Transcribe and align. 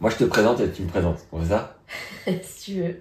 Moi, 0.00 0.10
je 0.10 0.16
te 0.16 0.24
présente 0.24 0.60
et 0.60 0.70
tu 0.70 0.82
me 0.82 0.88
présentes. 0.88 1.18
On 1.32 1.40
fait 1.40 1.48
ça 1.50 1.76
si 2.42 2.72
tu 2.72 2.80
veux. 2.82 2.96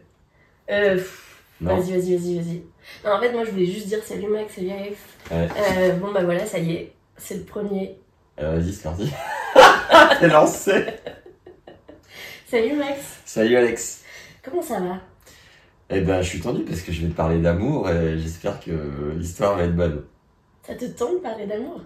Euh, 0.70 0.96
pff, 0.96 1.42
Non. 1.62 1.78
vas-y, 1.78 1.92
vas-y, 1.94 2.16
vas-y, 2.18 2.36
vas-y. 2.40 2.64
Non, 3.06 3.12
en 3.14 3.20
fait, 3.22 3.32
moi, 3.32 3.46
je 3.46 3.52
voulais 3.52 3.66
juste 3.66 3.88
dire 3.88 4.04
salut 4.04 4.28
Max, 4.28 4.54
salut 4.56 4.72
Alex. 4.72 4.98
Ouais. 5.32 5.48
Euh, 5.78 5.94
bon, 5.94 6.12
bah 6.12 6.24
voilà, 6.24 6.46
ça 6.46 6.60
y 6.60 6.74
est. 6.74 6.94
C'est 7.18 7.36
le 7.36 7.44
premier. 7.44 7.98
Alors, 8.38 8.54
vas-y, 8.56 8.74
c'est 8.74 8.84
parti. 8.84 9.12
T'es 10.20 10.28
lancé. 10.28 10.86
Salut 12.48 12.76
Max. 12.76 13.00
Salut 13.26 13.56
Alex. 13.56 14.04
Comment 14.44 14.62
ça 14.62 14.80
va? 14.80 14.98
Eh 15.92 16.02
ben, 16.02 16.22
je 16.22 16.30
suis 16.30 16.40
tendu 16.40 16.64
parce 16.64 16.82
que 16.82 16.92
je 16.92 17.02
vais 17.02 17.08
te 17.10 17.16
parler 17.16 17.40
d'amour 17.40 17.90
et 17.90 18.18
j'espère 18.20 18.60
que 18.60 19.14
l'histoire 19.18 19.56
va 19.58 19.64
être 19.64 19.76
bonne. 19.76 20.04
Ça 20.64 20.76
te 20.76 20.86
tente 20.86 21.14
de 21.16 21.18
parler 21.20 21.48
d'amour? 21.48 21.82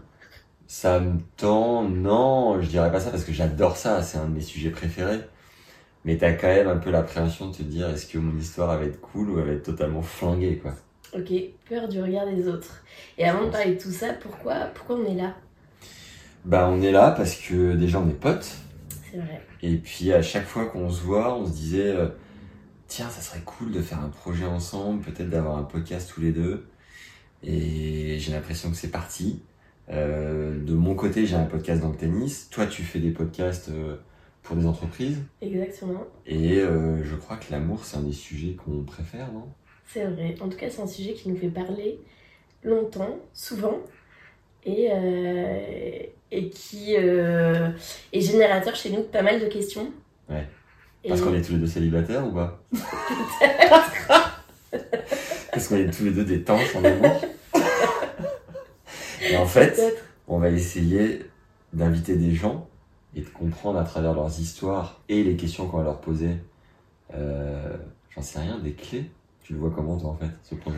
Ça 0.67 0.99
me 0.99 1.19
tend, 1.37 1.83
non, 1.83 2.61
je 2.61 2.67
dirais 2.67 2.91
pas 2.91 2.99
ça 2.99 3.11
parce 3.11 3.23
que 3.23 3.33
j'adore 3.33 3.77
ça, 3.77 4.01
c'est 4.01 4.17
un 4.17 4.25
de 4.25 4.33
mes 4.33 4.41
sujets 4.41 4.71
préférés. 4.71 5.21
Mais 6.05 6.17
t'as 6.17 6.33
quand 6.33 6.47
même 6.47 6.67
un 6.67 6.77
peu 6.77 6.89
l'appréhension 6.89 7.49
de 7.49 7.55
te 7.55 7.63
dire 7.63 7.89
est-ce 7.89 8.07
que 8.07 8.17
mon 8.17 8.37
histoire 8.37 8.77
va 8.77 8.83
être 8.85 8.99
cool 8.99 9.29
ou 9.29 9.39
elle 9.39 9.45
va 9.45 9.53
être 9.53 9.63
totalement 9.63 10.01
flinguée, 10.01 10.57
quoi? 10.57 10.73
Ok, 11.15 11.31
peur 11.69 11.87
du 11.87 12.01
regard 12.01 12.25
des 12.25 12.47
autres. 12.47 12.83
Et 13.17 13.25
avant 13.25 13.45
de 13.45 13.51
parler 13.51 13.75
de 13.75 13.81
tout 13.81 13.91
ça, 13.91 14.13
pourquoi, 14.13 14.65
pourquoi 14.73 14.97
on 14.97 15.05
est 15.05 15.15
là? 15.15 15.35
Bah, 16.43 16.67
on 16.69 16.81
est 16.81 16.91
là 16.91 17.11
parce 17.11 17.35
que 17.35 17.73
déjà 17.75 17.99
on 17.99 18.09
est 18.09 18.19
potes. 18.19 18.51
C'est 19.09 19.17
vrai. 19.17 19.41
Et 19.61 19.77
puis 19.77 20.11
à 20.11 20.21
chaque 20.21 20.45
fois 20.45 20.65
qu'on 20.65 20.89
se 20.89 21.01
voit, 21.01 21.35
on 21.35 21.45
se 21.45 21.51
disait 21.51 21.95
euh, 21.95 22.07
tiens, 22.87 23.09
ça 23.09 23.21
serait 23.21 23.43
cool 23.45 23.71
de 23.71 23.81
faire 23.81 23.99
un 23.99 24.09
projet 24.09 24.45
ensemble, 24.45 25.01
peut-être 25.01 25.29
d'avoir 25.29 25.57
un 25.57 25.63
podcast 25.63 26.11
tous 26.13 26.21
les 26.21 26.31
deux. 26.31 26.67
Et 27.43 28.17
j'ai 28.19 28.31
l'impression 28.33 28.69
que 28.71 28.75
c'est 28.75 28.91
parti. 28.91 29.41
Euh, 29.93 30.57
de 30.63 30.73
mon 30.73 30.95
côté, 30.95 31.25
j'ai 31.25 31.35
un 31.35 31.45
podcast 31.45 31.81
dans 31.81 31.89
le 31.89 31.95
tennis. 31.95 32.49
Toi, 32.49 32.65
tu 32.65 32.81
fais 32.83 32.99
des 32.99 33.11
podcasts 33.11 33.69
euh, 33.69 33.95
pour 34.41 34.55
des 34.55 34.65
entreprises. 34.65 35.21
Exactement. 35.41 36.03
Et 36.25 36.59
euh, 36.59 37.03
je 37.03 37.15
crois 37.15 37.37
que 37.37 37.51
l'amour, 37.51 37.85
c'est 37.85 37.97
un 37.97 38.01
des 38.01 38.11
sujets 38.13 38.53
qu'on 38.53 38.83
préfère, 38.83 39.31
non? 39.31 39.47
C'est 39.87 40.05
vrai. 40.05 40.35
En 40.41 40.49
tout 40.49 40.57
cas, 40.57 40.69
c'est 40.69 40.81
un 40.81 40.87
sujet 40.87 41.13
qui 41.13 41.29
nous 41.29 41.37
fait 41.37 41.49
parler 41.49 41.99
longtemps, 42.63 43.19
souvent, 43.33 43.79
et, 44.65 44.89
et 46.31 46.49
qui 46.49 46.95
est 46.95 47.73
générateur 48.13 48.75
chez 48.75 48.89
nous 48.89 48.99
de 48.99 49.03
pas 49.03 49.21
mal 49.21 49.39
de 49.41 49.45
questions. 49.47 49.91
Ouais. 50.29 50.47
Et- 51.03 51.09
Parce 51.09 51.21
qu'on 51.21 51.33
est 51.35 51.41
tous 51.41 51.51
les 51.53 51.59
deux 51.59 51.67
célibataires 51.67 52.25
ou 52.25 52.31
pas? 52.31 52.63
Parce 55.51 55.67
qu'on 55.67 55.75
est 55.77 55.91
tous 55.95 56.05
les 56.05 56.11
deux 56.11 56.23
des 56.25 56.41
tanches 56.43 56.75
en 56.75 56.83
amour. 56.83 57.21
Et 59.33 59.37
en 59.37 59.47
fait, 59.47 59.81
on 60.27 60.37
va 60.37 60.49
essayer 60.49 61.25
d'inviter 61.73 62.15
des 62.15 62.33
gens 62.35 62.67
et 63.15 63.21
de 63.21 63.29
comprendre 63.29 63.79
à 63.79 63.83
travers 63.83 64.13
leurs 64.13 64.39
histoires 64.39 65.01
et 65.09 65.23
les 65.23 65.35
questions 65.35 65.67
qu'on 65.67 65.77
va 65.77 65.83
leur 65.83 66.01
poser, 66.01 66.35
euh, 67.15 67.75
j'en 68.15 68.21
sais 68.21 68.39
rien, 68.39 68.59
des 68.59 68.73
clés? 68.73 69.09
Tu 69.43 69.53
le 69.53 69.59
vois 69.59 69.71
comment 69.75 69.97
toi 69.97 70.11
en 70.11 70.15
fait, 70.15 70.29
ce 70.43 70.55
projet? 70.55 70.77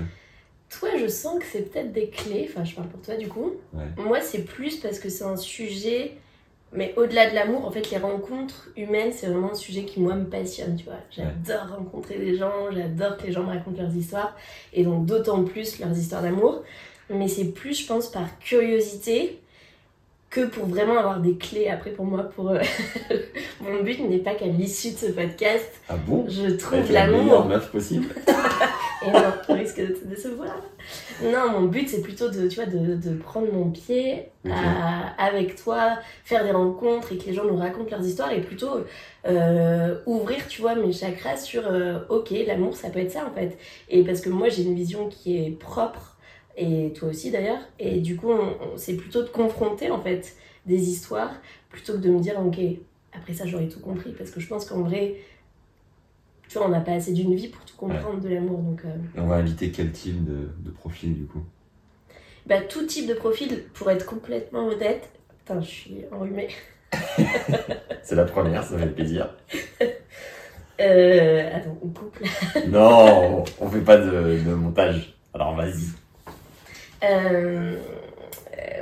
Toi, 0.69 0.89
je 0.99 1.07
sens 1.07 1.39
que 1.39 1.45
c'est 1.45 1.71
peut-être 1.71 1.91
des 1.91 2.09
clés, 2.09 2.49
enfin 2.49 2.63
je 2.63 2.75
parle 2.75 2.87
pour 2.87 3.01
toi 3.01 3.15
du 3.15 3.27
coup. 3.27 3.51
Ouais. 3.73 3.83
Moi, 3.97 4.21
c'est 4.21 4.43
plus 4.43 4.77
parce 4.77 4.99
que 4.99 5.09
c'est 5.09 5.23
un 5.25 5.37
sujet, 5.37 6.17
mais 6.73 6.93
au-delà 6.97 7.29
de 7.29 7.35
l'amour, 7.35 7.65
en 7.65 7.71
fait, 7.71 7.91
les 7.91 7.97
rencontres 7.97 8.69
humaines, 8.75 9.11
c'est 9.13 9.27
vraiment 9.27 9.51
un 9.51 9.55
sujet 9.55 9.83
qui, 9.83 9.99
moi, 9.99 10.15
me 10.15 10.25
passionne, 10.25 10.75
tu 10.75 10.85
vois. 10.85 10.99
J'adore 11.11 11.77
rencontrer 11.77 12.17
des 12.17 12.35
gens, 12.35 12.71
j'adore 12.71 13.17
que 13.17 13.27
les 13.27 13.31
gens 13.31 13.43
me 13.43 13.49
racontent 13.49 13.81
leurs 13.81 13.95
histoires, 13.95 14.35
et 14.73 14.83
donc 14.83 15.05
d'autant 15.05 15.43
plus 15.43 15.79
leurs 15.79 15.97
histoires 15.97 16.21
d'amour. 16.21 16.63
Mais 17.09 17.27
c'est 17.27 17.45
plus, 17.45 17.81
je 17.81 17.87
pense, 17.87 18.07
par 18.11 18.39
curiosité 18.39 19.39
que 20.31 20.41
pour 20.47 20.65
vraiment 20.65 20.97
avoir 20.97 21.19
des 21.21 21.37
clés 21.37 21.69
après 21.69 21.91
pour 21.91 22.03
moi. 22.05 22.23
Pour 22.23 22.49
euh, 22.49 22.59
Mon 23.61 23.83
but 23.83 23.99
n'est 24.01 24.17
pas 24.17 24.33
qu'à 24.35 24.47
l'issue 24.47 24.91
de 24.91 24.97
ce 24.97 25.05
podcast, 25.11 25.69
Ah 25.87 25.95
bon? 25.95 26.25
je 26.27 26.49
trouve 26.55 26.91
la 26.91 27.07
l'amour 27.07 27.45
meuf 27.45 27.71
possible. 27.71 28.07
et 29.05 29.11
non, 29.11 29.21
on 29.47 29.53
risque 29.53 29.79
de 29.79 29.93
te 29.93 30.05
décevoir. 30.05 30.55
Non, 31.23 31.51
mon 31.51 31.61
but 31.67 31.87
c'est 31.87 32.01
plutôt 32.01 32.29
de, 32.29 32.47
tu 32.49 32.55
vois, 32.55 32.65
de, 32.65 32.95
de 32.95 33.15
prendre 33.15 33.51
mon 33.53 33.69
pied 33.69 34.25
à- 34.51 35.13
avec 35.23 35.55
toi, 35.55 35.99
faire 36.25 36.43
des 36.43 36.51
rencontres 36.51 37.13
et 37.13 37.17
que 37.17 37.25
les 37.27 37.33
gens 37.33 37.45
nous 37.45 37.55
racontent 37.55 37.89
leurs 37.91 38.05
histoires 38.05 38.31
et 38.33 38.41
plutôt 38.41 38.71
euh, 39.27 39.95
ouvrir, 40.05 40.47
tu 40.49 40.61
vois, 40.61 40.75
mes 40.75 40.91
chakras 40.91 41.37
sur 41.37 41.63
euh, 41.65 41.99
ok, 42.09 42.31
l'amour 42.45 42.75
ça 42.75 42.89
peut 42.89 42.99
être 42.99 43.11
ça 43.11 43.25
en 43.25 43.33
fait. 43.33 43.57
Et 43.89 44.03
parce 44.03 44.19
que 44.21 44.29
moi 44.29 44.49
j'ai 44.49 44.63
une 44.63 44.75
vision 44.75 45.07
qui 45.07 45.37
est 45.37 45.51
propre 45.51 46.14
et 46.57 46.93
toi 46.93 47.09
aussi 47.09 47.31
d'ailleurs. 47.31 47.59
Et 47.79 47.99
du 47.99 48.15
coup, 48.15 48.31
on- 48.31 48.55
on- 48.73 48.77
c'est 48.77 48.95
plutôt 48.95 49.23
de 49.23 49.29
confronter 49.29 49.91
en 49.91 50.01
fait 50.01 50.35
des 50.65 50.89
histoires 50.89 51.33
plutôt 51.69 51.93
que 51.93 51.99
de 51.99 52.09
me 52.09 52.19
dire 52.19 52.39
ok, 52.39 52.57
après 53.13 53.33
ça 53.33 53.45
j'aurais 53.45 53.67
tout 53.67 53.79
compris 53.79 54.11
parce 54.13 54.31
que 54.31 54.39
je 54.39 54.47
pense 54.47 54.65
qu'en 54.65 54.81
vrai. 54.81 55.15
Tu 56.47 56.57
vois, 56.59 56.67
on 56.67 56.69
n'a 56.69 56.79
pas 56.81 56.91
assez 56.93 57.11
d'une 57.11 57.35
vie 57.35 57.47
pour 57.47 57.65
tout 57.65 57.75
comprendre 57.75 58.21
de 58.21 58.29
l'amour, 58.29 58.59
donc 58.59 58.81
euh, 58.85 58.95
Et 59.17 59.19
on 59.19 59.27
va 59.27 59.35
inviter 59.37 59.71
quel 59.71 59.91
type 59.91 60.23
de, 60.23 60.49
de 60.63 60.69
profil 60.71 61.15
du 61.15 61.25
coup? 61.25 61.43
Bah, 62.45 62.61
tout 62.61 62.85
type 62.85 63.07
de 63.07 63.15
profil, 63.15 63.63
pour 63.73 63.89
être 63.89 64.05
complètement 64.05 64.67
honnête. 64.67 65.09
Putain, 65.39 65.59
je 65.61 65.67
suis 65.67 65.95
enrhumée. 66.11 66.49
C'est 68.03 68.15
la 68.15 68.25
première, 68.25 68.63
ça 68.63 68.77
fait 68.77 68.87
plaisir. 68.87 69.29
Euh, 70.81 71.55
attends, 71.55 71.77
on 71.81 71.87
coupe 71.87 72.19
là. 72.19 72.27
Non, 72.67 73.45
on 73.61 73.69
fait 73.69 73.79
pas 73.79 73.95
de, 73.95 74.37
de 74.45 74.53
montage. 74.53 75.15
Alors 75.33 75.55
vas-y. 75.55 75.85
Euh, 77.05 77.77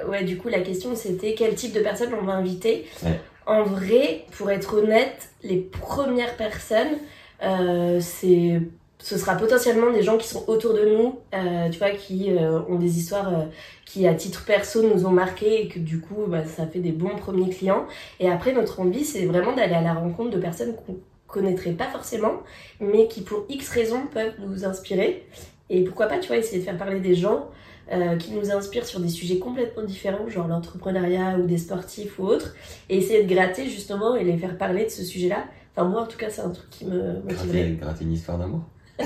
ouais, 0.07 0.23
du 0.23 0.37
coup, 0.37 0.49
la 0.49 0.61
question 0.61 0.95
c'était 0.95 1.33
quel 1.33 1.55
type 1.55 1.73
de 1.73 1.81
personnes 1.81 2.13
on 2.19 2.25
va 2.25 2.33
inviter. 2.33 2.85
Ouais. 3.03 3.19
En 3.45 3.63
vrai, 3.63 4.25
pour 4.37 4.49
être 4.51 4.77
honnête, 4.77 5.29
les 5.43 5.57
premières 5.57 6.35
personnes, 6.37 6.97
euh, 7.43 7.99
c'est. 7.99 8.61
Ce 8.99 9.17
sera 9.17 9.35
potentiellement 9.35 9.91
des 9.91 10.01
gens 10.01 10.17
qui 10.17 10.29
sont 10.29 10.45
autour 10.47 10.73
de 10.73 10.85
nous, 10.85 11.19
euh, 11.33 11.67
tu 11.69 11.77
vois, 11.77 11.89
qui 11.89 12.31
euh, 12.31 12.61
ont 12.69 12.75
des 12.75 12.97
histoires 12.97 13.27
euh, 13.33 13.41
qui, 13.85 14.07
à 14.07 14.13
titre 14.13 14.45
perso, 14.45 14.81
nous 14.81 15.05
ont 15.05 15.11
marqué 15.11 15.61
et 15.61 15.67
que 15.67 15.77
du 15.77 15.99
coup, 15.99 16.23
bah, 16.25 16.45
ça 16.45 16.65
fait 16.65 16.79
des 16.79 16.93
bons 16.93 17.17
premiers 17.17 17.49
clients. 17.49 17.85
Et 18.21 18.29
après, 18.29 18.53
notre 18.53 18.79
envie, 18.79 19.03
c'est 19.03 19.25
vraiment 19.25 19.51
d'aller 19.51 19.73
à 19.73 19.81
la 19.81 19.93
rencontre 19.93 20.29
de 20.29 20.37
personnes 20.37 20.73
qu'on 20.75 20.99
connaîtrait 21.27 21.71
pas 21.71 21.87
forcément, 21.87 22.43
mais 22.79 23.09
qui, 23.09 23.23
pour 23.23 23.43
X 23.49 23.67
raisons, 23.71 24.03
peuvent 24.09 24.35
nous 24.39 24.63
inspirer. 24.63 25.25
Et 25.69 25.83
pourquoi 25.83 26.05
pas, 26.05 26.19
tu 26.19 26.27
vois, 26.29 26.37
essayer 26.37 26.59
de 26.59 26.63
faire 26.63 26.77
parler 26.77 27.01
des 27.01 27.15
gens 27.15 27.49
euh, 27.91 28.15
qui 28.17 28.31
nous 28.31 28.51
inspirent 28.51 28.85
sur 28.85 28.99
des 28.99 29.09
sujets 29.09 29.39
complètement 29.39 29.83
différents, 29.83 30.27
genre 30.29 30.47
l'entrepreneuriat 30.47 31.37
ou 31.37 31.45
des 31.45 31.57
sportifs 31.57 32.19
ou 32.19 32.23
autres, 32.23 32.55
et 32.89 32.97
essayer 32.97 33.23
de 33.23 33.33
gratter 33.33 33.67
justement 33.69 34.15
et 34.15 34.23
les 34.23 34.37
faire 34.37 34.57
parler 34.57 34.85
de 34.85 34.89
ce 34.89 35.03
sujet-là. 35.03 35.45
Enfin, 35.75 35.89
moi, 35.89 36.01
en 36.01 36.07
tout 36.07 36.17
cas, 36.17 36.29
c'est 36.29 36.41
un 36.41 36.49
truc 36.49 36.69
qui 36.69 36.85
me 36.85 37.21
motiverait. 37.21 37.45
Gratter, 37.45 37.77
gratter 37.81 38.03
une 38.05 38.13
histoire 38.13 38.37
d'amour. 38.37 38.61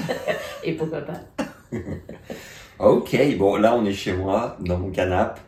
Et 0.64 0.74
pourquoi 0.74 1.02
pas 1.02 1.22
Ok, 2.80 3.18
bon 3.38 3.56
là 3.56 3.76
on 3.76 3.86
est 3.86 3.94
chez 3.94 4.14
moi, 4.14 4.58
dans 4.60 4.78
mon 4.78 4.92
canapé, 4.92 5.42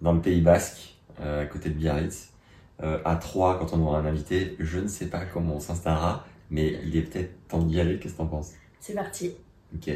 dans 0.00 0.12
le 0.12 0.20
Pays 0.20 0.40
Basque, 0.40 0.96
euh, 1.20 1.42
à 1.42 1.46
côté 1.46 1.70
de 1.70 1.74
Biarritz. 1.74 2.32
Euh, 2.80 2.98
à 3.04 3.16
3 3.16 3.58
quand 3.58 3.72
on 3.72 3.82
aura 3.82 3.98
un 3.98 4.06
invité, 4.06 4.54
je 4.60 4.78
ne 4.78 4.86
sais 4.86 5.06
pas 5.06 5.24
comment 5.24 5.56
on 5.56 5.60
s'installera, 5.60 6.24
mais 6.50 6.78
il 6.84 6.96
est 6.96 7.02
peut-être 7.02 7.48
temps 7.48 7.62
d'y 7.62 7.80
aller, 7.80 7.98
qu'est-ce 7.98 8.12
que 8.12 8.18
t'en 8.18 8.26
penses? 8.26 8.52
C'est 8.78 8.94
parti. 8.94 9.32
Ok. 9.74 9.90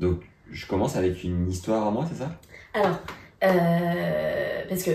Donc 0.00 0.22
je 0.50 0.66
commence 0.66 0.96
avec 0.96 1.24
une 1.24 1.48
histoire 1.48 1.86
à 1.86 1.90
moi, 1.90 2.06
c'est 2.10 2.18
ça? 2.18 2.30
Alors, 2.74 2.98
euh, 3.44 4.62
parce 4.68 4.82
que 4.82 4.90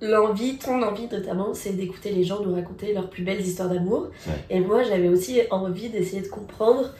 l'envie, 0.00 0.56
ton 0.58 0.82
envie 0.82 1.08
notamment, 1.08 1.54
c'est 1.54 1.72
d'écouter 1.72 2.12
les 2.12 2.24
gens 2.24 2.42
nous 2.42 2.54
raconter 2.54 2.92
leurs 2.92 3.10
plus 3.10 3.22
belles 3.22 3.40
histoires 3.40 3.68
d'amour. 3.68 4.08
Ouais. 4.26 4.32
Et 4.50 4.60
moi, 4.60 4.82
j'avais 4.82 5.08
aussi 5.08 5.40
envie 5.50 5.88
d'essayer 5.90 6.22
de 6.22 6.28
comprendre 6.28 6.92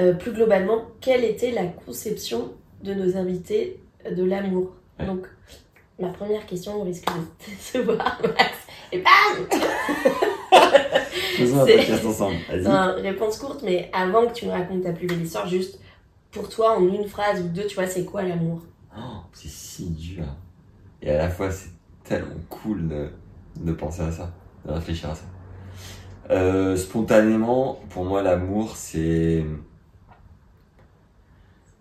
euh, 0.00 0.12
plus 0.12 0.32
globalement 0.32 0.82
quelle 1.00 1.24
était 1.24 1.50
la 1.50 1.64
conception 1.64 2.52
de 2.82 2.94
nos 2.94 3.16
invités 3.16 3.80
de 4.10 4.24
l'amour. 4.24 4.72
Ouais. 4.98 5.06
Donc, 5.06 5.26
ma 5.98 6.08
première 6.08 6.46
question 6.46 6.82
risque 6.82 7.06
de 7.06 7.44
te 7.44 7.50
décevoir, 7.80 8.20
Max. 8.22 8.52
Et 8.92 8.98
bam 8.98 9.46
Faisons 11.36 11.60
un 11.62 11.66
podcast 11.66 12.04
ensemble, 12.04 12.36
vas-y. 12.50 13.00
Réponse 13.00 13.38
courte, 13.38 13.62
mais 13.62 13.90
avant 13.92 14.26
que 14.26 14.34
tu 14.34 14.46
me 14.46 14.50
racontes 14.50 14.82
ta 14.82 14.92
plus 14.92 15.06
belle 15.06 15.22
histoire, 15.22 15.48
juste 15.48 15.78
pour 16.32 16.48
toi, 16.48 16.78
en 16.78 16.88
une 16.88 17.06
phrase 17.06 17.40
ou 17.42 17.48
deux, 17.48 17.66
tu 17.66 17.74
vois, 17.74 17.86
c'est 17.86 18.04
quoi 18.04 18.22
l'amour? 18.22 18.62
Oh, 18.96 19.20
c'est 19.32 19.48
si 19.48 19.90
dur. 19.90 20.24
Et 21.02 21.10
à 21.10 21.18
la 21.18 21.28
fois, 21.28 21.50
c'est 21.50 21.70
tellement 22.04 22.40
cool 22.48 22.88
de, 23.56 23.72
penser 23.72 24.02
à 24.02 24.10
ça, 24.10 24.32
de 24.64 24.72
réfléchir 24.72 25.10
à 25.10 25.14
ça. 25.14 25.24
Euh, 26.30 26.76
spontanément, 26.76 27.80
pour 27.90 28.04
moi, 28.04 28.22
l'amour, 28.22 28.76
c'est. 28.76 29.44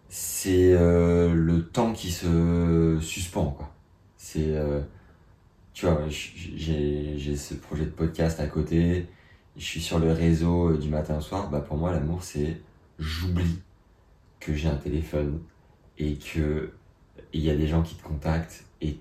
C'est 0.10 0.74
euh, 0.74 1.34
le 1.34 1.66
temps 1.66 1.94
qui 1.94 2.12
se 2.12 2.98
suspend, 3.02 3.52
quoi. 3.52 3.72
C'est. 4.18 4.56
euh, 4.56 4.82
tu 5.74 5.86
vois, 5.86 6.02
j'ai 6.10 7.36
ce 7.38 7.54
projet 7.54 7.86
de 7.86 7.92
podcast 7.92 8.42
à 8.42 8.48
côté, 8.48 9.08
je 9.56 9.64
suis 9.64 9.80
sur 9.80 10.00
le 10.00 10.12
réseau 10.12 10.76
du 10.76 10.90
matin 10.90 11.18
au 11.18 11.22
soir. 11.22 11.50
Bah, 11.50 11.62
pour 11.62 11.78
moi, 11.78 11.92
l'amour, 11.92 12.24
c'est 12.24 12.62
j'oublie 13.00 13.62
que 14.42 14.54
j'ai 14.54 14.68
un 14.68 14.76
téléphone 14.76 15.42
et 15.98 16.18
que 16.18 16.74
il 17.32 17.42
y 17.42 17.50
a 17.50 17.56
des 17.56 17.68
gens 17.68 17.82
qui 17.82 17.96
te 17.96 18.04
contactent 18.04 18.66
et 18.82 18.98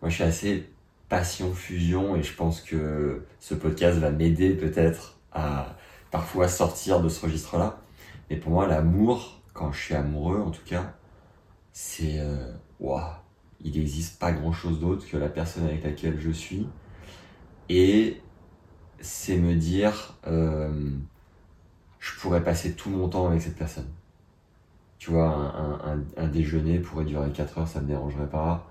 moi 0.00 0.08
je 0.08 0.16
suis 0.16 0.24
assez 0.24 0.68
passion 1.08 1.54
fusion 1.54 2.16
et 2.16 2.22
je 2.22 2.34
pense 2.34 2.60
que 2.60 3.24
ce 3.38 3.54
podcast 3.54 3.98
va 3.98 4.10
m'aider 4.10 4.50
peut-être 4.54 5.18
à 5.32 5.76
parfois 6.10 6.48
sortir 6.48 7.00
de 7.00 7.08
ce 7.08 7.24
registre-là. 7.24 7.80
Mais 8.28 8.36
pour 8.36 8.52
moi, 8.52 8.66
l'amour, 8.66 9.40
quand 9.52 9.72
je 9.72 9.80
suis 9.80 9.94
amoureux 9.94 10.40
en 10.40 10.50
tout 10.50 10.64
cas, 10.64 10.94
c'est 11.72 12.20
waouh, 12.78 13.00
il 13.62 13.72
n'existe 13.78 14.18
pas 14.18 14.32
grand-chose 14.32 14.80
d'autre 14.80 15.06
que 15.08 15.16
la 15.16 15.28
personne 15.28 15.66
avec 15.66 15.84
laquelle 15.84 16.18
je 16.20 16.30
suis 16.30 16.66
et 17.68 18.20
c'est 19.00 19.36
me 19.36 19.54
dire 19.54 20.14
euh, 20.26 20.90
je 22.00 22.18
pourrais 22.18 22.42
passer 22.42 22.72
tout 22.72 22.90
mon 22.90 23.08
temps 23.08 23.28
avec 23.28 23.42
cette 23.42 23.56
personne. 23.56 23.88
Tu 24.98 25.10
vois, 25.10 25.28
un, 25.28 25.92
un, 25.92 26.04
un 26.16 26.26
déjeuner 26.28 26.78
pourrait 26.78 27.04
durer 27.04 27.30
4 27.30 27.58
heures, 27.58 27.68
ça 27.68 27.80
me 27.80 27.86
dérangerait 27.86 28.28
pas. 28.28 28.66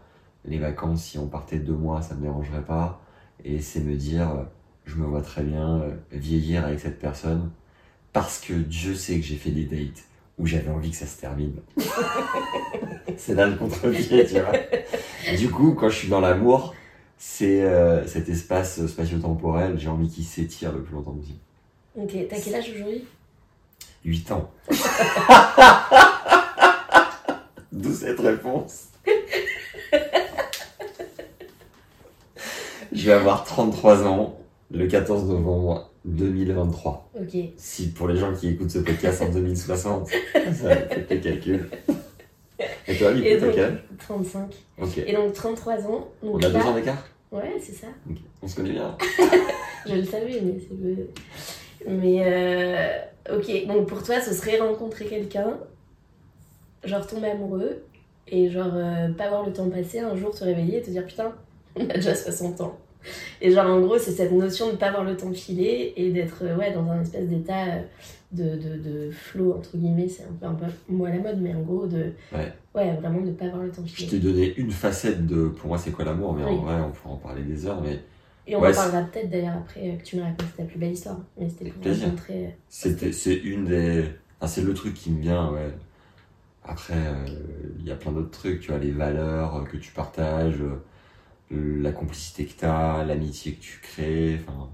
Les 0.45 0.59
vacances, 0.59 1.03
si 1.03 1.17
on 1.17 1.27
partait 1.27 1.59
deux 1.59 1.73
mois, 1.73 2.01
ça 2.01 2.15
me 2.15 2.21
dérangerait 2.21 2.63
pas. 2.63 3.01
Et 3.43 3.61
c'est 3.61 3.79
me 3.79 3.95
dire, 3.95 4.45
je 4.85 4.95
me 4.95 5.05
vois 5.05 5.21
très 5.21 5.43
bien 5.43 5.81
euh, 5.81 5.95
vieillir 6.11 6.65
avec 6.65 6.79
cette 6.79 6.99
personne 6.99 7.51
parce 8.13 8.39
que 8.39 8.53
Dieu 8.53 8.95
sait 8.95 9.19
que 9.19 9.25
j'ai 9.25 9.35
fait 9.35 9.51
des 9.51 9.65
dates 9.65 10.03
où 10.37 10.45
j'avais 10.45 10.69
envie 10.69 10.91
que 10.91 10.95
ça 10.97 11.05
se 11.05 11.19
termine. 11.19 11.55
c'est 13.17 13.35
là 13.35 13.45
le 13.45 13.55
contre-pied, 13.55 14.25
tu 14.25 14.39
vois. 14.39 15.35
Du 15.37 15.49
coup, 15.49 15.73
quand 15.73 15.89
je 15.89 15.95
suis 15.95 16.07
dans 16.07 16.21
l'amour, 16.21 16.73
c'est 17.17 17.61
euh, 17.61 18.07
cet 18.07 18.29
espace 18.29 18.85
spatio-temporel, 18.85 19.77
j'ai 19.77 19.89
envie 19.89 20.09
qu'il 20.09 20.23
s'étire 20.23 20.71
le 20.71 20.81
plus 20.81 20.95
longtemps 20.95 21.13
possible. 21.13 21.39
Ok, 21.95 22.15
t'as 22.29 22.39
quel 22.39 22.55
âge 22.55 22.71
aujourd'hui? 22.73 23.03
8 24.05 24.31
ans. 24.31 24.51
D'où 27.71 27.93
cette 27.93 28.19
réponse 28.19 28.87
Je 32.91 33.05
vais 33.05 33.13
avoir 33.13 33.43
33 33.43 34.05
ans 34.05 34.39
le 34.71 34.87
14 34.87 35.29
novembre 35.29 35.91
2023. 36.05 37.11
Ok. 37.19 37.37
Si 37.57 37.89
pour 37.89 38.07
les 38.07 38.17
gens 38.17 38.33
qui 38.33 38.49
écoutent 38.49 38.71
ce 38.71 38.79
podcast 38.79 39.21
en 39.21 39.29
2060, 39.29 40.09
ça 40.33 40.75
fait 40.75 41.05
tes 41.05 41.19
calculs. 41.19 41.69
Et 42.87 42.97
toi, 42.97 43.13
Nico, 43.13 43.27
t'as 43.39 43.51
quel 43.51 43.63
âge 43.63 43.83
35. 43.99 44.55
Ok. 44.81 44.97
Et 44.97 45.13
donc 45.13 45.33
33 45.33 45.73
ans. 45.85 46.07
Donc 46.23 46.35
On 46.35 46.37
a 46.37 46.49
deux 46.49 46.57
ans 46.57 46.73
d'écart 46.73 47.07
Ouais, 47.31 47.55
c'est 47.61 47.73
ça. 47.73 47.87
On 48.41 48.47
se 48.47 48.55
connaît 48.55 48.71
bien. 48.71 48.97
Je 49.85 49.93
le 49.93 50.03
savais, 50.03 50.41
mais 50.41 50.55
c'est 50.59 50.75
peu. 50.75 50.95
Mais 51.87 52.23
euh, 52.25 53.37
ok, 53.37 53.67
donc 53.67 53.87
pour 53.87 54.03
toi, 54.03 54.19
ce 54.21 54.33
serait 54.33 54.59
rencontrer 54.59 55.05
quelqu'un, 55.05 55.57
genre 56.83 57.05
tomber 57.07 57.27
amoureux, 57.29 57.83
et 58.27 58.49
genre 58.49 58.71
euh, 58.73 59.09
pas 59.09 59.29
voir 59.29 59.45
le 59.45 59.53
temps 59.53 59.69
passer, 59.69 59.99
un 59.99 60.15
jour 60.15 60.31
te 60.37 60.43
réveiller 60.43 60.77
et 60.77 60.81
te 60.81 60.89
dire 60.89 61.05
putain, 61.05 61.33
on 61.75 61.83
a 61.89 61.93
déjà 61.93 62.15
60 62.15 62.61
ans. 62.61 62.77
Et 63.41 63.51
genre 63.51 63.67
en 63.67 63.79
gros, 63.79 63.97
c'est 63.97 64.11
cette 64.11 64.33
notion 64.33 64.71
de 64.71 64.75
pas 64.75 64.91
voir 64.91 65.05
le 65.05 65.15
temps 65.15 65.31
filer 65.31 65.93
et 65.95 66.11
d'être 66.11 66.43
euh, 66.43 66.57
ouais, 66.57 66.73
dans 66.73 66.85
un 66.89 67.01
espèce 67.01 67.27
d'état 67.29 67.65
de, 68.33 68.43
de, 68.43 68.77
de 68.77 69.11
flow, 69.11 69.53
entre 69.57 69.77
guillemets, 69.77 70.09
c'est 70.09 70.23
un 70.23 70.33
peu 70.39 70.45
un 70.45 70.53
peu 70.53 70.65
mot 70.89 71.05
à 71.05 71.09
la 71.09 71.17
mode, 71.19 71.39
mais 71.41 71.55
en 71.55 71.61
gros, 71.61 71.87
de 71.87 72.11
Ouais. 72.33 72.51
ouais 72.75 72.93
vraiment 72.97 73.21
de 73.21 73.31
pas 73.31 73.47
voir 73.47 73.63
le 73.63 73.71
temps 73.71 73.81
Je 73.85 73.93
filer. 73.93 74.09
t'ai 74.09 74.19
donné 74.19 74.53
une 74.57 74.69
facette 74.71 75.25
de 75.25 75.47
pour 75.47 75.69
moi 75.69 75.77
c'est 75.77 75.91
quoi 75.91 76.03
l'amour, 76.05 76.33
mais 76.33 76.43
en 76.43 76.57
vrai 76.57 76.75
on 76.85 76.91
pourra 76.91 77.13
en 77.13 77.17
parler 77.17 77.41
des 77.43 77.65
heures. 77.65 77.81
Mais 77.81 77.99
Et 78.51 78.55
on 78.55 78.61
Ouais, 78.61 78.71
en 78.71 78.73
parlera 78.73 79.03
peut-être 79.03 79.29
d'ailleurs 79.29 79.57
après 79.57 79.89
euh, 79.89 79.95
que 79.95 80.03
tu 80.03 80.15
me 80.17 80.23
racontes 80.23 80.55
ta 80.57 80.63
plus 80.63 80.79
belle 80.79 80.91
histoire. 80.93 81.19
Mais 81.37 81.47
c'était 81.49 81.69
pour 81.69 81.83
rencontrer. 81.85 82.45
euh, 82.47 82.49
C'était, 82.67 83.11
c'est 83.11 83.35
une 83.35 83.65
des. 83.65 84.05
enfin, 84.39 84.47
c'est 84.51 84.61
le 84.63 84.73
truc 84.73 84.93
qui 84.95 85.11
me 85.11 85.21
vient, 85.21 85.51
ouais. 85.51 85.71
Après, 86.63 86.93
euh, 86.95 87.25
il 87.79 87.85
y 87.85 87.91
a 87.91 87.95
plein 87.95 88.11
d'autres 88.11 88.31
trucs, 88.31 88.59
tu 88.61 88.69
vois, 88.71 88.79
les 88.79 88.91
valeurs 88.91 89.63
que 89.71 89.77
tu 89.77 89.91
partages, 89.91 90.61
euh, 91.51 91.81
la 91.81 91.91
complicité 91.91 92.45
que 92.45 92.57
tu 92.59 92.65
as, 92.65 93.03
l'amitié 93.05 93.53
que 93.53 93.61
tu 93.61 93.79
crées. 93.81 94.39
Enfin, 94.47 94.69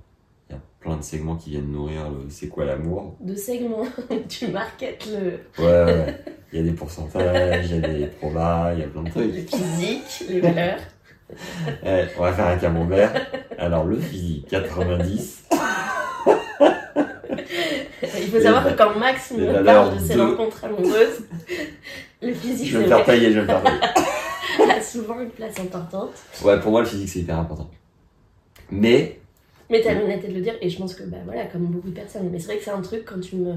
il 0.49 0.53
y 0.53 0.55
a 0.57 0.61
plein 0.79 0.97
de 0.97 1.03
segments 1.03 1.35
qui 1.35 1.49
viennent 1.51 1.71
nourrir 1.71 2.09
le 2.09 2.29
c'est 2.29 2.47
quoi 2.47 2.65
l'amour. 2.65 3.15
de 3.21 3.35
segments. 3.35 3.85
tu 4.29 4.47
marketes 4.47 5.07
le, 5.11 5.39
Ouais, 5.63 5.83
ouais. 5.85 6.23
Il 6.53 6.59
y 6.59 6.61
a 6.61 6.63
des 6.63 6.73
pourcentages, 6.73 7.65
il 7.71 7.75
y 7.81 7.83
a 7.83 7.87
des 7.87 8.07
probas, 8.07 8.73
il 8.73 8.79
y 8.79 8.83
a 8.83 8.87
plein 8.87 9.03
de 9.03 9.07
le 9.15 9.31
trucs. 9.45 9.49
physique, 9.49 10.25
les 10.29 10.39
valeurs. 10.41 10.79
Eh, 11.85 12.05
on 12.17 12.21
va 12.21 12.33
faire 12.33 12.47
un 12.47 12.57
camembert. 12.57 13.11
Alors, 13.57 13.85
le 13.85 13.99
physique, 13.99 14.47
90. 14.49 15.43
Il 18.17 18.31
faut 18.31 18.41
savoir 18.41 18.65
que 18.67 18.73
quand 18.73 18.97
Max 18.99 19.31
me 19.31 19.63
parle 19.63 19.95
de 19.95 19.99
ses 19.99 20.15
de- 20.15 20.21
rencontres 20.21 20.63
amoureuses, 20.65 21.23
le 22.21 22.33
physique 22.33 22.67
Je 22.69 22.77
vais 22.77 22.83
me 22.83 22.89
faire 22.89 23.05
tailler, 23.05 23.31
je 23.31 23.39
vais 23.39 23.41
me 23.41 23.47
faire 23.47 23.63
tailler. 23.63 23.79
a 24.71 24.81
souvent 24.81 25.19
une 25.19 25.29
place 25.29 25.59
importante. 25.59 26.11
Ouais, 26.43 26.59
pour 26.59 26.71
moi, 26.71 26.81
le 26.81 26.87
physique, 26.87 27.09
c'est 27.09 27.19
hyper 27.19 27.39
important. 27.39 27.69
Mais, 28.71 29.19
Mais 29.69 29.81
t'as 29.81 29.93
l'honnêteté 29.93 30.29
de 30.29 30.33
le 30.33 30.41
dire, 30.41 30.55
et 30.61 30.69
je 30.69 30.77
pense 30.77 30.95
que, 30.95 31.03
bah 31.03 31.17
voilà, 31.25 31.45
comme 31.45 31.65
beaucoup 31.65 31.89
de 31.89 31.95
personnes. 31.95 32.29
Mais 32.31 32.39
c'est 32.39 32.47
vrai 32.47 32.57
que 32.57 32.63
c'est 32.63 32.71
un 32.71 32.81
truc, 32.81 33.05
quand 33.05 33.19
tu 33.19 33.35
me, 33.35 33.55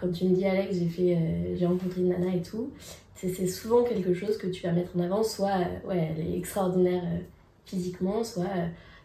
quand 0.00 0.10
tu 0.10 0.24
me 0.24 0.34
dis, 0.34 0.44
Alex, 0.44 0.76
j'ai 0.78 0.88
fait, 0.88 1.16
euh, 1.16 1.56
j'ai 1.56 1.66
rencontré 1.66 2.00
une 2.00 2.08
nana 2.08 2.34
et 2.34 2.42
tout, 2.42 2.70
c'est 3.14 3.46
souvent 3.46 3.84
quelque 3.84 4.14
chose 4.14 4.38
que 4.38 4.46
tu 4.46 4.62
vas 4.62 4.72
mettre 4.72 4.96
en 4.96 5.00
avant, 5.00 5.22
soit, 5.22 5.58
euh, 5.58 5.88
ouais, 5.88 6.14
elle 6.16 6.26
est 6.26 6.38
extraordinaire 6.38 7.02
euh, 7.04 7.18
physiquement, 7.66 8.24
soit 8.24 8.48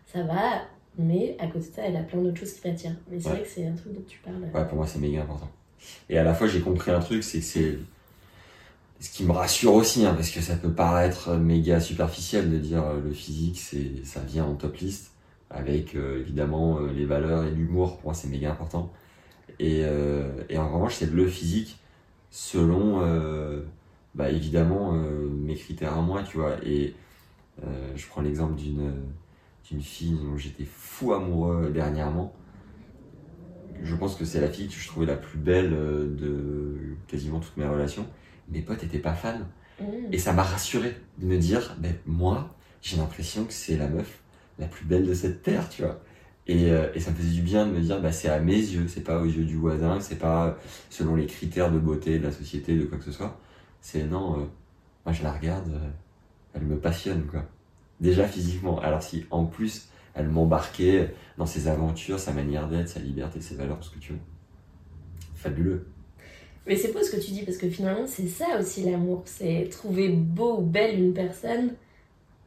ça 0.05 0.23
va, 0.23 0.61
mais 0.97 1.35
à 1.39 1.47
côté 1.47 1.69
de 1.69 1.73
ça, 1.75 1.81
elle 1.83 1.97
a 1.97 2.03
plein 2.03 2.21
d'autres 2.21 2.37
choses 2.39 2.53
qui 2.53 2.61
t'attirent. 2.61 2.95
Mais 3.11 3.19
c'est 3.19 3.27
Ouais. 3.27 3.35
vrai 3.35 3.43
que 3.43 3.49
c'est 3.49 3.67
un 3.67 3.73
truc 3.73 3.93
dont 3.93 4.03
tu 4.07 4.19
parles. 4.19 4.35
Ouais, 4.53 4.65
pour 4.67 4.77
moi, 4.77 4.87
c'est 4.87 4.99
méga 4.99 5.21
important. 5.23 5.49
Et 6.09 6.17
à 6.17 6.23
la 6.23 6.33
fois, 6.33 6.47
j'ai 6.47 6.61
compris 6.61 6.91
un 6.91 6.99
truc, 7.01 7.23
c'est 7.23 7.41
ce 7.41 7.77
qui 9.11 9.25
me 9.25 9.31
rassure 9.33 9.73
aussi, 9.73 10.05
hein, 10.05 10.13
parce 10.13 10.29
que 10.29 10.39
ça 10.39 10.55
peut 10.55 10.71
paraître 10.71 11.35
méga 11.35 11.81
superficiel 11.81 12.49
de 12.49 12.57
dire 12.57 12.83
le 12.93 13.11
physique, 13.11 13.59
c'est 13.59 14.05
ça 14.05 14.21
vient 14.21 14.45
en 14.45 14.55
top 14.55 14.77
list, 14.77 15.11
avec 15.49 15.95
évidemment 15.95 16.79
les 16.79 17.05
valeurs 17.05 17.43
et 17.43 17.51
l'humour. 17.51 17.97
Pour 17.97 18.05
moi, 18.05 18.13
c'est 18.13 18.29
méga 18.29 18.51
important. 18.51 18.91
Et, 19.59 19.81
euh, 19.83 20.43
et 20.49 20.57
en 20.57 20.71
revanche, 20.71 20.95
c'est 20.95 21.11
le 21.11 21.27
physique 21.27 21.79
selon, 22.29 23.01
euh, 23.01 23.61
bah, 24.13 24.29
évidemment, 24.29 24.93
euh, 24.95 25.27
mes 25.29 25.55
critères 25.55 25.97
à 25.97 26.01
moi, 26.01 26.23
tu 26.23 26.37
vois. 26.37 26.55
Et 26.65 26.95
je 27.95 28.05
prends 28.07 28.21
l'exemple 28.21 28.55
d'une 28.55 28.91
d'une 29.69 29.81
fille 29.81 30.13
dont 30.21 30.37
j'étais 30.37 30.65
fou 30.65 31.13
amoureux 31.13 31.71
dernièrement 31.73 32.35
je 33.81 33.95
pense 33.95 34.15
que 34.15 34.25
c'est 34.25 34.41
la 34.41 34.49
fille 34.49 34.67
que 34.67 34.73
je 34.75 34.87
trouvais 34.87 35.05
la 35.05 35.15
plus 35.15 35.37
belle 35.37 35.71
de 35.71 36.95
quasiment 37.07 37.39
toutes 37.39 37.57
mes 37.57 37.65
relations. 37.65 38.05
Mes 38.49 38.61
potes 38.61 38.83
étaient 38.83 38.99
pas 38.99 39.13
fans. 39.13 39.39
mmh. 39.79 39.85
Et 40.11 40.17
ça 40.17 40.33
m'a 40.33 40.43
rassuré 40.43 40.95
de 41.17 41.25
me 41.25 41.37
dire, 41.37 41.75
ben, 41.79 41.95
moi, 42.05 42.55
j'ai 42.81 42.97
l'impression 42.97 43.45
que 43.45 43.53
c'est 43.53 43.77
la 43.77 43.87
meuf 43.87 44.21
la 44.59 44.67
plus 44.67 44.85
belle 44.85 45.05
de 45.05 45.13
cette 45.13 45.41
terre, 45.43 45.67
tu 45.69 45.81
vois. 45.81 45.99
Et, 46.47 46.71
euh, 46.71 46.89
et 46.93 46.99
ça 46.99 47.11
me 47.11 47.15
faisait 47.15 47.33
du 47.33 47.41
bien 47.41 47.65
de 47.65 47.71
me 47.71 47.81
dire, 47.81 47.99
bah, 48.01 48.11
c'est 48.11 48.29
à 48.29 48.39
mes 48.39 48.57
yeux, 48.57 48.87
c'est 48.87 49.03
pas 49.03 49.19
aux 49.19 49.25
yeux 49.25 49.45
du 49.45 49.55
voisin, 49.55 49.99
c'est 49.99 50.19
pas 50.19 50.57
selon 50.89 51.15
les 51.15 51.25
critères 51.25 51.71
de 51.71 51.79
beauté 51.79 52.19
de 52.19 52.23
la 52.23 52.31
société, 52.31 52.75
de 52.75 52.85
quoi 52.85 52.97
que 52.97 53.03
ce 53.03 53.11
soit. 53.11 53.39
C'est 53.81 54.03
non, 54.03 54.39
euh, 54.39 54.45
moi 55.05 55.13
je 55.13 55.23
la 55.23 55.31
regarde, 55.31 55.69
euh, 55.69 55.89
elle 56.53 56.63
me 56.63 56.77
passionne, 56.77 57.25
quoi. 57.25 57.45
Déjà 57.99 58.27
physiquement. 58.27 58.79
Alors 58.79 59.01
si 59.01 59.25
en 59.31 59.45
plus 59.45 59.89
elle 60.13 60.29
m'embarquait 60.29 61.13
dans 61.37 61.45
ses 61.45 61.67
aventures, 61.67 62.19
sa 62.19 62.31
manière 62.31 62.67
d'être, 62.69 62.89
sa 62.89 62.99
liberté, 62.99 63.41
ses 63.41 63.55
valeurs, 63.55 63.79
tout 63.79 63.89
ce 63.89 63.95
que 63.95 63.99
tu 63.99 64.13
veux. 64.13 64.19
Fabuleux. 65.35 65.87
Mais 66.67 66.75
c'est 66.75 66.91
beau 66.93 67.03
ce 67.03 67.11
que 67.11 67.21
tu 67.21 67.31
dis, 67.31 67.43
parce 67.43 67.57
que 67.57 67.69
finalement, 67.69 68.07
c'est 68.07 68.27
ça 68.27 68.59
aussi 68.59 68.89
l'amour. 68.89 69.23
C'est 69.25 69.67
trouver 69.69 70.09
beau 70.09 70.59
ou 70.59 70.61
belle 70.61 70.99
une 70.99 71.13
personne 71.13 71.73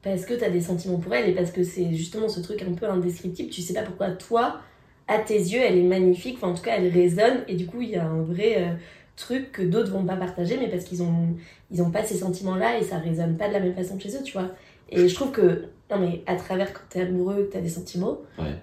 parce 0.02 0.24
que 0.24 0.34
t'as 0.34 0.50
des 0.50 0.60
sentiments 0.60 0.98
pour 0.98 1.12
elle 1.14 1.28
et 1.28 1.34
parce 1.34 1.50
que 1.50 1.62
c'est 1.64 1.92
justement 1.94 2.28
ce 2.28 2.40
truc 2.40 2.62
un 2.62 2.72
peu 2.74 2.86
indescriptible. 2.88 3.50
Tu 3.50 3.62
sais 3.62 3.74
pas 3.74 3.82
pourquoi 3.82 4.10
toi, 4.10 4.60
à 5.08 5.18
tes 5.18 5.34
yeux, 5.38 5.60
elle 5.60 5.76
est 5.78 5.82
magnifique. 5.82 6.36
Enfin, 6.36 6.48
en 6.48 6.54
tout 6.54 6.62
cas, 6.62 6.76
elle 6.76 6.88
résonne. 6.92 7.42
Et 7.48 7.54
du 7.56 7.66
coup, 7.66 7.80
il 7.82 7.90
y 7.90 7.96
a 7.96 8.04
un 8.06 8.22
vrai 8.22 8.56
euh, 8.62 8.74
truc 9.16 9.50
que 9.52 9.62
d'autres 9.62 9.90
vont 9.90 10.04
pas 10.04 10.16
partager, 10.16 10.56
mais 10.56 10.68
parce 10.68 10.84
qu'ils 10.84 11.02
ont, 11.02 11.34
ils 11.70 11.82
ont 11.82 11.90
pas 11.90 12.04
ces 12.04 12.16
sentiments-là 12.18 12.78
et 12.78 12.84
ça 12.84 12.98
résonne 12.98 13.36
pas 13.36 13.48
de 13.48 13.54
la 13.54 13.60
même 13.60 13.74
façon 13.74 13.98
chez 13.98 14.10
eux, 14.16 14.22
tu 14.24 14.32
vois. 14.34 14.50
Et 14.90 15.08
je 15.08 15.14
trouve 15.14 15.32
que, 15.32 15.64
non 15.90 15.98
mais 15.98 16.22
à 16.26 16.36
travers 16.36 16.72
quand 16.72 16.82
t'es 16.88 17.00
amoureux, 17.02 17.44
que 17.48 17.52
t'as 17.52 17.60
des 17.60 17.68
sentiments, 17.68 18.18
Ouais. 18.38 18.54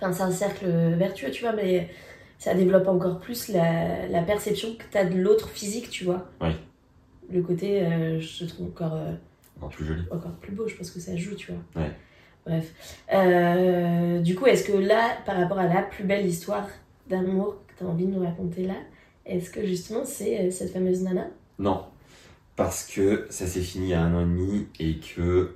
enfin, 0.00 0.12
c'est 0.12 0.22
un 0.22 0.30
cercle 0.30 0.66
vertueux, 0.66 1.30
tu 1.30 1.42
vois, 1.42 1.52
mais 1.54 1.88
ça 2.38 2.54
développe 2.54 2.86
encore 2.88 3.18
plus 3.20 3.48
la, 3.48 4.06
la 4.08 4.22
perception 4.22 4.74
que 4.74 4.84
t'as 4.90 5.04
de 5.04 5.16
l'autre 5.16 5.48
physique, 5.48 5.90
tu 5.90 6.04
vois. 6.04 6.28
Le 7.32 7.42
côté, 7.42 7.80
euh, 7.82 8.20
je 8.20 8.44
trouve 8.44 8.66
encore, 8.66 8.94
euh, 8.94 9.12
Encore 9.62 9.76
plus 9.76 9.86
joli. 9.86 10.02
encore 10.10 10.32
plus 10.32 10.52
beau, 10.52 10.66
je 10.66 10.74
pense 10.74 10.90
que 10.90 10.98
ça 10.98 11.16
joue, 11.16 11.36
tu 11.36 11.52
vois. 11.52 11.82
Ouais. 11.82 11.92
Bref. 12.44 12.72
Euh, 13.12 14.18
du 14.18 14.34
coup, 14.34 14.46
est-ce 14.46 14.64
que 14.64 14.76
là, 14.76 15.16
par 15.24 15.36
rapport 15.36 15.58
à 15.58 15.68
la 15.68 15.82
plus 15.82 16.02
belle 16.02 16.26
histoire 16.26 16.66
d'amour 17.08 17.58
que 17.68 17.74
t'as 17.78 17.84
envie 17.84 18.06
de 18.06 18.10
nous 18.10 18.24
raconter 18.24 18.66
là, 18.66 18.74
est-ce 19.24 19.50
que 19.50 19.64
justement 19.64 20.04
c'est 20.04 20.40
euh, 20.40 20.50
cette 20.50 20.72
fameuse 20.72 21.02
nana? 21.02 21.28
Non, 21.60 21.84
parce 22.56 22.84
que 22.84 23.26
ça 23.30 23.46
s'est 23.46 23.60
fini 23.60 23.86
il 23.86 23.90
y 23.90 23.94
a 23.94 24.02
un 24.02 24.14
an 24.14 24.22
et 24.22 24.24
demi 24.24 24.66
et 24.80 24.96
que 24.98 25.54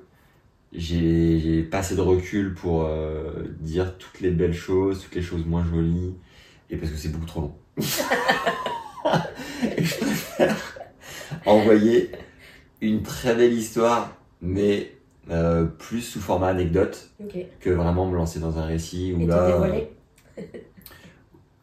j'ai 0.72 1.40
j'ai 1.40 1.62
pas 1.64 1.78
assez 1.78 1.96
de 1.96 2.00
recul 2.00 2.54
pour 2.54 2.84
euh, 2.84 3.42
dire 3.58 3.98
toutes 3.98 4.20
les 4.20 4.30
belles 4.30 4.54
choses, 4.54 5.02
toutes 5.02 5.16
les 5.16 5.22
choses 5.22 5.44
moins 5.44 5.64
jolies, 5.64 6.14
et 6.70 6.76
parce 6.76 6.92
que 6.92 6.96
c'est 6.96 7.08
beaucoup 7.08 7.26
trop 7.26 7.40
long. 7.40 7.54
et 9.76 9.84
je 9.84 9.96
préfère 9.96 10.56
envoyer 11.44 12.10
une 12.80 13.02
très 13.02 13.34
belle 13.34 13.52
histoire, 13.52 14.12
mais 14.40 14.92
euh, 15.30 15.64
plus 15.64 16.02
sous 16.02 16.20
format 16.20 16.48
anecdote 16.48 17.10
que 17.60 17.70
vraiment 17.70 18.06
me 18.06 18.16
lancer 18.16 18.38
dans 18.38 18.58
un 18.58 18.66
récit 18.66 19.12
où 19.16 19.22
Et 19.22 19.26
là. 19.26 19.46
dévoiler 19.46 19.90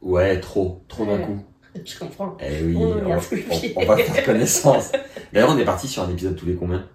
Ouais, 0.01 0.39
trop, 0.39 0.81
trop 0.87 1.05
d'un 1.05 1.19
coup. 1.19 1.39
Je 1.85 1.97
comprends. 1.97 2.37
Eh 2.39 2.61
oui, 2.63 2.75
On 2.77 2.89
va, 2.95 2.99
on- 3.07 3.93
on 3.93 3.97
faire 3.97 4.25
connaissance. 4.25 4.91
D'ailleurs, 5.31 5.49
on 5.51 5.57
est 5.57 5.65
parti 5.65 5.87
sur 5.87 6.03
un 6.03 6.09
épisode 6.11 6.35
tous 6.35 6.45
les 6.45 6.55
combien? 6.55 6.87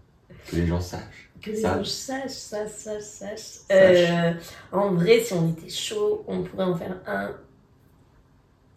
Que 0.47 0.57
les 0.57 0.67
gens 0.67 0.81
sachent. 0.81 1.31
Que 1.43 1.51
les 1.51 1.61
gens 1.61 1.83
sachent, 1.85 2.31
sachent, 2.31 2.69
sachent, 2.71 3.01
sachent. 3.03 3.59
Euh, 3.73 4.33
en 4.73 4.93
vrai, 4.93 5.21
si 5.25 5.33
on 5.33 5.49
était 5.51 5.69
chaud, 5.71 6.25
on 6.29 6.43
pourrait 6.43 6.65
en 6.65 6.77
faire 6.77 6.97
un 7.07 7.31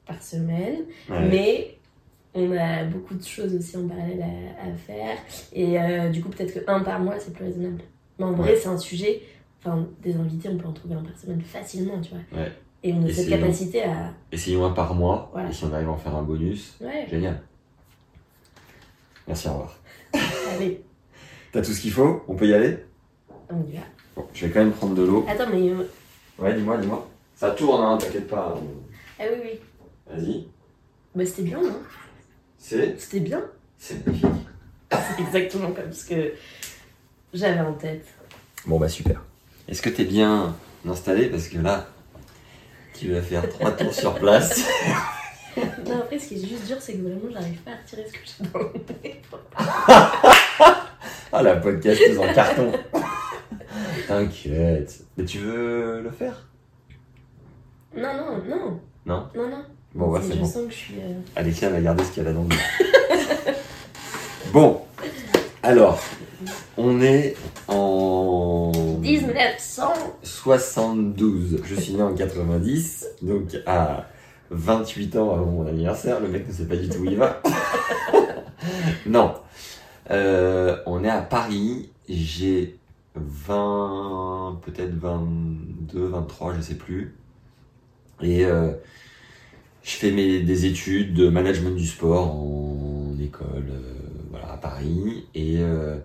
par 0.08 0.22
semaine. 0.24 0.86
Ouais. 1.10 1.28
Mais 1.30 1.78
on 2.34 2.52
a 2.58 2.84
beaucoup 2.86 3.14
de 3.16 3.24
choses 3.24 3.54
aussi 3.56 3.76
en 3.78 3.88
parallèle 3.88 4.22
à, 4.22 4.68
à 4.70 4.74
faire. 4.74 5.18
Et 5.54 5.80
euh, 5.80 6.10
du 6.10 6.22
coup, 6.24 6.30
peut-être 6.30 6.54
que 6.54 6.60
un 6.72 6.80
par 6.82 7.00
mois, 7.00 7.20
c'est 7.20 7.34
plus 7.34 7.46
raisonnable. 7.46 7.82
Mais 8.20 8.26
en 8.26 8.34
vrai, 8.34 8.56
c'est 8.56 8.70
un 8.70 8.78
sujet. 8.78 9.22
Enfin, 9.60 9.86
des 10.02 10.16
invités, 10.16 10.50
on 10.50 10.58
peut 10.58 10.68
en 10.68 10.74
trouver 10.74 10.96
un 10.96 11.04
par 11.04 11.18
semaine 11.18 11.42
facilement, 11.42 12.00
tu 12.02 12.12
vois. 12.12 12.40
Ouais. 12.42 12.52
Et 12.84 12.94
on 12.94 13.04
a 13.04 13.08
Et 13.08 13.14
cette 13.14 13.30
capacité 13.30 13.84
à. 13.84 14.12
Essayons 14.32 14.66
un 14.66 14.72
par 14.72 14.96
mois. 14.96 15.30
Voilà. 15.34 15.50
Et 15.50 15.54
si 15.54 15.64
on 15.66 15.74
arrive 15.74 15.88
à 15.90 15.92
en 15.92 15.98
faire 15.98 16.16
un 16.16 16.24
bonus, 16.24 16.78
Ouais, 16.82 17.06
génial. 17.10 17.42
Merci, 19.28 19.48
au 19.48 19.52
revoir. 19.52 19.78
allez, 20.56 20.82
T'as 21.52 21.62
tout 21.62 21.72
ce 21.74 21.82
qu'il 21.82 21.92
faut? 21.92 22.24
On 22.28 22.36
peut 22.36 22.48
y 22.48 22.54
aller? 22.54 22.78
On 23.50 23.62
y 23.68 23.74
va. 23.76 23.82
Bon, 24.16 24.26
je 24.34 24.46
vais 24.46 24.52
quand 24.52 24.60
même 24.62 24.72
prendre 24.72 24.96
de 24.96 25.04
l'eau. 25.04 25.26
Attends, 25.28 25.50
mais. 25.52 25.70
euh, 25.70 25.84
Ouais, 26.40 26.54
dis-moi, 26.56 26.78
dis-moi. 26.78 27.08
Ça 27.36 27.52
tourne, 27.52 27.84
hein, 27.84 27.98
t'inquiète 27.98 28.28
pas. 28.28 28.58
Ah 29.20 29.24
oui, 29.32 29.38
oui. 29.44 29.60
Vas-y. 30.10 30.48
Bah, 31.14 31.26
c'était 31.26 31.44
bien, 31.44 31.62
non? 31.62 31.76
C'est 32.62 33.00
C'était 33.00 33.20
bien. 33.20 33.42
C'est 33.78 34.06
magnifique. 34.06 34.30
C'est 34.92 35.24
exactement 35.24 35.72
comme 35.72 35.92
ce 35.92 36.06
que 36.06 36.34
j'avais 37.34 37.60
en 37.60 37.74
tête. 37.74 38.06
Bon, 38.66 38.80
bah 38.80 38.88
super. 38.88 39.24
Est-ce 39.68 39.82
que 39.82 39.90
t'es 39.90 40.04
bien 40.06 40.56
installé? 40.88 41.28
Parce 41.30 41.48
que 41.48 41.58
là, 41.58 41.88
tu 42.94 43.12
vas 43.12 43.22
faire 43.22 43.48
trois 43.50 43.72
tours 43.72 43.94
sur 43.94 44.14
place. 44.16 44.64
Non, 45.86 45.98
après, 46.00 46.18
ce 46.18 46.30
qui 46.30 46.36
est 46.36 46.48
juste 46.48 46.66
dur, 46.66 46.78
c'est 46.80 46.94
que 46.94 47.02
vraiment, 47.02 47.30
j'arrive 47.30 47.58
pas 47.64 47.72
à 47.72 47.76
retirer 47.76 48.06
ce 48.08 48.14
que 48.14 48.20
j'ai 48.24 48.50
dans 48.54 48.60
le 48.60 48.72
nez. 49.04 49.22
Ah, 51.34 51.44
la 51.44 51.58
podcasteuse 51.58 52.18
en 52.18 52.34
carton. 52.34 52.72
T'inquiète. 54.08 55.04
Mais 55.18 55.26
tu 55.26 55.40
veux 55.40 56.02
le 56.02 56.10
faire? 56.10 56.48
Non, 57.94 58.14
non, 58.16 58.38
non. 58.48 58.80
Non? 59.06 59.28
Non, 59.36 59.50
non. 59.50 59.66
Bon, 59.94 60.10
ouais, 60.10 60.20
c'est 60.24 60.34
je 60.34 60.40
bon. 60.40 60.46
sens 60.46 60.64
que 60.66 60.72
je 60.72 60.76
suis. 60.76 60.94
euh, 61.00 61.14
Alexia 61.36 61.70
va 61.70 61.82
garder 61.82 62.04
ce 62.04 62.12
qu'il 62.12 62.24
y 62.24 62.28
a 62.28 62.34
dans 62.34 62.44
le. 62.44 62.50
Bon, 64.54 64.82
alors, 65.64 66.02
on 66.78 67.02
est 67.02 67.36
en 67.70 68.72
1900 69.00 69.94
72. 70.24 71.62
Je 71.64 71.76
suis 71.76 71.94
né 71.94 72.02
en 72.02 72.14
90, 72.14 73.08
donc 73.22 73.56
à 73.66 74.08
28 74.50 75.16
ans 75.16 75.32
avant 75.34 75.46
mon 75.46 75.68
anniversaire. 75.68 76.20
Le 76.20 76.28
mec 76.28 76.48
ne 76.48 76.54
sait 76.54 76.66
pas 76.66 76.76
du 76.76 76.90
tout 76.90 77.00
où 77.00 77.06
il 77.06 77.16
va. 77.16 77.42
non. 79.06 79.36
Euh, 80.10 80.78
on 80.86 81.04
est 81.06 81.10
à 81.10 81.22
Paris. 81.22 81.90
J'ai 82.10 82.78
20, 83.16 84.60
peut-être 84.66 84.96
22, 84.96 86.08
23, 86.08 86.56
je 86.56 86.62
sais 86.62 86.76
plus. 86.76 87.16
Et 88.22 88.44
euh, 88.46 88.74
je 89.84 89.92
fais 89.92 90.12
mes, 90.12 90.42
des 90.42 90.66
études 90.66 91.14
de 91.14 91.30
management 91.30 91.76
du 91.76 91.86
sport 91.88 92.36
en 92.36 93.16
école, 93.22 93.66
euh, 93.70 93.94
voilà, 94.30 94.54
à 94.54 94.58
Paris. 94.58 95.26
Et 95.36 95.58
euh, 95.60 95.98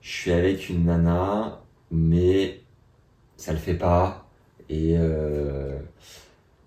je 0.00 0.10
suis 0.10 0.32
avec 0.32 0.68
une 0.68 0.84
nana, 0.86 1.62
mais 1.90 2.60
ça 3.36 3.52
le 3.52 3.58
fait 3.58 3.74
pas. 3.74 4.26
Et 4.68 4.94
euh, 4.98 5.78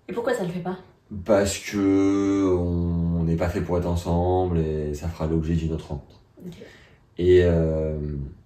Et 0.08 0.12
pourquoi 0.12 0.34
ça 0.34 0.44
le 0.44 0.50
fait 0.50 0.60
pas? 0.60 0.78
parce 1.24 1.58
que 1.58 2.46
on 2.54 3.24
n'est 3.24 3.36
pas 3.36 3.48
fait 3.48 3.62
pour 3.62 3.78
être 3.78 3.86
ensemble 3.86 4.58
et 4.58 4.92
ça 4.92 5.08
fera 5.08 5.26
l'objet 5.26 5.54
d'une 5.54 5.72
autre 5.72 5.88
rencontre. 5.88 6.20
Euh, 7.20 7.98
et- 7.98 8.37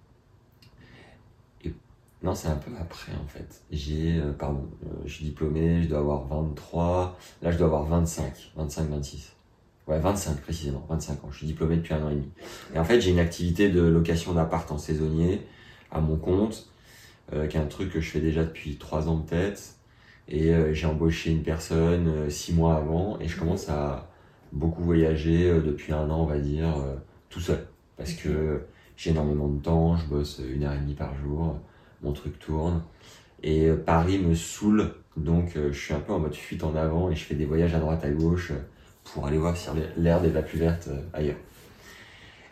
non, 2.23 2.33
c'est 2.35 2.47
un 2.47 2.55
peu 2.55 2.71
après 2.79 3.11
en 3.21 3.27
fait. 3.27 3.61
J'ai, 3.69 4.17
euh, 4.17 4.31
pardon, 4.31 4.69
euh, 4.85 4.89
je 5.05 5.13
suis 5.13 5.25
diplômé, 5.25 5.83
je 5.83 5.89
dois 5.89 5.99
avoir 5.99 6.25
23, 6.27 7.19
là 7.41 7.51
je 7.51 7.57
dois 7.57 7.67
avoir 7.67 7.85
25, 7.85 8.53
25, 8.55 8.89
26. 8.89 9.33
Ouais, 9.87 9.99
25 9.99 10.39
précisément, 10.41 10.85
25 10.89 11.25
ans. 11.25 11.29
Je 11.31 11.39
suis 11.39 11.47
diplômé 11.47 11.75
depuis 11.75 11.93
un 11.93 12.01
an 12.03 12.09
et 12.09 12.15
demi. 12.15 12.29
Et 12.73 12.79
en 12.79 12.85
fait, 12.85 13.01
j'ai 13.01 13.11
une 13.11 13.19
activité 13.19 13.67
de 13.69 13.81
location 13.81 14.33
d'appart 14.33 14.71
en 14.71 14.77
saisonnier 14.77 15.41
à 15.91 15.99
mon 15.99 16.15
compte, 16.15 16.69
euh, 17.33 17.47
qui 17.47 17.57
est 17.57 17.59
un 17.59 17.65
truc 17.65 17.91
que 17.91 17.99
je 17.99 18.09
fais 18.09 18.21
déjà 18.21 18.45
depuis 18.45 18.77
3 18.77 19.09
ans 19.09 19.17
peut-être. 19.17 19.75
Et 20.29 20.53
j'ai 20.73 20.87
embauché 20.87 21.31
une 21.31 21.43
personne 21.43 22.07
euh, 22.07 22.29
six 22.29 22.53
mois 22.53 22.77
avant 22.77 23.19
et 23.19 23.27
je 23.27 23.37
commence 23.37 23.67
à 23.67 24.09
beaucoup 24.53 24.81
voyager 24.83 25.49
depuis 25.61 25.91
un 25.91 26.09
an, 26.09 26.21
on 26.21 26.25
va 26.25 26.39
dire, 26.39 26.73
tout 27.29 27.41
seul. 27.41 27.67
Parce 27.97 28.13
que 28.13 28.61
j'ai 28.95 29.09
énormément 29.09 29.49
de 29.49 29.61
temps, 29.61 29.97
je 29.97 30.05
bosse 30.05 30.41
une 30.47 30.63
heure 30.63 30.73
et 30.73 30.77
demie 30.77 30.93
par 30.93 31.13
jour, 31.15 31.57
mon 32.03 32.13
truc 32.13 32.39
tourne. 32.39 32.81
Et 33.41 33.67
euh, 33.67 33.75
Paris 33.75 34.19
me 34.19 34.35
saoule, 34.35 34.93
donc 35.17 35.55
euh, 35.55 35.71
je 35.71 35.79
suis 35.79 35.93
un 35.93 35.99
peu 35.99 36.13
en 36.13 36.19
mode 36.19 36.35
fuite 36.35 36.63
en 36.63 36.75
avant 36.75 37.09
et 37.09 37.15
je 37.15 37.23
fais 37.23 37.35
des 37.35 37.45
voyages 37.45 37.73
à 37.73 37.79
droite 37.79 38.03
à 38.03 38.09
gauche 38.09 38.51
euh, 38.51 38.59
pour 39.03 39.27
aller 39.27 39.37
voir 39.37 39.57
si 39.57 39.69
l'herbe 39.97 40.25
est 40.25 40.31
la 40.31 40.41
plus 40.41 40.59
verte 40.59 40.89
ailleurs. 41.13 41.37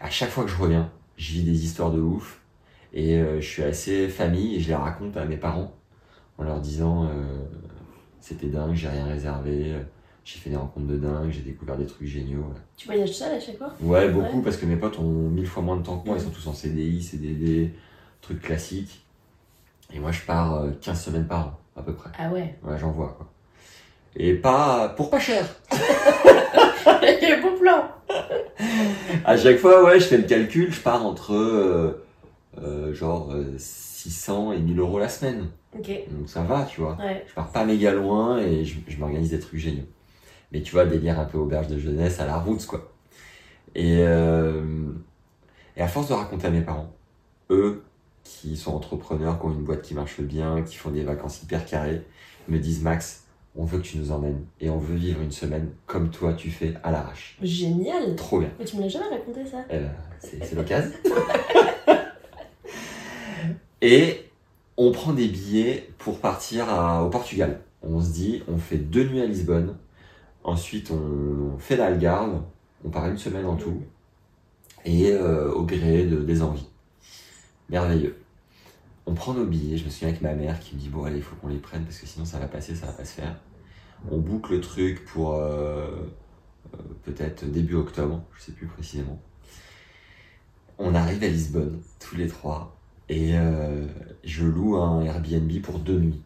À 0.02 0.10
chaque 0.10 0.30
fois 0.30 0.44
que 0.44 0.50
je 0.50 0.58
reviens, 0.58 0.92
je 1.16 1.32
vis 1.34 1.44
des 1.44 1.64
histoires 1.64 1.92
de 1.92 2.02
ouf 2.02 2.42
et 2.94 3.22
je 3.40 3.46
suis 3.46 3.64
assez 3.64 4.10
famille 4.10 4.56
et 4.58 4.60
je 4.60 4.68
les 4.68 4.76
raconte 4.76 5.16
à 5.16 5.24
mes 5.24 5.38
parents 5.38 5.74
en 6.38 6.44
leur 6.44 6.60
disant 6.60 7.06
euh, 7.06 7.46
c'était 8.20 8.48
dingue, 8.48 8.74
j'ai 8.74 8.90
rien 8.90 9.06
réservé, 9.06 9.76
j'ai 10.26 10.40
fait 10.40 10.50
des 10.50 10.58
rencontres 10.58 10.88
de 10.88 10.98
dingue, 10.98 11.30
j'ai 11.30 11.42
découvert 11.42 11.78
des 11.78 11.86
trucs 11.86 12.08
géniaux. 12.08 12.40
ouais. 12.40 12.62
Tu 12.76 12.88
voyages 12.88 13.14
seul 13.14 13.34
à 13.34 13.40
chaque 13.40 13.58
fois? 13.58 13.74
Ouais, 13.80 14.10
beaucoup, 14.10 14.42
parce 14.42 14.58
que 14.58 14.66
mes 14.66 14.76
potes 14.76 15.00
ont 15.00 15.30
mille 15.30 15.48
fois 15.48 15.64
moins 15.64 15.78
de 15.78 15.84
temps 15.84 16.00
que 16.00 16.08
moi. 16.08 16.18
Ils 16.18 16.24
sont 16.24 16.32
tous 16.32 16.48
en 16.48 16.54
CDI, 16.54 17.02
CDD, 17.02 17.72
trucs 18.22 18.42
classiques. 18.42 19.06
Et 19.94 20.00
moi, 20.00 20.12
je 20.12 20.22
pars 20.22 20.56
euh, 20.56 20.72
15 20.82 21.02
semaines 21.02 21.28
par 21.28 21.48
an, 21.48 21.60
à 21.76 21.82
peu 21.82 21.94
près. 21.94 22.10
Ah 22.18 22.30
ouais. 22.30 22.56
Ouais, 22.64 22.78
j'en 22.78 22.92
vois, 22.92 23.14
quoi. 23.18 23.28
Et 24.16 24.34
pas, 24.34 24.90
pour 24.90 25.10
pas 25.10 25.20
cher. 25.20 25.46
Quel 27.20 27.42
beau 27.42 27.52
plan 27.58 27.90
À 29.26 29.38
chaque 29.38 29.58
fois, 29.58 29.84
ouais, 29.86 30.00
je 30.00 30.06
fais 30.06 30.18
le 30.18 30.24
calcul, 30.24 30.72
je 30.72 30.82
pars 30.82 31.06
entre, 31.06 31.34
euh, 31.34 32.06
euh, 32.62 32.94
genre, 32.94 33.32
euh, 33.32 33.56
600 33.58 34.54
et 34.54 34.60
1000 34.60 34.80
euros 34.80 35.00
la 35.00 35.10
semaine. 35.10 35.50
Ok. 35.78 35.90
Donc 36.10 36.28
ça 36.28 36.42
va, 36.42 36.66
tu 36.66 36.82
vois. 36.82 36.98
Ouais. 36.98 37.24
Je 37.28 37.34
pars 37.34 37.52
pas 37.52 37.64
méga 37.64 37.94
loin 37.94 38.40
et 38.40 38.66
je, 38.66 38.80
je 38.88 38.98
m'organise 38.98 39.30
des 39.30 39.40
trucs 39.40 39.60
géniaux. 39.60 39.86
Mais 40.52 40.62
tu 40.62 40.74
vois, 40.74 40.86
délire 40.86 41.20
un 41.20 41.26
peu 41.26 41.38
auberge 41.38 41.68
de 41.68 41.80
jeunesse 41.80 42.20
à 42.20 42.26
la 42.26 42.38
route, 42.38 42.66
quoi. 42.66 42.92
Et, 43.74 44.00
euh, 44.00 44.92
et 45.78 45.82
à 45.82 45.88
force 45.88 46.10
de 46.10 46.14
raconter 46.14 46.48
à 46.48 46.50
mes 46.50 46.62
parents, 46.62 46.94
eux, 47.50 47.84
qui 48.24 48.56
sont 48.58 48.74
entrepreneurs, 48.74 49.40
qui 49.40 49.46
ont 49.46 49.52
une 49.52 49.64
boîte 49.64 49.82
qui 49.82 49.94
marche 49.94 50.22
bien, 50.22 50.62
qui 50.64 50.76
font 50.76 50.92
des 50.92 51.04
vacances 51.04 51.42
hyper 51.44 51.66
carrées, 51.66 52.02
me 52.48 52.58
disent 52.60 52.82
Max, 52.82 53.24
on 53.56 53.66
veut 53.66 53.80
que 53.80 53.84
tu 53.84 53.98
nous 53.98 54.12
emmènes 54.12 54.46
et 54.62 54.70
on 54.70 54.78
veut 54.78 54.96
vivre 54.96 55.22
une 55.22 55.32
semaine 55.32 55.70
comme 55.86 56.10
toi 56.10 56.34
tu 56.34 56.50
fais 56.52 56.74
à 56.84 56.92
l'arrache. 56.92 57.38
Génial 57.42 58.16
Trop 58.16 58.40
bien. 58.40 58.50
Mais 58.60 58.66
tu 58.66 58.78
me 58.78 58.82
l'as 58.84 58.88
jamais 58.88 59.10
raconté 59.10 59.46
ça 59.46 59.58
Eh 59.70 59.78
ben, 59.80 59.92
c'est 60.22 60.56
l'occasion. 60.56 60.92
Et 63.82 64.30
on 64.78 64.92
prend 64.92 65.14
des 65.14 65.28
billets 65.28 65.90
pour 65.98 66.20
partir 66.20 66.70
à- 66.70 67.04
au 67.04 67.10
Portugal. 67.10 67.62
On 67.82 68.00
se 68.02 68.12
dit, 68.12 68.44
on 68.48 68.58
fait 68.58 68.78
deux 68.78 69.06
nuits 69.08 69.22
à 69.22 69.26
Lisbonne. 69.26 69.76
Ensuite, 70.44 70.92
on 70.92 71.58
fait 71.58 71.76
l'Algarve. 71.78 72.42
On 72.86 72.90
part 72.90 73.08
une 73.08 73.18
semaine 73.18 73.46
en 73.46 73.56
tout. 73.56 73.82
Et 74.86 75.12
euh, 75.12 75.52
au 75.52 75.64
gré 75.64 76.06
de, 76.06 76.18
des 76.18 76.42
envies. 76.42 76.68
Merveilleux. 77.72 78.18
On 79.06 79.14
prend 79.14 79.34
nos 79.34 79.46
billets. 79.46 79.78
Je 79.78 79.86
me 79.86 79.90
souviens 79.90 80.10
avec 80.10 80.22
ma 80.22 80.34
mère 80.34 80.60
qui 80.60 80.76
me 80.76 80.80
dit, 80.80 80.90
bon, 80.90 81.06
allez, 81.06 81.18
il 81.18 81.24
faut 81.24 81.36
qu'on 81.38 81.48
les 81.48 81.58
prenne 81.58 81.84
parce 81.84 81.98
que 81.98 82.06
sinon 82.06 82.26
ça 82.26 82.38
va 82.38 82.48
passer, 82.48 82.76
ça 82.76 82.86
va 82.86 82.92
pas 82.92 83.06
se 83.06 83.14
faire. 83.14 83.36
On 84.10 84.18
boucle 84.18 84.54
le 84.54 84.62
truc 84.62 85.06
pour 85.06 85.36
euh, 85.36 85.88
euh, 86.74 86.78
peut-être 87.04 87.46
début 87.46 87.76
octobre, 87.76 88.22
je 88.36 88.44
sais 88.44 88.52
plus 88.52 88.68
précisément. 88.68 89.20
On 90.78 90.96
arrive 90.96 91.24
à 91.24 91.28
Lisbonne, 91.28 91.82
tous 92.00 92.16
les 92.16 92.28
trois, 92.28 92.76
et 93.08 93.38
euh, 93.38 93.86
je 94.24 94.46
loue 94.46 94.78
un 94.78 95.04
Airbnb 95.04 95.52
pour 95.62 95.78
deux 95.78 96.00
nuits, 96.00 96.24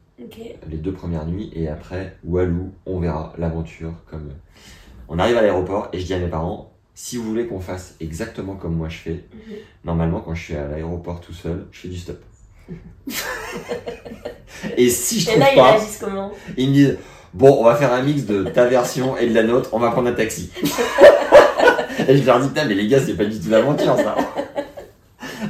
les 0.68 0.78
deux 0.78 0.94
premières 0.94 1.26
nuits, 1.26 1.52
et 1.54 1.68
après, 1.68 2.18
Walou, 2.24 2.72
on 2.86 3.00
verra 3.00 3.34
l'aventure. 3.38 3.94
Comme 4.10 4.32
on 5.10 5.20
arrive 5.20 5.36
à 5.38 5.42
l'aéroport 5.42 5.90
et 5.92 6.00
je 6.00 6.06
dis 6.06 6.14
à 6.14 6.20
mes 6.20 6.30
parents, 6.30 6.75
si 6.96 7.18
vous 7.18 7.24
voulez 7.24 7.46
qu'on 7.46 7.60
fasse 7.60 7.96
exactement 8.02 8.56
comme 8.56 8.76
moi 8.76 8.90
je 8.90 8.98
fais, 8.98 9.12
Mhm. 9.12 9.56
normalement 9.84 10.22
quand 10.22 10.34
je 10.34 10.44
suis 10.44 10.56
à 10.56 10.68
l'aéroport 10.68 11.22
tout 11.22 11.34
seul, 11.34 11.68
je 11.72 11.80
fais 11.82 11.88
du 11.90 11.98
stop. 11.98 12.20
et 14.78 14.90
si 14.90 15.20
je 15.20 15.30
Et 15.30 15.32
trouve 15.34 15.40
là, 15.42 15.48
ils 15.52 15.56
pas, 15.58 15.72
réagissent 15.74 15.98
comment 16.02 16.32
ils 16.58 16.70
me 16.70 16.74
disent 16.74 16.98
Bon, 17.34 17.58
on 17.60 17.66
va 17.66 17.76
faire 17.76 17.92
un 17.94 18.02
mix 18.02 18.24
de 18.24 18.44
ta 18.46 18.66
version 18.66 19.18
et 19.18 19.28
de 19.28 19.34
la 19.36 19.44
nôtre, 19.44 19.70
on 19.74 19.80
va 19.80 19.92
prendre 19.92 20.08
un 20.08 20.14
taxi. 20.14 20.50
et 22.08 22.18
je 22.18 22.26
leur 22.26 22.40
dis 22.40 22.48
Putain, 22.48 22.66
mais 22.66 22.76
les 22.76 22.88
gars, 22.88 23.00
c'est 23.06 23.14
pas 23.14 23.26
du 23.26 23.38
tout 23.40 23.50
l'aventure 23.50 23.98
ça. 23.98 24.16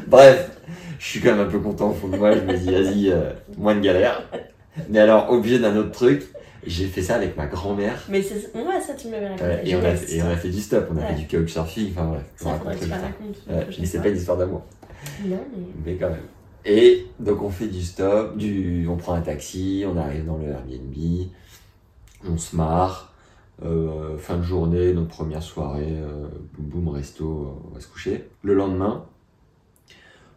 Bref, 0.08 0.50
je 0.98 1.06
Je 1.06 1.10
suis 1.12 1.20
quand 1.22 1.36
même 1.36 1.48
un 1.48 1.50
peu 1.50 1.60
content 1.60 1.92
au 1.92 1.94
fond 1.94 2.08
de 2.08 2.18
moi. 2.18 2.32
Je 2.34 2.40
me 2.42 2.58
dis, 2.58 2.72
vas-y, 2.72 3.12
euh, 3.12 3.30
moins 3.58 3.76
de 3.76 3.82
galère. 3.82 4.24
Mais 4.90 4.98
alors, 5.00 5.32
obligé 5.32 5.60
d'un 5.60 5.76
autre 5.78 5.92
truc, 5.92 6.24
j'ai 6.66 6.88
fait 6.88 7.02
ça 7.02 7.16
avec 7.16 7.36
ma 7.38 7.46
grand-mère. 7.48 8.04
Mais 8.10 8.22
c'est 8.22 8.54
moi, 8.56 8.80
ça, 8.82 8.94
tu 8.94 9.08
m'avais 9.10 9.28
raconté. 9.28 9.44
Ouais, 9.46 9.62
et, 9.66 9.76
on 9.76 9.84
a, 9.84 9.94
et 9.94 10.22
on 10.24 10.28
a 10.30 10.36
fait 10.36 10.50
du 10.50 10.60
stop, 10.62 10.88
on 10.92 10.98
a 10.98 11.02
Ouais. 11.02 11.08
fait 11.16 11.22
du 11.24 11.28
couchsurfing, 11.28 11.92
enfin 11.92 12.06
bref. 12.06 12.24
Ça, 12.36 12.54
faudrait 12.56 12.76
que 12.76 12.84
tu 12.84 12.90
la 12.90 12.98
racontes. 12.98 13.38
Ouais, 13.50 13.68
mais 13.80 13.86
c'est 13.86 14.02
pas 14.02 14.10
une 14.10 14.18
histoire 14.18 14.38
d'amour. 14.38 14.64
Non, 15.26 15.38
mais. 15.56 15.64
Mais 15.86 15.96
quand 15.96 16.10
même. 16.10 16.26
Et 16.66 17.06
donc 17.20 17.42
on 17.44 17.50
fait 17.50 17.68
du 17.68 17.84
stop, 17.84 18.38
du, 18.38 18.88
on 18.90 18.98
prend 18.98 19.14
un 19.14 19.22
taxi, 19.22 19.86
on 19.88 19.96
arrive 19.98 20.26
dans 20.26 20.38
le 20.38 20.46
Airbnb, 20.48 21.28
on 22.28 22.38
se 22.38 22.56
marre. 22.56 23.14
euh, 23.64 24.18
fin 24.18 24.38
de 24.38 24.44
journée, 24.44 24.92
notre 24.92 25.10
première 25.10 25.42
soirée, 25.44 25.86
euh, 25.90 26.28
boum 26.58 26.84
boum, 26.84 26.94
resto, 26.96 27.24
euh, 27.64 27.68
on 27.70 27.74
va 27.76 27.80
se 27.80 27.88
coucher. 27.88 28.28
Le 28.44 28.54
lendemain, 28.56 29.06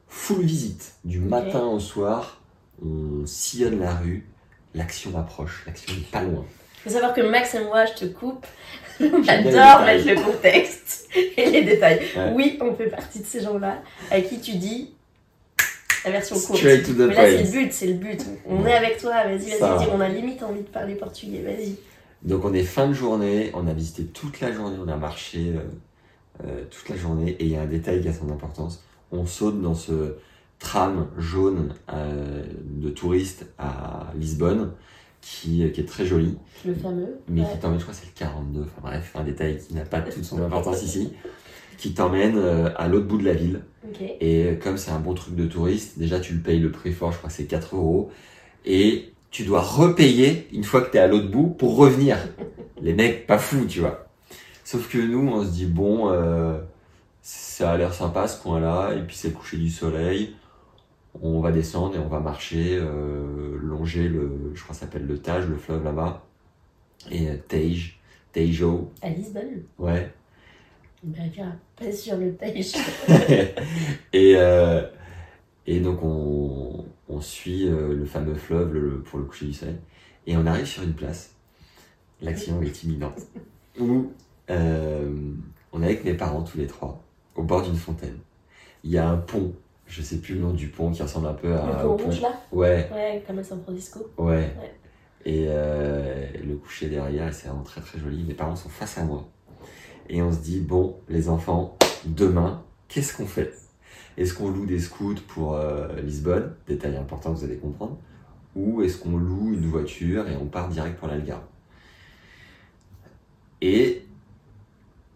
full 0.07 0.43
visite. 0.45 0.95
Du 1.05 1.19
matin 1.19 1.65
au 1.67 1.81
soir, 1.81 2.41
on 2.85 3.25
sillonne 3.27 3.81
la 3.81 3.95
rue, 3.95 4.27
l'action 4.75 5.19
approche, 5.19 5.65
l'action 5.67 5.93
est 5.95 6.11
pas 6.11 6.23
loin. 6.23 6.45
Faut 6.85 6.91
savoir 6.91 7.13
que 7.15 7.21
Max 7.21 7.55
et 7.55 7.65
moi, 7.65 7.85
je 7.87 7.95
te 7.95 8.05
coupe. 8.07 8.47
bien 9.01 9.11
On 9.13 9.21
les 9.21 9.29
adore 9.29 9.81
détails. 9.81 10.05
mettre 10.05 10.09
le 10.09 10.33
contexte 10.33 11.09
et 11.37 11.51
les 11.51 11.63
détails. 11.63 12.01
Ouais. 12.17 12.33
Oui, 12.35 12.59
on 12.61 12.75
fait 12.75 12.89
partie 12.89 13.21
de 13.21 13.27
ces 13.27 13.41
gens-là 13.41 13.83
à 14.11 14.21
qui 14.21 14.41
tu 14.41 14.57
dis 14.57 14.93
la 16.05 16.11
version 16.13 16.37
courte. 16.39 16.63
Mais 16.63 16.77
là, 16.77 16.83
c'est 16.83 17.43
le 17.43 17.51
but, 17.51 17.73
c'est 17.73 17.87
le 17.87 17.95
but. 17.95 18.25
On 18.47 18.65
est 18.67 18.75
avec 18.75 18.99
toi, 18.99 19.25
vas-y, 19.25 19.59
vas-y. 19.59 19.89
On 19.93 20.01
a 20.01 20.09
limite 20.09 20.43
envie 20.43 20.63
de 20.63 20.69
parler 20.69 20.95
portugais, 20.95 21.43
vas-y. 21.43 21.77
Donc 22.23 22.45
on 22.45 22.53
est 22.53 22.65
fin 22.65 22.89
de 22.89 22.93
journée, 22.95 23.51
on 23.55 23.67
a 23.69 23.73
visité 23.73 24.05
toute 24.05 24.41
la 24.41 24.53
journée, 24.53 24.77
on 24.85 24.89
a 24.89 24.97
marché 24.97 25.53
euh, 25.55 26.45
euh, 26.45 26.65
toute 26.69 26.89
la 26.89 26.97
journée 26.97 27.31
et 27.39 27.45
il 27.45 27.51
y 27.51 27.57
a 27.57 27.61
un 27.61 27.67
détail 27.67 28.03
qui 28.03 28.09
a 28.09 28.13
son 28.13 28.31
importance. 28.33 28.83
On 29.13 29.25
saute 29.25 29.63
dans 29.63 29.75
ce 29.75 30.17
tram 30.59 31.09
jaune 31.19 31.75
euh, 31.93 32.43
de 32.65 32.89
touristes 32.91 33.47
à 33.59 34.09
Lisbonne 34.17 34.73
qui, 35.21 35.71
qui 35.73 35.81
est 35.81 35.85
très 35.89 36.07
joli, 36.07 36.37
Le 36.65 36.75
fameux. 36.75 37.19
mais 37.29 37.43
Ouais. 37.43 37.47
qui 37.53 37.59
t'emmène, 37.59 37.79
je 37.79 37.85
crois 37.85 37.95
que 37.95 38.01
c'est 38.01 38.07
le 38.07 38.13
42, 38.19 38.63
enfin 38.63 38.81
bref, 38.83 39.13
un 39.17 39.25
détail 39.25 39.59
qui 39.59 39.75
n'a 39.75 39.85
pas 39.85 40.01
toute 40.01 40.25
son 40.25 40.43
importance 40.43 40.83
ici, 40.83 41.13
qui 41.77 41.93
t'emmène 41.95 42.37
euh, 42.39 42.71
à 42.77 42.89
l'autre 42.89 43.07
bout 43.07 43.19
de 43.19 43.25
la 43.25 43.35
ville. 43.35 43.61
Et 44.21 44.59
comme 44.63 44.77
c'est 44.77 44.91
un 44.91 44.99
bon 45.01 45.15
truc 45.15 45.35
de 45.35 45.47
touriste, 45.47 45.99
déjà 45.99 46.21
tu 46.21 46.35
le 46.35 46.41
payes 46.41 46.61
le 46.61 46.71
prix 46.71 46.93
fort, 46.93 47.13
je 47.13 47.19
crois 47.19 47.31
que 47.31 47.37
c'est 47.37 47.47
4 47.47 47.77
euros. 47.77 48.11
Et 48.65 49.13
tu 49.31 49.45
dois 49.45 49.61
repayer 49.61 50.49
une 50.53 50.65
fois 50.65 50.83
que 50.83 50.91
t'es 50.91 50.99
à 50.99 51.07
l'autre 51.07 51.31
bout 51.31 51.49
pour 51.49 51.77
revenir. 51.77 52.17
Les 52.83 52.93
mecs, 52.95 53.27
pas 53.27 53.39
fous, 53.39 53.65
tu 53.67 53.81
vois. 53.81 54.07
Sauf 54.65 54.89
que 54.89 54.99
nous, 54.99 55.27
on 55.29 55.45
se 55.45 55.51
dit, 55.51 55.67
bon, 55.67 56.11
euh, 56.13 56.59
ça 57.23 57.73
a 57.73 57.77
l'air 57.77 57.93
sympa 57.95 58.29
ce 58.29 58.41
coin-là, 58.43 58.95
et 58.95 59.01
puis 59.03 59.17
c'est 59.17 59.29
le 59.29 59.35
coucher 59.35 59.57
du 59.57 59.71
soleil. 59.71 60.35
On 61.21 61.41
va 61.41 61.51
descendre 61.53 61.97
et 61.97 61.99
on 61.99 62.09
va 62.09 62.21
marcher, 62.21 62.77
euh, 62.81 63.59
longer 63.61 64.09
le, 64.09 64.53
je 64.55 64.63
crois 64.63 64.75
que 64.75 64.81
ça 64.81 64.87
s'appelle 64.87 65.07
le 65.07 65.19
Tage, 65.19 65.47
le 65.49 65.57
fleuve 65.57 65.83
là-bas. 65.85 66.25
Et 67.11 67.29
euh, 67.29 67.37
Tage, 67.49 67.99
Tejo, 68.33 68.91
À 69.03 69.11
Lisbonne. 69.11 69.63
ouais. 69.79 70.13
On 71.07 71.11
vérifiera 71.13 71.53
pas 71.77 71.93
sur 71.93 72.17
le 72.17 72.33
page. 72.33 72.73
et, 74.13 74.35
euh, 74.37 74.83
et 75.67 75.81
donc 75.81 76.03
on, 76.03 76.85
on 77.09 77.21
suit 77.21 77.69
euh, 77.69 77.95
le 77.95 78.05
fameux 78.05 78.35
fleuve 78.35 78.73
le- 78.75 79.01
pour 79.01 79.19
le 79.21 79.25
coucher 79.25 79.47
du 79.47 79.53
soleil. 79.53 79.77
Et 80.27 80.37
on 80.37 80.45
arrive 80.47 80.67
sur 80.67 80.83
une 80.83 80.95
place. 80.95 81.35
L'action 82.21 82.61
est 82.63 82.83
imminente. 82.83 83.19
Où 83.81 84.13
on 84.51 85.83
est 85.83 85.87
avec 85.87 86.05
mes 86.05 86.15
parents 86.15 86.43
tous 86.43 86.59
les 86.59 86.67
trois, 86.67 87.03
au 87.37 87.43
bord 87.45 87.63
d'une 87.63 87.77
fontaine. 87.77 88.19
Il 88.83 88.91
y 88.91 88.99
a 88.99 89.09
un 89.09 89.19
pont, 89.19 89.53
je 89.89 90.03
sais 90.03 90.19
plus 90.19 90.35
le 90.35 90.41
nom 90.43 90.53
du 90.53 90.69
pont, 90.69 90.91
qui 90.91 91.03
ressemble 91.03 91.27
un 91.27 91.35
peu 91.35 91.53
à. 91.55 91.67
Le 91.67 91.83
pont 91.89 91.97
rouge 91.97 92.21
là 92.21 92.33
Ouais, 92.53 92.89
Ouais, 92.93 93.23
comme 93.27 93.39
à 93.39 93.45
San 93.45 93.61
Francisco. 93.63 94.09
ouais. 94.19 94.27
Ouais. 94.59 94.75
Et 95.25 95.47
euh, 95.49 96.27
le 96.47 96.55
coucher 96.57 96.89
derrière, 96.89 97.35
c'est 97.35 97.49
vraiment 97.49 97.65
très 97.65 97.81
très 97.81 97.99
joli. 97.99 98.23
Mes 98.25 98.35
parents 98.35 98.57
sont 98.57 98.69
face 98.69 98.97
à 98.99 99.05
moi. 99.05 99.29
Et 100.09 100.23
on 100.23 100.33
se 100.33 100.39
dit, 100.39 100.61
bon, 100.61 100.97
les 101.09 101.29
enfants, 101.29 101.77
demain, 102.07 102.63
qu'est-ce 102.87 103.15
qu'on 103.17 103.27
fait? 103.27 103.53
Est-ce 104.17 104.33
qu'on 104.33 104.49
loue 104.49 104.65
des 104.65 104.79
scouts 104.79 105.17
pour 105.27 105.55
euh, 105.55 106.01
Lisbonne? 106.01 106.55
Détail 106.67 106.97
important, 106.97 107.33
vous 107.33 107.45
allez 107.45 107.57
comprendre. 107.57 107.99
Ou 108.57 108.83
est-ce 108.83 108.97
qu'on 108.99 109.17
loue 109.19 109.53
une 109.53 109.67
voiture 109.67 110.29
et 110.29 110.37
on 110.37 110.47
part 110.47 110.69
direct 110.69 110.99
pour 110.99 111.09
l'Algarve? 111.09 111.43
Et 113.61 114.05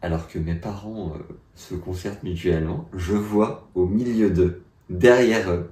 alors 0.02 0.28
que 0.28 0.38
mes 0.38 0.54
parents 0.54 1.12
euh, 1.14 1.34
se 1.54 1.74
concertent 1.74 2.22
mutuellement, 2.24 2.88
je 2.94 3.14
vois 3.14 3.68
au 3.74 3.86
milieu 3.86 4.30
d'eux, 4.30 4.61
derrière 4.90 5.50
eux, 5.50 5.70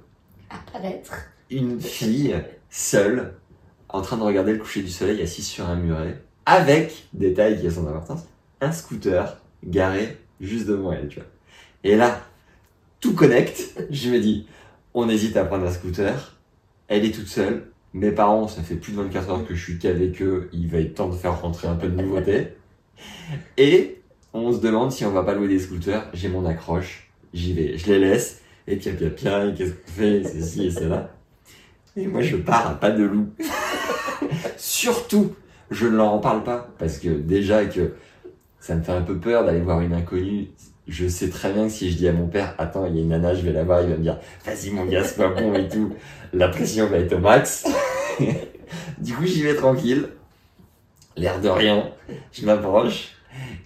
Apparaître. 0.49 1.13
une 1.49 1.79
fille 1.79 2.35
seule 2.69 3.33
en 3.89 4.01
train 4.01 4.17
de 4.17 4.23
regarder 4.23 4.53
le 4.53 4.59
coucher 4.59 4.81
du 4.81 4.89
soleil 4.89 5.21
assise 5.21 5.47
sur 5.47 5.69
un 5.69 5.75
muret 5.75 6.21
avec, 6.45 7.07
détail 7.13 7.59
qui 7.59 7.67
a 7.67 7.71
son 7.71 7.87
importance, 7.87 8.25
un 8.61 8.71
scooter 8.71 9.37
garé 9.63 10.17
juste 10.39 10.67
devant 10.67 10.91
elle, 10.91 11.07
tu 11.07 11.19
vois. 11.19 11.29
Et 11.83 11.95
là, 11.95 12.21
tout 12.99 13.13
connecte. 13.13 13.75
Je 13.89 14.09
me 14.09 14.19
dis, 14.19 14.47
on 14.93 15.09
hésite 15.09 15.37
à 15.37 15.45
prendre 15.45 15.65
un 15.65 15.71
scooter. 15.71 16.37
Elle 16.87 17.05
est 17.05 17.11
toute 17.11 17.27
seule. 17.27 17.71
Mes 17.93 18.11
parents, 18.11 18.47
ça 18.47 18.63
fait 18.63 18.75
plus 18.75 18.93
de 18.93 18.97
24 19.01 19.29
heures 19.29 19.47
que 19.47 19.53
je 19.55 19.63
suis 19.63 19.79
qu'avec 19.79 20.21
eux. 20.21 20.49
Il 20.53 20.67
va 20.69 20.79
être 20.79 20.95
temps 20.95 21.09
de 21.09 21.15
faire 21.15 21.41
rentrer 21.41 21.67
un 21.67 21.75
peu 21.75 21.89
de 21.89 22.01
nouveauté. 22.01 22.55
Et 23.57 24.01
on 24.33 24.53
se 24.53 24.59
demande 24.59 24.91
si 24.91 25.05
on 25.05 25.11
va 25.11 25.23
pas 25.23 25.33
louer 25.33 25.47
des 25.47 25.59
scooters. 25.59 26.09
J'ai 26.13 26.29
mon 26.29 26.45
accroche. 26.45 27.11
J'y 27.33 27.53
vais. 27.53 27.77
Je 27.77 27.87
les 27.87 27.99
laisse. 27.99 28.41
Et 28.67 28.77
pia 28.77 28.93
pia 28.93 29.09
pia. 29.09 29.45
Et 29.45 29.53
qu'est-ce 29.53 29.71
qu'on 29.71 29.91
fait? 29.91 30.23
Ceci 30.23 30.67
et 30.67 30.71
cela. 30.71 31.11
Et 31.97 32.07
moi, 32.07 32.21
je 32.21 32.37
pars 32.37 32.67
à 32.67 32.79
pas 32.79 32.91
de 32.91 33.03
loup. 33.03 33.29
Surtout, 34.57 35.35
je 35.71 35.87
ne 35.87 35.97
leur 35.97 36.13
en 36.13 36.19
parle 36.19 36.43
pas. 36.43 36.69
Parce 36.77 36.97
que 36.97 37.09
déjà 37.09 37.65
que 37.65 37.93
ça 38.59 38.75
me 38.75 38.83
fait 38.83 38.91
un 38.91 39.01
peu 39.01 39.17
peur 39.17 39.43
d'aller 39.43 39.59
voir 39.59 39.81
une 39.81 39.93
inconnue. 39.93 40.49
Je 40.87 41.07
sais 41.07 41.29
très 41.29 41.51
bien 41.51 41.65
que 41.65 41.71
si 41.71 41.91
je 41.91 41.97
dis 41.97 42.07
à 42.07 42.13
mon 42.13 42.27
père, 42.27 42.55
attends, 42.57 42.85
il 42.85 42.95
y 42.95 42.99
a 42.99 43.01
une 43.01 43.09
nana, 43.09 43.33
je 43.33 43.41
vais 43.41 43.51
la 43.51 43.63
voir, 43.63 43.81
il 43.81 43.89
va 43.89 43.97
me 43.97 44.03
dire, 44.03 44.19
vas-y 44.45 44.71
mon 44.71 44.85
gars, 44.85 45.03
c'est 45.03 45.17
pas 45.17 45.29
bon 45.29 45.53
et 45.53 45.67
tout. 45.67 45.93
La 46.33 46.47
pression 46.47 46.87
va 46.87 46.97
être 46.97 47.13
au 47.13 47.19
max. 47.19 47.65
du 48.99 49.13
coup, 49.13 49.25
j'y 49.25 49.43
vais 49.43 49.55
tranquille. 49.55 50.09
L'air 51.17 51.39
de 51.41 51.49
rien. 51.49 51.91
Je 52.31 52.45
m'approche. 52.45 53.15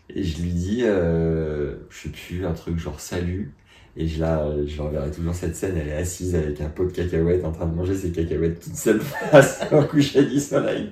Et 0.10 0.24
je 0.24 0.42
lui 0.42 0.50
dis, 0.50 0.82
euh, 0.84 1.76
je 1.90 2.04
sais 2.04 2.10
plus, 2.10 2.46
un 2.46 2.54
truc 2.54 2.78
genre 2.78 3.00
salut. 3.00 3.54
Et 3.98 4.08
je 4.08 4.20
la, 4.20 4.46
je 4.66 4.82
reverrai 4.82 5.10
toujours 5.10 5.34
cette 5.34 5.56
scène, 5.56 5.78
elle 5.78 5.88
est 5.88 5.96
assise 5.96 6.36
avec 6.36 6.60
un 6.60 6.68
pot 6.70 6.86
de 6.86 6.92
cacahuètes 6.92 7.46
en 7.46 7.52
train 7.52 7.66
de 7.66 7.74
manger 7.76 7.96
ses 7.96 8.12
cacahuètes 8.12 8.60
toute 8.60 8.76
seule 8.76 9.00
face 9.32 9.62
au 9.72 9.82
coucher 9.84 10.26
du 10.26 10.40
soleil. 10.40 10.92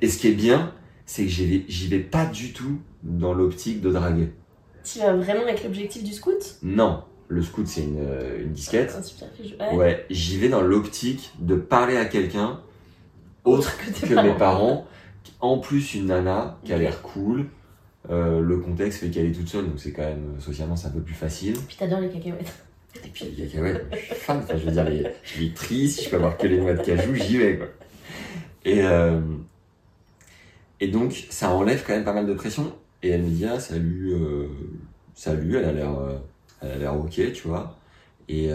Et 0.00 0.08
ce 0.08 0.18
qui 0.18 0.28
est 0.28 0.32
bien, 0.34 0.72
c'est 1.06 1.24
que 1.24 1.28
j'y 1.28 1.46
vais, 1.46 1.64
j'y 1.68 1.88
vais 1.88 1.98
pas 1.98 2.26
du 2.26 2.52
tout 2.52 2.78
dans 3.02 3.34
l'optique 3.34 3.80
de 3.80 3.90
draguer. 3.90 4.28
Tu 4.84 5.00
vas 5.00 5.12
vraiment 5.14 5.42
avec 5.42 5.64
l'objectif 5.64 6.04
du 6.04 6.12
scout? 6.12 6.58
Non, 6.62 7.02
le 7.28 7.42
scout 7.42 7.66
c'est 7.66 7.82
une, 7.82 7.98
euh, 7.98 8.42
une 8.44 8.52
disquette. 8.52 8.96
Un. 9.60 9.70
Ouais. 9.70 9.76
Ouais, 9.76 10.06
j'y 10.08 10.38
vais 10.38 10.48
dans 10.48 10.62
l'optique 10.62 11.32
de 11.40 11.56
parler 11.56 11.96
à 11.96 12.04
quelqu'un 12.04 12.60
autre 13.44 13.76
que 14.00 14.06
que 14.06 14.14
parents. 14.14 14.22
mes 14.28 14.34
parents. 14.34 14.86
En 15.40 15.58
plus, 15.58 15.94
une 15.94 16.06
nana 16.06 16.58
qui 16.64 16.72
a 16.72 16.78
l'air 16.78 17.02
cool. 17.02 17.46
Euh, 18.10 18.40
le 18.40 18.56
contexte 18.58 19.00
fait 19.00 19.10
qu'elle 19.10 19.26
est 19.26 19.32
toute 19.32 19.48
seule, 19.48 19.66
donc 19.66 19.78
c'est 19.78 19.92
quand 19.92 20.02
même 20.02 20.36
euh, 20.36 20.40
socialement 20.40 20.76
c'est 20.76 20.86
un 20.86 20.92
peu 20.92 21.02
plus 21.02 21.14
facile. 21.14 21.54
Puis 21.66 21.76
t'adores 21.76 22.00
les 22.00 22.08
cacahuètes. 22.08 22.54
Et 23.04 23.08
puis 23.08 23.26
les 23.26 23.46
cacahuètes, 23.46 23.86
je 23.92 23.96
suis 23.98 24.14
fan. 24.14 24.38
Enfin, 24.38 24.56
je 24.56 24.64
veux 24.64 24.72
dire, 24.72 24.84
les, 24.84 25.06
je 25.22 25.40
les 25.42 25.52
trie, 25.52 25.90
si 25.90 26.04
je 26.04 26.10
peux 26.10 26.16
avoir 26.16 26.38
que 26.38 26.46
les 26.46 26.58
noix 26.58 26.72
de 26.72 26.82
cajou, 26.82 27.14
j'y 27.14 27.36
vais 27.36 27.58
quoi. 27.58 27.66
Et 28.64 28.82
euh, 28.82 29.20
et 30.80 30.88
donc 30.88 31.26
ça 31.28 31.50
enlève 31.50 31.84
quand 31.86 31.92
même 31.92 32.04
pas 32.04 32.14
mal 32.14 32.26
de 32.26 32.34
pression. 32.34 32.72
Et 33.02 33.10
elle 33.10 33.22
me 33.22 33.30
dit 33.30 33.44
ah 33.44 33.60
salut, 33.60 34.14
euh, 34.14 34.48
salut, 35.14 35.56
elle 35.58 35.66
a 35.66 35.72
l'air, 35.72 35.90
elle 36.62 36.70
a 36.70 36.78
l'air 36.78 36.96
ok, 36.98 37.32
tu 37.32 37.46
vois. 37.46 37.76
Et, 38.30 38.48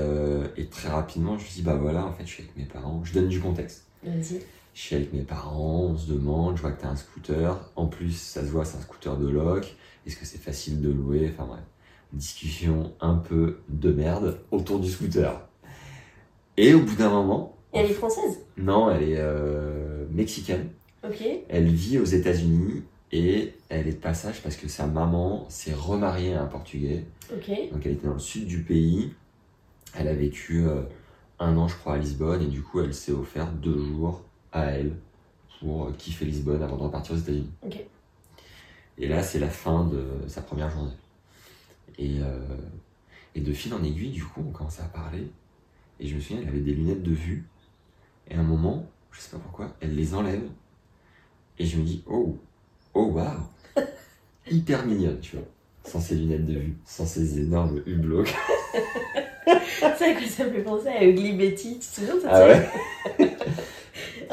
et 0.57 0.65
très 0.65 0.89
rapidement, 0.89 1.37
je 1.37 1.43
lui 1.43 1.51
dis 1.51 1.61
bah 1.61 1.77
voilà, 1.79 2.05
en 2.05 2.11
fait, 2.11 2.25
je 2.25 2.31
suis 2.31 2.43
avec 2.43 2.57
mes 2.57 2.65
parents. 2.65 3.01
Je 3.03 3.13
donne 3.13 3.27
du 3.27 3.39
contexte. 3.39 3.85
Vas-y. 4.03 4.39
Je 4.73 4.81
suis 4.81 4.95
avec 4.95 5.13
mes 5.13 5.21
parents, 5.21 5.89
on 5.91 5.97
se 5.97 6.12
demande, 6.12 6.57
je 6.57 6.62
vois 6.62 6.71
que 6.71 6.81
t'as 6.81 6.89
un 6.89 6.95
scooter. 6.95 7.59
En 7.75 7.86
plus, 7.86 8.12
ça 8.17 8.41
se 8.41 8.47
voit, 8.47 8.65
c'est 8.65 8.77
un 8.77 8.81
scooter 8.81 9.17
de 9.17 9.27
loc. 9.29 9.75
Est-ce 10.05 10.17
que 10.17 10.25
c'est 10.25 10.39
facile 10.39 10.81
de 10.81 10.89
louer? 10.89 11.31
Enfin 11.33 11.45
bref, 11.47 11.63
discussion 12.12 12.93
un 12.99 13.15
peu 13.15 13.59
de 13.69 13.91
merde 13.91 14.39
autour 14.51 14.79
du 14.79 14.89
scooter. 14.89 15.47
Et 16.57 16.73
au 16.73 16.79
bout 16.81 16.95
d'un 16.95 17.09
moment, 17.09 17.55
Et 17.73 17.79
elle 17.79 17.91
est 17.91 17.93
française? 17.93 18.39
non, 18.57 18.89
elle 18.91 19.03
est 19.03 19.17
euh, 19.17 20.05
mexicaine. 20.12 20.69
Ok. 21.07 21.23
Elle 21.49 21.67
vit 21.67 21.99
aux 21.99 22.05
États-Unis 22.05 22.83
et 23.12 23.53
elle 23.69 23.88
est 23.88 23.93
de 23.93 23.97
passage 23.97 24.41
parce 24.41 24.55
que 24.55 24.67
sa 24.67 24.88
maman 24.88 25.45
s'est 25.49 25.73
remariée 25.73 26.33
à 26.33 26.41
un 26.41 26.45
Portugais. 26.47 27.05
Ok. 27.31 27.49
Donc 27.71 27.86
elle 27.86 27.93
était 27.93 28.07
dans 28.07 28.13
le 28.13 28.19
sud 28.19 28.45
du 28.47 28.63
pays. 28.63 29.13
Elle 29.95 30.07
a 30.07 30.13
vécu 30.15 30.65
euh, 30.65 30.81
un 31.39 31.57
an, 31.57 31.67
je 31.67 31.75
crois, 31.75 31.93
à 31.93 31.97
Lisbonne 31.97 32.41
et 32.41 32.47
du 32.47 32.62
coup, 32.63 32.79
elle 32.79 32.93
s'est 32.93 33.12
offert 33.12 33.51
deux 33.51 33.77
jours 33.77 34.23
à 34.53 34.65
elle 34.65 34.93
pour 35.59 35.85
euh, 35.85 35.91
kiffer 35.97 36.25
Lisbonne 36.25 36.61
avant 36.61 36.77
de 36.77 36.83
repartir 36.83 37.15
aux 37.15 37.17
États-Unis. 37.17 37.49
Et 38.97 39.07
là, 39.07 39.23
c'est 39.23 39.39
la 39.39 39.49
fin 39.49 39.85
de 39.85 40.05
sa 40.27 40.41
première 40.41 40.69
journée. 40.69 40.93
Et, 41.97 42.19
euh, 42.21 42.39
et 43.35 43.41
de 43.41 43.51
fil 43.51 43.73
en 43.73 43.83
aiguille, 43.83 44.11
du 44.11 44.23
coup, 44.23 44.43
on 44.47 44.51
commençait 44.51 44.83
à 44.83 44.87
parler. 44.87 45.31
Et 45.99 46.07
je 46.07 46.15
me 46.15 46.19
souviens, 46.19 46.41
elle 46.41 46.49
avait 46.49 46.59
des 46.59 46.73
lunettes 46.73 47.03
de 47.03 47.11
vue. 47.11 47.45
Et 48.29 48.35
à 48.35 48.39
un 48.39 48.43
moment, 48.43 48.85
je 49.11 49.19
sais 49.19 49.31
pas 49.31 49.39
pourquoi, 49.39 49.75
elle 49.81 49.95
les 49.95 50.13
enlève. 50.13 50.43
Et 51.57 51.65
je 51.65 51.77
me 51.77 51.83
dis, 51.83 52.03
oh, 52.07 52.37
oh 52.93 53.05
waouh, 53.05 53.41
hyper 54.49 54.85
mignonne, 54.85 55.19
tu 55.19 55.35
vois. 55.37 55.45
Sans 55.85 55.99
ses 55.99 56.15
lunettes 56.15 56.45
de 56.45 56.59
vue, 56.59 56.77
sans 56.85 57.05
ses 57.05 57.39
énormes 57.39 57.81
hublots. 57.85 58.25
C'est 59.45 60.13
vrai 60.13 60.15
que 60.15 60.25
ça 60.29 60.45
me 60.45 60.51
fait 60.51 60.61
penser 60.61 60.87
à 60.87 61.03
Ugly 61.03 61.33
Betty, 61.33 61.73
tu 61.73 61.79
te 61.79 61.85
souviens 61.85 62.15
de 62.15 62.19
cette 62.21 62.29
Ah 62.31 62.47
ouais? 62.47 62.69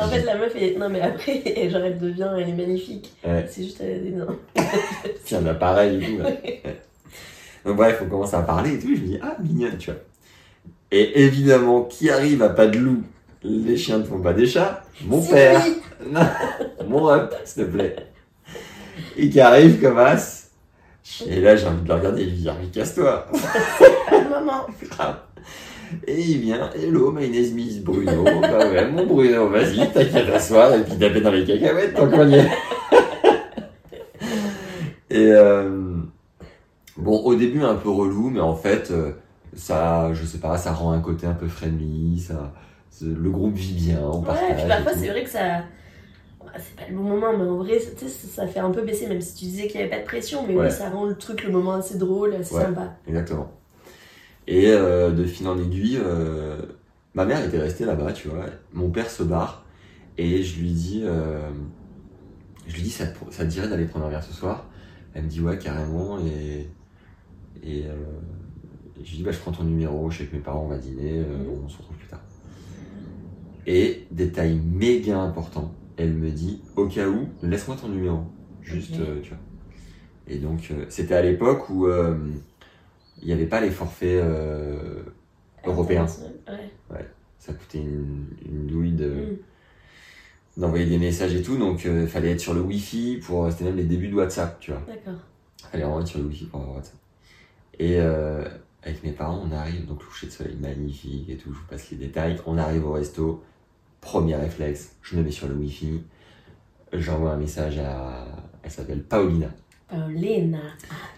En 0.00 0.08
fait, 0.08 0.22
la 0.22 0.36
meuf, 0.36 0.54
est... 0.56 0.76
non 0.78 0.88
mais 0.88 1.00
après, 1.00 1.42
elle, 1.56 1.70
genre, 1.70 1.82
elle 1.82 1.98
devient, 1.98 2.30
elle 2.36 2.48
est 2.48 2.52
magnifique. 2.52 3.12
Ouais. 3.24 3.46
C'est 3.48 3.64
juste, 3.64 3.80
elle 3.80 4.02
des 4.02 4.10
nains. 4.10 4.36
Puis 5.24 5.34
un 5.34 5.46
appareil 5.46 6.02
et 6.02 6.06
tout. 6.06 6.18
Là. 6.18 6.24
Ouais. 6.24 6.62
Donc 7.64 7.76
bref, 7.76 8.00
on 8.02 8.08
commence 8.08 8.34
à 8.34 8.42
parler 8.42 8.74
et 8.74 8.78
tout. 8.78 8.94
Je 8.94 9.00
me 9.00 9.06
dis, 9.06 9.18
ah, 9.22 9.36
mignonne, 9.42 9.76
tu 9.76 9.90
vois. 9.90 10.00
Et 10.90 11.22
évidemment, 11.22 11.82
qui 11.84 12.10
arrive 12.10 12.42
à 12.42 12.48
pas 12.48 12.66
de 12.66 12.78
loup? 12.78 13.02
Les 13.42 13.76
chiens 13.76 13.98
ne 13.98 14.04
font 14.04 14.20
pas 14.20 14.32
des 14.32 14.46
chats. 14.46 14.82
Mon 15.04 15.22
père. 15.22 15.62
Non, 16.06 16.20
mon 16.86 17.08
up, 17.10 17.34
s'il 17.44 17.64
te 17.64 17.70
plaît. 17.70 17.96
Et 19.16 19.30
qui 19.30 19.40
arrive 19.40 19.80
comme 19.80 19.98
as. 19.98 20.50
Et 21.26 21.40
là, 21.40 21.56
j'ai 21.56 21.66
envie 21.66 21.82
de 21.82 21.88
le 21.88 21.94
regarder 21.94 22.22
et 22.22 22.26
lui 22.26 22.36
dire, 22.36 22.54
mais 22.60 22.68
casse-toi. 22.68 23.26
Maman. 24.30 24.66
Grave. 24.90 25.16
Et 26.06 26.20
il 26.20 26.38
vient, 26.40 26.70
hello, 26.74 27.10
my 27.12 27.28
name 27.28 27.58
is 27.58 27.80
Bruno. 27.80 28.24
bah 28.42 28.58
ouais, 28.68 28.88
mon 28.90 29.06
Bruno, 29.06 29.48
vas-y, 29.48 29.90
t'inquiète 29.92 30.28
à 30.32 30.38
soir, 30.40 30.72
et 30.74 30.82
puis 30.84 30.96
taper 30.96 31.20
dans 31.20 31.30
les 31.32 31.44
cacahuètes 31.44 31.94
tant 31.94 32.08
qu'on 32.08 32.28
y 32.28 32.34
est. 32.36 32.48
et 35.10 35.32
euh, 35.32 35.96
bon, 36.96 37.18
au 37.24 37.34
début, 37.34 37.62
un 37.62 37.74
peu 37.74 37.90
relou, 37.90 38.30
mais 38.30 38.40
en 38.40 38.54
fait, 38.54 38.90
euh, 38.90 39.12
ça, 39.54 40.12
je 40.12 40.24
sais 40.24 40.38
pas, 40.38 40.56
ça 40.56 40.72
rend 40.72 40.92
un 40.92 41.00
côté 41.00 41.26
un 41.26 41.34
peu 41.34 41.48
friendly, 41.48 42.20
ça, 42.20 42.52
le 43.02 43.30
groupe 43.30 43.54
vit 43.54 43.72
bien, 43.74 44.00
on 44.02 44.20
Ouais, 44.20 44.26
partage. 44.26 44.56
puis 44.56 44.64
et 44.64 44.68
parfois, 44.68 44.92
tout. 44.92 44.98
c'est 45.00 45.08
vrai 45.08 45.24
que 45.24 45.30
ça. 45.30 45.62
Ouais, 46.40 46.46
C'est 46.58 46.76
pas 46.76 46.88
le 46.90 46.96
bon 46.96 47.02
moment, 47.02 47.32
mais 47.36 47.44
en 47.48 47.56
vrai, 47.56 47.78
ça- 47.80 47.90
ça 47.98 48.06
ça 48.08 48.46
fait 48.46 48.60
un 48.60 48.70
peu 48.70 48.82
baisser, 48.82 49.06
même 49.06 49.20
si 49.20 49.34
tu 49.34 49.44
disais 49.46 49.66
qu'il 49.66 49.76
n'y 49.76 49.82
avait 49.86 49.90
pas 49.96 50.00
de 50.00 50.06
pression, 50.06 50.44
mais 50.46 50.54
Ouais. 50.56 50.66
oui, 50.66 50.70
ça 50.72 50.88
rend 50.90 51.06
le 51.06 51.16
truc, 51.16 51.42
le 51.44 51.50
moment 51.50 51.72
assez 51.74 51.98
drôle, 51.98 52.34
assez 52.34 52.54
Ouais. 52.54 52.62
sympa. 52.62 52.92
Exactement. 53.08 53.50
Et 54.50 54.66
euh, 54.66 55.12
de 55.12 55.24
fil 55.24 55.46
en 55.46 55.56
aiguille, 55.56 56.00
euh, 56.04 56.60
ma 57.14 57.24
mère 57.24 57.44
était 57.46 57.60
restée 57.60 57.84
là-bas, 57.84 58.12
tu 58.12 58.26
vois. 58.26 58.46
Mon 58.72 58.90
père 58.90 59.08
se 59.08 59.22
barre 59.22 59.64
et 60.18 60.42
je 60.42 60.58
lui 60.60 60.72
dis, 60.72 61.02
euh, 61.04 61.48
je 62.66 62.74
lui 62.74 62.82
dis, 62.82 62.90
ça 62.90 63.06
te, 63.06 63.32
ça 63.32 63.44
te 63.44 63.48
dirait 63.48 63.68
d'aller 63.68 63.84
prendre 63.86 64.06
un 64.06 64.10
verre 64.10 64.24
ce 64.24 64.32
soir? 64.32 64.66
Elle 65.14 65.24
me 65.24 65.28
dit 65.28 65.40
ouais 65.40 65.56
carrément 65.56 66.18
et 66.18 66.68
et 67.62 67.84
je 69.04 69.10
lui 69.10 69.16
dis 69.18 69.22
bah 69.22 69.32
je 69.32 69.38
prends 69.38 69.52
ton 69.52 69.64
numéro, 69.64 70.10
je 70.10 70.18
sais 70.18 70.24
que 70.26 70.36
mes 70.36 70.42
parents 70.42 70.64
on 70.64 70.68
va 70.68 70.78
dîner, 70.78 71.20
Mhm. 71.20 71.64
on 71.64 71.68
se 71.68 71.78
retrouve 71.78 71.96
plus 71.96 72.08
tard. 72.08 72.22
Et 73.66 74.06
détail 74.10 74.58
méga 74.58 75.18
important, 75.18 75.72
elle 75.96 76.12
me 76.14 76.30
dit 76.30 76.60
au 76.76 76.86
cas 76.86 77.08
où 77.08 77.28
laisse-moi 77.42 77.76
ton 77.80 77.88
numéro, 77.88 78.20
juste 78.62 78.94
tu 79.22 79.28
vois. 79.30 79.38
Et 80.28 80.38
donc 80.38 80.72
c'était 80.88 81.14
à 81.14 81.22
l'époque 81.22 81.68
où 81.70 81.86
il 83.20 83.26
n'y 83.26 83.32
avait 83.32 83.46
pas 83.46 83.60
les 83.60 83.70
forfaits 83.70 84.22
euh, 84.22 85.02
européens. 85.64 86.06
Ouais. 86.90 87.08
Ça 87.38 87.52
coûtait 87.52 87.78
une, 87.78 88.26
une 88.44 88.66
douille 88.66 88.92
de, 88.92 89.38
Mm. 90.56 90.60
d'envoyer 90.60 90.86
des 90.86 90.98
messages 90.98 91.34
et 91.34 91.42
tout, 91.42 91.56
donc 91.56 91.84
il 91.84 92.06
fallait 92.06 92.32
être 92.32 92.40
sur 92.40 92.54
le 92.54 92.60
Wi-Fi 92.60 93.20
pour. 93.24 93.50
C'était 93.50 93.64
même 93.64 93.76
les 93.76 93.84
débuts 93.84 94.08
de 94.08 94.14
WhatsApp, 94.14 94.58
tu 94.60 94.72
vois. 94.72 94.82
D'accord. 94.86 95.20
Fallait 95.70 95.84
vraiment 95.84 96.00
être 96.00 96.08
sur 96.08 96.18
le 96.18 96.26
Wi-Fi 96.26 96.44
pour 96.46 96.60
avoir 96.60 96.76
WhatsApp. 96.76 96.96
Et 97.78 97.96
euh, 97.98 98.44
avec 98.82 99.02
mes 99.04 99.12
parents, 99.12 99.42
on 99.48 99.52
arrive, 99.54 99.86
donc 99.86 100.04
coucher 100.04 100.26
de 100.26 100.32
soleil 100.32 100.56
magnifique 100.56 101.30
et 101.30 101.36
tout, 101.36 101.52
je 101.52 101.58
vous 101.58 101.66
passe 101.68 101.90
les 101.90 101.96
détails. 101.96 102.36
On 102.46 102.58
arrive 102.58 102.86
au 102.86 102.92
resto, 102.92 103.42
premier 104.00 104.36
réflexe, 104.36 104.96
je 105.02 105.16
me 105.16 105.22
mets 105.22 105.30
sur 105.30 105.48
le 105.48 105.54
Wi-Fi, 105.54 106.02
j'envoie 106.92 107.32
un 107.32 107.36
message 107.38 107.78
à. 107.78 108.26
Elle 108.62 108.70
s'appelle 108.70 109.02
Paulina. 109.02 109.48
Paulina. 109.88 110.58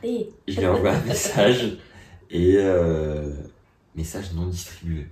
Allez. 0.03 0.31
Je 0.47 0.61
lui 0.61 0.67
envoie 0.67 0.93
un 0.93 1.03
message 1.03 1.79
et 2.33 2.57
euh, 2.57 3.31
message 3.95 4.33
non 4.33 4.47
distribué. 4.47 5.07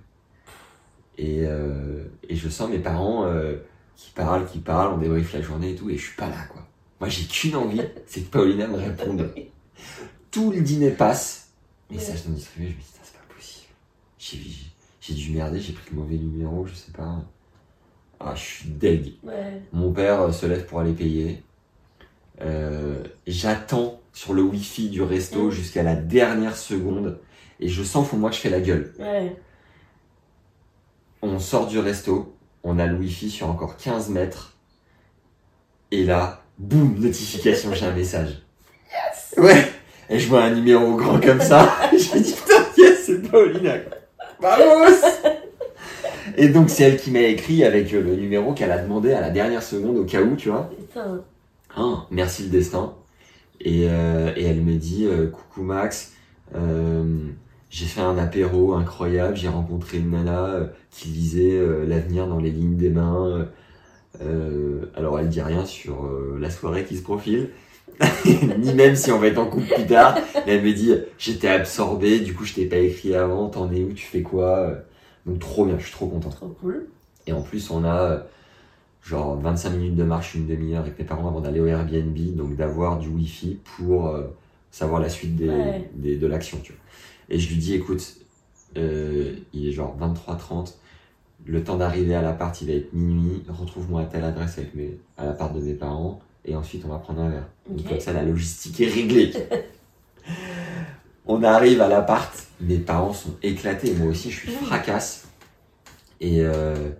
Et, 1.17 1.45
euh, 1.45 2.03
et 2.27 2.35
je 2.35 2.49
sens 2.49 2.69
mes 2.69 2.79
parents 2.79 3.25
euh, 3.25 3.57
qui 3.95 4.11
parlent, 4.11 4.45
qui 4.47 4.59
parlent, 4.59 4.95
on 4.95 4.97
débriefe 4.97 5.31
la 5.33 5.41
journée 5.41 5.71
et 5.71 5.75
tout, 5.75 5.89
et 5.89 5.97
je 5.97 6.03
suis 6.07 6.15
pas 6.17 6.27
là 6.27 6.43
quoi. 6.51 6.67
Moi 6.99 7.09
j'ai 7.09 7.25
qu'une 7.25 7.55
envie, 7.55 7.81
c'est 8.07 8.21
que 8.21 8.29
Paulina 8.29 8.67
me 8.67 8.77
réponde. 8.77 9.33
Tout 10.31 10.51
le 10.51 10.61
dîner 10.61 10.91
passe, 10.91 11.51
message 11.89 12.25
non 12.27 12.33
distribué, 12.33 12.69
je 12.69 12.75
me 12.75 12.79
dis, 12.79 12.87
c'est 13.03 13.13
pas 13.13 13.33
possible. 13.33 13.73
J'ai, 14.99 15.13
dû 15.13 15.31
merder, 15.31 15.59
j'ai 15.59 15.73
pris 15.73 15.91
le 15.91 15.97
mauvais 15.97 16.15
numéro, 16.15 16.65
je 16.65 16.73
sais 16.73 16.91
pas. 16.91 17.23
Ah, 18.19 18.33
je 18.35 18.41
suis 18.41 18.69
deg. 18.69 19.13
Ouais. 19.23 19.61
Mon 19.73 19.91
père 19.91 20.21
euh, 20.21 20.31
se 20.31 20.45
lève 20.45 20.65
pour 20.65 20.79
aller 20.79 20.93
payer. 20.93 21.43
Euh, 22.43 23.03
J'attends 23.27 23.99
sur 24.13 24.33
le 24.33 24.41
wifi 24.41 24.89
du 24.89 25.01
resto 25.01 25.47
Mm. 25.47 25.51
jusqu'à 25.51 25.83
la 25.83 25.95
dernière 25.95 26.57
seconde 26.57 27.19
et 27.59 27.69
je 27.69 27.83
sens 27.83 28.03
au 28.03 28.09
fond 28.09 28.15
de 28.17 28.21
moi 28.21 28.29
que 28.29 28.35
je 28.35 28.41
fais 28.41 28.49
la 28.49 28.59
gueule. 28.59 28.93
Ouais. 28.99 29.35
On 31.21 31.39
sort 31.39 31.67
du 31.67 31.77
resto, 31.79 32.35
on 32.63 32.79
a 32.79 32.87
le 32.87 32.95
wifi 32.97 33.29
sur 33.29 33.49
encore 33.49 33.77
15 33.77 34.09
mètres 34.09 34.53
et 35.91 36.03
là, 36.03 36.41
boum, 36.57 36.95
notification, 36.99 37.73
j'ai 37.73 37.85
un 37.85 37.93
message. 37.93 38.41
Ouais, 39.37 39.65
et 40.09 40.19
je 40.19 40.27
vois 40.27 40.43
un 40.43 40.51
numéro 40.55 40.95
grand 40.95 41.19
comme 41.21 41.41
ça. 41.41 41.71
je 41.91 42.17
me 42.17 42.23
dis 42.23 42.33
putain, 42.33 42.65
yes, 42.77 43.05
c'est 43.05 43.21
Paulina. 43.29 43.75
Vamos 44.39 44.95
Et 46.37 46.49
donc 46.49 46.69
c'est 46.69 46.83
elle 46.83 46.97
qui 46.97 47.11
m'a 47.11 47.19
écrit 47.21 47.63
avec 47.63 47.91
le 47.91 48.15
numéro 48.15 48.53
qu'elle 48.53 48.71
a 48.71 48.79
demandé 48.79 49.13
à 49.13 49.21
la 49.21 49.29
dernière 49.29 49.63
seconde 49.63 49.97
au 49.97 50.05
cas 50.05 50.21
où, 50.21 50.35
tu 50.35 50.49
vois. 50.49 50.69
Putain. 50.77 51.23
Ah, 51.75 52.05
merci 52.11 52.43
le 52.43 52.49
destin. 52.49 52.93
Et, 53.59 53.87
euh, 53.89 54.33
et 54.35 54.43
elle 54.43 54.61
me 54.61 54.75
dit 54.75 55.05
euh, 55.05 55.27
coucou 55.27 55.61
Max, 55.61 56.13
euh, 56.55 57.03
j'ai 57.69 57.85
fait 57.85 58.01
un 58.01 58.17
apéro 58.17 58.73
incroyable, 58.73 59.35
j'ai 59.35 59.47
rencontré 59.47 59.97
une 59.99 60.11
nana 60.11 60.69
qui 60.89 61.09
lisait 61.09 61.61
l'avenir 61.87 62.27
dans 62.27 62.39
les 62.39 62.49
lignes 62.49 62.75
des 62.75 62.89
mains. 62.89 63.47
alors 64.95 65.19
elle 65.19 65.29
dit 65.29 65.41
rien 65.41 65.65
sur 65.65 66.09
la 66.39 66.49
soirée 66.49 66.83
qui 66.83 66.97
se 66.97 67.03
profile, 67.03 67.51
ni 68.59 68.73
même 68.73 68.95
si 68.95 69.11
on 69.11 69.19
va 69.19 69.27
être 69.27 69.37
en 69.37 69.45
couple 69.45 69.73
plus 69.73 69.85
tard. 69.85 70.17
Mais 70.45 70.55
elle 70.55 70.63
me 70.63 70.73
dit 70.73 70.93
j'étais 71.17 71.47
absorbé, 71.47 72.19
du 72.19 72.33
coup 72.33 72.43
je 72.43 72.55
t'ai 72.55 72.65
pas 72.65 72.77
écrit 72.77 73.15
avant, 73.15 73.47
t'en 73.49 73.71
es 73.71 73.83
où, 73.83 73.93
tu 73.93 74.05
fais 74.05 74.21
quoi? 74.21 74.73
Donc 75.25 75.39
trop 75.39 75.65
bien, 75.65 75.77
je 75.77 75.83
suis 75.83 75.93
trop 75.93 76.07
content. 76.07 76.29
Trop 76.29 76.47
cool. 76.47 76.87
Et 77.27 77.33
en 77.33 77.41
plus, 77.41 77.69
on 77.71 77.85
a 77.85 78.23
genre 79.03 79.35
25 79.39 79.71
minutes 79.71 79.95
de 79.95 80.03
marche, 80.03 80.35
une 80.35 80.47
demi-heure 80.47 80.81
avec 80.81 80.97
mes 80.99 81.05
parents 81.05 81.27
avant 81.27 81.41
d'aller 81.41 81.59
au 81.59 81.65
Airbnb, 81.65 82.17
donc 82.35 82.55
d'avoir 82.55 82.99
du 82.99 83.07
Wi-Fi 83.09 83.59
pour 83.77 84.07
euh, 84.07 84.27
savoir 84.71 85.01
la 85.01 85.09
suite 85.09 85.35
des, 85.35 85.49
Ouais. 85.49 85.89
des- 85.95 86.17
de 86.17 86.27
l'action, 86.27 86.59
tu 86.63 86.71
vois. 86.73 86.81
Et 87.29 87.39
je 87.39 87.49
lui 87.49 87.57
dis, 87.57 87.73
écoute, 87.73 88.15
euh, 88.77 89.33
il 89.53 89.67
est 89.67 89.71
genre 89.71 89.97
23h30, 89.99 90.75
le 91.45 91.63
temps 91.63 91.77
d'arriver 91.77 92.13
à 92.13 92.21
l'appart, 92.21 92.59
il 92.61 92.67
va 92.67 92.73
être 92.73 92.93
minuit, 92.93 93.41
retrouve-moi 93.49 94.01
à 94.01 94.05
telle 94.05 94.23
adresse 94.23 94.57
avec 94.59 94.75
mes, 94.75 94.97
à 95.17 95.25
l'appart 95.25 95.53
de 95.55 95.59
mes 95.61 95.73
parents, 95.73 96.19
et 96.45 96.55
ensuite 96.55 96.83
on 96.85 96.89
va 96.89 96.97
prendre 96.99 97.21
un 97.21 97.29
verre. 97.29 97.47
Donc 97.67 97.87
comme 97.87 97.99
ça, 97.99 98.13
la 98.13 98.23
logistique 98.23 98.79
est 98.81 98.87
réglée. 98.87 99.31
on 101.25 101.43
arrive 101.43 101.81
à 101.81 101.87
l'appart, 101.87 102.31
mes 102.61 102.77
parents 102.77 103.13
sont 103.13 103.35
éclatés, 103.41 103.93
moi 103.95 104.07
aussi 104.07 104.29
je 104.31 104.37
suis 104.37 104.51
fracasse. 104.51 105.27
Et 106.19 106.41
euh, 106.41 106.91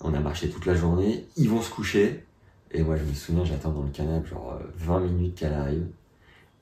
on 0.00 0.14
a 0.14 0.20
marché 0.20 0.48
toute 0.48 0.66
la 0.66 0.74
journée, 0.74 1.26
ils 1.36 1.48
vont 1.48 1.62
se 1.62 1.70
coucher. 1.70 2.24
Et 2.70 2.82
moi, 2.82 2.96
je 2.96 3.04
me 3.04 3.14
souviens, 3.14 3.44
j'attends 3.44 3.72
dans 3.72 3.82
le 3.82 3.90
canapé 3.90 4.28
genre 4.28 4.58
euh, 4.60 4.64
20 4.76 5.00
minutes 5.00 5.34
qu'elle 5.36 5.54
arrive. 5.54 5.86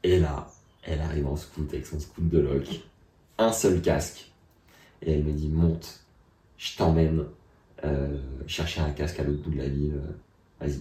Et 0.03 0.19
là, 0.19 0.49
elle 0.83 1.01
arrive 1.01 1.27
en 1.27 1.37
scout 1.37 1.69
avec 1.73 1.87
son 1.87 1.99
scout 1.99 2.29
de 2.29 2.39
loc. 2.39 2.65
Un 3.39 3.53
seul 3.53 3.83
casque. 3.83 4.31
Et 5.03 5.13
elle 5.13 5.25
me 5.25 5.33
dit, 5.33 5.49
monte, 5.49 6.01
je 6.59 6.77
t'emmène 6.77 7.25
euh, 7.85 8.19
chercher 8.47 8.81
un 8.81 8.91
casque 8.91 9.21
à 9.21 9.25
l'autre 9.25 9.43
bout 9.43 9.51
de 9.51 9.59
la 9.59 9.69
ville. 9.69 10.01
Vas-y. 10.61 10.81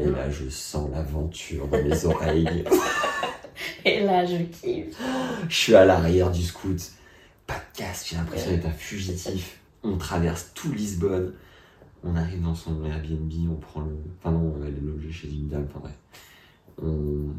Et 0.00 0.10
là, 0.10 0.30
je 0.30 0.48
sens 0.48 0.90
l'aventure 0.90 1.68
dans 1.68 1.82
mes 1.82 2.04
oreilles. 2.04 2.64
Et 3.84 4.00
là, 4.02 4.24
je 4.24 4.36
kiffe. 4.36 4.96
Je 5.48 5.54
suis 5.54 5.74
à 5.74 5.84
l'arrière 5.84 6.30
du 6.30 6.42
scout. 6.42 6.92
Pas 7.46 7.54
de 7.54 7.78
casque, 7.78 8.08
j'ai 8.10 8.16
l'impression 8.16 8.50
d'être 8.50 8.66
un 8.66 8.72
fugitif. 8.72 9.58
On 9.82 9.98
traverse 9.98 10.52
tout 10.54 10.72
Lisbonne. 10.72 11.34
On 12.04 12.16
arrive 12.16 12.42
dans 12.42 12.54
son 12.54 12.84
Airbnb, 12.84 13.32
on 13.50 13.56
prend 13.56 13.80
le. 13.80 13.96
Enfin 14.18 14.32
non, 14.32 14.54
elle 14.62 14.76
est 14.76 14.80
logée 14.80 15.10
chez 15.10 15.28
une 15.28 15.48
dame, 15.48 15.66
enfin 15.70 15.80
bref. 15.80 15.94
On, 16.82 17.30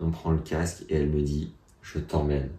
on 0.00 0.10
prend 0.10 0.32
le 0.32 0.38
casque 0.38 0.84
et 0.88 0.96
elle 0.96 1.08
me 1.08 1.22
dit 1.22 1.52
Je 1.80 1.98
t'emmène 1.98 2.50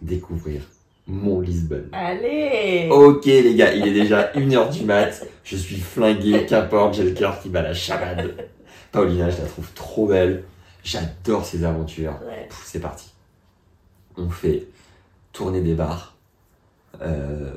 découvrir 0.00 0.62
mon 1.06 1.40
Lisbonne. 1.40 1.88
Allez 1.92 2.88
Ok 2.90 3.24
les 3.24 3.54
gars, 3.54 3.74
il 3.74 3.86
est 3.86 3.92
déjà 3.92 4.32
1h 4.32 4.72
du 4.72 4.84
mat, 4.84 5.26
je 5.44 5.56
suis 5.56 5.80
flingué, 5.80 6.46
qu'importe, 6.46 6.94
j'ai 6.94 7.04
le 7.04 7.12
cœur 7.12 7.40
qui 7.40 7.48
bat 7.48 7.62
la 7.62 7.74
chamade. 7.74 8.48
Paulina, 8.92 9.30
je 9.30 9.38
la 9.38 9.46
trouve 9.46 9.72
trop 9.74 10.06
belle, 10.06 10.44
j'adore 10.84 11.44
ses 11.44 11.64
aventures. 11.64 12.18
Ouais. 12.26 12.48
C'est 12.64 12.80
parti. 12.80 13.10
On 14.16 14.30
fait 14.30 14.66
tourner 15.32 15.60
des 15.60 15.74
bars. 15.74 16.16
Euh, 17.00 17.52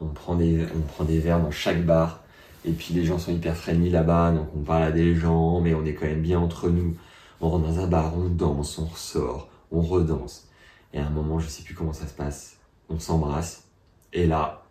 on 0.00 0.06
prend 0.06 0.34
des, 0.34 0.66
on 0.74 0.80
prend 0.80 1.04
des 1.04 1.18
verres 1.18 1.40
dans 1.40 1.50
chaque 1.50 1.84
bar. 1.84 2.22
Et 2.66 2.72
puis 2.72 2.94
les 2.94 3.04
gens 3.04 3.18
sont 3.18 3.32
hyper 3.32 3.56
friendly 3.56 3.90
là-bas, 3.90 4.32
donc 4.32 4.48
on 4.56 4.60
parle 4.60 4.84
à 4.84 4.90
des 4.90 5.14
gens, 5.14 5.60
mais 5.60 5.74
on 5.74 5.84
est 5.84 5.92
quand 5.94 6.06
même 6.06 6.22
bien 6.22 6.38
entre 6.38 6.70
nous. 6.70 6.96
On 7.40 7.50
rentre 7.50 7.66
dans 7.66 7.80
un 7.80 7.86
bar, 7.86 8.14
on 8.16 8.28
danse, 8.28 8.78
on 8.78 8.86
ressort, 8.86 9.48
on 9.70 9.82
redanse. 9.82 10.48
Et 10.94 10.98
à 10.98 11.06
un 11.06 11.10
moment, 11.10 11.38
je 11.38 11.48
sais 11.48 11.62
plus 11.62 11.74
comment 11.74 11.92
ça 11.92 12.06
se 12.06 12.14
passe, 12.14 12.56
on 12.88 12.98
s'embrasse. 12.98 13.64
Et 14.12 14.26
là, 14.26 14.62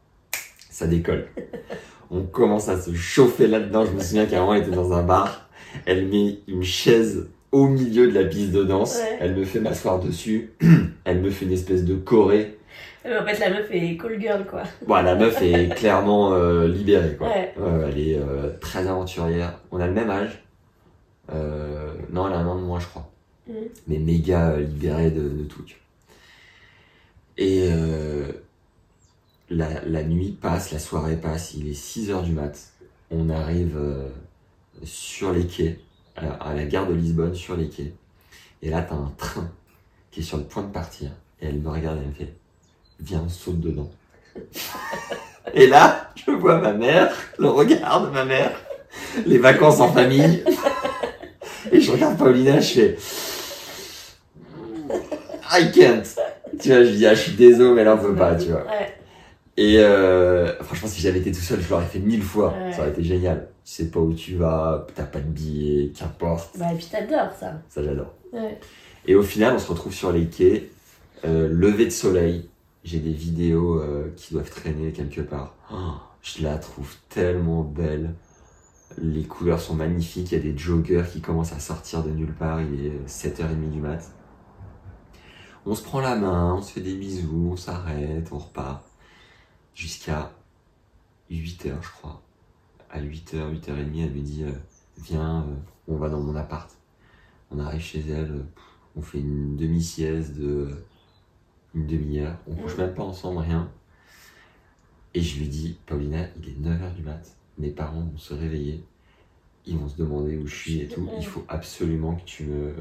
ça 0.69 0.88
décolle. 0.88 1.27
On 2.09 2.23
commence 2.23 2.69
à 2.69 2.79
se 2.79 2.93
chauffer 2.93 3.47
là-dedans. 3.47 3.86
Je 3.86 3.91
me 3.91 3.99
souviens 3.99 4.25
moment, 4.25 4.53
elle 4.53 4.63
était 4.63 4.71
dans 4.71 4.93
un 4.93 5.03
bar. 5.03 5.49
Elle 5.86 6.07
met 6.07 6.39
une 6.47 6.63
chaise 6.63 7.27
au 7.51 7.67
milieu 7.67 8.07
de 8.07 8.13
la 8.13 8.25
piste 8.25 8.51
de 8.51 8.63
danse. 8.63 8.97
Ouais. 8.97 9.17
Elle 9.19 9.36
me 9.36 9.45
fait 9.45 9.59
m'asseoir 9.59 9.99
dessus. 9.99 10.51
Elle 11.05 11.21
me 11.21 11.29
fait 11.29 11.45
une 11.45 11.51
espèce 11.51 11.83
de 11.83 11.95
choré. 11.95 12.57
En 13.05 13.25
fait, 13.25 13.37
la 13.39 13.49
meuf 13.49 13.67
est 13.71 13.97
call 13.97 14.19
girl, 14.19 14.45
quoi. 14.45 14.63
Bon, 14.87 14.95
la 14.95 15.15
meuf 15.15 15.41
est 15.41 15.75
clairement 15.75 16.33
euh, 16.33 16.67
libérée, 16.67 17.15
quoi. 17.17 17.27
Ouais. 17.27 17.53
Elle 17.87 17.99
est 17.99 18.17
euh, 18.17 18.51
très 18.61 18.87
aventurière. 18.87 19.59
On 19.71 19.79
a 19.79 19.87
le 19.87 19.93
même 19.93 20.09
âge. 20.09 20.43
Euh, 21.33 21.93
non, 22.11 22.27
elle 22.27 22.33
a 22.33 22.37
un 22.37 22.47
an 22.47 22.55
de 22.55 22.61
moins, 22.63 22.79
je 22.79 22.87
crois. 22.87 23.09
Mhm. 23.47 23.55
Mais 23.87 23.97
méga 23.99 24.57
libérée 24.57 25.11
de, 25.11 25.27
de 25.27 25.43
tout. 25.43 25.65
Et 27.37 27.67
la, 29.49 29.67
la 29.85 30.03
nuit 30.03 30.37
passe, 30.39 30.71
la 30.71 30.79
soirée 30.79 31.17
passe, 31.17 31.55
il 31.55 31.67
est 31.67 31.73
6 31.73 32.11
heures 32.11 32.23
du 32.23 32.31
mat. 32.31 32.71
On 33.11 33.29
arrive 33.29 33.77
sur 34.83 35.33
les 35.33 35.45
quais, 35.47 35.79
à, 36.15 36.31
à 36.49 36.53
la 36.53 36.65
gare 36.65 36.87
de 36.87 36.93
Lisbonne, 36.93 37.35
sur 37.35 37.57
les 37.57 37.69
quais. 37.69 37.93
Et 38.61 38.69
là, 38.69 38.81
t'as 38.81 38.95
un 38.95 39.11
train 39.17 39.49
qui 40.11 40.21
est 40.21 40.23
sur 40.23 40.37
le 40.37 40.43
point 40.43 40.63
de 40.63 40.71
partir. 40.71 41.09
Et 41.41 41.47
elle 41.47 41.59
me 41.59 41.69
regarde 41.69 41.97
et 41.97 42.01
elle 42.01 42.07
me 42.09 42.13
fait 42.13 42.33
Viens, 42.99 43.23
on 43.25 43.29
saute 43.29 43.60
dedans. 43.60 43.91
et 45.53 45.67
là, 45.67 46.12
je 46.15 46.32
vois 46.32 46.60
ma 46.60 46.73
mère, 46.73 47.13
le 47.38 47.49
regard 47.49 48.06
de 48.06 48.10
ma 48.10 48.25
mère, 48.25 48.51
les 49.25 49.38
vacances 49.38 49.79
en 49.79 49.91
famille. 49.91 50.43
Et 51.71 51.79
je 51.79 51.91
regarde 51.91 52.17
Paulina, 52.17 52.60
je 52.60 52.73
fais 52.73 52.97
I 55.51 55.71
can't. 55.71 56.03
Tu 56.60 56.69
vois, 56.69 56.84
je 56.84 56.91
dis, 56.91 57.06
ah, 57.06 57.13
je 57.13 57.21
suis 57.21 57.34
désolé, 57.34 57.73
mais 57.75 57.84
là, 57.84 57.95
on 57.95 57.97
peut 57.97 58.15
pas, 58.15 58.36
tu 58.36 58.49
vois. 58.49 58.65
Ouais. 58.65 58.93
Et 59.56 59.79
euh, 59.79 60.53
franchement, 60.63 60.88
si 60.88 61.01
j'avais 61.01 61.19
été 61.19 61.32
tout 61.32 61.39
seul, 61.39 61.62
je 61.62 61.69
l'aurais 61.69 61.86
fait 61.86 61.99
mille 61.99 62.23
fois. 62.23 62.53
Ouais. 62.53 62.73
Ça 62.73 62.82
aurait 62.82 62.89
été 62.89 63.03
génial. 63.03 63.47
Tu 63.63 63.71
sais 63.71 63.86
pas 63.86 63.99
où 63.99 64.13
tu 64.13 64.36
vas, 64.36 64.88
t'as 64.95 65.03
pas 65.03 65.19
de 65.19 65.27
billet, 65.27 65.91
qu'importe. 65.97 66.58
Bah, 66.58 66.73
et 66.73 66.75
puis 66.75 66.88
t'adores 66.91 67.34
ça. 67.39 67.53
Ça, 67.69 67.84
j'adore. 67.84 68.13
Ouais. 68.32 68.60
Et 69.06 69.15
au 69.15 69.23
final, 69.23 69.53
on 69.56 69.60
se 69.60 69.69
retrouve 69.69 69.93
sur 69.93 70.12
les 70.12 70.25
quais, 70.25 70.69
euh, 71.25 71.47
lever 71.49 71.86
de 71.86 71.91
soleil. 71.91 72.49
J'ai 72.84 73.00
des 73.00 73.13
vidéos 73.13 73.80
euh, 73.80 74.13
qui 74.15 74.34
doivent 74.34 74.50
traîner 74.50 74.91
quelque 74.91 75.22
part. 75.22 75.56
Oh, 75.72 75.93
je 76.22 76.43
la 76.43 76.58
trouve 76.58 76.96
tellement 77.10 77.63
belle. 77.63 78.15
Les 78.98 79.24
couleurs 79.24 79.60
sont 79.60 79.76
magnifiques. 79.76 80.32
Il 80.32 80.36
y 80.36 80.38
a 80.38 80.43
des 80.43 80.58
joggers 80.58 81.06
qui 81.12 81.22
commencent 81.22 81.54
à 81.54 81.60
sortir 81.60 82.04
de 82.04 82.10
nulle 82.10 82.34
part. 82.34 82.62
Il 82.62 82.86
est 82.86 83.08
7h30 83.08 83.69
du 83.69 83.80
mat. 83.80 84.12
On 85.65 85.76
se 85.76 85.84
prend 85.84 86.02
la 86.02 86.17
main, 86.17 86.56
on 86.56 86.62
se 86.62 86.74
fait 86.74 86.82
des 86.82 86.96
bisous, 86.96 87.52
on 87.54 87.56
s'arrête, 87.56 88.28
on 88.34 88.38
repart. 88.38 88.84
Jusqu'à 89.74 90.34
8h, 91.32 91.82
je 91.82 91.89
crois. 91.89 92.22
À 92.89 93.02
8h, 93.02 93.62
8h30, 93.62 93.69
elle 93.69 94.12
me 94.12 94.22
dit 94.22 94.43
euh, 94.43 94.52
Viens, 94.98 95.46
euh, 95.48 95.56
on 95.88 95.96
va 95.96 96.10
dans 96.10 96.19
mon 96.19 96.36
appart. 96.36 96.69
On 97.50 97.60
arrive 97.60 97.82
chez 97.82 98.02
elle, 98.10 98.32
euh, 98.32 98.43
on 98.98 99.02
fait 99.02 99.19
une 99.19 99.56
demi-sieste 99.56 100.36
de 100.36 100.69
une 101.73 101.88
demi-heure. 101.88 102.38
On 102.47 102.55
couche 102.55 102.77
même 102.77 102.93
pas 102.93 103.03
ensemble, 103.03 103.39
rien. 103.39 103.69
Et 105.13 105.21
je 105.21 105.39
lui 105.39 105.47
dis, 105.47 105.77
Paulina, 105.86 106.27
il 106.38 106.49
est 106.49 106.69
9h 106.69 106.93
du 106.95 107.03
mat. 107.03 107.36
Mes 107.57 107.69
parents 107.69 108.01
vont 108.01 108.17
se 108.17 108.33
réveiller. 108.33 108.83
Ils 109.65 109.77
vont 109.77 109.88
se 109.88 109.97
demander 109.97 110.38
où 110.38 110.47
je 110.47 110.55
suis 110.55 110.81
et 110.81 110.88
tout. 110.88 111.07
Il 111.17 111.25
faut 111.25 111.45
absolument 111.47 112.15
que 112.15 112.25
tu 112.25 112.45
me, 112.45 112.73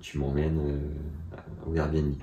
tu 0.00 0.18
m'emmènes 0.18 0.58
euh, 0.58 1.70
au 1.70 1.74
Airbnb. 1.74 2.14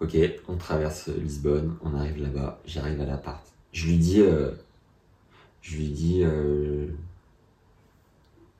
Ok, 0.00 0.16
on 0.48 0.56
traverse 0.56 1.08
Lisbonne, 1.08 1.76
on 1.82 1.94
arrive 1.94 2.20
là-bas, 2.20 2.60
j'arrive 2.66 3.00
à 3.00 3.06
l'appart. 3.06 3.46
Je 3.72 3.86
lui 3.86 3.98
dis, 3.98 4.20
euh, 4.20 4.50
je 5.60 5.76
lui 5.76 5.88
dis, 5.88 6.22
euh, 6.24 6.88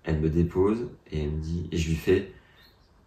elle 0.04 0.20
me 0.20 0.30
dépose 0.30 0.88
et 1.10 1.24
elle 1.24 1.32
me 1.32 1.40
dit, 1.40 1.68
et 1.72 1.76
je 1.76 1.88
lui 1.88 1.96
fais, 1.96 2.32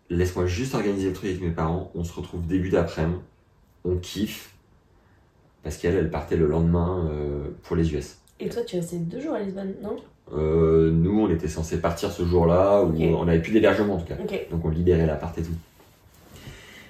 laisse-moi 0.09 0.45
juste 0.45 0.75
organiser 0.75 1.07
le 1.07 1.13
truc 1.13 1.29
avec 1.29 1.41
mes 1.41 1.51
parents, 1.51 1.91
on 1.95 2.03
se 2.03 2.13
retrouve 2.13 2.45
début 2.45 2.69
d'après-midi, 2.69 3.19
on 3.83 3.97
kiffe, 3.97 4.53
parce 5.63 5.77
qu'elle, 5.77 5.95
elle 5.95 6.11
partait 6.11 6.37
le 6.37 6.47
lendemain 6.47 7.07
euh, 7.09 7.49
pour 7.63 7.75
les 7.75 7.93
US. 7.93 8.17
Et 8.39 8.49
toi, 8.49 8.63
tu 8.63 8.75
es 8.75 8.79
resté 8.79 8.97
deux 8.97 9.21
jours 9.21 9.33
à 9.33 9.39
Lisbonne, 9.39 9.73
non? 9.81 9.95
Euh, 10.33 10.91
nous, 10.91 11.21
on 11.21 11.29
était 11.29 11.47
censé 11.47 11.79
partir 11.79 12.11
ce 12.11 12.25
jour-là, 12.25 12.83
où 12.83 12.95
on 13.01 13.25
n'avait 13.25 13.41
plus 13.41 13.51
d'hébergement 13.51 13.95
en 13.95 13.99
tout 13.99 14.07
cas. 14.07 14.17
Donc 14.51 14.65
on 14.65 14.69
libérait 14.69 15.05
l'appart 15.05 15.37
et 15.37 15.43
tout. 15.43 15.53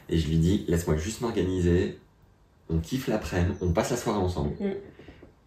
Et 0.10 0.18
je 0.18 0.28
lui 0.28 0.38
dis, 0.38 0.66
laisse-moi 0.68 0.98
juste 0.98 1.22
m'organiser, 1.22 1.98
on 2.70 2.80
kiffe 2.80 3.08
l'après-midi, 3.08 3.58
on 3.62 3.72
passe 3.72 3.92
la 3.92 3.98
soirée 3.98 4.20
ensemble. 4.20 4.52
Mhm. 4.60 4.74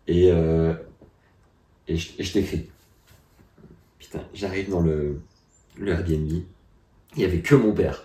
Et, 0.08 0.30
euh, 0.32 0.74
et 1.86 1.96
je, 1.96 2.22
je 2.22 2.32
t'écris. 2.32 2.68
Putain, 3.98 4.20
j'arrive 4.34 4.70
dans 4.70 4.80
le, 4.80 5.20
le 5.76 5.92
Airbnb, 5.92 6.30
il 7.16 7.22
y 7.22 7.24
avait 7.24 7.38
que 7.40 7.54
mon 7.54 7.72
père. 7.72 8.04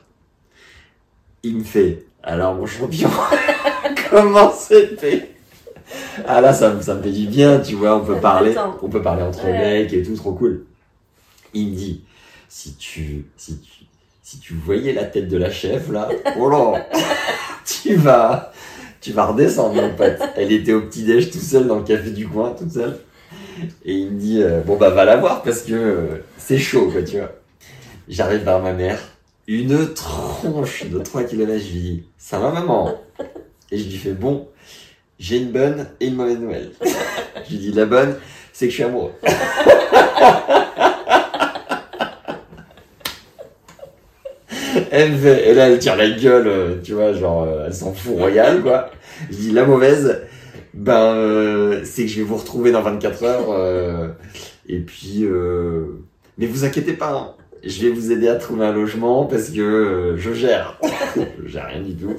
Il 1.43 1.57
me 1.57 1.63
fait, 1.63 2.05
alors 2.23 2.55
mon 2.55 2.65
champion, 2.65 3.09
comment 4.09 4.51
c'était 4.51 5.29
Ah 6.25 6.39
là, 6.41 6.53
ça, 6.53 6.73
me- 6.73 6.81
ça 6.81 6.95
me 6.95 7.03
fait 7.03 7.11
du 7.11 7.27
bien, 7.27 7.59
tu 7.59 7.75
vois, 7.75 7.97
on 7.97 8.05
peut 8.05 8.19
parler, 8.19 8.55
on 8.81 8.87
peut 8.89 9.01
parler 9.01 9.23
entre 9.23 9.45
Ouais. 9.45 9.81
mecs 9.83 9.93
et 9.93 10.03
tout, 10.03 10.15
trop 10.15 10.31
cool. 10.33 10.65
Il 11.53 11.69
me 11.71 11.75
dit, 11.75 12.01
si 12.47 12.75
tu, 12.75 13.25
si 13.35 13.59
tu, 13.59 13.83
si 14.21 14.39
tu 14.39 14.53
voyais 14.53 14.93
la 14.93 15.03
tête 15.03 15.27
de 15.27 15.37
la 15.37 15.51
chef 15.51 15.89
là, 15.91 16.09
oh 16.39 16.49
là, 16.49 16.87
tu 17.65 17.95
vas, 17.95 18.51
tu 19.01 19.11
vas 19.11 19.25
redescendre 19.25 19.75
mon 19.75 19.93
pote. 19.93 20.17
Elle 20.37 20.51
était 20.53 20.73
au 20.73 20.81
petit 20.81 21.03
déj 21.03 21.29
tout 21.29 21.39
seul 21.39 21.67
dans 21.67 21.75
le 21.77 21.83
café 21.83 22.09
du 22.11 22.27
coin, 22.27 22.51
toute 22.57 22.71
seule. 22.71 22.99
Et 23.83 23.93
il 23.93 24.11
me 24.11 24.19
dit, 24.19 24.41
euh, 24.41 24.61
bon 24.61 24.77
bah 24.77 24.89
va 24.89 25.03
la 25.05 25.17
voir 25.17 25.43
parce 25.43 25.61
que 25.63 25.73
euh, 25.73 26.23
c'est 26.37 26.57
chaud 26.57 26.89
quoi, 26.89 27.03
tu 27.03 27.17
vois. 27.17 27.31
J'arrive 28.09 28.43
vers 28.43 28.59
ma 28.59 28.73
mère, 28.73 28.99
une 29.47 29.93
tronche 29.93 30.85
de 30.85 30.99
3 30.99 31.23
km, 31.23 31.53
je 31.53 31.71
lui 31.71 31.79
dis, 31.79 32.03
ça 32.17 32.37
va 32.37 32.51
maman? 32.51 32.99
Et 33.71 33.77
je 33.77 33.85
lui 33.85 33.97
fais, 33.97 34.11
bon, 34.11 34.49
j'ai 35.19 35.37
une 35.37 35.51
bonne 35.51 35.87
et 36.01 36.07
une 36.07 36.15
mauvaise 36.15 36.37
nouvelle. 36.37 36.71
je 36.83 37.51
lui 37.51 37.57
dis, 37.59 37.71
la 37.71 37.85
bonne, 37.85 38.17
c'est 38.51 38.65
que 38.65 38.71
je 38.71 38.75
suis 38.75 38.83
amoureux. 38.83 39.13
Elle 44.91 45.17
fait, 45.17 45.49
et 45.49 45.53
là 45.53 45.69
elle 45.69 45.79
tire 45.79 45.95
la 45.95 46.09
gueule, 46.09 46.47
euh, 46.47 46.75
tu 46.83 46.93
vois, 46.93 47.13
genre 47.13 47.43
euh, 47.43 47.65
elle 47.65 47.73
s'en 47.73 47.93
fout 47.93 48.15
royal 48.15 48.61
quoi. 48.61 48.91
Je 49.31 49.35
dis 49.37 49.51
la 49.51 49.65
mauvaise, 49.65 50.21
ben 50.73 51.15
euh, 51.15 51.81
c'est 51.83 52.03
que 52.03 52.09
je 52.09 52.17
vais 52.17 52.23
vous 52.23 52.37
retrouver 52.37 52.71
dans 52.71 52.81
24 52.81 53.23
heures. 53.23 54.15
et 54.67 54.79
puis, 54.79 55.23
euh, 55.23 55.99
mais 56.37 56.45
vous 56.45 56.65
inquiétez 56.65 56.93
pas, 56.93 57.11
hein, 57.11 57.42
je 57.63 57.81
vais 57.87 57.89
vous 57.91 58.11
aider 58.11 58.27
à 58.27 58.35
trouver 58.35 58.65
un 58.65 58.71
logement 58.73 59.25
parce 59.25 59.49
que 59.49 59.61
euh, 59.61 60.17
je 60.17 60.33
gère. 60.33 60.79
je 61.41 61.47
gère 61.47 61.67
rien 61.67 61.81
du 61.81 61.95
tout. 61.95 62.15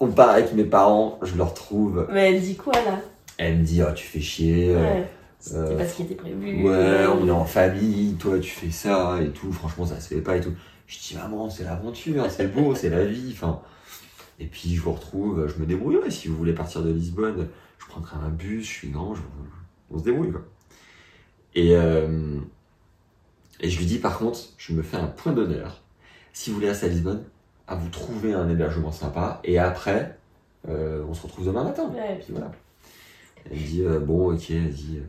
On 0.00 0.08
part 0.08 0.30
avec 0.30 0.52
mes 0.52 0.64
parents, 0.64 1.18
je 1.22 1.34
le 1.36 1.42
retrouve. 1.42 2.06
Mais 2.12 2.32
elle 2.34 2.40
dit 2.42 2.56
quoi 2.56 2.72
là? 2.74 3.00
Elle 3.38 3.58
me 3.58 3.64
dit, 3.64 3.82
oh, 3.82 3.92
tu 3.94 4.06
fais 4.06 4.20
chier. 4.20 4.74
euh, 4.74 4.82
Ouais. 4.82 5.06
C'était 5.38 5.58
euh, 5.58 5.76
pas 5.78 5.86
ce 5.86 5.96
qui 5.96 6.02
était 6.02 6.14
prévu. 6.16 6.66
Ouais, 6.68 7.06
on 7.06 7.26
est 7.26 7.30
en 7.30 7.44
famille, 7.44 8.14
toi 8.14 8.38
tu 8.40 8.50
fais 8.50 8.70
ça 8.70 9.18
et 9.22 9.28
tout, 9.28 9.52
franchement 9.52 9.84
ça 9.86 10.00
se 10.00 10.08
fait 10.08 10.20
pas 10.20 10.36
et 10.36 10.40
tout. 10.40 10.52
Je 10.88 10.98
dis 10.98 11.14
maman, 11.14 11.50
c'est 11.50 11.62
l'aventure, 11.62 12.28
c'est 12.30 12.52
beau, 12.52 12.74
c'est 12.74 12.88
la 12.90 13.04
vie, 13.04 13.30
enfin. 13.32 13.60
Et 14.40 14.46
puis 14.46 14.74
je 14.74 14.80
vous 14.80 14.92
retrouve, 14.92 15.46
je 15.46 15.60
me 15.60 15.66
débrouille, 15.66 15.98
ouais, 15.98 16.10
si 16.10 16.26
vous 16.28 16.36
voulez 16.36 16.52
partir 16.54 16.82
de 16.82 16.90
Lisbonne, 16.90 17.46
je 17.78 17.86
prendrai 17.86 18.16
un 18.16 18.28
bus, 18.30 18.64
je 18.66 18.70
suis 18.72 18.88
grand, 18.88 19.14
je- 19.14 19.20
on 19.92 19.98
se 19.98 20.04
débrouille 20.04 20.32
quoi. 20.32 20.42
Et, 21.54 21.76
euh, 21.76 22.38
et 23.60 23.68
je 23.70 23.78
lui 23.78 23.86
dis 23.86 23.98
par 23.98 24.18
contre, 24.18 24.38
je 24.58 24.72
me 24.72 24.82
fais 24.82 24.96
un 24.96 25.06
point 25.06 25.32
d'honneur, 25.32 25.80
si 26.32 26.50
vous 26.50 26.56
voulez 26.56 26.68
rester 26.68 26.86
à 26.86 26.88
Lisbonne, 26.88 27.24
à 27.66 27.74
vous 27.74 27.88
trouver 27.88 28.32
un 28.32 28.48
hébergement 28.48 28.92
sympa 28.92 29.40
et 29.44 29.58
après, 29.58 30.16
euh, 30.68 31.02
on 31.08 31.14
se 31.14 31.22
retrouve 31.22 31.46
demain 31.46 31.64
matin. 31.64 31.90
Ouais. 31.94 32.14
Et 32.14 32.24
puis 32.24 32.32
voilà. 32.32 32.50
Elle 33.50 33.58
me 33.58 33.62
dit, 33.64 33.82
euh, 33.82 33.98
bon 34.00 34.32
ok, 34.34 34.50
vas-y. 34.50 35.02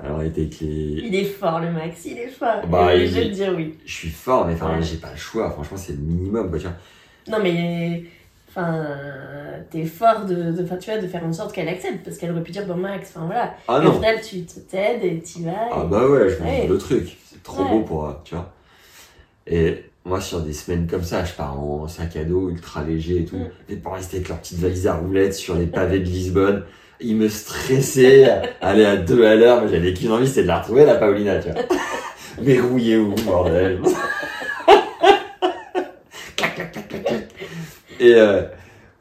Alors 0.00 0.20
elle 0.20 0.28
était 0.28 0.42
avec 0.42 0.60
les, 0.60 0.66
Il 0.68 1.14
est 1.14 1.24
fort 1.24 1.60
le 1.60 1.70
Max, 1.72 2.04
il 2.04 2.18
est 2.18 2.28
fort. 2.28 2.66
Bah, 2.68 2.96
je 2.96 3.04
vais 3.12 3.24
te 3.30 3.34
dire 3.34 3.52
oui. 3.56 3.76
je 3.84 3.92
suis 3.92 4.10
fort, 4.10 4.46
mais 4.46 4.54
enfin, 4.54 4.76
Ouais. 4.76 4.82
j'ai 4.82 4.96
pas 4.98 5.10
le 5.10 5.16
choix. 5.16 5.50
Franchement, 5.50 5.76
c'est 5.76 5.92
le 5.92 5.98
minimum, 5.98 6.48
quoi, 6.50 6.58
tu 6.58 6.66
vois. 6.66 6.76
Non 7.28 7.42
mais 7.42 8.04
enfin 8.48 8.86
t'es 9.70 9.84
fort 9.84 10.24
de, 10.24 10.52
de, 10.52 10.62
enfin, 10.64 10.76
tu 10.76 10.90
vois, 10.90 11.00
de 11.00 11.06
faire 11.06 11.24
en 11.24 11.32
sorte 11.32 11.52
qu'elle 11.54 11.68
accepte 11.68 12.04
parce 12.04 12.16
qu'elle 12.16 12.30
aurait 12.32 12.42
pu 12.42 12.52
dire 12.52 12.66
bon 12.66 12.76
Max, 12.76 13.12
enfin 13.14 13.26
voilà. 13.26 13.54
Ah 13.68 13.76
Et 13.82 13.86
au 13.86 13.90
non. 13.90 13.92
final 13.94 14.20
tu 14.22 14.42
t'aides 14.44 15.04
et 15.04 15.18
t'y 15.20 15.44
vas. 15.44 15.68
Ah 15.72 15.84
bah 15.84 16.06
ouais, 16.08 16.28
je 16.30 16.42
me 16.42 16.48
Ouais. 16.48 16.62
dis 16.62 16.66
le 16.68 16.78
truc. 16.78 17.16
C'est 17.30 17.42
trop 17.42 17.62
Ouais. 17.64 17.70
beau 17.70 17.80
pour, 17.82 18.14
tu 18.24 18.34
vois. 18.34 18.52
Et 19.46 19.84
moi, 20.04 20.20
sur 20.20 20.40
des 20.40 20.52
semaines 20.52 20.86
comme 20.86 21.02
ça, 21.04 21.24
je 21.24 21.32
pars 21.34 21.58
en 21.60 21.86
sac 21.88 22.16
à 22.16 22.24
dos 22.24 22.48
ultra 22.50 22.82
léger 22.82 23.22
et 23.22 23.24
tout. 23.24 23.36
Mm. 23.36 23.48
Les 23.68 23.76
parents 23.76 23.96
restaient 23.96 24.16
avec 24.18 24.28
leur 24.28 24.38
petite 24.38 24.58
valise 24.58 24.86
à 24.86 24.94
roulettes 24.94 25.34
sur 25.34 25.54
les 25.54 25.66
pavés 25.66 25.98
de 26.00 26.04
Lisbonne. 26.04 26.64
Ils 27.00 27.16
me 27.16 27.28
stressaient, 27.28 28.28
aller 28.60 28.84
à 28.84 28.96
deux 28.96 29.24
à 29.24 29.34
l'heure. 29.36 29.60
Moi, 29.60 29.68
j'avais 29.70 29.92
qu'une 29.94 30.10
envie, 30.12 30.26
c'était 30.26 30.42
de 30.42 30.48
la 30.48 30.58
retrouver, 30.60 30.84
la 30.84 30.96
Paulina, 30.96 31.38
tu 31.38 31.50
vois. 31.50 31.60
Mais 32.42 32.58
rouillé 32.58 32.96
où, 32.96 33.14
bordel 33.26 33.80
Et 38.00 38.14
euh, 38.14 38.42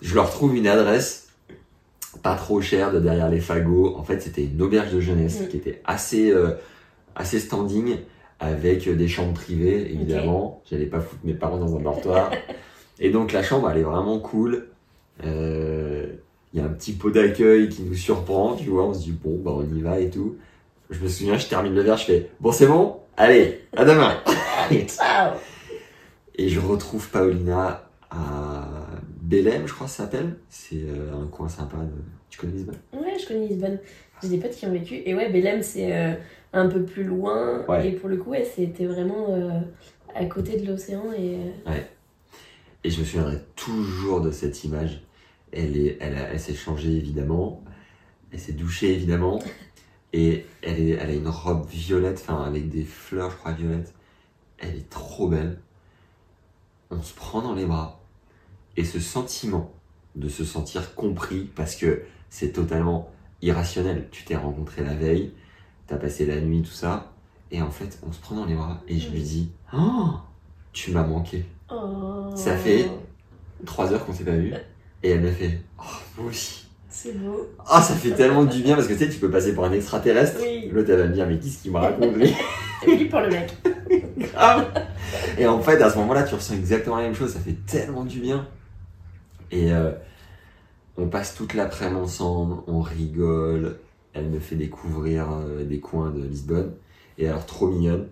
je 0.02 0.16
leur 0.16 0.30
trouve 0.30 0.56
une 0.56 0.68
adresse 0.68 1.28
pas 2.24 2.36
trop 2.36 2.62
chère 2.62 2.92
de 2.92 3.00
derrière 3.00 3.30
les 3.30 3.40
fagots. 3.40 3.96
En 3.96 4.04
fait, 4.04 4.22
c'était 4.22 4.44
une 4.46 4.62
auberge 4.62 4.92
de 4.92 5.00
jeunesse 5.00 5.42
Mm. 5.42 5.48
qui 5.50 5.58
était 5.58 5.82
assez, 5.86 6.32
euh, 6.32 6.52
assez 7.16 7.40
standing 7.40 7.98
avec 8.40 8.90
des 8.90 9.08
chambres 9.08 9.34
privées, 9.34 9.92
évidemment. 9.92 10.62
J'allais 10.70 10.86
pas 10.86 11.00
foutre 11.00 11.22
mes 11.24 11.34
parents 11.34 11.58
dans 11.58 11.76
un 11.76 11.80
dortoir. 11.80 12.32
Et 13.00 13.10
donc, 13.12 13.32
la 13.32 13.44
chambre, 13.44 13.70
elle 13.70 13.78
est 13.80 13.84
vraiment 13.84 14.20
cool. 14.20 14.68
Euh, 15.26 16.08
Il 16.54 16.60
y 16.60 16.64
a 16.64 16.66
un 16.66 16.70
petit 16.70 16.94
pot 16.94 17.12
d'accueil 17.12 17.70
qui 17.70 17.84
nous 17.84 17.94
surprend, 17.94 18.56
tu 18.56 18.70
vois. 18.70 18.86
On 18.86 18.94
se 18.94 19.00
dit, 19.02 19.12
bon, 19.12 19.38
bah, 19.44 19.52
on 19.54 19.76
y 19.76 19.82
va 19.82 20.00
et 20.00 20.10
tout. 20.10 20.38
Je 20.90 21.00
me 21.00 21.08
souviens, 21.08 21.38
je 21.38 21.46
termine 21.48 21.76
le 21.76 21.82
verre, 21.82 21.98
je 21.98 22.06
fais, 22.06 22.30
bon, 22.40 22.52
c'est 22.52 22.66
bon? 22.68 22.96
Allez, 23.18 23.62
à 23.76 23.84
demain! 23.84 24.16
Ciao 24.88 25.34
Et 26.36 26.50
je 26.50 26.60
retrouve 26.60 27.10
Paulina 27.10 27.84
à 28.10 28.66
Belém, 29.28 29.68
je 29.68 29.74
crois 29.74 29.88
que 29.88 29.92
ça 29.94 30.04
s'appelle. 30.04 30.38
C'est 30.50 30.84
euh, 30.88 31.14
un 31.14 31.28
coin 31.28 31.50
sympa. 31.50 31.78
De... 31.78 31.92
Tu 32.30 32.40
connais 32.40 32.54
Lisbonne? 32.54 32.78
Ouais, 32.94 33.18
je 33.20 33.28
connais 33.28 33.48
Lisbonne. 33.48 33.78
J'ai 34.22 34.30
des 34.30 34.38
potes 34.38 34.52
qui 34.52 34.66
ont 34.66 34.72
vécu. 34.72 35.02
Et 35.06 35.14
ouais, 35.14 35.30
Belém, 35.30 35.62
c'est 35.62 35.96
euh, 35.96 36.14
un 36.54 36.68
peu 36.70 36.84
plus 36.84 37.04
loin. 37.04 37.66
Ouais. 37.68 37.90
Et 37.90 37.92
pour 37.92 38.08
le 38.10 38.18
coup, 38.18 38.30
ouais, 38.30 38.46
c'était 38.46 38.86
vraiment 38.86 39.28
euh, 39.30 39.60
à 40.16 40.26
côté 40.26 40.58
de 40.60 40.66
l'océan. 40.66 41.12
Et 41.12 41.36
euh, 41.68 41.82
Et 42.86 42.90
je 42.90 43.02
me 43.02 43.06
souviendrai 43.06 43.40
toujours 43.58 44.22
de 44.22 44.32
cette 44.32 44.64
image. 44.64 45.02
Elle 45.52 45.76
est, 45.78 45.98
elle, 46.00 46.16
a- 46.18 46.30
elle 46.32 46.40
s'est 46.40 46.56
changée 46.56 46.96
évidemment. 46.96 47.64
Elle 48.32 48.40
s'est 48.40 48.54
douchée 48.54 48.92
évidemment. 48.94 49.40
Et 50.14 50.46
elle, 50.62 50.80
est, 50.80 50.92
elle 50.92 51.10
a 51.10 51.14
une 51.14 51.28
robe 51.28 51.68
violette, 51.68 52.20
enfin 52.24 52.42
avec 52.46 52.70
des 52.70 52.84
fleurs, 52.86 53.30
je 53.30 53.36
crois, 53.36 53.52
violettes. 53.52 53.94
Elle 54.58 54.76
est 54.78 54.90
trop 54.90 55.28
belle. 55.28 55.60
On 56.90 57.02
se 57.02 57.14
prend 57.14 57.42
dans 57.42 57.54
les 57.54 57.66
bras. 57.66 57.97
Et 58.78 58.86
ce 58.86 59.00
sentiment 59.00 59.72
de 60.16 60.30
se 60.30 60.44
sentir 60.46 60.94
compris, 60.96 61.50
parce 61.56 61.76
que 61.76 62.04
c'est 62.30 62.52
totalement 62.54 63.10
irrationnel. 63.42 64.08
Tu 64.12 64.24
t'es 64.24 64.36
rencontré 64.36 64.84
la 64.84 64.94
veille, 64.94 65.32
t'as 65.88 65.98
passé 65.98 66.26
la 66.26 66.40
nuit, 66.40 66.62
tout 66.62 66.72
ça. 66.72 67.12
Et 67.52 67.62
en 67.62 67.72
fait, 67.72 68.00
on 68.08 68.12
se 68.12 68.20
prend 68.20 68.36
dans 68.36 68.46
les 68.46 68.56
bras 68.56 68.82
et 68.88 69.00
je 69.00 69.10
lui 69.10 69.22
dis 69.22 69.52
Oh, 69.74 70.10
tu 70.74 70.92
m'as 70.92 71.04
manqué. 71.06 71.46
oh, 71.72 72.30
Ça 72.36 72.56
fait- 72.58 72.90
Trois 73.66 73.92
heures 73.92 74.06
qu'on 74.06 74.14
s'est 74.14 74.24
pas 74.26 74.36
vu. 74.36 74.54
Et 75.02 75.10
elle 75.12 75.22
m'a 75.22 75.32
fait 75.32 75.60
Oh, 75.80 75.84
moi 76.18 76.30
aussi. 76.30 76.68
C'est 76.90 77.18
beau. 77.18 77.48
Ah, 77.68 77.82
ça 77.82 77.96
fait 77.96 78.12
tellement 78.12 78.46
du 78.46 78.62
bien 78.62 78.76
parce 78.76 78.88
que 78.88 78.94
tu 78.94 79.00
sais, 79.00 79.10
tu 79.10 79.18
peux 79.20 79.30
passer 79.32 79.54
pour 79.54 79.66
un 79.66 79.72
extraterrestre. 79.72 80.40
Oui. 80.42 80.70
L'autre, 80.72 80.90
elle 80.92 81.00
va 81.00 81.08
me 81.08 81.14
dire 81.14 81.28
Mais 81.28 81.40
qu'est-ce 81.40 81.60
qu'il 81.64 81.72
me 81.72 81.78
raconte 81.80 82.16
lui? 82.16 82.32
Oui, 82.88 83.06
pour 83.06 83.20
le 83.22 83.30
mec. 83.30 83.52
Grave. 84.18 84.68
Et 85.40 85.48
en 85.48 85.60
fait, 85.62 85.82
à 85.82 85.90
ce 85.90 85.98
moment-là, 85.98 86.24
tu 86.24 86.36
ressens 86.36 86.54
exactement 86.54 86.98
la 86.98 87.04
même 87.04 87.16
chose. 87.16 87.34
Ça 87.34 87.40
fait 87.40 87.56
tellement 87.66 88.04
du 88.06 88.20
bien. 88.20 88.48
Et 89.52 89.72
euh, 89.74 89.92
on 90.98 91.08
passe 91.08 91.36
toute 91.36 91.54
l'après-midi 91.54 92.00
ensemble, 92.02 92.58
on 92.68 92.82
rigole. 92.82 93.80
Elle 94.14 94.30
me 94.30 94.40
fait 94.40 94.56
découvrir 94.56 95.32
euh, 95.32 95.64
des 95.66 95.80
coins 95.80 96.12
de 96.12 96.24
Lisbonne. 96.24 96.74
Et 97.18 97.28
alors, 97.28 97.46
trop 97.46 97.68
mignonne. 97.68 98.08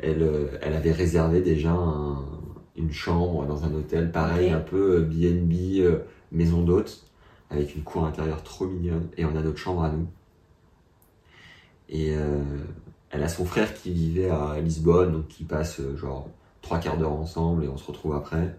Elle, 0.00 0.22
euh, 0.22 0.48
avait 0.62 0.92
réservé 0.92 1.40
déjà 1.42 1.72
un- 1.72 2.24
une 2.76 2.92
chambre 2.92 3.46
dans 3.46 3.64
un 3.64 3.74
hôtel, 3.74 4.12
pareil, 4.12 4.50
un 4.50 4.60
peu 4.60 5.00
BNB, 5.02 5.84
maison 6.32 6.62
d'hôte, 6.62 7.04
avec 7.50 7.74
une 7.74 7.82
cour 7.82 8.04
intérieure 8.06 8.42
trop 8.44 8.66
mignonne. 8.66 9.08
Et 9.16 9.24
on 9.24 9.36
a 9.36 9.42
notre 9.42 9.58
chambre 9.58 9.82
à 9.84 9.90
nous. 9.90 10.06
Et 11.88 12.12
elle 13.10 13.22
a 13.22 13.28
son 13.28 13.44
frère 13.44 13.74
qui 13.74 13.92
vivait 13.92 14.30
à 14.30 14.60
Lisbonne, 14.60 15.12
donc 15.12 15.28
qui 15.28 15.44
passe 15.44 15.80
genre 15.96 16.28
trois 16.62 16.78
quarts 16.78 16.98
d'heure 16.98 17.12
ensemble 17.12 17.64
et 17.64 17.68
on 17.68 17.76
se 17.78 17.86
retrouve 17.86 18.14
après. 18.14 18.54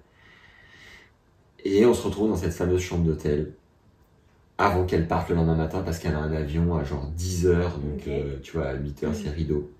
Et 1.65 1.86
on 1.86 1.93
se 1.93 2.04
retrouve 2.04 2.30
dans 2.30 2.36
cette 2.38 2.54
fameuse 2.54 2.82
chambre 2.82 3.04
d'hôtel 3.06 3.54
avant 4.58 4.86
qu'elle 4.86 5.08
parte 5.08 5.30
le 5.30 5.36
lendemain 5.36 5.56
matin 5.56 5.82
parce 5.84 6.00
qu'elle 6.00 6.15
a 6.15 6.19
un 6.19 6.34
avion 6.34 6.76
à 6.76 6.84
genre 6.84 7.08
10 7.15 7.48
heures, 7.48 7.78
donc 7.78 8.08
euh, 8.08 8.38
tu 8.43 8.54
vois, 8.54 8.67
à 8.67 8.74
8 8.74 9.04
heures 9.04 9.12
Mhm. 9.12 9.17
c'est 9.24 9.30
rideau. 9.30 9.72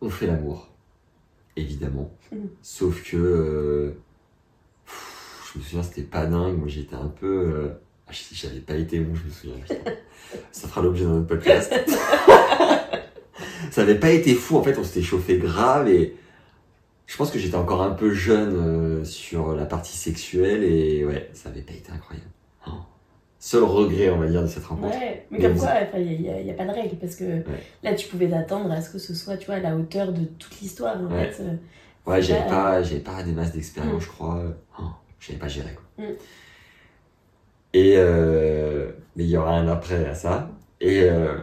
On 0.00 0.08
fait 0.08 0.26
l'amour, 0.26 0.68
évidemment. 1.56 2.10
Mhm. 2.32 2.48
Sauf 2.62 3.02
que 3.02 3.16
euh, 3.16 3.90
pff, 4.86 5.50
je 5.52 5.58
me 5.58 5.64
souviens, 5.64 5.82
c'était 5.82 6.02
pas 6.02 6.24
dingue. 6.26 6.56
Moi 6.58 6.68
j'étais 6.68 6.94
un 6.96 7.08
peu. 7.08 7.26
euh, 7.26 7.68
ah, 8.06 8.12
si 8.12 8.34
j'avais 8.34 8.60
pas 8.60 8.74
été 8.74 8.98
bon, 9.00 9.14
je 9.14 9.24
me 9.24 9.30
souviens. 9.30 9.56
putain. 9.68 9.90
Ça 10.52 10.68
fera 10.68 10.80
l'objet 10.82 11.04
d'un 11.04 11.16
autre 11.18 11.26
podcast. 11.26 11.74
ça 13.70 13.82
avait 13.82 13.98
pas 13.98 14.10
été 14.10 14.34
fou, 14.34 14.56
en 14.58 14.62
fait, 14.62 14.78
on 14.78 14.84
s'était 14.84 15.02
chauffé 15.02 15.38
grave 15.38 15.88
et 15.88 16.14
je 17.10 17.16
pense 17.16 17.32
que 17.32 17.40
j'étais 17.40 17.56
encore 17.56 17.82
un 17.82 17.90
peu 17.90 18.14
jeune 18.14 18.54
euh, 18.54 19.04
sur 19.04 19.56
la 19.56 19.66
partie 19.66 19.96
sexuelle 19.96 20.62
et 20.62 21.04
ouais, 21.04 21.28
ça 21.32 21.48
avait 21.48 21.62
pas 21.62 21.72
été 21.72 21.90
incroyable. 21.90 22.30
Oh. 22.68 22.70
Seul 23.40 23.64
regret, 23.64 24.10
on 24.10 24.18
va 24.18 24.28
dire, 24.28 24.42
de 24.42 24.46
cette 24.46 24.64
rencontre. 24.64 24.96
Ouais, 24.96 25.26
mais 25.28 25.38
Mais 25.38 25.44
comme 25.48 25.58
quoi, 25.58 25.72
il 25.98 26.20
n'y 26.20 26.50
a, 26.52 26.54
pas 26.54 26.66
de 26.66 26.70
règle 26.70 26.94
parce 26.98 27.16
que 27.16 27.42
là, 27.82 27.94
tu 27.96 28.06
pouvais 28.06 28.28
t'attendre 28.28 28.70
à 28.70 28.80
ce 28.80 28.90
que 28.90 28.98
ce 28.98 29.12
soit, 29.12 29.36
tu 29.38 29.46
vois, 29.46 29.56
à 29.56 29.58
la 29.60 29.74
hauteur 29.76 30.12
de 30.12 30.24
toute 30.24 30.60
l'histoire. 30.60 30.98
En 31.00 31.06
Ouais. 31.12 31.32
fait, 31.32 31.42
euh, 31.42 31.54
Ouais, 32.06 32.22
j'avais 32.22 32.46
pas, 32.48 32.80
j'avais 32.80 33.00
pas 33.00 33.24
des 33.24 33.32
masses 33.32 33.52
d'expérience, 33.52 33.96
Mm. 33.96 34.00
je 34.00 34.08
crois. 34.08 34.42
Oh, 34.78 34.82
j'avais 35.18 35.38
pas 35.40 35.48
géré, 35.48 35.70
quoi. 35.74 36.04
Mm. 36.06 36.10
Et, 37.74 37.94
euh, 37.96 38.92
mais 39.16 39.24
il 39.24 39.30
y 39.30 39.36
aura 39.36 39.56
un 39.56 39.66
après 39.66 40.06
à 40.06 40.14
ça. 40.14 40.48
Et, 40.80 41.02
euh, 41.02 41.38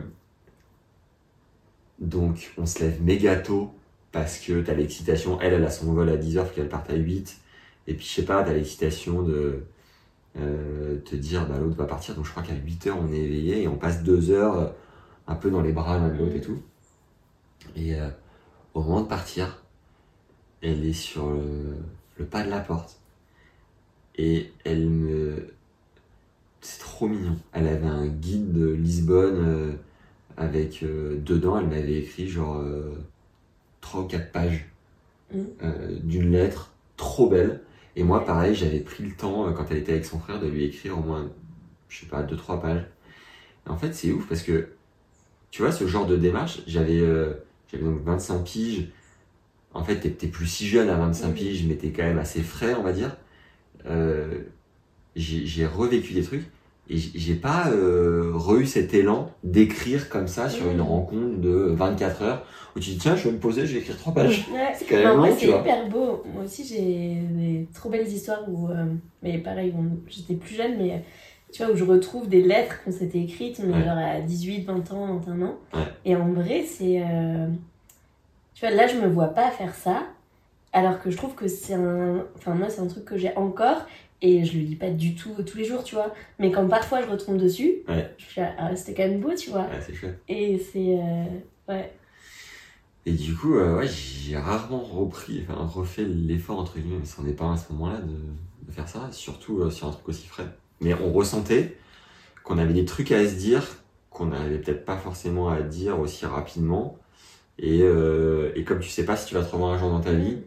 donc, 2.00 2.54
on 2.58 2.66
se 2.66 2.80
lève 2.84 3.04
méga 3.04 3.36
tôt 3.36 3.74
parce 4.12 4.40
que 4.40 4.62
t'as 4.62 4.74
l'excitation. 4.74 5.40
Elle, 5.42 5.54
elle 5.54 5.66
a 5.66 5.72
son 5.72 5.94
vol 5.94 6.10
à 6.10 6.18
10h, 6.18 6.46
faut 6.46 6.56
qu'elle 6.56 6.70
parte 6.70 6.90
à 6.90 6.96
8. 6.96 7.38
Et 7.88 7.94
puis, 7.94 8.06
je 8.06 8.12
sais 8.12 8.26
pas, 8.26 8.44
t'as 8.44 8.54
l'excitation 8.54 9.22
de, 9.22 9.64
euh, 10.38 10.98
te 11.06 11.16
dire, 11.16 11.48
bah, 11.48 11.58
l'autre 11.60 11.78
va 11.78 11.86
partir. 11.86 12.16
Donc, 12.16 12.26
je 12.26 12.32
crois 12.32 12.44
qu'à 12.44 12.54
8h, 12.54 12.92
on 12.92 13.12
est 13.12 13.18
éveillé 13.18 13.64
et 13.64 13.68
on 13.68 13.78
passe 13.78 14.04
2 14.04 14.32
heures 14.32 14.58
euh, 14.60 14.68
un 15.28 15.36
peu 15.36 15.50
dans 15.50 15.62
les 15.62 15.72
bras 15.72 15.98
l'un 15.98 16.10
de 16.10 16.18
l'autre 16.18 16.36
et 16.36 16.42
tout. 16.42 16.62
Et, 17.76 17.96
euh, 17.96 18.10
au 18.74 18.82
moment 18.82 19.02
de 19.02 19.08
partir, 19.08 19.64
elle 20.62 20.86
est 20.86 20.94
sur 20.94 21.30
le, 21.30 21.78
le 22.18 22.26
pas 22.26 22.44
de 22.44 22.50
la 22.50 22.60
porte 22.60 23.00
et 24.16 24.52
elle 24.64 24.90
me 24.90 25.54
c'est 26.62 26.80
trop 26.80 27.08
mignon 27.08 27.38
elle 27.54 27.68
avait 27.68 27.88
un 27.88 28.08
guide 28.08 28.52
de 28.54 28.68
Lisbonne 28.68 29.36
euh, 29.38 29.74
avec 30.36 30.84
dedans 30.84 31.60
elle 31.60 31.68
m'avait 31.68 32.00
écrit 32.00 32.28
genre 32.28 32.64
euh, 33.88 33.92
trois 33.92 34.02
ou 34.02 34.08
quatre 34.08 34.32
pages 34.32 34.66
Mhm. 35.34 35.48
euh, 35.64 36.00
d'une 36.04 36.32
lettre 36.32 36.72
trop 36.96 37.30
belle 37.30 37.62
et 37.98 38.04
moi 38.04 38.24
pareil 38.26 38.56
j'avais 38.56 38.80
pris 38.80 39.04
le 39.04 39.12
temps 39.12 39.48
euh, 39.48 39.52
quand 39.52 39.66
elle 39.72 39.78
était 39.78 39.92
avec 39.94 40.06
son 40.06 40.20
frère 40.20 40.40
de 40.40 40.48
lui 40.48 40.64
écrire 40.64 40.98
au 40.98 41.02
moins 41.02 41.30
je 41.90 42.00
sais 42.00 42.06
pas 42.06 42.24
deux 42.24 42.38
trois 42.38 42.62
pages 42.62 42.86
et 43.66 43.70
en 43.70 43.78
fait 43.78 43.94
c'est 43.94 44.12
ouf 44.14 44.28
parce 44.28 44.44
que 44.44 44.70
tu 45.52 45.62
vois 45.64 45.72
ce 45.72 45.88
genre 45.88 46.06
de 46.06 46.16
démarche 46.16 46.62
j'avais 46.68 47.00
euh, 47.00 47.34
j'avais 47.72 47.84
donc 47.84 48.02
25 48.04 48.44
piges 48.44 48.88
en 49.74 49.84
fait, 49.84 50.00
t'es, 50.00 50.28
plus 50.28 50.48
si 50.48 50.68
jeune 50.68 50.90
à 50.90 50.96
25 50.96 51.28
Mhm. 51.30 51.34
piges, 51.36 51.66
mais 51.68 51.76
t'es 51.76 51.92
quand 51.92 52.04
même 52.04 52.18
assez 52.18 52.42
frais, 52.42 52.74
on 52.76 52.84
va 52.84 52.94
dire. 52.94 53.16
Euh, 53.88 54.44
j'ai 55.16 55.66
revécu 55.66 56.14
des 56.14 56.24
trucs 56.24 56.46
et 56.90 56.98
j'ai, 56.98 57.36
pas 57.36 57.70
euh, 57.72 58.32
re-eu 58.34 58.66
cet 58.66 58.94
élan 58.94 59.30
d'écrire 59.44 60.10
comme 60.10 60.28
ça 60.28 60.50
sur 60.50 60.70
une 60.70 60.78
Mhm. 60.78 60.82
rencontre 60.84 61.38
de 61.42 61.50
24 61.50 62.22
heures 62.22 62.46
où 62.76 62.80
tu 62.80 62.92
dis 62.92 62.98
tiens, 62.98 63.16
je 63.16 63.26
vais 63.28 63.32
me 63.34 63.40
poser, 63.40 63.66
je 63.66 63.74
vais 63.74 63.80
écrire 63.80 63.98
trois 63.98 64.14
pages. 64.14 64.46
Ouais. 64.54 64.72
C'est 64.76 64.86
quand 64.86 64.96
même 64.98 65.18
long, 65.18 65.36
tu 65.36 65.48
vois. 65.48 65.60
hyper 65.62 65.90
beau. 65.90 66.24
Moi 66.34 66.44
aussi, 66.46 66.64
j'ai 66.66 67.22
des 67.32 67.68
trop 67.74 67.90
belles 67.90 68.08
histoires 68.08 68.44
où, 68.48 68.70
euh, 68.70 68.86
mais 69.24 69.38
pareil, 69.40 69.74
j'étais 70.08 70.36
plus 70.36 70.56
jeune, 70.56 70.78
mais 70.78 71.04
tu 71.52 71.64
vois, 71.64 71.74
où 71.74 71.76
je 71.78 71.84
retrouve 71.84 72.28
des 72.30 72.42
lettres 72.44 72.84
qu'on 72.84 72.92
s'était 72.92 73.20
écrites, 73.20 73.60
mais 73.66 73.74
Ouais. 73.74 73.84
genre 73.84 73.98
à 73.98 74.20
18, 74.22 74.64
20 74.66 74.92
ans, 74.94 75.16
21 75.18 75.42
ans. 75.42 75.56
Ouais. 75.74 75.80
Et 76.06 76.16
en 76.16 76.32
vrai, 76.34 76.64
c'est. 76.68 77.02
euh, 77.02 77.48
Tu 78.54 78.66
vois, 78.66 78.74
là, 78.76 78.88
je 78.88 78.98
me 78.98 79.08
vois 79.08 79.28
pas 79.28 79.52
faire 79.52 79.76
ça, 79.76 80.04
alors 80.74 81.00
que 81.00 81.12
je 81.12 81.18
trouve 81.18 81.36
que 81.36 81.48
c'est 81.48 81.74
un. 81.76 82.24
Enfin, 82.38 82.54
moi, 82.56 82.70
c'est 82.70 82.82
un 82.82 82.88
truc 82.88 83.06
que 83.06 83.18
j'ai 83.18 83.36
encore, 83.36 83.86
et 84.22 84.44
je 84.46 84.54
le 84.58 84.64
lis 84.64 84.76
pas 84.76 84.90
du 84.90 85.16
tout 85.16 85.34
tous 85.46 85.58
les 85.58 85.64
jours, 85.66 85.84
tu 85.84 85.96
vois. 85.96 86.14
Mais 86.40 86.52
quand 86.52 86.68
parfois 86.68 87.02
je 87.02 87.08
retombe 87.08 87.38
dessus, 87.38 87.84
Ouais. 87.88 88.12
je 88.18 88.26
fais, 88.26 88.48
ah, 88.58 88.76
c'était 88.76 88.94
quand 88.94 89.08
même 89.10 89.20
beau, 89.22 89.34
tu 89.36 89.50
vois. 89.52 89.62
Ouais, 89.64 89.80
c'est 89.86 89.94
chouette. 89.94 90.20
Et 90.28 90.58
c'est. 90.58 90.98
euh, 91.00 91.26
Ouais. 91.68 91.92
Et 93.06 93.12
du 93.14 93.34
coup, 93.36 93.56
euh, 93.56 93.78
ouais, 93.80 93.88
j'ai 93.88 94.36
rarement 94.38 94.82
repris, 94.84 95.44
enfin, 95.48 95.64
refait 95.66 96.04
l'effort, 96.04 96.60
entre 96.60 96.78
guillemets, 96.78 96.98
mais 97.00 97.06
c'en 97.06 97.26
est 97.26 97.34
pas 97.34 97.52
à 97.54 97.58
ce 97.58 97.72
moment-là 97.74 98.00
de, 98.00 98.14
de 98.68 98.72
faire 98.72 98.88
ça, 98.88 99.10
surtout 99.12 99.62
euh, 99.62 99.70
sur 99.70 99.88
un 99.88 99.92
truc 99.92 100.10
aussi 100.10 100.28
frais. 100.28 100.48
Mais 100.82 100.94
on 100.94 101.12
ressentait 101.14 101.78
qu'on 102.44 102.58
avait 102.58 102.74
des 102.74 102.86
trucs 102.86 103.12
à 103.12 103.26
se 103.28 103.36
dire, 103.36 103.64
qu'on 104.10 104.26
n'avait 104.28 104.58
peut-être 104.60 104.84
pas 104.84 104.98
forcément 104.98 105.50
à 105.50 105.62
dire 105.62 106.00
aussi 106.00 106.26
rapidement. 106.26 106.98
Et, 107.60 107.82
euh, 107.82 108.52
et 108.56 108.64
comme 108.64 108.80
tu 108.80 108.90
sais 108.90 109.06
pas 109.06 109.16
si 109.16 109.28
tu 109.28 109.36
vas 109.36 109.44
te 109.44 109.52
revoir 109.52 109.72
un 109.74 109.78
jour 109.78 109.90
dans 109.90 110.02
ta 110.02 110.14
vie, 110.14 110.38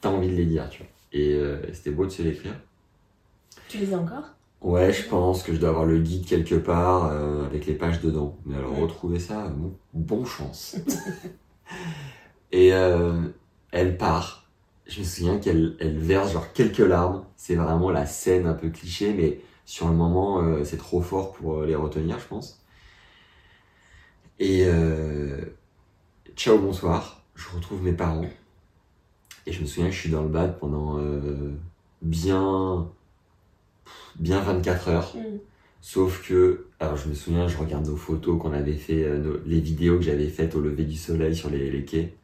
t'as 0.00 0.10
envie 0.10 0.28
de 0.28 0.34
les 0.34 0.44
lire, 0.44 0.68
tu 0.70 0.78
vois. 0.82 0.88
Et 1.12 1.32
euh, 1.34 1.58
c'était 1.72 1.90
beau 1.90 2.04
de 2.06 2.10
se 2.10 2.22
l'écrire. 2.22 2.54
Tu 3.74 3.80
les 3.80 3.92
as 3.92 3.98
encore? 3.98 4.22
Ouais, 4.62 4.92
je 4.92 5.08
pense 5.08 5.42
que 5.42 5.52
je 5.52 5.58
dois 5.58 5.70
avoir 5.70 5.84
le 5.84 5.98
guide 5.98 6.24
quelque 6.26 6.54
part 6.54 7.06
euh, 7.06 7.44
avec 7.44 7.66
les 7.66 7.74
pages 7.74 8.00
dedans. 8.00 8.38
Mais 8.46 8.54
alors 8.54 8.70
Ouais. 8.70 8.82
retrouver 8.82 9.18
ça, 9.18 9.48
bon, 9.48 9.74
bon 9.92 10.24
chance. 10.24 10.76
et 12.52 12.72
euh, 12.72 13.20
elle 13.72 13.98
part. 13.98 14.48
Je 14.86 15.00
me 15.00 15.04
souviens 15.04 15.38
qu'elle 15.38 15.74
elle 15.80 15.98
verse 15.98 16.32
genre 16.32 16.52
quelques 16.52 16.78
larmes. 16.78 17.24
C'est 17.36 17.56
vraiment 17.56 17.90
la 17.90 18.06
scène 18.06 18.46
un 18.46 18.54
peu 18.54 18.70
cliché, 18.70 19.12
mais 19.12 19.40
sur 19.64 19.88
le 19.88 19.94
moment, 19.94 20.40
euh, 20.40 20.62
c'est 20.62 20.76
trop 20.76 21.00
fort 21.00 21.32
pour 21.32 21.62
les 21.62 21.74
retenir, 21.74 22.20
je 22.20 22.28
pense. 22.28 22.62
Et 24.38 24.68
ciao, 26.36 26.58
bonsoir. 26.58 27.22
Je 27.34 27.48
retrouve 27.56 27.82
mes 27.82 27.92
parents. 27.92 28.30
Et 29.46 29.52
je 29.52 29.60
me 29.60 29.66
souviens 29.66 29.86
que 29.88 29.94
je 29.96 30.00
suis 30.00 30.10
dans 30.10 30.22
le 30.22 30.28
bad 30.28 30.60
pendant 30.60 31.00
bien, 32.02 32.88
bien 34.18 34.40
24 34.40 34.88
heures. 34.88 35.14
Mm. 35.16 35.38
Sauf 35.80 36.26
que, 36.26 36.66
alors 36.80 36.96
je 36.96 37.08
me 37.08 37.14
souviens, 37.14 37.46
je 37.46 37.58
regarde 37.58 37.86
nos 37.86 37.96
photos 37.96 38.40
qu'on 38.40 38.52
avait 38.52 38.72
fait, 38.74 39.04
euh, 39.04 39.18
nos- 39.18 39.38
les 39.44 39.60
vidéos 39.60 39.98
que 39.98 40.04
j'avais 40.04 40.28
faites 40.28 40.54
au 40.54 40.60
lever 40.60 40.84
du 40.84 40.96
soleil 40.96 41.34
sur 41.36 41.50
les, 41.50 41.70
les 41.70 41.84
quais. 41.84 42.14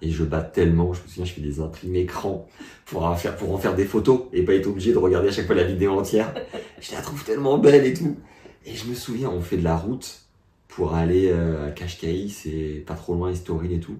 Et 0.00 0.10
je 0.10 0.24
bats 0.24 0.40
tellement, 0.40 0.94
je 0.94 1.02
me 1.02 1.08
souviens, 1.08 1.24
je 1.26 1.32
fais 1.34 1.40
des 1.42 1.60
imprimés 1.60 2.00
écran 2.00 2.48
pour 2.86 3.04
en 3.04 3.14
faire, 3.16 3.36
pour 3.36 3.52
en 3.52 3.58
faire 3.58 3.74
des 3.74 3.84
photos 3.84 4.22
et 4.32 4.42
pas 4.42 4.54
être 4.54 4.66
obligé 4.68 4.92
de 4.92 4.98
regarder 4.98 5.28
à 5.28 5.32
chaque 5.32 5.46
fois 5.46 5.56
la 5.56 5.64
vidéo 5.64 5.92
entière. 5.98 6.32
Je 6.80 6.92
la 6.92 7.02
trouve 7.02 7.22
tellement 7.24 7.58
belle 7.58 7.84
et 7.84 7.92
tout. 7.92 8.16
Et 8.64 8.74
je 8.74 8.86
me 8.86 8.94
souviens, 8.94 9.28
on 9.28 9.42
fait 9.42 9.56
de 9.58 9.64
la 9.64 9.76
route 9.76 10.20
pour 10.68 10.94
aller 10.94 11.28
euh, 11.30 11.68
à 11.68 11.70
Cascais, 11.70 12.28
c'est 12.30 12.82
pas 12.86 12.94
trop 12.94 13.14
loin, 13.14 13.30
Estoril 13.30 13.72
et 13.72 13.80
tout. 13.80 13.96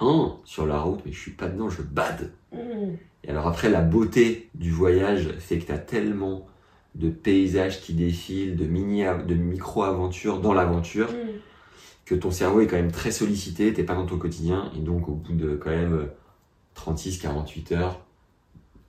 Hein, 0.00 0.36
sur 0.44 0.66
la 0.66 0.80
route, 0.80 1.00
mais 1.06 1.12
je 1.12 1.20
suis 1.20 1.30
pas 1.30 1.48
dedans, 1.48 1.68
je 1.68 1.82
bade. 1.82 2.32
Mm. 2.52 2.94
Et 3.24 3.30
alors 3.30 3.46
après, 3.46 3.68
la 3.70 3.80
beauté 3.80 4.50
du 4.54 4.70
voyage 4.70 5.28
fait 5.38 5.58
que 5.58 5.66
tu 5.66 5.72
as 5.72 5.78
tellement 5.78 6.46
de 6.94 7.08
paysages 7.08 7.80
qui 7.80 7.94
défilent, 7.94 8.56
de, 8.56 8.64
mini, 8.66 9.02
de 9.02 9.34
micro-aventures 9.34 10.40
dans 10.40 10.52
l'aventure, 10.52 11.10
Mm. 11.10 11.28
que 12.04 12.14
ton 12.14 12.30
cerveau 12.30 12.60
est 12.60 12.66
quand 12.66 12.76
même 12.76 12.92
très 12.92 13.10
sollicité, 13.10 13.72
t'es 13.72 13.82
pas 13.82 13.94
dans 13.94 14.06
ton 14.06 14.18
quotidien, 14.18 14.70
et 14.76 14.80
donc 14.80 15.08
au 15.08 15.12
bout 15.12 15.32
de 15.32 15.54
quand 15.56 15.70
même 15.70 16.08
36-48 16.76 17.72
heures, 17.74 18.00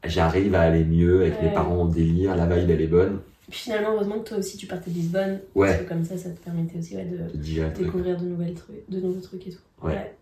j'arrive 0.04 0.54
à 0.56 0.62
aller 0.62 0.84
mieux 0.84 1.22
avec 1.22 1.42
mes 1.42 1.52
parents 1.52 1.82
en 1.82 1.86
délire, 1.86 2.36
la 2.36 2.46
vibe 2.46 2.70
elle 2.70 2.82
est 2.82 2.88
bonne, 2.88 3.20
Puis 3.50 3.60
finalement, 3.62 3.94
heureusement 3.94 4.20
que 4.20 4.30
toi 4.30 4.38
aussi 4.38 4.58
tu 4.58 4.66
partais 4.66 4.90
de 4.90 4.96
Lisbonne. 4.96 5.40
Ouais. 5.54 5.70
Parce 5.70 5.84
que 5.84 5.90
comme 5.90 6.04
ça, 6.04 6.18
ça 6.18 6.30
te 6.32 6.40
permettait 6.44 6.80
aussi 6.80 6.96
ouais, 6.96 7.06
de 7.06 7.70
découvrir 7.78 8.18
de, 8.20 8.26
nouvelles 8.26 8.56
trucs, 8.56 8.90
de 8.90 9.00
nouveaux 9.00 9.22
trucs 9.22 9.48
et 9.48 9.52
tout. 9.52 9.62
Ouais. 9.84 10.16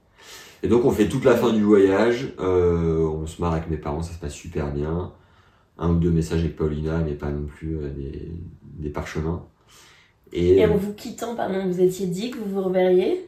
Et 0.63 0.67
donc 0.69 0.85
on 0.85 0.91
fait 0.91 1.09
toute 1.09 1.25
la 1.25 1.35
fin 1.35 1.53
du 1.53 1.61
voyage, 1.61 2.33
euh, 2.39 3.05
on 3.05 3.27
se 3.27 3.41
marre 3.41 3.53
avec 3.53 3.69
mes 3.69 3.77
parents, 3.77 4.01
ça 4.01 4.13
se 4.13 4.19
passe 4.19 4.33
super 4.33 4.71
bien. 4.73 5.13
Un 5.77 5.91
ou 5.91 5.99
deux 5.99 6.11
messages 6.11 6.39
avec 6.39 6.55
Paulina, 6.55 6.99
mais 6.99 7.13
pas 7.13 7.29
non 7.29 7.45
plus 7.45 7.77
euh, 7.77 7.89
des, 7.89 8.31
des 8.63 8.89
parchemins. 8.89 9.45
Et, 10.31 10.57
Et 10.57 10.65
en 10.65 10.77
vous 10.77 10.93
quittant, 10.93 11.35
pardon, 11.35 11.67
vous 11.67 11.81
étiez 11.81 12.07
dit 12.07 12.31
que 12.31 12.37
vous 12.37 12.49
vous 12.49 12.63
reverriez? 12.63 13.27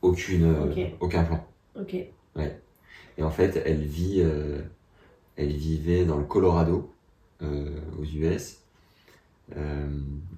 Aucune, 0.00 0.44
euh, 0.44 0.86
aucun 1.00 1.24
plan. 1.24 1.44
Ok. 1.78 1.96
Et 3.16 3.22
en 3.22 3.30
fait, 3.30 3.62
elle 3.64 3.82
vit, 3.82 4.20
euh, 4.20 4.60
elle 5.36 5.52
vivait 5.52 6.04
dans 6.04 6.18
le 6.18 6.24
Colorado, 6.24 6.92
euh, 7.42 7.68
aux 7.98 8.04
US, 8.04 8.58
euh, 9.56 9.86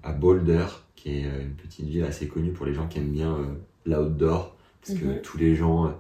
à 0.03 0.13
Boulder, 0.13 0.67
qui 0.95 1.21
est 1.21 1.25
euh, 1.27 1.43
une 1.43 1.55
petite 1.55 1.87
ville 1.87 2.05
assez 2.05 2.29
connue 2.29 2.53
pour 2.53 2.67
les 2.67 2.75
gens 2.75 2.87
qui 2.87 2.99
aiment 2.99 3.13
bien 3.13 3.35
euh, 3.35 3.55
l'outdoor, 3.87 4.56
parce 4.87 4.99
que 4.99 5.05
Mhm. 5.05 5.21
tous 5.23 5.39
les 5.39 5.55
gens 5.57 5.87
euh, 5.87 5.91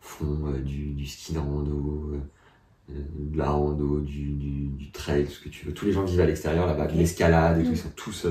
font 0.00 0.38
euh, 0.46 0.58
du, 0.60 0.92
du 0.92 1.06
ski 1.06 1.32
de 1.34 1.38
rando, 1.38 2.12
euh, 2.90 2.92
de 3.18 3.36
la 3.36 3.50
rando, 3.50 4.00
du, 4.00 4.32
du, 4.34 4.66
du 4.68 4.90
trail, 4.90 5.26
ce 5.26 5.40
que 5.40 5.48
tu 5.48 5.66
veux. 5.66 5.74
Tous 5.74 5.86
les 5.86 5.92
gens 5.92 6.04
vivent 6.04 6.20
à 6.20 6.26
l'extérieur 6.26 6.66
là-bas, 6.66 6.86
de 6.86 6.96
l'escalade 6.96 7.58
et 7.58 7.62
tout, 7.62 7.68
Mhm. 7.70 7.74
ils 7.74 7.78
sont 7.78 7.92
tous 7.96 8.26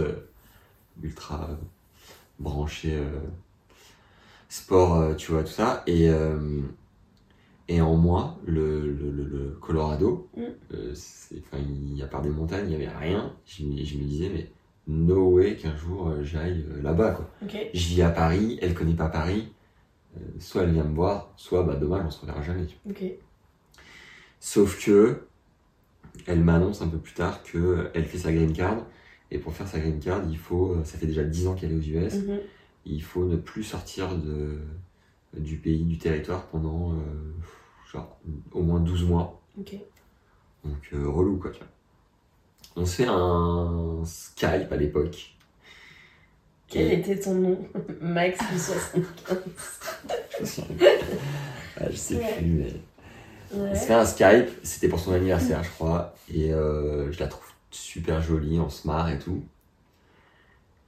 ultra 1.04 1.50
branchés 2.40 3.02
sport, 4.50 5.16
tu 5.18 5.32
vois, 5.32 5.44
tout 5.44 5.52
ça. 5.52 5.84
Et, 5.88 6.10
euh, 6.10 6.62
et 7.68 7.82
en 7.82 7.96
moi, 7.96 8.38
le, 8.46 8.82
le, 8.92 9.12
le, 9.12 9.24
le 9.24 9.58
Colorado, 9.62 10.30
Mm. 10.38 10.42
euh, 10.74 10.94
il, 11.96 12.04
à 12.04 12.08
part 12.08 12.22
des 12.22 12.30
montagnes, 12.30 12.66
il 12.72 12.78
n'y 12.78 12.86
avait 12.86 12.96
rien. 12.98 13.34
Je, 13.46 13.64
me- 13.66 13.84
je 13.84 13.98
me 13.98 14.04
disais, 14.04 14.30
mais 14.34 14.50
no 14.88 15.30
way 15.32 15.56
qu'un 15.58 15.76
jour 15.76 16.12
j'aille 16.22 16.66
là-bas, 16.82 17.12
quoi. 17.12 17.30
Je 17.74 17.88
vis 17.90 18.02
à 18.04 18.10
Paris, 18.12 18.60
elle 18.62 18.74
connaît 18.74 18.94
pas 18.94 19.10
Paris. 19.10 19.52
Euh, 20.18 20.20
soit 20.40 20.64
elle 20.64 20.72
vient 20.72 20.84
me 20.84 20.96
voir, 20.96 21.32
soit, 21.36 21.64
bah, 21.64 21.76
dommage, 21.76 22.04
on 22.06 22.12
se 22.12 22.22
reverra 22.22 22.42
jamais. 22.42 22.68
Sauf 24.40 24.84
que, 24.84 25.28
elle 26.28 26.44
m'annonce 26.44 26.82
un 26.82 26.88
peu 26.88 26.98
plus 26.98 27.14
tard 27.14 27.44
que 27.44 27.90
elle 27.94 28.06
fait 28.06 28.18
sa 28.18 28.32
green 28.32 28.54
card. 28.54 28.86
Et 29.32 29.40
pour 29.40 29.54
faire 29.54 29.68
sa 29.68 29.80
green 29.80 30.00
card, 30.00 30.22
il 30.30 30.38
faut, 30.38 30.72
euh, 30.74 30.84
ça 30.84 30.98
fait 30.98 31.08
déjà 31.08 31.24
10 31.24 31.48
ans 31.48 31.56
qu'elle 31.56 31.72
est 31.72 31.76
aux 31.76 31.80
US, 32.04 32.14
Mhm. 32.16 32.40
il 32.86 33.02
faut 33.04 33.26
ne 33.26 33.36
plus 33.36 33.64
sortir 33.64 34.16
de, 34.18 34.60
du 35.36 35.58
pays, 35.58 35.84
du 35.84 35.98
territoire 35.98 36.46
pendant 36.48 36.94
euh, 36.94 36.96
genre 37.92 38.18
au 38.52 38.62
moins 38.62 38.80
12 38.80 39.04
mois. 39.04 39.42
Ok. 39.60 39.76
Donc 40.64 40.90
euh, 40.94 41.10
relou 41.10 41.38
quoi, 41.38 41.52
tu 41.52 41.60
vois. 41.60 41.68
On 42.78 42.86
se 42.86 42.96
fait 42.98 43.08
un 43.08 44.04
Skype 44.06 44.72
à 44.72 44.78
l'époque. 44.78 45.35
Quel 46.68 46.92
était 46.92 47.20
ton 47.20 47.36
nom 47.36 47.68
Max 48.02 48.40
du 48.52 48.60
75. 48.60 50.64
Ah, 51.78 51.90
je 51.90 51.96
sais 51.96 52.16
Ouais. 52.16 52.38
plus, 52.38 52.46
mais. 52.46 52.74
On 53.54 53.76
se 53.76 53.80
Ouais. 53.82 53.88
fait 53.88 53.94
un 53.94 54.06
Skype, 54.06 54.50
c'était 54.64 54.88
pour 54.88 55.00
son 55.00 55.12
anniversaire, 55.14 55.64
je 55.64 55.70
crois. 55.72 56.16
Et 56.34 56.54
euh, 56.54 57.12
je 57.12 57.20
la 57.20 57.28
trouve 57.28 57.46
super 57.70 58.22
jolie, 58.22 58.60
on 58.60 58.70
se 58.70 58.88
marre 58.88 59.10
et 59.12 59.20
tout. 59.20 59.44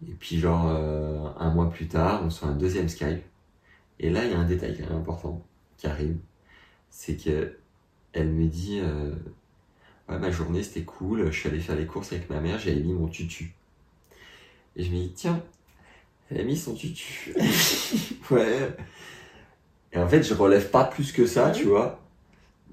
Et 0.07 0.13
puis, 0.13 0.39
genre, 0.39 0.67
euh, 0.69 1.28
un 1.39 1.53
mois 1.53 1.69
plus 1.69 1.88
tard, 1.88 2.21
on 2.23 2.30
se 2.30 2.39
fait 2.39 2.45
un 2.45 2.55
deuxième 2.55 2.88
Skype. 2.89 3.21
Et 3.99 4.09
là, 4.09 4.23
il 4.25 4.32
y 4.32 4.34
a 4.34 4.39
un 4.39 4.45
détail 4.45 4.78
quand 4.78 4.89
même 4.89 4.99
important 4.99 5.43
qui 5.78 5.88
arrive. 5.88 6.17
C'est 6.89 7.17
que 7.21 7.57
elle 8.13 8.30
me 8.30 8.47
dit 8.47 8.80
euh, 8.82 9.11
Ouais, 10.09 10.17
ma 10.19 10.32
journée 10.32 10.63
c'était 10.63 10.84
cool, 10.84 11.32
je 11.32 11.39
suis 11.39 11.49
allé 11.49 11.59
faire 11.59 11.75
les 11.75 11.86
courses 11.86 12.13
avec 12.13 12.30
ma 12.30 12.39
mère, 12.39 12.59
j'avais 12.59 12.80
mis 12.80 12.93
mon 12.93 13.07
tutu. 13.07 13.53
Et 14.75 14.84
je 14.84 14.89
me 14.91 14.95
dis 14.95 15.11
Tiens, 15.15 15.41
elle 16.30 16.41
a 16.41 16.43
mis 16.43 16.57
son 16.57 16.73
tutu. 16.73 17.34
ouais. 18.32 18.75
Et 19.93 19.97
en 19.99 20.07
fait, 20.07 20.23
je 20.23 20.34
relève 20.34 20.69
pas 20.69 20.84
plus 20.86 21.11
que 21.11 21.25
ça, 21.25 21.51
tu 21.51 21.63
vois. 21.65 21.99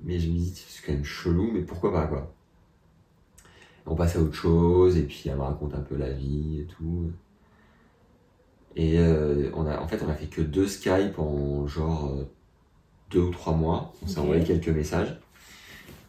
Mais 0.02 0.18
je 0.18 0.28
me 0.28 0.34
dis, 0.34 0.64
c'est 0.68 0.84
quand 0.84 0.92
même 0.92 1.04
chelou, 1.04 1.50
mais 1.52 1.60
pourquoi 1.62 1.92
pas, 1.92 2.06
quoi. 2.06 2.32
On 3.86 3.94
passe 3.94 4.16
à 4.16 4.20
autre 4.20 4.34
chose, 4.34 4.96
et 4.96 5.02
puis 5.02 5.22
elle 5.26 5.36
me 5.36 5.42
raconte 5.42 5.74
un 5.74 5.80
peu 5.80 5.96
la 5.96 6.10
vie 6.10 6.60
et 6.60 6.64
tout. 6.66 7.10
Et 8.76 8.98
euh, 8.98 9.50
on 9.54 9.66
a, 9.66 9.78
en 9.78 9.86
fait, 9.86 10.02
on 10.04 10.08
a 10.10 10.14
fait 10.14 10.26
que 10.26 10.40
deux 10.42 10.66
Skype 10.66 11.18
en 11.18 11.66
genre 11.66 12.06
euh, 12.10 12.24
deux 13.10 13.20
ou 13.20 13.30
trois 13.30 13.52
mois. 13.54 13.92
On 14.02 14.06
s'est 14.08 14.18
envoyé 14.18 14.42
quelques 14.42 14.68
messages. 14.68 15.16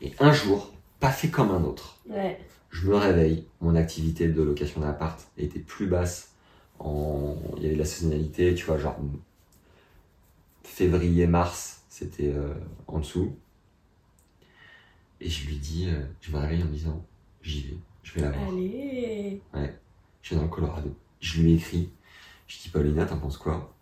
Et 0.01 0.13
un 0.19 0.33
jour, 0.33 0.73
pas 0.99 1.11
fait 1.11 1.29
comme 1.29 1.51
un 1.51 1.63
autre, 1.63 1.99
Ouais. 2.09 2.39
je 2.71 2.87
me 2.87 2.95
réveille, 2.95 3.45
mon 3.61 3.75
activité 3.75 4.27
de 4.27 4.41
location 4.41 4.81
d'appart 4.81 5.19
était 5.37 5.59
plus 5.59 5.87
basse. 5.87 6.31
En... 6.79 7.37
Il 7.57 7.63
y 7.63 7.65
avait 7.67 7.75
de 7.75 7.79
la 7.79 7.85
saisonnalité, 7.85 8.53
tu 8.55 8.65
vois, 8.65 8.77
genre 8.77 8.99
février-mars, 10.63 11.83
c'était 11.89 12.31
euh, 12.33 12.53
en 12.87 12.99
dessous. 12.99 13.35
Et 15.21 15.29
je 15.29 15.47
lui 15.47 15.57
dis, 15.57 15.87
euh, 15.87 16.03
je 16.21 16.31
me 16.31 16.37
réveille 16.37 16.63
en 16.63 16.65
me 16.65 16.71
disant, 16.71 17.05
j'y 17.41 17.61
vais, 17.61 17.77
je 18.03 18.13
vais 18.13 18.21
la 18.21 18.31
voir. 18.31 18.49
Allez. 18.49 19.41
Je 20.21 20.27
suis 20.27 20.35
dans 20.35 20.43
le 20.43 20.49
Colorado. 20.49 20.93
Je 21.21 21.41
lui 21.41 21.53
écris, 21.53 21.89
je 22.47 22.59
dis, 22.59 22.69
Paulina, 22.69 23.05
t'en 23.05 23.19
penses 23.19 23.37
quoi? 23.37 23.73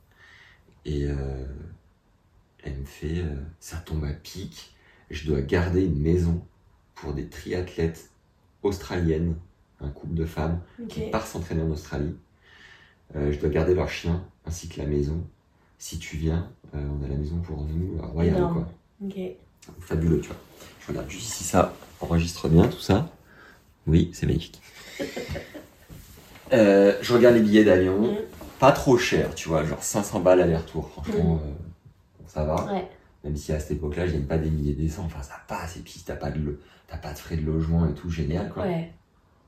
Et 0.85 1.05
euh, 1.05 1.45
elle 2.63 2.77
me 2.77 2.85
fait, 2.85 3.23
ça 3.59 3.77
tombe 3.77 4.03
à 4.03 4.13
pic, 4.13 4.75
je 5.09 5.25
dois 5.27 5.41
garder 5.41 5.83
une 5.85 5.99
maison 5.99 6.45
pour 6.95 7.13
des 7.13 7.27
triathlètes 7.27 8.11
australiennes, 8.61 9.35
un 9.79 9.89
couple 9.89 10.13
de 10.13 10.25
femmes 10.25 10.61
qui 10.89 11.09
part 11.09 11.25
s'entraîner 11.25 11.61
en 11.61 11.71
Australie. 11.71 12.15
Euh, 13.15 13.31
je 13.31 13.39
dois 13.39 13.49
garder 13.49 13.73
leur 13.75 13.89
chien 13.89 14.23
ainsi 14.45 14.67
que 14.69 14.79
la 14.81 14.87
maison. 14.87 15.21
Si 15.77 15.99
tu 15.99 16.17
viens, 16.17 16.49
euh, 16.75 16.87
on 16.99 17.05
a 17.05 17.07
la 17.07 17.15
maison 17.15 17.37
pour 17.37 17.61
nous, 17.63 17.97
euh, 17.99 18.05
royale 18.07 18.37
Énorme. 18.37 18.65
quoi. 19.01 19.17
Fabuleux, 19.81 20.19
tu 20.21 20.27
vois. 20.27 20.37
Je 20.81 20.87
regarde 20.87 21.09
juste 21.09 21.27
si 21.31 21.43
ça 21.43 21.73
enregistre 22.01 22.47
bien 22.49 22.67
tout 22.67 22.79
ça. 22.79 23.09
Oui, 23.87 24.09
c'est 24.13 24.25
magnifique. 24.25 24.61
Euh, 26.51 26.93
je 27.01 27.13
regarde 27.13 27.35
les 27.35 27.41
billets 27.41 27.63
d'avion, 27.63 27.99
Mm. 28.13 28.15
pas 28.59 28.71
trop 28.71 28.97
cher, 28.97 29.33
tu 29.33 29.49
vois, 29.49 29.63
genre 29.65 29.81
500 29.81 30.19
balles 30.19 30.41
aller-retour. 30.41 30.87
Franchement, 30.89 31.23
bon, 31.23 31.41
ça 32.27 32.43
va. 32.43 32.71
Ouais. 32.71 32.87
Même 33.23 33.35
si 33.35 33.51
à 33.53 33.59
cette 33.59 33.71
époque-là, 33.71 34.05
je 34.05 34.11
gagne 34.13 34.25
pas 34.25 34.37
des 34.37 34.49
milliers 34.51 34.73
des 34.73 34.89
cents, 34.89 35.03
enfin 35.05 35.23
ça 35.23 35.35
passe. 35.47 35.77
Et 35.77 35.79
puis 35.79 36.03
t'as 36.05 36.15
pas 36.15 36.29
de, 36.29 36.59
t'as 36.87 36.97
pas 36.97 37.13
de 37.13 37.17
frais 37.17 37.37
de 37.37 37.45
logement 37.45 37.87
et 37.87 37.93
tout, 37.93 38.09
génial 38.11 38.49
quoi. 38.49 38.63
Ouais. 38.63 38.91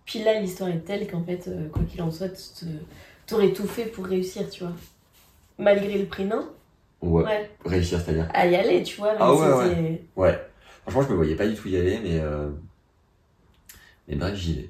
Puis 0.05 0.23
là, 0.23 0.39
l'histoire 0.39 0.69
est 0.69 0.79
telle 0.85 1.05
qu'en 1.07 1.23
fait, 1.23 1.47
quoi 1.71 1.83
qu'il 1.83 2.01
en 2.01 2.09
soit, 2.09 2.29
tu 2.29 2.65
te- 2.65 2.71
t'aurais 3.25 3.51
tout 3.53 3.67
fait 3.67 3.85
pour 3.85 4.05
réussir, 4.05 4.49
tu 4.49 4.63
vois. 4.63 4.73
Malgré 5.57 5.97
le 5.97 6.05
prix, 6.05 6.25
non 6.25 6.47
Ouais. 7.01 7.23
Ouais. 7.23 7.51
Réussir, 7.65 7.99
c'est-à-dire. 8.01 8.27
À 8.33 8.47
y 8.47 8.55
aller, 8.55 8.83
tu 8.83 8.97
vois. 8.97 9.13
Ah 9.19 9.33
ouais, 9.33 9.47
c'est- 9.75 10.01
Ouais. 10.15 10.39
Franchement, 10.83 11.01
je 11.03 11.09
me 11.09 11.15
voyais 11.15 11.35
pas 11.35 11.47
du 11.47 11.55
tout 11.55 11.67
y 11.67 11.77
aller, 11.77 11.99
mais, 12.03 12.19
euh, 12.19 12.49
mais 14.07 14.15
bref, 14.15 14.35
j'y 14.35 14.53
vais. 14.55 14.69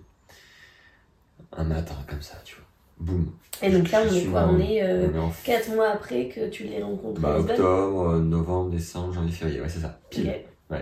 Un 1.57 1.63
matin, 1.63 1.95
comme 2.09 2.21
ça, 2.21 2.35
tu 2.43 2.55
vois. 2.55 2.65
Boum. 2.97 3.31
Et 3.61 3.69
donc 3.69 3.89
là, 3.91 4.01
on 4.09 4.13
est 4.13 4.25
quoi 4.25 4.47
On 4.49 4.59
est 4.59 4.81
euh, 4.83 5.07
on 5.11 5.15
est 5.15 5.19
en 5.19 5.33
4 5.43 5.69
mois 5.75 5.89
après 5.89 6.27
que 6.29 6.49
tu 6.49 6.63
l'aies 6.63 6.81
rencontré 6.81 7.21
bah, 7.21 7.39
octobre, 7.39 8.09
euh, 8.11 8.19
novembre, 8.21 8.69
décembre, 8.71 9.13
janvier, 9.13 9.31
février. 9.33 9.59
Ouais, 9.61 9.69
c'est 9.69 9.79
ça. 9.81 9.99
Pile. 10.09 10.33
Ok. 10.69 10.77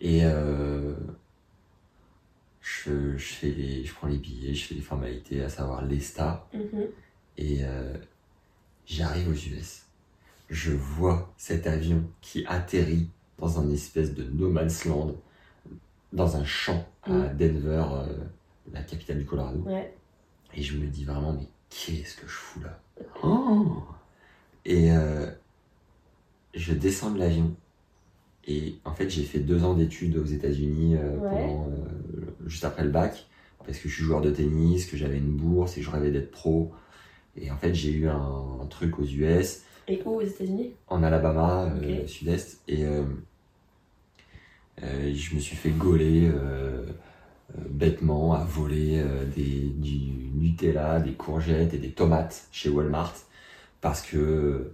Et 0.00 0.20
euh, 0.24 0.92
je, 2.64 3.14
je, 3.18 3.34
fais 3.34 3.50
les, 3.50 3.84
je 3.84 3.92
prends 3.94 4.06
les 4.08 4.16
billets, 4.16 4.54
je 4.54 4.64
fais 4.66 4.74
les 4.74 4.80
formalités, 4.80 5.42
à 5.42 5.50
savoir 5.50 5.84
l'ESTA. 5.84 6.48
Mhm. 6.54 6.86
Et 7.36 7.58
euh, 7.62 7.92
j'arrive 8.86 9.28
aux 9.28 9.32
US. 9.34 9.82
Je 10.48 10.72
vois 10.72 11.32
cet 11.36 11.66
avion 11.66 12.02
qui 12.22 12.44
atterrit 12.46 13.08
dans 13.38 13.60
un 13.60 13.70
espèce 13.70 14.14
de 14.14 14.24
no 14.24 14.48
man's 14.48 14.86
land, 14.86 15.14
dans 16.12 16.36
un 16.36 16.44
champ 16.44 16.86
à 17.02 17.10
Mm. 17.10 17.36
Denver, 17.36 17.84
euh, 17.92 18.06
la 18.72 18.82
capitale 18.82 19.18
du 19.18 19.26
Colorado. 19.26 19.58
Ouais. 19.66 19.94
Et 20.54 20.62
je 20.62 20.78
me 20.78 20.86
dis 20.86 21.04
vraiment, 21.04 21.34
mais 21.34 21.46
qu'est-ce 21.68 22.16
que 22.16 22.26
je 22.26 22.32
fous 22.32 22.60
là? 22.60 22.80
Oh 23.22 23.82
Et 24.64 24.90
euh, 24.90 25.30
je 26.54 26.72
descends 26.72 27.10
de 27.10 27.18
l'avion. 27.18 27.54
Et 28.46 28.76
en 28.86 28.94
fait, 28.94 29.10
j'ai 29.10 29.24
fait 29.24 29.40
deux 29.40 29.64
ans 29.64 29.74
d'études 29.74 30.16
aux 30.16 30.24
États-Unis 30.24 30.96
euh, 30.96 31.16
Ouais. 31.18 31.30
pendant, 31.30 31.70
juste 32.46 32.64
après 32.64 32.84
le 32.84 32.90
bac, 32.90 33.26
parce 33.64 33.78
que 33.78 33.88
je 33.88 33.94
suis 33.94 34.04
joueur 34.04 34.20
de 34.20 34.30
tennis, 34.30 34.86
que 34.86 34.96
j'avais 34.96 35.18
une 35.18 35.36
bourse 35.36 35.76
et 35.76 35.80
que 35.80 35.86
je 35.86 35.90
rêvais 35.90 36.10
d'être 36.10 36.30
pro. 36.30 36.72
Et 37.36 37.50
en 37.50 37.56
fait, 37.56 37.74
j'ai 37.74 37.92
eu 37.92 38.08
un, 38.08 38.60
un 38.62 38.66
truc 38.66 38.98
aux 38.98 39.04
US, 39.04 39.62
Et 39.88 40.00
où 40.04 40.16
aux 40.16 40.20
États-Unis? 40.22 40.72
En 40.88 41.02
Alabama, 41.02 41.70
euh, 41.82 42.06
sud-est, 42.06 42.60
et 42.68 42.84
euh, 42.84 43.02
euh, 44.82 45.12
je 45.14 45.34
me 45.34 45.40
suis 45.40 45.56
fait 45.56 45.70
gauler 45.70 46.30
bêtement 47.68 48.34
à 48.34 48.44
voler 48.44 49.02
des, 49.34 49.70
du 49.76 50.30
Nutella, 50.34 51.00
des 51.00 51.12
courgettes 51.12 51.74
et 51.74 51.78
des 51.78 51.90
tomates 51.90 52.48
chez 52.50 52.68
Walmart 52.68 53.14
parce 53.84 54.00
que 54.00 54.72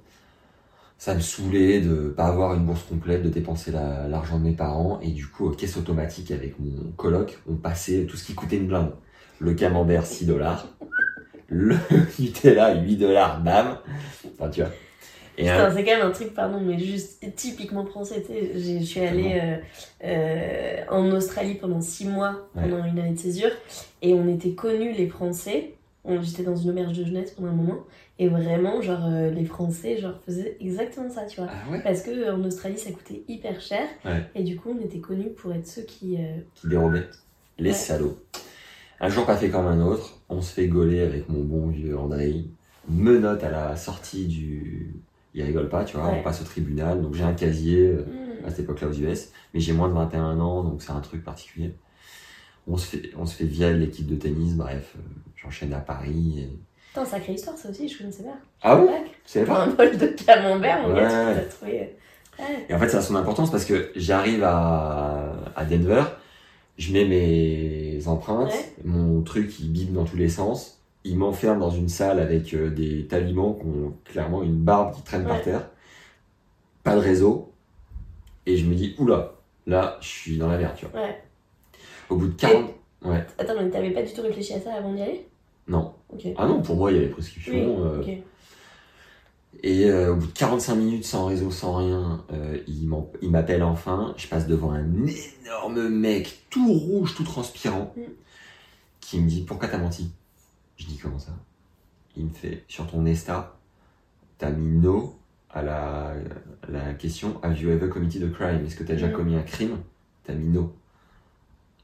ça 1.00 1.14
me 1.14 1.20
saoulait 1.20 1.80
de 1.80 2.10
pas 2.10 2.26
avoir 2.26 2.54
une 2.54 2.66
bourse 2.66 2.82
complète, 2.82 3.22
de 3.22 3.30
dépenser 3.30 3.70
la- 3.72 4.06
l'argent 4.06 4.38
de 4.38 4.44
mes 4.44 4.52
parents 4.52 5.00
et 5.00 5.08
du 5.12 5.26
coup, 5.26 5.46
aux 5.46 5.50
caisses 5.50 5.78
automatiques 5.78 6.30
avec 6.30 6.58
mon 6.60 6.90
coloc, 6.98 7.38
on 7.48 7.54
passait 7.54 8.04
tout 8.04 8.18
ce 8.18 8.24
qui 8.26 8.34
coûtait 8.34 8.56
une 8.58 8.66
blinde. 8.66 8.92
Le 9.38 9.54
camembert 9.54 10.04
6 10.04 10.26
dollars, 10.26 10.68
le 11.48 11.74
Nutella 12.18 12.74
8 12.82 12.96
dollars, 12.98 13.40
bam. 13.40 13.78
Enfin, 14.38 14.50
tu 14.50 14.60
vois. 14.60 14.70
Un- 15.38 15.42
Putain, 15.42 15.70
c'est 15.74 15.84
quand 15.84 15.96
même 15.96 16.06
un 16.06 16.10
truc, 16.10 16.34
pardon, 16.34 16.60
mais 16.60 16.78
juste 16.78 17.24
typiquement 17.34 17.86
français. 17.86 18.22
Je 18.54 18.84
suis 18.84 19.00
allée 19.00 19.40
euh, 19.42 19.56
euh, 20.04 20.76
en 20.90 21.10
Australie 21.12 21.54
pendant 21.54 21.80
six 21.80 22.04
mois, 22.04 22.46
Ouais. 22.54 22.62
pendant 22.68 22.84
une 22.84 22.98
année 22.98 23.14
de 23.14 23.18
césure, 23.18 23.52
et 24.02 24.12
on 24.12 24.28
était 24.28 24.52
connus, 24.52 24.92
les 24.92 25.08
Français. 25.08 25.76
J'étais 26.22 26.42
dans 26.42 26.56
une 26.56 26.70
auberge 26.70 26.96
de 26.96 27.04
jeunesse 27.04 27.32
pendant 27.32 27.48
un 27.48 27.54
moment, 27.54 27.78
et 28.18 28.28
vraiment, 28.28 28.80
genre, 28.80 29.04
euh, 29.04 29.30
les 29.30 29.44
Français, 29.44 29.98
genre, 29.98 30.14
faisaient 30.26 30.56
exactement 30.58 31.10
ça, 31.10 31.26
tu 31.26 31.40
vois. 31.40 31.50
Ah 31.50 31.70
ouais 31.70 31.80
Parce 31.82 32.02
que 32.02 32.10
euh, 32.10 32.34
en 32.34 32.42
Australie, 32.44 32.78
ça 32.78 32.90
coûtait 32.90 33.22
hyper 33.28 33.60
cher, 33.60 33.86
Ouais. 34.04 34.24
et 34.34 34.42
du 34.42 34.56
coup, 34.56 34.74
on 34.78 34.82
était 34.82 34.98
connus 35.00 35.30
pour 35.30 35.52
être 35.52 35.66
ceux 35.66 35.82
qui. 35.82 36.16
euh, 36.16 36.38
qui 36.54 36.68
dérobait. 36.68 37.06
Les 37.58 37.70
Ouais. 37.70 37.76
salauds. 37.76 38.18
Un 39.00 39.08
jour 39.10 39.26
pas 39.26 39.36
fait 39.36 39.50
comme 39.50 39.66
un 39.66 39.80
autre, 39.82 40.18
on 40.30 40.40
se 40.40 40.52
fait 40.54 40.68
gauler 40.68 41.00
avec 41.00 41.28
mon 41.28 41.42
bon 41.44 41.68
vieux 41.68 41.96
André, 41.98 42.44
menotte 42.88 43.44
à 43.44 43.50
la 43.50 43.76
sortie 43.76 44.26
du... 44.26 44.94
Il 45.34 45.42
rigole 45.44 45.68
pas, 45.68 45.84
tu 45.84 45.96
vois, 45.96 46.08
on 46.08 46.22
passe 46.22 46.40
au 46.40 46.44
tribunal, 46.44 47.00
donc 47.02 47.14
j'ai 47.14 47.22
un 47.22 47.34
casier 47.34 47.86
euh, 47.86 48.02
hmm, 48.02 48.46
à 48.46 48.50
cette 48.50 48.60
époque-là 48.60 48.88
aux 48.88 48.92
US, 48.92 49.30
mais 49.54 49.60
j'ai 49.60 49.72
moins 49.72 49.88
de 49.88 49.94
21 49.94 50.40
ans, 50.40 50.64
donc 50.64 50.82
c'est 50.82 50.90
un 50.92 51.00
truc 51.00 51.22
particulier. 51.22 51.72
On 52.66 52.76
se 52.76 52.86
fait, 52.96 53.10
on 53.16 53.26
se 53.26 53.36
fait 53.36 53.44
via 53.44 53.70
l'équipe 53.72 54.06
de 54.06 54.16
tennis, 54.16 54.54
bref, 54.54 54.96
j'enchaîne 55.42 55.72
à 55.72 55.80
Paris. 55.80 56.34
Et... 56.38 56.48
Putain, 56.88 57.04
sacrée 57.04 57.34
histoire, 57.34 57.56
ça 57.56 57.70
aussi, 57.70 57.88
je 57.88 57.98
connaissais 57.98 58.22
pas. 58.24 58.36
Ah. 58.62 58.80
Tu 59.24 59.32
savais 59.32 59.46
pas 59.46 59.62
Un 59.62 59.68
bol 59.68 59.96
de 59.96 60.06
camembert, 60.08 60.82
mon 60.82 60.94
Ouais. 60.94 61.00
gars, 61.02 61.34
tu 61.42 61.48
trouvé. 61.56 61.96
Ouais. 62.38 62.66
Et 62.68 62.74
en 62.74 62.78
fait, 62.78 62.88
ça 62.88 62.98
a 62.98 63.02
son 63.02 63.16
importance 63.16 63.50
parce 63.50 63.64
que 63.64 63.92
j'arrive 63.96 64.42
à, 64.44 65.34
à 65.56 65.64
Denver, 65.64 66.04
je 66.78 66.92
mets 66.92 67.04
mes 67.04 68.06
empreintes, 68.08 68.48
Ouais. 68.52 68.72
mon 68.84 69.22
truc 69.22 69.58
il 69.60 69.70
bip 69.72 69.92
dans 69.92 70.04
tous 70.04 70.16
les 70.16 70.28
sens, 70.28 70.80
il 71.04 71.16
m'enferme 71.18 71.58
dans 71.60 71.70
une 71.70 71.88
salle 71.88 72.18
avec 72.18 72.54
euh, 72.54 72.70
des 72.70 73.06
talibans 73.06 73.56
qui 73.58 73.64
ont 73.66 73.94
clairement 74.04 74.42
une 74.42 74.56
barbe 74.56 74.94
qui 74.94 75.02
traîne 75.02 75.24
par 75.24 75.42
terre, 75.42 75.68
pas 76.82 76.94
de 76.94 77.00
réseau, 77.00 77.52
et 78.46 78.56
je 78.56 78.64
me 78.66 78.74
dis, 78.74 78.94
oula, 78.98 79.34
là, 79.66 79.98
je 80.00 80.08
suis 80.08 80.38
dans 80.38 80.48
la 80.48 80.56
merde, 80.58 80.74
tu 80.76 80.86
vois. 80.86 81.00
Ouais. 81.00 81.22
Au 82.08 82.16
bout 82.16 82.28
de 82.28 82.34
40... 82.34 82.70
Ouais, 83.02 83.24
Attends, 83.38 83.54
mais 83.58 83.70
t'avais 83.70 83.90
pas 83.92 84.02
du 84.02 84.12
tout 84.12 84.20
réfléchi 84.22 84.52
à 84.54 84.60
ça 84.60 84.74
avant 84.74 84.92
d'y 84.92 85.00
aller? 85.02 85.26
Non. 85.70 85.94
Ah 86.36 86.46
non, 86.46 86.60
pour 86.62 86.76
moi, 86.76 86.90
il 86.90 86.96
y 86.96 86.98
avait 86.98 87.08
prescription. 87.08 87.54
Oui, 87.54 87.82
euh. 87.86 88.16
Et 89.62 89.90
euh, 89.90 90.12
au 90.12 90.16
bout 90.16 90.26
de 90.26 90.32
45 90.32 90.74
minutes 90.76 91.04
sans 91.04 91.26
réseau, 91.26 91.50
sans 91.50 91.76
rien, 91.76 92.24
euh, 92.32 92.58
il 92.66 93.30
m'appelle 93.30 93.62
enfin. 93.62 94.14
Je 94.16 94.26
passe 94.26 94.46
devant 94.46 94.72
un 94.72 94.86
énorme 95.06 95.88
mec, 95.88 96.44
tout 96.50 96.72
rouge, 96.72 97.14
tout 97.14 97.24
transpirant, 97.24 97.92
Mm. 97.96 98.00
qui 99.00 99.20
me 99.20 99.28
dit 99.28 99.42
Pourquoi 99.42 99.68
t'as 99.68 99.78
menti? 99.78 100.10
Je 100.76 100.86
dis 100.86 100.96
Comment 100.98 101.18
ça? 101.18 101.32
Il 102.16 102.24
me 102.26 102.30
fait 102.30 102.64
Sur 102.68 102.86
ton 102.90 103.04
Insta, 103.06 103.56
t'as 104.38 104.50
mis 104.50 104.78
no 104.78 105.14
à 105.50 105.62
la, 105.62 106.14
à 106.62 106.70
la 106.70 106.94
question 106.94 107.38
Have 107.42 107.60
you 107.60 107.70
ever 107.70 107.88
committed 107.88 108.22
a 108.24 108.28
crime? 108.28 108.64
Est-ce 108.64 108.76
que 108.76 108.84
t'as 108.84 108.94
déjà 108.94 109.08
Mm. 109.08 109.12
commis 109.12 109.36
un 109.36 109.42
crime? 109.42 109.76
T'as 110.24 110.34
mis 110.34 110.48
no. 110.48 110.72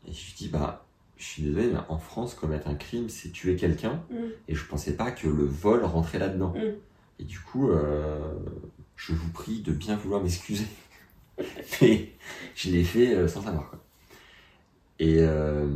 Et 0.08 0.12
je 0.12 0.24
lui 0.26 0.34
dis 0.38 0.48
Bah, 0.48 0.85
je 1.16 1.24
suis 1.24 1.42
désolé, 1.42 1.68
mais 1.68 1.78
en 1.88 1.98
France, 1.98 2.34
commettre 2.34 2.68
un 2.68 2.74
crime, 2.74 3.08
c'est 3.08 3.30
tuer 3.30 3.56
quelqu'un. 3.56 4.02
Mm. 4.10 4.16
Et 4.48 4.54
je 4.54 4.64
pensais 4.66 4.96
pas 4.96 5.10
que 5.10 5.28
le 5.28 5.44
vol 5.44 5.84
rentrait 5.84 6.18
là-dedans. 6.18 6.54
Mm. 6.54 6.74
Et 7.18 7.24
du 7.24 7.40
coup, 7.40 7.70
euh, 7.70 8.18
je 8.96 9.12
vous 9.12 9.30
prie 9.30 9.60
de 9.60 9.72
bien 9.72 9.96
vouloir 9.96 10.22
m'excuser. 10.22 10.66
Mais 11.80 12.12
je 12.54 12.70
l'ai 12.70 12.84
fait 12.84 13.14
euh, 13.14 13.28
sans 13.28 13.42
savoir. 13.42 13.70
Quoi. 13.70 13.82
Et, 14.98 15.18
euh, 15.20 15.68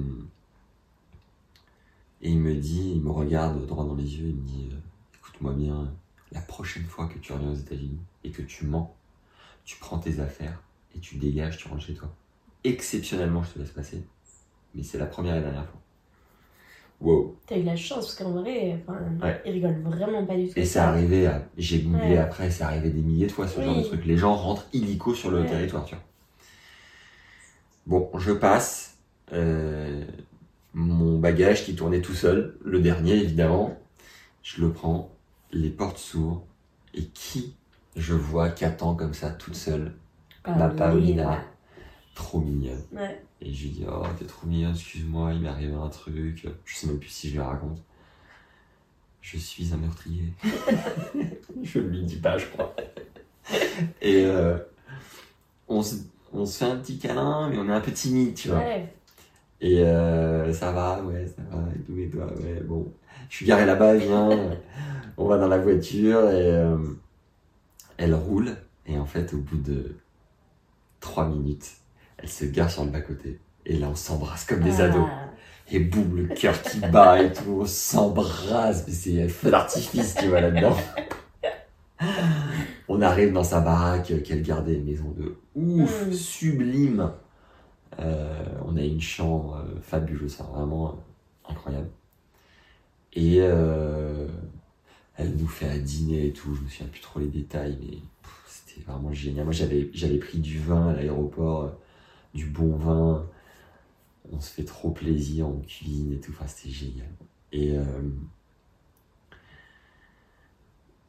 et 2.23 2.31
il 2.31 2.39
me 2.39 2.55
dit, 2.55 2.93
il 2.97 3.03
me 3.03 3.11
regarde 3.11 3.67
droit 3.67 3.85
dans 3.85 3.95
les 3.95 4.17
yeux, 4.17 4.29
il 4.29 4.37
me 4.37 4.47
dit 4.47 4.69
euh, 4.73 4.77
Écoute-moi 5.19 5.53
bien, 5.53 5.93
la 6.33 6.41
prochaine 6.41 6.85
fois 6.85 7.07
que 7.07 7.19
tu 7.19 7.33
reviens 7.33 7.51
aux 7.51 7.55
États-Unis 7.55 8.01
et 8.25 8.31
que 8.31 8.43
tu 8.43 8.67
mens, 8.67 8.95
tu 9.65 9.77
prends 9.79 9.99
tes 9.99 10.21
affaires 10.21 10.63
et 10.95 11.01
tu 11.01 11.17
dégages, 11.17 11.59
tu 11.59 11.69
rentres 11.69 11.85
chez 11.85 11.95
toi. 11.95 12.15
Exceptionnellement, 12.65 13.43
je 13.43 13.51
te 13.53 13.59
laisse 13.59 13.71
passer. 13.71 14.03
Mais 14.75 14.83
c'est 14.83 14.99
la 14.99 15.07
première 15.07 15.37
et 15.37 15.41
dernière 15.41 15.67
fois. 15.67 15.81
Wow. 17.01 17.35
T'as 17.47 17.57
eu 17.57 17.63
la 17.63 17.77
chance, 17.77 18.07
parce 18.07 18.15
qu'en 18.15 18.31
vrai, 18.33 18.79
enfin, 18.87 18.99
Ouais. 19.23 19.41
il 19.47 19.53
rigole 19.53 19.81
vraiment 19.83 20.25
pas 20.27 20.37
du 20.37 20.49
tout. 20.49 20.53
Et 20.57 20.67
c'est 20.67 20.79
arrivé, 20.81 21.27
à- 21.27 21.43
j'ai 21.57 21.81
googlé 21.81 21.99
Ouais. 22.11 22.19
après, 22.19 22.51
c'est 22.51 22.63
arrivé 22.63 22.91
des 22.91 23.01
milliers 23.01 23.27
de 23.27 23.33
fois 23.33 23.49
ce 23.49 23.61
genre 23.61 23.75
de 23.77 23.83
truc. 23.83 24.05
Les 24.05 24.19
gens 24.19 24.35
rentrent 24.35 24.67
illico 24.75 25.15
sur 25.15 25.31
le 25.31 25.41
Ouais. 25.41 25.47
territoire, 25.47 25.85
tu 25.87 25.95
vois. 25.95 26.05
Bon, 27.87 28.11
je 28.19 28.33
passe. 28.33 28.87
euh, 29.33 30.05
mon 30.75 31.19
bagage 31.21 31.65
qui 31.65 31.77
tournait 31.77 32.01
tout 32.03 32.15
seul, 32.15 32.57
le 32.65 32.81
dernier 32.81 33.13
évidemment, 33.15 33.79
je 34.43 34.61
le 34.61 34.73
prends, 34.73 35.11
les 35.53 35.71
portes 35.71 35.99
s'ouvrent, 35.99 36.43
et 36.95 37.05
qui 37.07 37.55
je 37.97 38.15
vois 38.15 38.51
qui 38.51 38.65
attend 38.65 38.97
comme 38.97 39.15
ça 39.15 39.31
toute 39.31 39.55
seule, 39.55 39.93
Ah, 40.45 40.55
ma 40.57 40.69
oui, 40.69 40.77
Paolina, 40.77 41.45
trop 42.21 42.41
mignonne. 42.41 42.83
Ouais. 42.93 43.23
Et 43.41 43.53
je 43.53 43.63
lui 43.63 43.71
dis, 43.71 43.85
oh, 43.91 44.05
t'es 44.19 44.27
trop 44.27 44.47
mignonne, 44.47 44.73
excuse-moi, 44.73 45.33
il 45.33 45.41
m'est 45.41 45.49
arrivé 45.49 45.75
un 45.75 45.89
truc. 45.89 46.47
Je 46.65 46.77
sais 46.77 46.87
même 46.87 46.99
plus 46.99 47.09
si 47.09 47.29
je 47.29 47.35
lui 47.35 47.41
raconte. 47.41 47.83
Je 49.23 49.39
suis 49.39 49.73
un 49.73 49.79
meurtrier. 49.79 50.33
je 51.63 51.79
ne 51.79 51.89
lui 51.89 52.03
dis 52.03 52.17
pas, 52.17 52.37
je 52.37 52.47
crois. 52.47 52.75
Et 54.03 54.25
euh, 54.27 54.59
on, 55.69 55.83
se, 55.83 55.97
on 56.33 56.45
se 56.45 56.59
fait 56.59 56.71
un 56.71 56.77
petit 56.77 56.99
câlin, 56.99 57.49
mais 57.49 57.59
on 57.59 57.69
est 57.69 57.73
un 57.73 57.81
peu 57.81 57.93
timide, 57.93 58.35
tu 58.35 58.49
vois. 58.49 58.59
Ouais. 58.59 58.93
Et 59.63 59.83
euh, 59.83 60.53
ça 60.53 60.73
va, 60.73 61.03
ouais, 61.03 61.27
ça 61.27 61.43
va, 61.51 61.69
et 61.75 61.79
tout, 61.81 61.99
et 61.99 62.09
toi, 62.09 62.27
ouais, 62.27 62.61
bon. 62.63 62.93
Je 63.29 63.37
suis 63.37 63.47
garé 63.47 63.67
là-bas, 63.67 63.97
viens. 63.97 64.59
on 65.17 65.27
va 65.27 65.39
dans 65.39 65.49
la 65.49 65.59
voiture, 65.59 66.31
et 66.31 66.51
euh, 66.51 66.77
elle 67.97 68.15
roule. 68.15 68.57
Et 68.87 68.99
en 68.99 69.07
fait, 69.07 69.33
au 69.35 69.39
bout 69.39 69.59
de 69.59 69.95
trois 71.01 71.29
minutes, 71.29 71.80
elle 72.23 72.29
se 72.29 72.45
gare 72.45 72.71
sur 72.71 72.85
le 72.85 72.91
bas-côté. 72.91 73.39
Et 73.67 73.77
là, 73.77 73.89
on 73.91 73.95
s'embrasse 73.95 74.45
comme 74.45 74.61
des 74.61 74.81
Ah. 74.81 74.85
ados. 74.85 75.09
Et 75.73 75.79
boum, 75.79 76.17
le 76.17 76.35
cœur 76.35 76.61
qui 76.63 76.81
bat 76.81 77.23
et 77.23 77.33
tout, 77.33 77.61
on 77.63 77.67
s'embrasse. 77.67 78.85
Mais 78.89 78.93
c'est 78.93 79.23
un 79.23 79.29
feu 79.29 79.51
d'artifice, 79.51 80.17
tu 80.19 80.27
vois, 80.29 80.41
là-dedans. 80.41 80.77
On 82.89 83.03
arrive 83.03 83.33
dans 83.33 83.45
sa 83.45 83.61
baraque 83.61 84.13
qu'elle 84.25 84.43
gardait, 84.43 84.75
une 84.75 84.85
maison 84.85 85.15
de 85.17 85.37
ouf, 85.55 86.07
Mm. 86.09 86.13
sublime. 86.13 87.13
Euh, 87.99 88.45
on 88.65 88.77
a 88.77 88.83
une 88.83 89.01
chambre 89.01 89.57
euh, 89.59 89.79
fabuleuse, 89.83 90.39
vraiment 90.39 90.89
euh, 90.89 91.51
incroyable. 91.53 91.89
Et 93.13 93.37
euh, 93.41 94.27
elle 95.17 95.37
nous 95.37 95.49
fait 95.49 95.69
un 95.69 95.79
dîner 95.79 96.29
et 96.29 96.33
tout, 96.33 96.55
je 96.55 96.63
me 96.63 96.69
souviens 96.69 96.87
plus 96.87 97.01
trop 97.01 97.21
les 97.21 97.27
détails, 97.27 97.77
mais 97.83 97.99
c'était 98.47 98.81
vraiment 98.91 99.13
génial. 99.13 99.45
Moi, 99.45 99.53
j'avais, 99.53 99.91
j'avais 99.93 100.19
pris 100.19 100.39
du 100.39 100.59
vin 100.59 100.89
à 100.89 100.93
l'aéroport, 100.95 101.63
euh, 101.65 101.69
du 102.35 102.47
bon 102.47 102.77
vin. 102.77 103.27
On 104.33 104.41
se 104.41 104.51
fait 104.51 104.65
trop 104.65 104.91
plaisir, 104.91 105.49
on 105.49 105.61
cuisine 105.61 106.13
et 106.13 106.21
tout. 106.21 106.33
Enfin, 106.35 106.47
c'était 106.47 106.71
génial. 106.73 107.09
Et, 107.53 107.77
euh, 107.77 107.83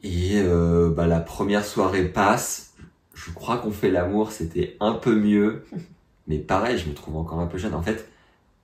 et 0.03 0.39
euh, 0.41 0.89
bah, 0.89 1.07
la 1.07 1.19
première 1.19 1.65
soirée 1.65 2.07
passe. 2.07 2.73
Je 3.13 3.29
crois 3.31 3.57
qu'on 3.57 3.71
fait 3.71 3.91
l'amour, 3.91 4.31
c'était 4.31 4.77
un 4.79 4.93
peu 4.93 5.15
mieux. 5.15 5.65
Mais 6.27 6.37
pareil, 6.39 6.77
je 6.77 6.87
me 6.89 6.93
trouve 6.93 7.17
encore 7.17 7.39
un 7.39 7.47
peu 7.47 7.57
jeune. 7.57 7.73
En 7.73 7.81
fait, 7.81 8.07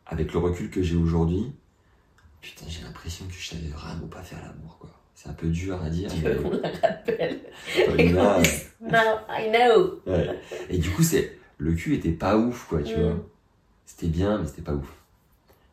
avec 0.06 0.34
le 0.34 0.40
recul 0.40 0.70
que 0.70 0.82
j'ai 0.82 0.96
aujourd'hui, 0.96 1.52
putain, 2.42 2.66
j'ai 2.68 2.82
l'impression 2.84 3.26
que 3.26 3.34
je 3.34 3.50
savais 3.50 3.68
vraiment 3.68 4.08
pas 4.08 4.22
faire 4.24 4.40
l'amour, 4.42 4.78
quoi. 4.80 4.90
C'est 5.14 5.30
un 5.30 5.34
peu 5.34 5.48
dur 5.48 5.82
à 5.82 5.90
dire. 5.90 6.10
Mais- 6.24 6.36
rappelle 6.80 7.40
Now 8.80 9.18
I 9.30 9.52
know. 9.52 10.00
ouais. 10.06 10.40
Et 10.70 10.78
du 10.78 10.90
coup, 10.92 11.02
c'est 11.04 11.37
le 11.58 11.74
cul 11.74 11.96
était 11.96 12.12
pas 12.12 12.38
ouf, 12.38 12.68
quoi, 12.70 12.82
tu 12.84 12.98
Mm. 12.98 13.02
vois. 13.04 13.16
C'était 13.86 14.08
bien, 14.08 14.40
mais 14.40 14.48
c'était 14.48 14.62
pas 14.62 14.74
ouf. 14.74 14.92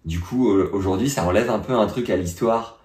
Du 0.05 0.21
coup, 0.21 0.51
euh, 0.51 0.71
aujourd'hui, 0.73 1.09
ça 1.11 1.25
enlève 1.27 1.51
un 1.51 1.59
peu 1.59 1.73
un 1.75 1.87
truc 1.87 2.11
à 2.11 2.17
l'histoire 2.17 2.79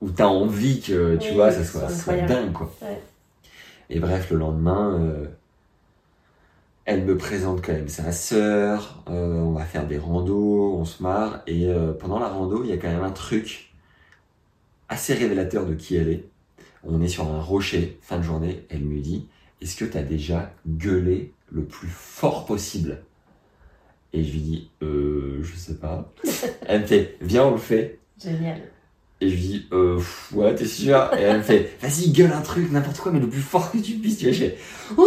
où 0.00 0.10
t'as 0.10 0.26
envie 0.26 0.80
que, 0.80 1.16
tu 1.16 1.30
Oui, 1.30 1.34
vois, 1.34 1.50
ça 1.50 1.64
soit, 1.64 1.88
soit 1.88 2.16
dingue, 2.16 2.52
quoi. 2.52 2.72
Ouais. 2.82 3.00
Et 3.90 4.00
bref, 4.00 4.30
le 4.30 4.38
lendemain, 4.38 4.98
euh, 5.00 5.26
elle 6.84 7.04
me 7.04 7.16
présente 7.16 7.62
quand 7.64 7.72
même 7.72 7.88
sa 7.88 8.12
sœur, 8.12 9.02
euh, 9.08 9.34
on 9.40 9.52
va 9.52 9.64
faire 9.64 9.86
des 9.86 9.98
randos, 9.98 10.74
on 10.78 10.84
se 10.84 11.02
marre, 11.02 11.42
et 11.46 11.68
euh, 11.68 11.92
pendant 11.92 12.18
la 12.18 12.28
rando, 12.28 12.62
il 12.64 12.70
y 12.70 12.72
a 12.72 12.76
quand 12.78 12.88
même 12.88 13.02
un 13.02 13.10
truc 13.10 13.72
assez 14.88 15.14
révélateur 15.14 15.66
de 15.66 15.74
qui 15.74 15.96
elle 15.96 16.08
est. 16.08 16.24
On 16.84 17.02
est 17.02 17.08
sur 17.08 17.26
un 17.26 17.40
rocher, 17.40 17.98
fin 18.02 18.18
de 18.18 18.22
journée, 18.22 18.64
elle 18.70 18.82
me 18.84 19.00
dit, 19.00 19.26
est-ce 19.60 19.76
que 19.76 19.84
t'as 19.84 20.02
déjà 20.02 20.52
gueulé 20.66 21.32
le 21.50 21.62
plus 21.64 21.88
fort 21.88 22.46
possible 22.46 22.98
Et 24.12 24.22
je 24.24 24.32
lui 24.32 24.40
dis, 24.40 24.70
euh, 24.82 25.40
je 25.42 25.56
sais 25.56 25.74
pas. 25.74 26.10
elle 26.66 26.82
me 26.82 26.86
fait, 26.86 27.16
viens, 27.20 27.44
on 27.44 27.52
le 27.52 27.56
fait. 27.58 27.98
Génial. 28.22 28.58
Et 29.20 29.28
je 29.28 29.34
lui 29.34 29.40
dis, 29.40 29.66
euh, 29.72 29.96
pff, 29.96 30.32
ouais, 30.34 30.54
t'es 30.54 30.64
sûr? 30.64 31.10
Et 31.18 31.22
elle 31.22 31.38
me 31.38 31.42
fait, 31.42 31.70
vas-y, 31.82 32.10
gueule 32.10 32.32
un 32.32 32.40
truc, 32.40 32.70
n'importe 32.70 32.98
quoi, 32.98 33.10
mais 33.12 33.18
le 33.20 33.28
plus 33.28 33.40
fort 33.40 33.70
que 33.72 33.78
tu 33.78 33.94
puisses. 33.94 34.18
Tu 34.18 34.26
vois, 34.26 34.32
je 34.32 34.38
fais, 34.44 34.56
Ouh 34.96 35.06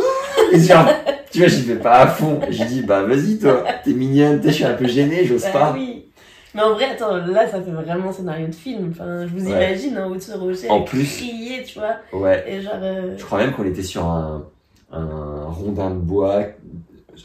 et 0.54 0.60
genre, 0.60 0.86
tu 1.32 1.40
vois, 1.40 1.48
j'y 1.48 1.62
fais 1.62 1.78
pas 1.78 2.00
à 2.00 2.08
fond. 2.08 2.42
Et 2.48 2.52
je 2.52 2.64
dis, 2.66 2.82
bah, 2.82 3.04
vas-y, 3.04 3.40
toi, 3.40 3.64
t'es 3.86 3.94
mignonne, 3.94 4.42
je 4.44 4.50
suis 4.50 4.66
un 4.66 4.74
peu 4.74 4.86
gêné, 4.88 5.26
j'ose 5.26 5.44
Bah 5.44 5.52
pas. 5.54 5.74
oui. 5.74 6.06
Mais 6.54 6.62
en 6.62 6.74
vrai, 6.74 6.90
attends, 6.90 7.16
là, 7.16 7.48
ça 7.50 7.62
fait 7.62 7.72
vraiment 7.72 8.12
scénario 8.12 8.48
de 8.48 8.54
film. 8.56 8.90
Enfin, 8.92 9.26
je 9.26 9.32
vous 9.34 9.46
Ouais. 9.50 9.52
imagine 9.68 9.98
en 9.98 10.10
haut 10.10 10.16
de 10.16 10.20
ce 10.20 10.34
rocher, 10.34 10.70
En 10.70 10.82
plus- 10.82 11.06
crier, 11.18 11.64
tu 11.64 11.80
vois. 11.80 11.96
Ouais. 12.12 12.44
Et 12.46 12.62
genre. 12.62 12.74
euh, 12.82 13.16
Je 13.18 13.24
crois 13.24 13.38
même 13.38 13.54
qu'on 13.54 13.64
était 13.64 13.82
sur 13.84 14.04
un, 14.04 14.46
un 14.92 15.46
rondin 15.50 15.90
de 15.92 15.96
bois 16.00 16.44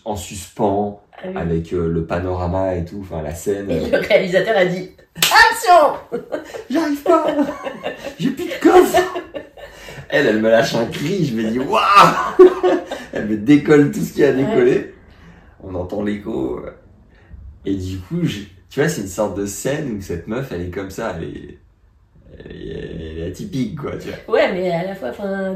en 0.04 0.16
suspens, 0.16 1.00
ah 1.12 1.22
oui. 1.26 1.32
avec 1.36 1.72
euh, 1.72 1.88
le 1.88 2.04
panorama 2.06 2.74
et 2.74 2.84
tout, 2.84 3.00
enfin, 3.02 3.22
la 3.22 3.34
scène. 3.34 3.70
Et 3.70 3.90
le 3.90 3.98
réalisateur 3.98 4.56
a 4.56 4.64
dit 4.66 4.90
Action 5.16 5.98
J'arrive 6.70 7.02
pas 7.02 7.26
J'ai 8.18 8.30
plus 8.30 8.44
de 8.44 8.60
coffre 8.60 9.02
Elle, 10.08 10.26
elle 10.26 10.40
me 10.40 10.50
lâche 10.50 10.74
un 10.74 10.86
cri, 10.86 11.24
je 11.24 11.34
me 11.34 11.50
dis 11.50 11.58
waouh 11.58 11.80
Elle 13.12 13.26
me 13.26 13.36
décolle 13.36 13.90
tout 13.90 14.00
ce 14.00 14.12
qui 14.12 14.22
a 14.24 14.32
décollé. 14.32 14.94
On 15.62 15.74
entend 15.74 16.02
l'écho. 16.02 16.60
Et 17.64 17.74
du 17.74 17.98
coup, 17.98 18.24
je- 18.24 18.40
tu 18.68 18.80
vois, 18.80 18.88
c'est 18.88 19.00
une 19.00 19.06
sorte 19.08 19.36
de 19.38 19.46
scène 19.46 19.96
où 19.96 20.02
cette 20.02 20.28
meuf, 20.28 20.52
elle 20.52 20.62
est 20.62 20.70
comme 20.70 20.90
ça, 20.90 21.14
elle 21.16 21.24
est, 21.24 21.58
elle 22.44 22.56
est, 22.62 23.10
elle 23.12 23.18
est 23.18 23.26
atypique, 23.26 23.76
quoi, 23.78 23.96
tu 23.98 24.08
vois. 24.08 24.18
Ouais, 24.28 24.52
mais 24.52 24.70
à 24.70 24.84
la 24.84 24.94
fois, 24.94 25.12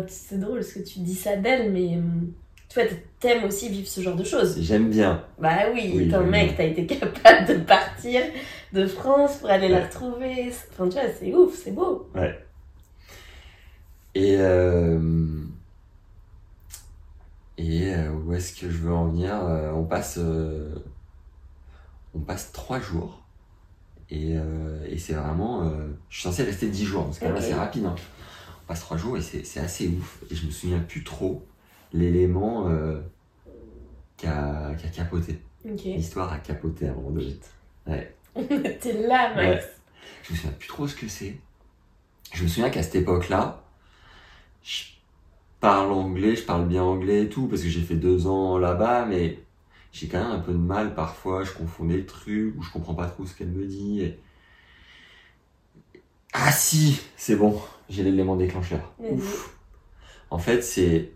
c'est 0.08 0.38
drôle 0.38 0.60
parce 0.60 0.72
que 0.72 0.80
tu 0.80 1.00
dis 1.00 1.14
ça 1.14 1.36
d'elle, 1.36 1.72
mais 1.72 1.96
hum, 1.96 2.32
tu 2.68 2.80
vois, 2.80 2.88
t'aimes 3.18 3.44
aussi 3.44 3.68
vivre 3.68 3.88
ce 3.88 4.00
genre 4.00 4.16
de 4.16 4.24
choses. 4.24 4.62
J'aime 4.62 4.90
bien. 4.90 5.24
Bah 5.38 5.70
oui, 5.72 5.92
Oui, 5.92 6.08
t'es 6.08 6.16
un 6.16 6.22
oui, 6.22 6.26
mec, 6.26 6.56
t'as 6.56 6.64
été 6.66 6.86
capable 6.86 7.46
de 7.48 7.54
partir 7.64 8.22
de 8.72 8.86
France 8.86 9.38
pour 9.38 9.50
aller 9.50 9.68
la 9.68 9.80
Ouais. 9.80 9.84
retrouver. 9.84 10.52
Enfin, 10.72 10.88
tu 10.88 10.94
vois, 10.98 11.10
c'est 11.18 11.34
ouf, 11.34 11.54
c'est 11.56 11.72
beau. 11.72 12.08
Et, 14.14 14.36
euh, 14.38 14.98
et 17.58 17.94
euh, 17.94 18.10
où 18.12 18.32
est-ce 18.34 18.58
que 18.60 18.68
je 18.70 18.78
veux 18.78 18.92
en 18.92 19.06
venir? 19.08 19.34
Euh, 19.44 19.70
On 19.72 19.84
passe, 19.84 20.16
euh, 20.18 20.74
on 22.14 22.20
passe 22.20 22.52
trois 22.52 22.78
jours. 22.80 23.19
Et, 24.10 24.36
euh, 24.36 24.84
et 24.88 24.98
c'est 24.98 25.12
vraiment, 25.12 25.62
euh, 25.64 25.86
je 26.08 26.14
suis 26.16 26.22
censé 26.24 26.42
rester 26.42 26.68
dix 26.68 26.84
jours, 26.84 27.04
parce 27.04 27.18
que 27.20 27.26
là 27.26 27.34
Ok. 27.36 27.42
c'est 27.42 27.54
rapide. 27.54 27.84
hein. 27.86 27.94
On 28.64 28.66
passe 28.66 28.80
trois 28.80 28.96
jours 28.96 29.16
et 29.16 29.20
c'est 29.22 29.60
assez 29.60 29.88
ouf. 29.88 30.22
Et 30.30 30.34
je 30.34 30.46
me 30.46 30.50
souviens 30.50 30.78
plus 30.80 31.04
trop 31.04 31.46
l'élément 31.92 32.68
euh, 32.68 33.00
qui 34.16 34.26
a, 34.26 34.68
a 34.68 34.74
capoté. 34.74 35.40
L'histoire 35.64 36.32
a 36.32 36.38
capoté 36.38 36.88
à 36.88 36.92
un 36.92 36.94
moment 36.94 37.10
donné. 37.10 37.38
Ouais. 37.86 38.14
T'es 38.80 39.06
là, 39.06 39.34
Max. 39.34 39.64
Ouais. 39.64 39.70
Je 40.24 40.32
me 40.32 40.36
souviens 40.36 40.52
plus 40.58 40.68
trop 40.68 40.88
ce 40.88 40.94
que 40.96 41.08
c'est. 41.08 41.36
Je 42.32 42.42
me 42.44 42.48
souviens 42.48 42.70
qu'à 42.70 42.82
cette 42.82 42.94
époque-là, 42.94 43.62
je 44.62 44.84
parle 45.60 45.92
anglais, 45.92 46.36
je 46.36 46.42
parle 46.44 46.66
bien 46.68 46.82
anglais 46.82 47.24
et 47.24 47.28
tout, 47.28 47.46
parce 47.48 47.62
que 47.62 47.68
j'ai 47.68 47.80
fait 47.82 47.96
deux 47.96 48.26
ans 48.26 48.56
là-bas, 48.58 49.04
mais 49.06 49.40
j'ai 49.92 50.08
quand 50.08 50.20
même 50.22 50.32
un 50.32 50.40
peu 50.40 50.52
de 50.52 50.58
mal 50.58 50.94
parfois, 50.94 51.44
je 51.44 51.52
confonds 51.52 51.84
des 51.86 52.06
trucs, 52.06 52.56
ou 52.56 52.62
je 52.62 52.70
comprends 52.70 52.94
pas 52.94 53.06
trop 53.08 53.26
ce 53.26 53.34
qu'elle 53.34 53.50
me 53.50 53.66
dit. 53.66 54.00
et- 54.02 54.18
Ah 56.32 56.52
si, 56.52 57.00
c'est 57.16 57.36
bon, 57.36 57.60
j'ai 57.88 58.02
l'élément 58.02 58.36
déclencheur. 58.36 58.92
Ouf. 58.98 59.56
En 60.30 60.38
fait, 60.38 60.62
c'est 60.62 61.12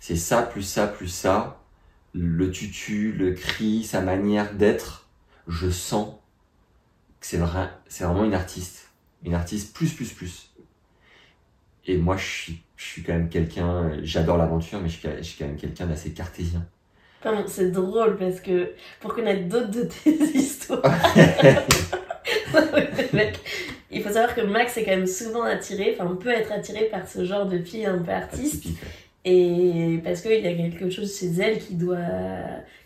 c'est 0.00 0.16
ça, 0.16 0.42
plus 0.42 0.62
ça, 0.62 0.86
plus 0.88 1.08
ça, 1.08 1.62
le 2.14 2.50
tutu, 2.50 3.12
le 3.12 3.32
cri, 3.34 3.84
sa 3.84 4.02
manière 4.02 4.54
d'être, 4.54 5.08
je 5.48 5.70
sens 5.70 6.16
que 7.20 7.26
c'est 7.26 7.38
vrai, 7.38 7.70
c'est 7.88 8.04
vraiment 8.04 8.24
une 8.24 8.34
artiste. 8.34 8.90
Une 9.24 9.34
artiste 9.34 9.74
plus, 9.74 9.92
plus, 9.92 10.12
plus. 10.12 10.50
Et 11.86 11.96
moi, 11.96 12.16
je 12.16 12.24
suis, 12.26 12.62
je 12.76 12.84
suis 12.84 13.02
quand 13.02 13.12
même 13.14 13.28
quelqu'un, 13.30 13.98
j'adore 14.02 14.36
l'aventure, 14.36 14.80
mais 14.80 14.88
je 14.88 14.98
suis, 14.98 15.08
je 15.18 15.22
suis 15.22 15.38
quand 15.38 15.46
même 15.46 15.56
quelqu'un 15.56 15.86
d'assez 15.86 16.12
cartésien. 16.12 16.66
Pardon, 17.26 17.42
c'est 17.48 17.72
drôle 17.72 18.16
parce 18.18 18.38
que 18.40 18.70
pour 19.00 19.12
connaître 19.12 19.48
d'autres 19.48 19.68
de 19.70 19.82
tes 19.82 20.10
histoires, 20.38 20.80
mec, 23.12 23.40
il 23.90 24.00
faut 24.00 24.12
savoir 24.12 24.32
que 24.32 24.42
Max 24.42 24.76
est 24.76 24.84
quand 24.84 24.92
même 24.92 25.08
souvent 25.08 25.42
attiré, 25.42 25.96
enfin, 25.98 26.08
on 26.08 26.14
peut 26.14 26.30
être 26.30 26.52
attiré 26.52 26.84
par 26.84 27.08
ce 27.08 27.24
genre 27.24 27.46
de 27.46 27.58
fille 27.58 27.84
un 27.84 27.98
peu 27.98 28.12
artiste. 28.12 28.66
Et 29.24 29.98
parce 30.04 30.20
qu'il 30.20 30.40
y 30.40 30.46
a 30.46 30.54
quelque 30.54 30.88
chose 30.88 31.18
chez 31.18 31.26
elle 31.42 31.58
qui 31.58 31.74
doit 31.74 31.96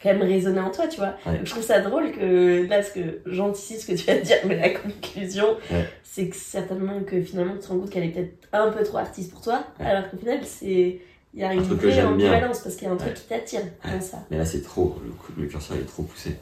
quand 0.02 0.08
même 0.14 0.22
résonner 0.22 0.60
en 0.60 0.70
toi, 0.70 0.86
tu 0.88 0.96
vois. 0.96 1.16
Ouais. 1.26 1.40
Je 1.44 1.50
trouve 1.50 1.62
ça 1.62 1.80
drôle 1.80 2.10
que 2.12 2.66
là, 2.66 2.82
ce 2.82 2.92
que 2.92 3.20
j'anticipe 3.26 3.76
ce 3.76 3.86
que 3.88 3.92
tu 3.94 4.06
vas 4.06 4.14
dire, 4.20 4.38
mais 4.46 4.56
la 4.58 4.70
conclusion, 4.70 5.48
Ouais. 5.70 5.84
c'est 6.02 6.30
que 6.30 6.36
certainement 6.36 7.00
que 7.06 7.20
finalement 7.20 7.56
tu 7.56 7.60
te 7.60 7.66
rends 7.68 7.78
compte 7.80 7.90
qu'elle 7.90 8.04
est 8.04 8.08
peut-être 8.08 8.48
un 8.54 8.70
peu 8.70 8.82
trop 8.84 8.96
artiste 8.96 9.32
pour 9.32 9.42
toi, 9.42 9.64
Ouais. 9.78 9.84
alors 9.84 10.08
qu'au 10.10 10.16
final, 10.16 10.38
c'est. 10.44 11.00
Il 11.34 11.40
y 11.40 11.44
a 11.44 11.54
une 11.54 11.62
truc 11.64 11.80
vraie 11.80 12.02
ambivalence 12.02 12.58
parce 12.60 12.74
qu'il 12.74 12.86
y 12.88 12.90
a 12.90 12.92
un 12.92 12.96
truc 12.96 13.10
Ouais. 13.10 13.14
qui 13.14 13.22
t'attire 13.28 13.60
dans 13.84 14.00
ça. 14.00 14.18
Mais 14.30 14.38
là, 14.38 14.44
c'est 14.44 14.62
trop, 14.62 14.96
le, 15.04 15.42
le 15.42 15.48
curseur 15.48 15.76
est 15.76 15.86
trop 15.86 16.02
poussé. 16.02 16.36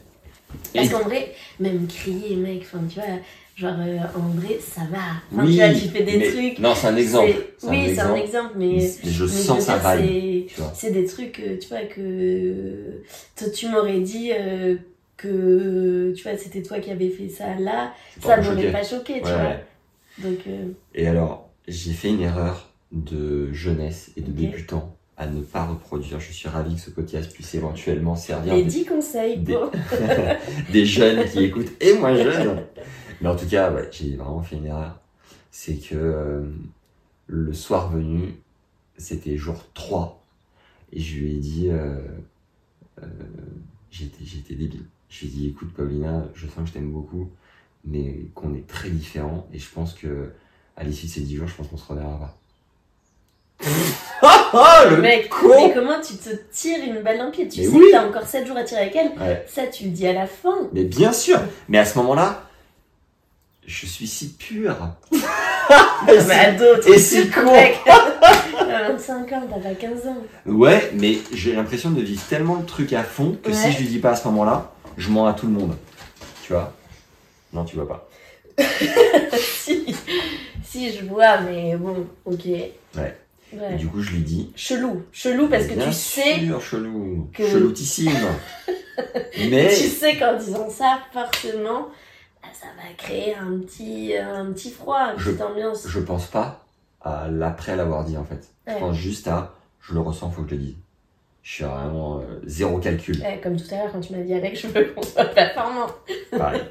Parce 0.73 0.87
Et- 0.87 0.89
qu'en 0.89 1.01
vrai, 1.01 1.31
même 1.59 1.85
crier, 1.87 2.35
mec, 2.35 2.61
enfin, 2.63 2.79
tu 2.89 2.95
vois, 2.95 3.07
genre, 3.55 3.75
euh, 3.79 3.99
en 4.17 4.29
vrai, 4.39 4.57
ça 4.59 4.81
va. 4.89 4.97
Enfin, 5.31 5.45
oui, 5.45 5.51
tu 5.51 5.57
vois, 5.63 5.69
tu 5.69 5.87
fais 5.89 6.03
des 6.03 6.17
mais- 6.17 6.31
trucs. 6.31 6.57
Non, 6.59 6.73
c'est 6.73 6.87
un 6.87 6.95
exemple. 6.97 7.29
un 7.63 7.69
Oui, 7.69 7.91
c'est 7.93 7.99
un 7.99 8.15
exemple. 8.15 8.53
mais. 8.55 8.65
Mais, 9.03 9.11
je 9.11 9.23
mais 9.25 9.29
sens 9.29 9.65
dire, 9.65 9.77
vibe. 9.77 10.47
c'est- 10.73 10.89
des 10.91 11.05
trucs, 11.05 11.39
tu 11.61 11.67
vois, 11.67 11.81
que 11.83 13.03
toi, 13.37 13.47
tu 13.51 13.67
m'aurais 13.69 13.99
dit 13.99 14.31
euh, 14.33 14.75
que, 15.17 16.13
tu 16.17 16.23
vois, 16.23 16.35
c'était 16.35 16.63
toi 16.63 16.79
qui 16.79 16.89
avais 16.89 17.09
fait 17.09 17.29
ça 17.29 17.53
là, 17.59 17.93
ça 18.21 18.37
m'aurait 18.41 18.71
pas 18.71 18.83
choqué, 18.83 19.21
tu 19.21 19.27
Ouais, 19.27 19.33
vois. 19.33 19.55
Donc, 20.29 20.39
euh, 20.47 20.65
Et 20.95 21.07
alors, 21.07 21.47
j'ai 21.67 21.93
fait 21.93 22.09
une 22.09 22.21
erreur 22.21 22.68
de 22.91 23.51
jeunesse 23.53 24.11
et 24.17 24.21
de 24.21 24.29
Ok. 24.31 24.35
débutant 24.35 24.95
à 25.17 25.27
ne 25.27 25.41
pas 25.41 25.65
reproduire. 25.65 26.19
Je 26.19 26.31
suis 26.31 26.47
ravi 26.47 26.75
que 26.75 26.81
ce 26.81 26.89
podcast 26.91 27.31
puisse 27.33 27.53
éventuellement 27.55 28.15
servir 28.15 28.55
les 28.55 28.63
des, 28.63 28.69
10 28.69 28.85
conseils 28.85 29.37
des- 29.37 29.53
pour. 29.53 29.71
des 30.71 30.85
jeunes 30.85 31.27
qui 31.29 31.43
écoutent 31.43 31.71
et 31.81 31.93
moins 31.93 32.15
jeunes. 32.15 32.63
Mais 33.21 33.27
en 33.27 33.35
tout 33.35 33.47
cas, 33.47 33.71
ouais, 33.71 33.89
j'ai 33.91 34.15
vraiment 34.15 34.41
fait 34.41 34.55
une 34.55 34.65
erreur. 34.67 34.99
C'est 35.51 35.75
que 35.75 35.95
euh, 35.95 36.43
le 37.27 37.53
soir 37.53 37.89
venu, 37.91 38.35
c'était 38.97 39.35
jour 39.35 39.65
3, 39.73 40.23
et 40.93 40.99
je 41.01 41.17
lui 41.19 41.31
ai 41.35 41.37
dit, 41.37 41.67
euh, 41.69 41.97
euh, 43.03 43.05
j'étais, 43.91 44.23
j'étais 44.23 44.55
débile. 44.55 44.85
Je 45.09 45.21
lui 45.21 45.27
ai 45.27 45.31
dit, 45.31 45.47
écoute 45.49 45.73
Paulina, 45.73 46.25
je 46.33 46.47
sens 46.47 46.61
que 46.61 46.67
je 46.67 46.73
t'aime 46.73 46.91
beaucoup, 46.91 47.29
mais 47.83 48.27
qu'on 48.35 48.53
est 48.55 48.65
très 48.67 48.89
différents, 48.89 49.47
et 49.53 49.59
je 49.59 49.69
pense 49.69 49.93
que 49.93 50.31
à 50.77 50.83
l'issue 50.85 51.07
de 51.07 51.11
ces 51.11 51.21
10 51.21 51.35
jours, 51.35 51.47
je 51.47 51.55
pense 51.55 51.67
qu'on 51.67 51.77
se 51.77 51.87
reverra 51.87 52.17
pas. 52.19 52.38
Ah, 54.21 54.85
le 54.89 54.97
Mec, 54.97 55.29
con 55.29 55.47
mais 55.67 55.73
comment 55.73 55.99
tu 56.01 56.15
te 56.15 56.29
tires 56.51 56.83
une 56.83 57.01
balle 57.01 57.17
dans 57.19 57.25
le 57.25 57.31
pied 57.31 57.47
Tu 57.47 57.61
Mais 57.61 57.65
sais 57.67 57.71
oui. 57.71 57.85
que 57.87 57.91
t'as 57.91 58.05
encore 58.05 58.25
7 58.25 58.47
jours 58.47 58.57
à 58.57 58.63
tirer 58.63 58.81
avec 58.81 58.95
elle. 58.95 59.11
Ouais. 59.19 59.45
Ça, 59.47 59.67
tu 59.67 59.85
le 59.85 59.89
dis 59.91 60.07
à 60.07 60.13
la 60.13 60.27
fin. 60.27 60.67
Mais 60.73 60.83
bien 60.83 61.13
sûr 61.13 61.39
Mais 61.67 61.77
à 61.77 61.85
ce 61.85 61.97
moment-là, 61.99 62.43
je 63.65 63.85
suis 63.85 64.07
si 64.07 64.29
pur 64.33 64.75
Et 66.07 66.31
ado, 66.31 66.65
et 66.87 66.97
c'est 66.97 67.29
con. 67.29 67.51
mec. 67.51 67.77
T'as 67.85 68.89
25 68.89 69.31
ans, 69.33 69.43
t'as 69.49 69.59
pas 69.69 69.75
15 69.75 70.07
ans. 70.07 70.17
Ouais, 70.45 70.91
mais 70.95 71.17
j'ai 71.33 71.53
l'impression 71.53 71.91
de 71.91 72.01
vivre 72.01 72.21
tellement 72.29 72.55
le 72.55 72.65
truc 72.65 72.93
à 72.93 73.03
fond 73.03 73.37
que 73.41 73.51
si 73.53 73.71
je 73.71 73.79
lui 73.79 73.87
dis 73.87 73.99
pas 73.99 74.11
à 74.11 74.15
ce 74.15 74.27
moment-là, 74.27 74.71
je 74.97 75.09
mens 75.09 75.27
à 75.27 75.33
tout 75.33 75.45
le 75.47 75.53
monde. 75.53 75.75
Tu 76.43 76.53
vois? 76.53 76.73
Non, 77.53 77.63
tu 77.65 77.75
vois 77.75 77.87
pas. 77.87 78.07
si, 79.37 79.95
si, 80.63 80.91
je 80.91 81.05
vois, 81.05 81.41
mais 81.41 81.75
bon, 81.75 82.05
ok. 82.25 82.45
Ouais. 82.45 83.17
Et 83.71 83.75
du 83.75 83.87
coup, 83.87 84.01
je 84.01 84.11
lui 84.11 84.21
dis. 84.21 84.51
Chelou, 84.55 85.03
chelou 85.11 85.47
parce 85.47 85.65
que 85.65 85.73
tu 85.73 85.91
sais, 85.93 86.39
sûr, 86.39 86.61
chelou. 86.61 87.29
que- 87.33 87.47
Cheloutissime. 87.47 88.11
mais. 89.49 89.69
tu 89.69 89.87
sais 89.87 90.17
qu'en 90.17 90.37
disant 90.37 90.69
ça, 90.69 90.99
forcément, 91.13 91.87
bah, 92.41 92.49
ça 92.53 92.67
va 92.77 92.93
créer 92.97 93.35
un 93.35 93.57
petit, 93.59 94.15
un 94.15 94.51
petit 94.51 94.71
froid, 94.71 95.13
une 95.13 95.19
Je- 95.19 95.29
petite 95.31 95.41
ambiance. 95.41 95.87
Je 95.87 95.99
pense 95.99 96.27
pas 96.27 96.65
à 97.01 97.27
l'après 97.29 97.75
l'avoir 97.75 98.03
dit 98.05 98.17
en 98.17 98.25
fait. 98.25 98.49
Je 98.67 98.73
pense 98.73 98.95
juste 98.95 99.27
à 99.27 99.53
je 99.81 99.93
le 99.93 100.01
ressens, 100.01 100.29
faut 100.31 100.43
que 100.43 100.49
je 100.49 100.55
le 100.55 100.61
dise. 100.61 100.75
Je 101.41 101.53
suis 101.55 101.63
vraiment 101.63 102.19
euh, 102.19 102.39
zéro 102.45 102.77
calcul. 102.79 103.19
Ouais, 103.21 103.39
comme 103.41 103.55
tout 103.55 103.65
à 103.71 103.77
l'heure 103.77 103.91
quand 103.91 104.01
tu 104.01 104.13
m'as 104.13 104.21
dit 104.21 104.33
avec, 104.33 104.59
je 104.59 104.67
veux 104.67 104.85
qu'on 104.93 105.01
soit 105.01 105.25
performant. 105.25 105.87
Pareil. 106.37 106.61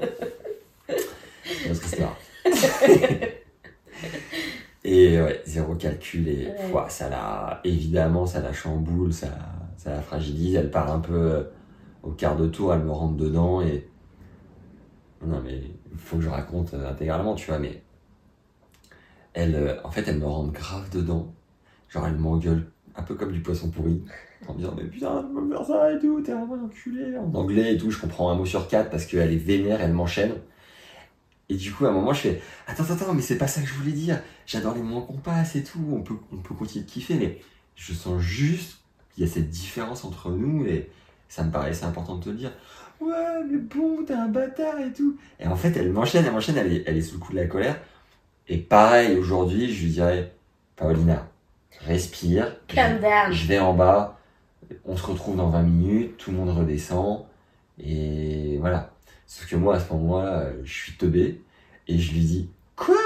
Parce 1.67 1.79
que 1.81 1.87
c'est. 1.87 2.03
Et 4.91 5.21
ouais, 5.21 5.43
zéro 5.47 5.75
calcul 5.75 6.27
et 6.29 6.47
Ouais. 6.47 6.55
ouah, 6.73 6.89
ça 6.89 7.09
la 7.11 7.61
évidemment 7.65 8.27
ça 8.27 8.41
la 8.41 8.53
chamboule, 8.53 9.13
ça, 9.13 9.29
ça 9.77 9.91
la 9.91 10.01
fragilise, 10.03 10.55
elle 10.57 10.71
part 10.71 10.91
un 10.91 11.01
peu 11.01 11.15
euh, 11.15 11.43
au 12.03 12.13
quart 12.13 12.37
de 12.37 12.47
tour, 12.49 12.73
elle 12.75 12.83
me 12.85 12.91
rentre 12.93 13.17
dedans 13.17 13.61
et 13.63 13.89
non 15.27 15.41
mais 15.45 15.61
il 15.93 15.99
faut 15.99 16.17
que 16.17 16.23
je 16.23 16.29
raconte 16.29 16.75
euh, 16.75 16.91
intégralement, 16.91 17.35
tu 17.35 17.47
vois, 17.49 17.59
mais 17.59 17.83
elle 19.35 19.55
euh, 19.55 19.75
en 19.85 19.91
fait 19.91 20.07
elle 20.09 20.19
me 20.19 20.27
rentre 20.27 20.53
grave 20.53 20.91
dedans. 20.91 21.35
Genre 21.89 22.07
elle 22.07 22.17
m'engueule 22.17 22.71
un 22.97 23.03
peu 23.03 23.15
comme 23.15 23.33
du 23.33 23.41
poisson 23.43 23.71
pourri 23.71 24.03
en 24.49 24.55
me 24.55 24.59
disant 24.61 24.75
mais 24.77 24.85
putain 24.85 25.25
tu 25.29 25.35
peux 25.35 25.43
me 25.43 25.51
faire 25.57 25.67
ça 25.67 25.93
et 25.93 25.99
tout, 26.01 26.21
t'es 26.23 26.33
vraiment 26.33 26.55
un 26.55 26.65
enculé 26.67 27.17
en 27.19 27.35
anglais 27.35 27.75
et 27.75 27.79
tout, 27.79 27.91
je 27.91 28.01
comprends 28.01 28.31
un 28.31 28.37
mot 28.37 28.47
sur 28.47 28.69
quatre 28.69 28.91
parce 28.91 29.07
qu'elle 29.07 29.33
est 29.33 29.37
vénère, 29.37 29.81
elle 29.81 29.93
m'enchaîne. 29.95 30.35
Et 31.49 31.57
du 31.57 31.73
coup, 31.73 31.87
à 31.87 31.89
un 31.89 31.93
moment, 31.93 32.13
je 32.13 32.21
fais 32.21 32.43
Attends, 32.67 32.85
attends, 32.85 32.95
attends, 32.95 33.15
mais 33.15 33.23
c'est 33.23 33.39
pas 33.39 33.47
ça 33.47 33.61
que 33.61 33.67
je 33.67 33.75
voulais 33.75 33.93
dire. 33.93 34.21
J'adore 34.47 34.75
les 34.75 34.83
moments 34.83 35.03
qu'on 35.03 35.17
passe 35.17 35.57
et 35.57 35.63
tout. 35.63 35.83
On 35.93 36.03
peut, 36.03 36.17
on 36.33 36.37
peut 36.37 36.55
continuer 36.55 36.85
de 36.85 36.91
kiffer, 36.91 37.15
mais 37.15 37.41
je 37.75 37.93
sens 37.93 38.21
juste 38.21 38.81
qu'il 39.15 39.25
y 39.25 39.27
a 39.27 39.31
cette 39.31 39.49
différence 39.49 40.05
entre 40.05 40.31
nous 40.31 40.67
et 40.67 40.91
ça 41.29 41.45
me 41.45 41.51
paraissait 41.51 41.85
important 41.85 42.17
de 42.17 42.25
te 42.25 42.29
le 42.31 42.37
dire. 42.37 42.53
Ouais, 43.01 43.45
mais 43.51 43.59
bon, 43.59 44.05
t'es 44.05 44.13
un 44.13 44.29
bâtard 44.29 44.79
et 44.81 44.93
tout. 44.93 45.17
Et 45.39 45.47
en 45.47 45.57
fait, 45.57 45.77
elle 45.77 45.93
m'enchaîne, 45.93 46.25
elle 46.25 46.33
m'enchaîne, 46.33 46.57
elle 46.57 46.73
est, 46.73 46.85
elle 46.87 46.97
est 46.97 47.03
sous 47.03 47.15
le 47.15 47.21
coup 47.21 47.33
de 47.33 47.39
la 47.39 47.47
colère. 47.47 47.81
Et 48.49 48.59
pareil, 48.59 49.17
aujourd'hui, 49.17 49.73
je 49.73 49.85
lui 49.85 49.93
dirais 49.93 50.33
Paolina, 50.77 51.29
respire. 51.81 52.57
Calm 52.67 53.01
down. 53.01 53.33
Je 53.33 53.47
vais 53.47 53.59
en 53.59 53.75
bas, 53.75 54.19
on 54.85 54.97
se 54.97 55.07
retrouve 55.07 55.37
dans 55.37 55.51
20 55.51 55.63
minutes, 55.63 56.17
tout 56.17 56.31
le 56.31 56.39
monde 56.39 56.51
redescend, 56.51 57.27
et 57.79 58.57
voilà. 58.59 58.93
Sauf 59.29 59.47
que 59.49 59.57
moi, 59.57 59.77
à 59.77 59.81
ce 59.81 59.93
moment-là, 59.93 60.41
euh, 60.41 60.53
je 60.65 60.73
suis 60.73 60.93
teubé, 60.95 61.41
et 61.87 61.99
je 61.99 62.13
lui 62.13 62.21
dis 62.21 62.49
Quoi? 62.77 62.97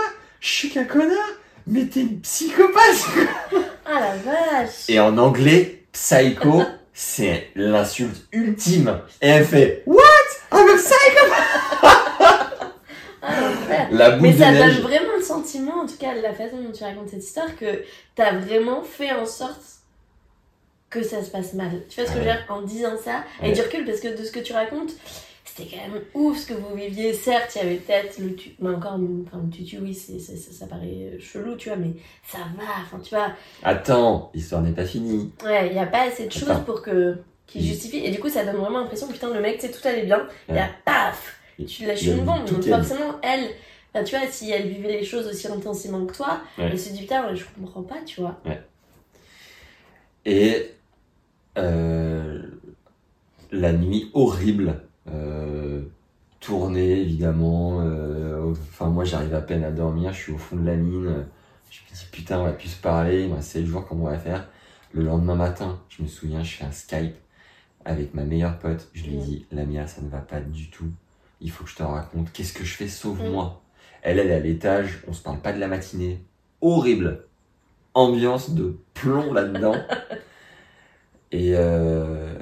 Je 0.41 0.49
suis 0.49 0.71
qu'un 0.71 0.85
connard? 0.85 1.19
Mais 1.67 1.87
t'es 1.87 2.01
une 2.03 2.21
psychopathe 2.21 3.07
Ah 3.85 4.01
la 4.01 4.17
vache 4.17 4.89
Et 4.89 4.99
en 5.01 5.19
anglais, 5.19 5.83
psycho, 5.93 6.63
c'est 6.95 7.49
l'insulte 7.57 8.27
ultime. 8.33 9.01
Et 9.21 9.29
elle 9.29 9.45
fait 9.45 9.83
What? 9.87 10.01
I'm 10.53 10.69
a 10.69 10.77
psycho 10.77 11.27
Ah. 13.25 13.87
La 13.93 14.11
boule 14.13 14.23
Mais 14.23 14.33
de 14.33 14.39
ça 14.39 14.51
neige. 14.51 14.75
donne 14.77 14.83
vraiment 14.83 15.17
le 15.17 15.23
sentiment, 15.23 15.83
en 15.83 15.87
tout 15.87 15.97
cas 15.99 16.13
la 16.15 16.33
façon 16.35 16.57
dont 16.61 16.73
tu 16.73 16.83
racontes 16.83 17.09
cette 17.11 17.23
histoire, 17.25 17.55
que 17.57 17.85
t'as 18.17 18.33
vraiment 18.37 18.83
fait 18.83 19.13
en 19.13 19.27
sorte 19.27 19.61
que 20.91 21.03
ça 21.05 21.23
se 21.23 21.31
passe 21.31 21.55
mal. 21.55 21.71
Tu 21.89 22.01
vois 22.01 22.09
ce 22.11 22.15
que 22.15 22.19
je 22.21 22.25
veux 22.25 22.31
Ouais. 22.31 22.37
dire? 22.37 22.45
En 22.49 22.63
disant 22.63 22.97
ça, 23.03 23.23
Ouais. 23.41 23.45
avec 23.47 23.55
du 23.55 23.61
recul, 23.63 23.85
parce 23.85 24.01
que 24.01 24.09
de 24.09 24.25
ce 24.25 24.33
que 24.33 24.41
tu 24.41 24.53
racontes, 24.53 24.91
c'était 25.55 25.77
quand 25.77 25.83
même 25.89 26.03
ouf 26.15 26.39
ce 26.39 26.47
que 26.47 26.55
vous 26.55 26.75
viviez. 26.75 27.13
Certes, 27.13 27.55
il 27.55 27.59
y 27.59 27.61
avait 27.67 27.77
peut-être 27.77 28.19
le 28.19 28.35
tu... 28.35 28.51
Mais 28.61 28.71
encore, 28.71 28.93
enfin, 29.27 29.43
le 29.45 29.51
tutu, 29.51 29.79
oui, 29.79 29.95
c'est, 29.95 30.19
c'est- 30.19 30.37
ça, 30.37 30.51
ça 30.53 30.67
paraît 30.67 31.19
chelou, 31.21 31.57
tu 31.57 31.69
vois, 31.69 31.77
mais 31.79 31.93
ça 32.27 32.39
va. 32.57 32.65
Enfin, 32.85 32.99
tu 33.03 33.15
vois, 33.15 33.33
Attends, 33.63 34.31
l'histoire 34.35 34.63
n'est 34.63 34.73
pas 34.73 34.85
finie. 34.87 35.33
ouais, 35.45 35.67
il 35.69 35.73
n'y 35.73 35.79
a 35.79 35.87
pas 35.87 36.03
assez 36.09 36.27
de 36.27 36.33
choses 36.33 36.61
pour 36.65 36.81
que 36.83 37.19
qui 37.47 37.59
Il- 37.59 37.67
justifie. 37.67 37.99
Et 37.99 38.11
du 38.11 38.19
coup, 38.19 38.29
ça 38.31 38.45
donne 38.45 38.57
vraiment 38.57 38.81
l'impression, 38.81 39.09
putain, 39.09 39.33
le 39.35 39.41
mec, 39.41 39.59
tu 39.59 39.67
sais, 39.67 39.73
tout 39.73 39.87
allait 39.87 40.05
bien. 40.07 40.27
Et 40.49 40.53
Ouais. 40.53 40.59
là, 40.59 40.69
paf 40.85 41.39
Il- 41.59 41.67
Tu 41.67 41.85
lâches 41.87 42.03
il 42.03 42.13
a 42.13 42.15
une 42.15 42.25
bombe. 42.25 42.45
Donc 42.47 42.65
forcément, 42.65 43.21
elle, 43.23 43.51
enfin, 43.95 44.05
tu 44.05 44.17
vois, 44.17 44.27
si 44.29 44.51
elle 44.51 44.69
vivait 44.69 44.89
les 45.01 45.05
choses 45.05 45.27
aussi 45.27 45.47
intensément 45.49 46.07
que 46.07 46.15
toi, 46.15 46.41
Ouais. 46.57 46.69
elle 46.73 46.79
se 46.79 46.89
dit, 46.91 47.01
putain, 47.01 47.35
je 47.35 47.45
comprends 47.55 47.83
pas, 47.83 47.99
tu 48.07 48.21
vois. 48.23 48.41
Et 50.25 50.71
euh, 51.59 52.43
la 53.51 53.73
nuit 53.73 54.11
horrible, 54.15 54.83
euh, 55.09 55.83
tournée 56.41 57.01
évidemment. 57.01 57.81
euh, 57.81 58.53
enfin, 58.53 58.89
moi 58.89 59.05
j'arrive 59.05 59.35
à 59.35 59.41
peine 59.41 59.65
à 59.65 59.71
dormir, 59.71 60.13
je 60.13 60.19
suis 60.19 60.33
au 60.33 60.39
fond 60.39 60.57
de 60.57 60.67
la 60.67 60.77
mine. 60.77 61.27
Je 61.71 61.81
me 61.91 61.97
dis 61.97 62.07
putain, 62.13 62.41
on 62.41 62.45
va 62.45 62.53
plus 62.53 62.69
se 62.69 62.81
parler, 62.81 63.23
il 63.25 63.31
me 63.31 63.37
reste 63.37 63.51
7 63.53 63.67
jours, 63.67 63.87
comment 63.87 64.05
on 64.05 64.11
va 64.11 64.19
faire? 64.19 64.49
Le 64.93 65.03
lendemain 65.05 65.35
matin, 65.37 65.81
je 65.89 66.03
me 66.03 66.09
souviens, 66.09 66.43
je 66.43 66.57
fais 66.57 66.65
un 66.65 66.73
Skype 66.73 67.15
avec 67.85 68.15
ma 68.15 68.25
meilleure 68.25 68.59
pote. 68.59 68.89
Je 68.93 69.05
lui 69.05 69.17
dis 69.17 69.47
Lamia, 69.51 69.87
ça 69.87 70.03
ne 70.03 70.09
va 70.09 70.19
pas 70.19 70.41
du 70.41 70.71
tout. 70.71 70.91
Il 71.41 71.51
faut 71.51 71.65
que 71.65 71.71
je 71.71 71.77
te 71.77 71.83
raconte. 71.83 72.31
Qu'est-ce 72.33 72.53
que 72.53 72.65
je 72.65 72.75
fais. 72.75 72.89
Sauve-moi. 72.89 73.63
Elle, 74.03 74.19
elle 74.19 74.31
est 74.31 74.35
à 74.35 74.41
l'étage, 74.41 75.03
on 75.09 75.13
se 75.13 75.23
parle 75.23 75.39
pas 75.41 75.53
de 75.53 75.59
la 75.59 75.69
matinée. 75.69 76.23
Horrible. 76.61 77.27
Ambiance 77.95 78.51
de 78.51 78.77
plomb 78.95 79.33
là-dedans. 79.33 79.77
Et, 81.33 81.55
euh, 81.57 82.35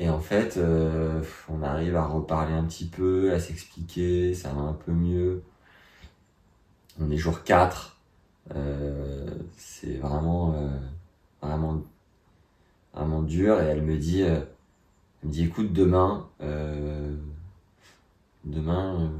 et 0.00 0.08
en 0.08 0.18
fait, 0.18 0.56
euh, 0.56 1.22
on 1.50 1.62
arrive 1.62 1.94
à 1.94 2.06
reparler 2.06 2.54
un 2.54 2.64
petit 2.64 2.86
peu, 2.86 3.34
à 3.34 3.38
s'expliquer, 3.38 4.32
ça 4.32 4.50
va 4.54 4.62
un 4.62 4.72
peu 4.72 4.92
mieux. 4.92 5.42
On 6.98 7.10
est 7.10 7.18
jour 7.18 7.44
4. 7.44 7.98
Euh, 8.56 9.26
c'est 9.58 9.98
vraiment, 9.98 10.54
euh, 10.54 10.70
vraiment, 11.42 11.82
vraiment 12.94 13.20
dur. 13.22 13.60
Et 13.60 13.66
elle 13.66 13.82
me 13.82 13.98
dit, 13.98 14.22
elle 14.22 14.46
me 15.22 15.30
dit, 15.30 15.44
écoute, 15.44 15.70
demain, 15.74 16.26
demain, 18.46 19.12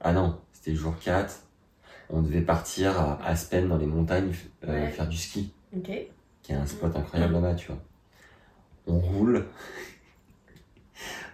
ah 0.00 0.12
non, 0.12 0.38
c'était 0.52 0.76
jour 0.76 0.94
4. 1.00 1.40
On 2.08 2.22
devait 2.22 2.42
partir 2.42 3.00
à 3.00 3.20
Aspen 3.24 3.68
dans 3.68 3.78
les 3.78 3.86
montagnes 3.86 4.32
Ouais. 4.64 4.90
faire 4.92 5.08
du 5.08 5.16
ski 5.16 5.52
Ok. 5.76 5.90
qui 6.44 6.52
est 6.52 6.54
un 6.54 6.66
spot 6.66 6.94
incroyable 6.94 7.32
là-bas, 7.32 7.54
tu 7.56 7.66
vois. 7.66 7.80
On 8.86 8.98
roule. 8.98 9.46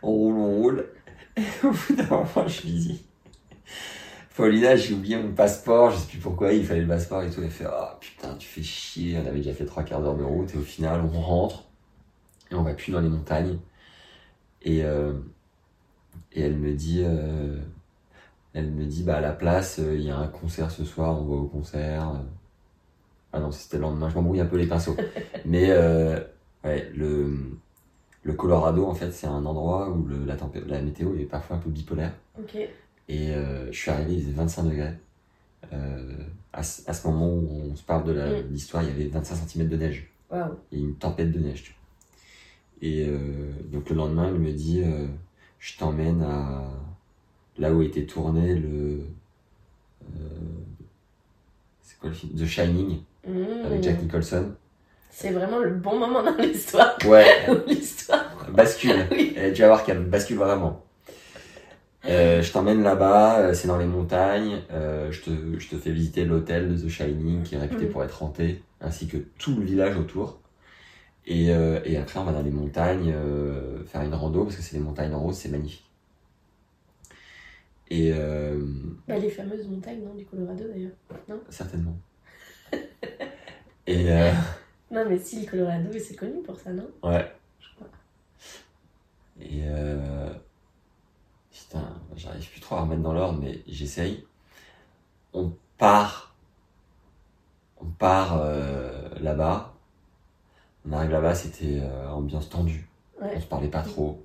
on 0.03 0.11
roule, 0.13 0.37
on 0.37 0.57
roule. 0.57 0.87
Et 1.37 1.67
au 1.67 1.71
bout 1.71 1.95
d'un 1.95 2.07
moment, 2.09 2.49
je 2.49 2.63
lui 2.63 2.73
dis 2.73 3.03
Paulina, 4.37 4.75
j'ai 4.75 4.95
oublié 4.95 5.17
mon 5.17 5.33
passeport, 5.33 5.91
je 5.91 5.99
sais 5.99 6.07
plus 6.07 6.19
pourquoi, 6.19 6.53
il 6.53 6.65
fallait 6.65 6.81
le 6.81 6.89
passeport 6.89 7.23
et 7.23 7.31
tout. 7.31 7.43
Elle 7.43 7.51
fait 7.51 7.67
Oh 7.69 7.89
putain, 8.01 8.35
tu 8.37 8.49
fais 8.49 8.63
chier. 8.63 9.19
On 9.19 9.27
avait 9.27 9.39
déjà 9.39 9.53
fait 9.53 9.67
trois 9.67 9.83
quarts 9.83 10.01
d'heure 10.01 10.17
de 10.17 10.25
route 10.25 10.55
et 10.55 10.59
au 10.59 10.63
final, 10.63 11.03
on 11.03 11.21
rentre 11.21 11.65
et 12.51 12.55
on 12.55 12.63
va 12.63 12.75
plus 12.75 12.93
dans 12.93 13.01
les 13.01 13.09
montagnes. 13.09 13.59
Et, 14.63 14.85
euh, 14.85 15.13
et 16.33 16.43
elle 16.43 16.57
me 16.57 16.73
dit 16.73 17.03
euh, 17.05 17.59
Elle 18.55 18.71
me 18.71 18.85
dit 18.87 19.03
Bah 19.03 19.17
à 19.17 19.21
la 19.21 19.33
place, 19.33 19.79
euh, 19.79 19.95
il 19.95 20.03
y 20.03 20.11
a 20.11 20.17
un 20.17 20.29
concert 20.29 20.71
ce 20.71 20.85
soir, 20.85 21.21
on 21.21 21.25
va 21.25 21.35
au 21.35 21.47
concert. 21.47 22.23
Ah 23.33 23.41
non, 23.41 23.53
c'était 23.53 23.77
le 23.77 23.83
lendemain, 23.83 24.09
je 24.09 24.15
m'embrouille 24.15 24.41
un 24.41 24.47
peu 24.47 24.57
les 24.57 24.67
pinceaux. 24.67 24.97
Mais 25.45 25.71
ouais, 26.65 26.91
le, 26.95 27.37
le 28.23 28.33
Colorado, 28.35 28.87
en 28.87 28.95
fait, 28.95 29.11
c'est 29.13 29.27
un 29.27 29.45
endroit 29.45 29.91
où 29.91 30.05
le, 30.07 30.25
la, 30.25 30.37
la 30.67 30.83
météo 30.83 31.15
est 31.17 31.25
parfois 31.25 31.57
un 31.57 31.61
peu 31.61 31.71
bipolaire. 31.71 32.13
Ok. 32.39 32.57
Et 33.09 33.31
euh, 33.35 33.71
je 33.73 33.79
suis 33.79 33.91
arrivé, 33.91 34.15
il 34.15 34.23
faisait 34.23 34.33
25 34.33 34.63
degrés. 34.65 34.93
Euh, 35.73 36.17
à, 36.53 36.63
ce- 36.63 36.89
à 36.89 36.93
ce 36.95 37.07
moment 37.07 37.29
où 37.29 37.49
on 37.73 37.77
se 37.77 37.83
parle 37.83 38.05
de 38.05 38.13
Mm. 38.15 38.53
l'histoire, 38.53 38.83
il 38.83 38.89
y 38.89 38.93
avait 38.93 39.07
25 39.09 39.37
cm 39.49 39.69
de 39.69 39.77
neige. 39.77 40.11
Y 40.73 40.77
a 40.77 40.79
une 40.79 40.95
tempête 40.95 41.33
de 41.33 41.39
neige. 41.41 41.63
Tu 41.65 41.73
vois. 41.73 42.89
Et 42.89 43.07
euh, 43.09 43.51
donc 43.73 43.91
le 43.91 43.97
lendemain, 43.97 44.31
il 44.33 44.41
me 44.41 44.53
dit 44.53 44.83
Je 45.59 45.77
t'emmène 45.77 46.23
à 46.23 46.71
là 47.59 47.73
où 47.75 47.83
était 47.83 48.07
tourné 48.07 48.55
le. 48.55 49.03
c'est 51.83 51.99
quoi 51.99 52.09
le 52.11 52.15
film? 52.15 52.35
The 52.35 52.47
Shining 52.47 53.01
Mmh. 53.29 53.65
avec 53.67 53.83
Jack 53.83 54.01
Nicholson. 54.03 54.55
C'est 55.11 55.31
vraiment 55.31 55.59
le 55.59 55.71
bon 55.71 55.99
moment 55.99 56.23
dans 56.23 56.37
l'histoire. 56.37 56.97
Ouais, 57.05 57.27
l'histoire. 57.67 58.47
bascule. 58.51 59.07
Oui. 59.11 59.35
Et 59.37 59.53
tu 59.53 59.63
vas 59.63 59.69
voir 59.69 59.85
qu'elle 59.85 60.01
bascule 60.05 60.37
vraiment. 60.39 60.85
Euh, 62.07 62.41
je 62.41 62.51
t'emmène 62.53 62.83
là-bas, 62.83 63.41
euh, 63.41 63.55
c'est 63.55 63.69
dans 63.69 63.77
les 63.77 63.85
montagnes. 63.87 64.63
euh, 64.73 65.13
je, 65.13 65.21
te, 65.21 65.31
je 65.59 65.69
te 65.69 65.77
fais 65.77 65.91
visiter 65.91 66.25
l'hôtel 66.25 66.75
de 66.75 66.83
The 66.83 66.89
Shining 66.89 67.43
qui 67.43 67.57
est 67.57 67.59
réputé 67.59 67.85
Mhm. 67.87 67.91
pour 67.93 68.03
être 68.05 68.23
hanté, 68.23 68.63
ainsi 68.81 69.07
que 69.09 69.19
tout 69.39 69.55
le 69.57 69.65
village 69.65 69.97
autour. 69.99 70.39
Et, 71.27 71.53
euh, 71.53 71.81
et 71.85 71.99
après, 71.99 72.19
on 72.19 72.25
va 72.25 72.33
dans 72.33 72.43
les 72.43 72.51
montagnes 72.51 73.13
faire 73.87 74.01
une 74.03 74.15
rando 74.15 74.45
parce 74.45 74.57
que 74.57 74.63
c'est 74.63 74.77
des 74.79 74.83
montagnes 74.83 75.13
roses, 75.15 75.37
c'est 75.37 75.51
magnifique. 75.51 75.85
Et 77.91 78.13
euh, 78.15 78.59
Bah, 79.07 79.19
les 79.19 79.29
fameuses 79.29 79.67
montagnes, 79.69 80.01
non, 80.05 80.15
du 80.15 80.25
Colorado 80.25 80.65
d'ailleurs. 80.67 80.93
certainement. 81.51 81.97
Et 83.87 84.11
euh, 84.11 84.31
Non, 84.91 85.05
mais 85.09 85.19
si, 85.19 85.41
le 85.45 85.51
Colorado, 85.51 85.89
c'est 85.99 86.17
connu 86.17 86.43
pour 86.43 86.59
ça, 86.59 86.73
non? 86.73 86.89
Ouais. 87.03 87.33
Je 87.61 87.67
crois. 87.77 87.87
Et 89.41 89.63
euh, 89.65 90.33
putain, 91.53 91.95
j'arrive 92.17 92.51
plus 92.51 92.61
trop 92.61 92.77
à 92.77 92.81
remettre 92.83 93.03
dans 93.03 93.13
l'ordre, 93.13 93.39
mais 93.41 93.61
j'essaye. 93.69 94.25
On 95.33 95.53
part, 95.79 96.35
on 97.81 97.87
part 97.87 98.41
euh, 98.43 99.09
là-bas. 99.21 99.75
On 100.89 100.93
arrive 100.93 101.11
là-bas, 101.11 101.35
c'était 101.35 101.81
euh, 101.83 102.11
ambiance 102.11 102.49
tendue. 102.49 102.89
Ouais. 103.21 103.31
On 103.37 103.41
se 103.41 103.47
parlait 103.47 103.69
pas 103.69 103.83
trop. 103.83 104.25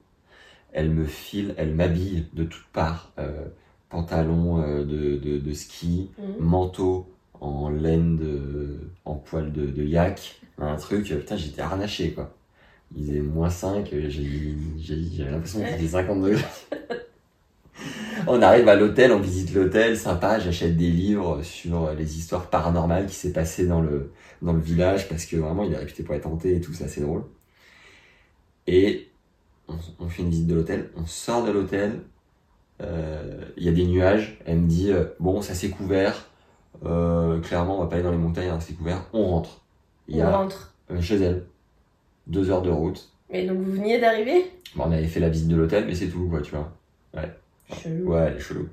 Elle 0.74 0.90
me 0.90 1.06
file, 1.06 1.54
elle 1.58 1.74
m'habille 1.76 2.28
de 2.34 2.44
toutes 2.44 2.68
parts. 2.74 3.12
Euh, 3.20 3.48
pantalon 3.90 4.60
de, 4.80 4.84
de, 4.84 5.38
de 5.38 5.54
ski, 5.54 6.10
Mhm. 6.18 6.36
manteau 6.40 7.08
en 7.42 7.70
laine 7.70 8.18
de, 8.18 8.80
en 9.06 9.16
poil 9.16 9.52
de, 9.52 9.84
yak, 9.84 10.40
un 10.58 10.76
truc, 10.76 11.06
putain, 11.06 11.38
j'étais 11.38 11.62
harnaché, 11.62 12.12
quoi. 12.12 12.34
Il 12.96 13.08
faisait 13.08 13.20
moins 13.20 13.50
5, 13.50 13.92
euh, 13.94 14.10
j'avais 14.10 15.32
l'impression 15.32 15.60
qu'il 15.60 15.74
était 15.74 15.88
50 15.88 16.22
degrés. 16.22 16.44
on 18.28 18.42
arrive 18.42 18.70
à 18.70 18.76
l'hôtel, 18.76 19.12
on 19.12 19.20
visite 19.20 19.54
l'hôtel, 19.54 19.98
sympa, 19.98 20.40
j'achète 20.40 20.78
des 20.78 20.90
livres 20.90 21.42
sur 21.42 21.92
les 21.94 22.18
histoires 22.18 22.50
paranormales 22.50 23.08
qui 23.08 23.16
s'est 23.16 23.34
passées 23.34 23.68
dans 23.68 23.82
le, 23.82 24.12
dans 24.42 24.54
le 24.54 24.62
village, 24.62 25.10
parce 25.10 25.26
que 25.26 25.36
vraiment, 25.36 25.64
il 25.64 25.74
est 25.74 25.78
réputé 25.78 26.04
pour 26.04 26.16
être 26.16 26.28
hanté 26.28 26.56
et 26.56 26.62
tout, 26.62 26.74
c'est 26.74 26.86
assez 26.86 27.02
drôle. 27.02 27.24
Et 28.68 29.10
on, 29.68 29.76
on 30.00 30.08
fait 30.10 30.22
une 30.22 30.30
visite 30.30 30.48
de 30.48 30.56
l'hôtel, 30.56 30.90
on 30.96 31.06
sort 31.06 31.46
de 31.46 31.52
l'hôtel, 31.52 32.00
euh, 32.82 33.46
il 33.58 33.64
y 33.64 33.70
a 33.70 33.72
des 33.72 33.86
nuages, 33.86 34.38
elle 34.46 34.60
me 34.60 34.68
dit, 34.68 34.92
euh, 34.92 35.06
bon, 35.20 35.42
ça 35.42 35.54
s'est 35.54 35.70
couvert, 35.70 36.30
euh, 36.86 37.40
clairement, 37.42 37.78
on 37.78 37.82
va 37.82 37.88
pas 37.88 37.96
aller 37.96 38.04
dans 38.04 38.12
les 38.12 38.18
montagnes, 38.18 38.50
hein, 38.50 38.60
c'est 38.60 38.74
couvert, 38.74 39.08
on 39.14 39.26
rentre. 39.28 39.62
Il 40.08 40.18
y 40.18 40.22
On 40.24 40.28
a 40.28 40.38
rentre. 40.38 40.74
euh, 40.92 41.02
chez 41.02 41.16
elle, 41.16 41.46
deux 42.28 42.50
heures 42.50 42.62
de 42.62 42.70
route. 42.70 43.12
Mais 43.30 43.46
donc, 43.46 43.58
vous 43.60 43.72
veniez 43.72 44.00
d'arriver? 44.00 44.52
Bon, 44.76 44.84
on 44.88 44.92
avait 44.92 45.08
fait 45.08 45.20
la 45.20 45.30
visite 45.30 45.48
de 45.48 45.56
l'hôtel, 45.56 45.86
mais 45.86 45.96
c'est 45.96 46.08
tout, 46.10 46.28
quoi, 46.30 46.42
tu 46.42 46.52
vois. 46.56 46.72
Chelou. 47.74 48.12
Ouais, 48.12 48.20
elle 48.28 48.36
est 48.38 48.40
chelou. 48.40 48.70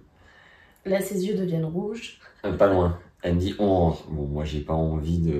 Là, 0.84 1.00
ses 1.00 1.24
yeux 1.26 1.34
deviennent 1.36 1.64
rouges. 1.64 2.18
Euh, 2.44 2.52
pas 2.56 2.66
loin. 2.70 2.98
Elle 3.22 3.36
me 3.36 3.40
dit, 3.40 3.54
on 3.58 3.68
rentre. 3.68 4.06
Bon, 4.10 4.26
moi, 4.26 4.44
j'ai 4.44 4.60
pas 4.60 4.74
envie 4.74 5.18
de 5.18 5.32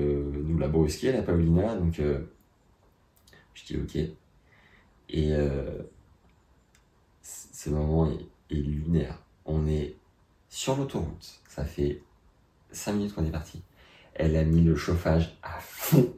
nous 0.43 0.57
la 0.57 0.67
brusquer, 0.67 1.11
la 1.11 1.21
Paulina, 1.21 1.75
donc 1.75 1.99
euh, 1.99 2.19
je 3.53 3.65
dis 3.65 3.77
ok. 3.77 3.95
Et 5.09 5.33
euh, 5.33 5.83
ce 7.21 7.69
moment 7.69 8.09
est, 8.09 8.55
est 8.55 8.59
lunaire. 8.59 9.19
On 9.45 9.67
est 9.67 9.95
sur 10.49 10.75
l'autoroute. 10.77 11.41
Ça 11.47 11.65
fait 11.65 12.01
5 12.73 12.93
minutes 12.93 13.15
qu'on 13.15 13.25
est 13.25 13.31
parti. 13.31 13.61
Elle 14.15 14.35
a 14.35 14.43
mis 14.43 14.61
le 14.61 14.75
chauffage 14.75 15.37
à 15.41 15.59
fond. 15.59 16.13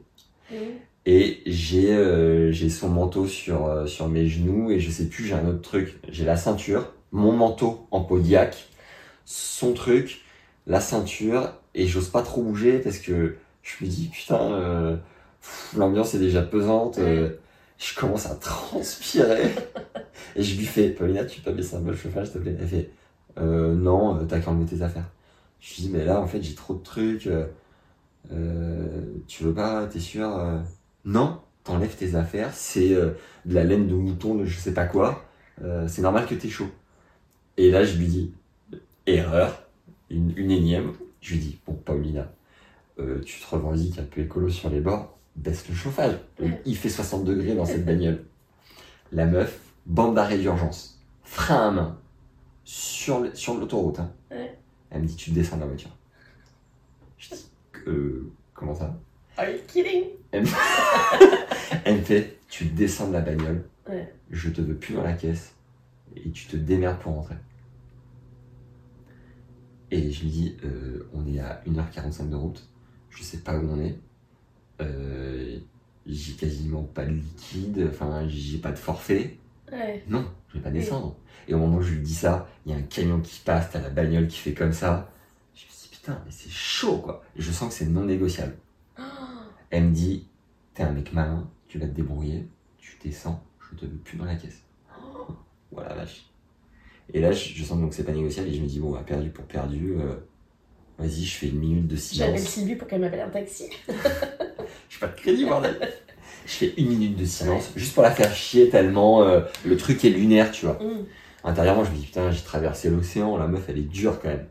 Et 1.06 1.42
j'ai 1.46 1.94
euh, 1.94 2.50
j'ai 2.50 2.68
son 2.68 2.88
manteau 2.88 3.26
sur, 3.26 3.66
euh, 3.66 3.86
sur 3.86 4.08
mes 4.08 4.26
genoux 4.26 4.70
et 4.70 4.80
je 4.80 4.90
sais 4.90 5.06
plus, 5.06 5.24
j'ai 5.24 5.34
un 5.34 5.46
autre 5.46 5.62
truc. 5.62 6.00
J'ai 6.08 6.24
la 6.24 6.36
ceinture, 6.36 6.92
mon 7.12 7.32
manteau 7.32 7.86
en 7.92 8.00
podiaque, 8.02 8.68
son 9.24 9.72
truc, 9.72 10.22
la 10.66 10.80
ceinture 10.80 11.52
et 11.74 11.86
j'ose 11.86 12.08
pas 12.08 12.22
trop 12.22 12.42
bouger 12.42 12.80
parce 12.80 12.98
que 12.98 13.36
je 13.62 13.84
me 13.84 13.88
dis 13.88 14.08
putain, 14.08 14.40
euh, 14.40 14.96
l'ambiance 15.76 16.14
est 16.14 16.18
déjà 16.18 16.42
pesante. 16.42 16.98
je 16.98 17.94
commence 17.94 18.26
à 18.26 18.34
transpirer 18.34 19.52
et 20.34 20.42
je 20.42 20.56
lui 20.58 20.66
fais 20.66 20.88
Paulina, 20.88 21.24
tu 21.24 21.40
peux 21.40 21.52
baisser 21.52 21.76
un 21.76 21.82
peu 21.82 21.90
le 21.90 21.96
chauffage 21.96 22.26
s'il 22.26 22.34
te 22.34 22.38
plaît? 22.38 22.56
Elle 22.60 22.68
fait 22.68 22.90
non, 23.38 24.24
t'as 24.26 24.40
qu'à 24.40 24.50
enlever 24.50 24.66
tes 24.66 24.82
affaires. 24.82 25.08
Je 25.60 25.74
lui 25.76 25.82
dis 25.84 25.90
mais 25.90 26.04
là 26.04 26.20
en 26.20 26.26
fait 26.26 26.42
j'ai 26.42 26.54
trop 26.54 26.74
de 26.74 26.82
trucs. 26.82 27.26
euh, 27.26 27.46
euh, 28.32 29.04
tu 29.28 29.44
veux 29.44 29.54
pas, 29.54 29.86
t'es 29.86 30.00
sûr 30.00 30.28
euh, 30.36 30.58
Non, 31.04 31.40
t'enlèves 31.64 31.94
tes 31.96 32.14
affaires, 32.16 32.52
c'est 32.54 32.92
euh, 32.92 33.12
de 33.44 33.54
la 33.54 33.62
laine 33.64 33.86
de 33.86 33.94
mouton, 33.94 34.34
de 34.34 34.44
je 34.44 34.58
sais 34.58 34.74
pas 34.74 34.86
quoi, 34.86 35.24
euh, 35.62 35.86
c'est 35.88 36.02
normal 36.02 36.26
que 36.26 36.34
t'es 36.34 36.48
chaud. 36.48 36.68
Et 37.56 37.70
là, 37.70 37.84
je 37.84 37.96
lui 37.96 38.06
dis, 38.06 38.32
erreur, 39.06 39.62
une, 40.10 40.32
une 40.36 40.50
énième, 40.50 40.92
je 41.20 41.34
lui 41.34 41.40
dis, 41.40 41.58
bon, 41.66 41.74
Paulina, 41.74 42.32
tu 43.24 43.40
te 43.40 43.46
revendiques 43.48 43.98
un 43.98 44.04
peu 44.04 44.22
écolo 44.22 44.48
sur 44.50 44.70
les 44.70 44.80
bords, 44.80 45.16
baisse 45.36 45.68
le 45.68 45.74
chauffage. 45.74 46.18
Il 46.64 46.76
fait 46.76 46.88
60 46.88 47.24
degrés 47.24 47.54
dans 47.54 47.64
cette 47.64 47.84
bagnole. 47.86 48.24
La 49.12 49.24
meuf, 49.26 49.60
bande 49.86 50.16
d'arrêt 50.16 50.38
d'urgence, 50.38 51.00
frein 51.22 51.68
à 51.68 51.70
main, 51.70 51.98
sur, 52.64 53.20
l'autoroute. 53.20 54.00
hein. 54.00 54.10
Ouais. 54.32 54.58
Elle 54.96 55.02
me 55.02 55.06
dit, 55.08 55.16
tu 55.16 55.30
descends 55.30 55.56
de 55.56 55.60
la 55.60 55.66
voiture. 55.66 55.94
Je 57.18 57.28
dis, 57.34 57.50
euh, 57.86 58.32
comment 58.54 58.74
ça? 58.74 58.98
Are 59.36 59.46
you 59.50 59.58
kidding? 59.68 60.04
Elle 60.32 60.44
me... 60.44 60.48
Elle 61.84 61.96
me 61.98 62.02
fait, 62.02 62.38
tu 62.48 62.64
descends 62.64 63.08
de 63.08 63.12
la 63.12 63.20
bagnole, 63.20 63.64
Ouais. 63.88 64.10
je 64.30 64.48
te 64.48 64.62
veux 64.62 64.74
plus 64.74 64.94
dans 64.94 65.02
la 65.02 65.12
caisse, 65.12 65.54
et 66.16 66.30
tu 66.30 66.46
te 66.46 66.56
démerdes 66.56 66.98
pour 67.00 67.12
rentrer. 67.12 67.34
Et 69.90 70.10
je 70.10 70.22
lui 70.22 70.30
dis, 70.30 70.56
euh, 70.64 71.06
on 71.12 71.26
est 71.26 71.38
à 71.40 71.62
1h45 71.66 72.30
de 72.30 72.34
route, 72.36 72.66
je 73.10 73.22
sais 73.22 73.38
pas 73.38 73.56
où 73.58 73.68
on 73.70 73.80
est, 73.80 73.98
euh, 74.80 75.58
j'ai 76.06 76.32
quasiment 76.32 76.82
pas 76.84 77.04
de 77.04 77.12
liquide, 77.12 77.86
enfin 77.90 78.26
j'ai 78.28 78.58
pas 78.58 78.72
de 78.72 78.78
forfait, 78.78 79.36
Ouais. 79.70 80.02
non, 80.08 80.24
je 80.56 80.60
vais 80.60 80.64
pas 80.64 80.70
descendre. 80.70 81.16
Et 81.48 81.54
au 81.54 81.58
moment 81.58 81.76
où 81.78 81.82
je 81.82 81.92
lui 81.92 82.02
dis 82.02 82.14
ça, 82.14 82.48
il 82.64 82.72
y 82.72 82.74
a 82.74 82.78
un 82.78 82.82
camion 82.82 83.20
qui 83.20 83.40
passe, 83.40 83.70
t'as 83.70 83.80
la 83.80 83.90
bagnole 83.90 84.26
qui 84.26 84.38
fait 84.38 84.54
comme 84.54 84.72
ça, 84.72 85.10
je 85.54 85.64
me 85.64 85.70
dis 85.70 85.88
putain, 85.90 86.20
mais 86.24 86.32
c'est 86.32 86.50
chaud 86.50 86.98
quoi, 86.98 87.22
et 87.36 87.42
je 87.42 87.52
sens 87.52 87.68
que 87.68 87.74
c'est 87.74 87.86
non 87.86 88.04
négociable. 88.04 88.56
Oh, 88.98 89.02
Elle 89.70 89.84
me 89.84 89.94
dit, 89.94 90.26
t'es 90.74 90.82
un 90.82 90.92
mec 90.92 91.12
malin, 91.12 91.48
tu 91.68 91.78
vas 91.78 91.86
te 91.86 91.92
débrouiller, 91.92 92.48
tu 92.78 92.96
descends, 93.02 93.42
je 93.70 93.76
te 93.76 93.84
veux 93.84 93.96
plus 93.98 94.16
dans 94.16 94.24
la 94.24 94.36
caisse. 94.36 94.62
Voilà 95.72 95.94
vache. 95.94 96.26
Et 97.12 97.20
là, 97.20 97.32
je, 97.32 97.52
je 97.52 97.64
sens 97.64 97.78
donc 97.78 97.90
que 97.90 97.96
c'est 97.96 98.04
pas 98.04 98.12
négociable 98.12 98.48
et 98.48 98.54
je 98.54 98.62
me 98.62 98.66
dis, 98.66 98.80
bon, 98.80 98.90
bah, 98.92 99.04
perdu 99.06 99.30
pour 99.30 99.44
perdu, 99.44 99.96
euh, 99.98 100.16
vas-y, 100.98 101.24
je 101.24 101.36
fais 101.36 101.48
une 101.48 101.58
minute 101.58 101.86
de 101.86 101.96
J'appelle 101.96 102.38
silence. 102.38 102.52
Sylvie 102.54 102.76
pour 102.76 102.88
qu'elle 102.88 103.00
m'appelle 103.00 103.20
un 103.20 103.28
taxi. 103.30 103.70
J'ai 104.88 104.98
pas 104.98 105.08
de 105.08 105.14
crédit, 105.16 105.44
bordel. 105.44 105.78
Je 106.46 106.52
fais 106.52 106.74
une 106.76 106.88
minute 106.88 107.16
de 107.16 107.24
silence, 107.24 107.72
juste 107.74 107.92
pour 107.94 108.02
la 108.04 108.12
faire 108.12 108.32
chier 108.34 108.68
tellement 108.70 109.22
euh, 109.22 109.40
le 109.64 109.76
truc 109.76 110.04
est 110.04 110.10
lunaire, 110.10 110.52
tu 110.52 110.66
vois. 110.66 110.78
Mhm. 110.80 111.04
Intérieurement, 111.44 111.84
je 111.84 111.90
me 111.90 111.96
dis, 111.96 112.06
putain, 112.06 112.30
j'ai 112.30 112.42
traversé 112.42 112.88
l'océan, 112.90 113.36
la 113.36 113.48
meuf, 113.48 113.64
elle 113.68 113.78
est 113.78 113.82
dure 113.82 114.20
quand 114.20 114.28
même. 114.28 114.46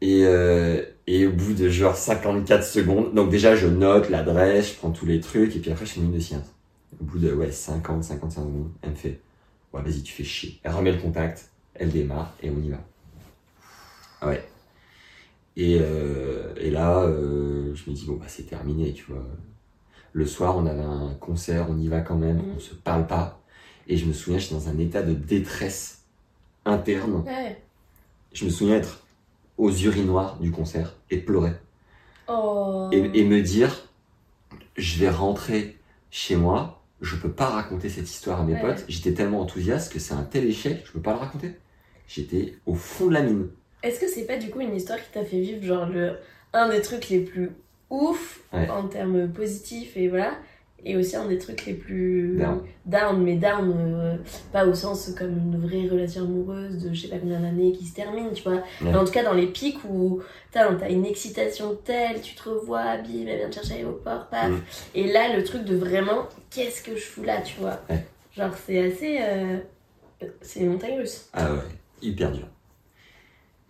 Et, 0.00 0.24
euh, 0.24 0.82
et 1.06 1.26
au 1.26 1.32
bout 1.32 1.54
de 1.54 1.68
genre 1.70 1.96
54 1.96 2.64
secondes, 2.64 3.14
donc 3.14 3.30
déjà, 3.30 3.56
je 3.56 3.66
note 3.66 4.10
l'adresse, 4.10 4.72
je 4.72 4.74
prends 4.76 4.90
tous 4.90 5.06
les 5.06 5.20
trucs, 5.20 5.56
et 5.56 5.58
puis 5.60 5.70
après, 5.70 5.86
je 5.86 5.92
fais 5.92 6.00
une 6.00 6.06
minute 6.06 6.18
de 6.20 6.24
silence. 6.24 6.54
Au 7.00 7.04
bout 7.04 7.18
de, 7.18 7.32
ouais, 7.32 7.50
50, 7.50 8.04
55 8.04 8.40
secondes, 8.42 8.70
elle 8.82 8.90
me 8.90 8.94
fait, 8.94 9.20
ouais, 9.72 9.82
vas-y, 9.82 10.02
tu 10.02 10.12
fais 10.12 10.24
chier. 10.24 10.60
Elle 10.62 10.72
remet 10.72 10.92
le 10.92 10.98
contact, 10.98 11.50
elle 11.74 11.90
démarre, 11.90 12.34
et 12.42 12.50
on 12.50 12.60
y 12.62 12.68
va. 12.68 12.78
Ah 14.20 14.28
Ouais. 14.28 14.44
Et, 15.56 15.78
euh, 15.80 16.52
et 16.56 16.70
là, 16.70 17.06
je 17.06 17.90
me 17.90 17.94
dis, 17.94 18.04
bon, 18.06 18.14
bah, 18.16 18.26
c'est 18.28 18.44
terminé, 18.44 18.92
tu 18.92 19.04
vois. 19.08 19.24
Le 20.14 20.26
soir, 20.26 20.56
on 20.56 20.64
avait 20.66 20.80
un 20.80 21.14
concert, 21.20 21.66
on 21.68 21.76
y 21.76 21.88
va 21.88 22.00
quand 22.00 22.14
même, 22.16 22.36
Mhm. 22.38 22.54
on 22.56 22.60
se 22.60 22.72
parle 22.74 23.06
pas. 23.06 23.40
Et 23.88 23.96
je 23.96 24.06
me 24.06 24.12
souviens, 24.12 24.38
j'étais 24.38 24.54
dans 24.54 24.68
un 24.68 24.78
état 24.78 25.02
de 25.02 25.12
détresse 25.12 26.02
interne. 26.64 27.24
Ouais. 27.26 27.60
Je 28.32 28.44
me 28.46 28.50
souviens 28.50 28.76
être 28.76 29.04
aux 29.58 29.70
urinoirs 29.72 30.38
du 30.38 30.50
concert 30.52 30.94
et 31.10 31.18
pleurer. 31.18 31.52
Oh. 32.28 32.88
Et, 32.92 33.10
et 33.20 33.24
me 33.24 33.42
dire, 33.42 33.88
je 34.76 34.98
vais 35.00 35.10
rentrer 35.10 35.76
chez 36.10 36.36
moi, 36.36 36.80
je 37.00 37.16
peux 37.16 37.30
pas 37.30 37.46
raconter 37.50 37.88
cette 37.88 38.08
histoire 38.08 38.40
à 38.40 38.44
mes 38.44 38.54
Ouais. 38.54 38.60
potes. 38.60 38.84
J'étais 38.88 39.12
tellement 39.14 39.40
enthousiaste 39.40 39.92
que 39.92 39.98
c'est 39.98 40.14
un 40.14 40.22
tel 40.22 40.44
échec, 40.46 40.82
je 40.86 40.92
peux 40.92 41.00
pas 41.02 41.12
le 41.12 41.18
raconter. 41.18 41.56
J'étais 42.06 42.56
au 42.66 42.74
fond 42.74 43.08
de 43.08 43.14
la 43.14 43.22
mine. 43.22 43.48
Est-ce 43.82 43.98
que 44.00 44.08
c'est 44.08 44.24
pas 44.26 44.38
du 44.38 44.48
coup 44.48 44.60
une 44.60 44.74
histoire 44.76 44.98
qui 44.98 45.10
t'a 45.12 45.24
fait 45.24 45.40
vivre 45.40 45.62
genre 45.64 45.86
le 45.86 46.16
un 46.52 46.68
des 46.70 46.80
trucs 46.80 47.08
les 47.08 47.18
plus 47.20 47.50
ouf 47.94 48.40
Ouais. 48.52 48.68
en 48.70 48.86
termes 48.88 49.28
positifs 49.28 49.96
et 49.96 50.08
voilà 50.08 50.32
et 50.86 50.96
aussi 50.96 51.16
un 51.16 51.26
des 51.26 51.38
trucs 51.38 51.64
les 51.64 51.72
plus 51.72 52.36
Down. 52.36 52.60
down, 52.84 53.22
mais 53.24 53.36
down 53.36 53.72
euh, 53.74 54.16
pas 54.52 54.66
au 54.66 54.74
sens 54.74 55.10
comme 55.18 55.30
une 55.38 55.58
vraie 55.66 55.88
relation 55.88 56.22
amoureuse 56.24 56.76
de 56.84 56.92
je 56.92 57.00
sais 57.02 57.08
pas 57.08 57.16
combien 57.18 57.40
d'années 57.40 57.72
qui 57.72 57.84
se 57.86 57.94
termine 57.94 58.28
tu 58.34 58.42
vois 58.42 58.62
mais 58.82 58.94
en 58.94 59.04
tout 59.04 59.10
cas 59.12 59.24
dans 59.24 59.32
les 59.32 59.46
pics 59.46 59.78
où 59.88 60.20
t'as 60.52 60.68
une 60.90 61.06
excitation 61.06 61.74
telle 61.84 62.20
tu 62.20 62.34
te 62.34 62.48
revois 62.48 62.98
bim 62.98 63.26
elle 63.26 63.38
vient 63.38 63.48
te 63.48 63.54
chercher 63.54 63.72
à 63.72 63.76
l'aéroport 63.78 64.26
paf 64.28 64.50
Mm. 64.50 64.60
et 64.94 65.12
là 65.12 65.34
le 65.36 65.42
truc 65.42 65.64
de 65.64 65.74
vraiment 65.74 66.28
qu'est-ce 66.50 66.82
que 66.82 66.94
je 66.96 67.02
fous 67.02 67.22
là 67.24 67.40
tu 67.40 67.58
vois 67.60 67.80
Ouais. 67.90 68.04
genre 68.36 68.52
c'est 68.66 68.78
assez 68.92 69.16
euh, 69.20 69.56
c'est 70.42 70.60
une 70.60 70.70
montagne 70.72 70.98
russe 70.98 71.28
Ah 71.32 71.50
ouais, 71.52 71.58
hyper 72.02 72.30
dur. 72.30 72.46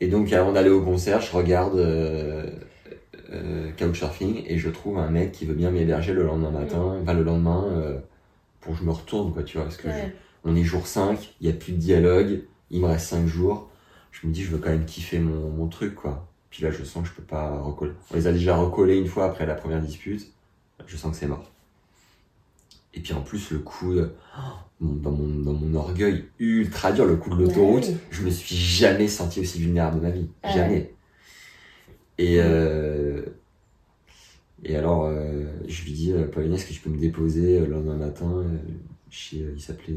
Et 0.01 0.09
donc 0.09 0.33
avant 0.33 0.53
d'aller 0.53 0.71
au 0.71 0.83
concert, 0.83 1.21
je 1.21 1.35
regarde 1.35 1.77
euh, 1.79 2.51
euh, 3.35 3.71
Couchsurfing 3.79 4.45
et 4.47 4.59
je 4.59 4.71
trouve 4.71 4.99
un 4.99 5.11
mec 5.11 5.33
qui 5.33 5.45
veut 5.47 5.55
bien 5.55 5.71
m'héberger 5.71 6.13
le 6.13 6.25
lendemain 6.25 6.51
matin, 6.51 7.03
pas 7.05 7.15
le 7.15 7.23
lendemain, 7.23 7.65
euh, 7.71 7.99
pour 8.61 8.73
que 8.75 8.79
je 8.81 8.85
me 8.85 8.91
retourne, 8.93 9.33
quoi, 9.33 9.43
tu 9.43 9.57
vois, 9.57 9.65
parce 9.65 9.77
que 9.77 9.89
je- 9.89 9.95
on 10.45 10.55
est 10.57 10.63
jour 10.63 10.87
5, 10.87 11.35
il 11.41 11.47
n'y 11.49 11.53
a 11.53 11.57
plus 11.57 11.73
de 11.73 11.79
dialogue, 11.79 12.43
il 12.71 12.81
me 12.81 12.87
reste 12.87 13.07
5 13.09 13.27
jours. 13.27 13.69
Je 14.13 14.27
me 14.27 14.33
dis, 14.33 14.43
je 14.45 14.51
veux 14.53 14.59
quand 14.59 14.71
même 14.71 14.85
kiffer 14.87 15.19
mon, 15.19 15.51
mon 15.51 15.67
truc, 15.67 15.95
quoi. 15.95 16.27
Puis 16.51 16.63
là, 16.63 16.71
je 16.71 16.85
sens 16.85 17.03
que 17.03 17.09
je 17.09 17.15
peux 17.15 17.23
pas 17.23 17.59
recoller. 17.61 17.93
On 18.13 18.15
les 18.15 18.27
a 18.29 18.33
déjà 18.33 18.57
recollés 18.57 18.97
une 18.97 19.09
fois 19.09 19.25
après 19.25 19.45
la 19.47 19.55
première 19.55 19.81
dispute. 19.81 20.27
Je 20.87 20.97
sens 20.97 21.11
que 21.13 21.17
c'est 21.17 21.27
mort. 21.27 21.51
Et 22.95 23.01
puis 23.01 23.13
en 23.13 23.23
plus, 23.23 23.51
le 23.51 23.59
coup, 23.59 23.93
de- 23.95 24.13
oh, 24.39 24.41
dans, 24.81 25.11
mon, 25.11 25.43
dans 25.43 25.53
mon 25.53 25.75
orgueil 25.75 26.27
ultra 26.39 26.93
dur, 26.93 27.07
le 27.07 27.17
coup 27.17 27.31
de 27.31 27.43
l'autoroute, 27.43 27.87
Ouais. 27.89 27.97
je 28.11 28.23
me 28.23 28.31
suis 28.31 28.55
jamais 28.55 29.09
senti 29.09 29.41
aussi 29.41 29.59
vulnérable 29.61 29.97
de 29.99 30.03
ma 30.03 30.11
vie. 30.11 30.29
Jamais. 30.45 30.95
Et, 32.19 32.37
euh, 32.39 33.23
et 34.65 34.77
alors, 34.77 35.05
euh, 35.07 35.45
je 35.67 35.83
lui 35.85 35.93
dis, 35.93 36.13
euh, 36.13 36.27
Pauline, 36.27 36.55
est-ce 36.55 36.67
que 36.67 36.73
tu 36.73 36.81
peux 36.81 36.91
me 36.91 36.99
déposer 36.99 37.61
le 37.61 37.67
lendemain 37.67 37.97
matin 37.97 38.45
chez, 39.11 39.45
Il 39.55 39.61
s'appelait, 39.61 39.97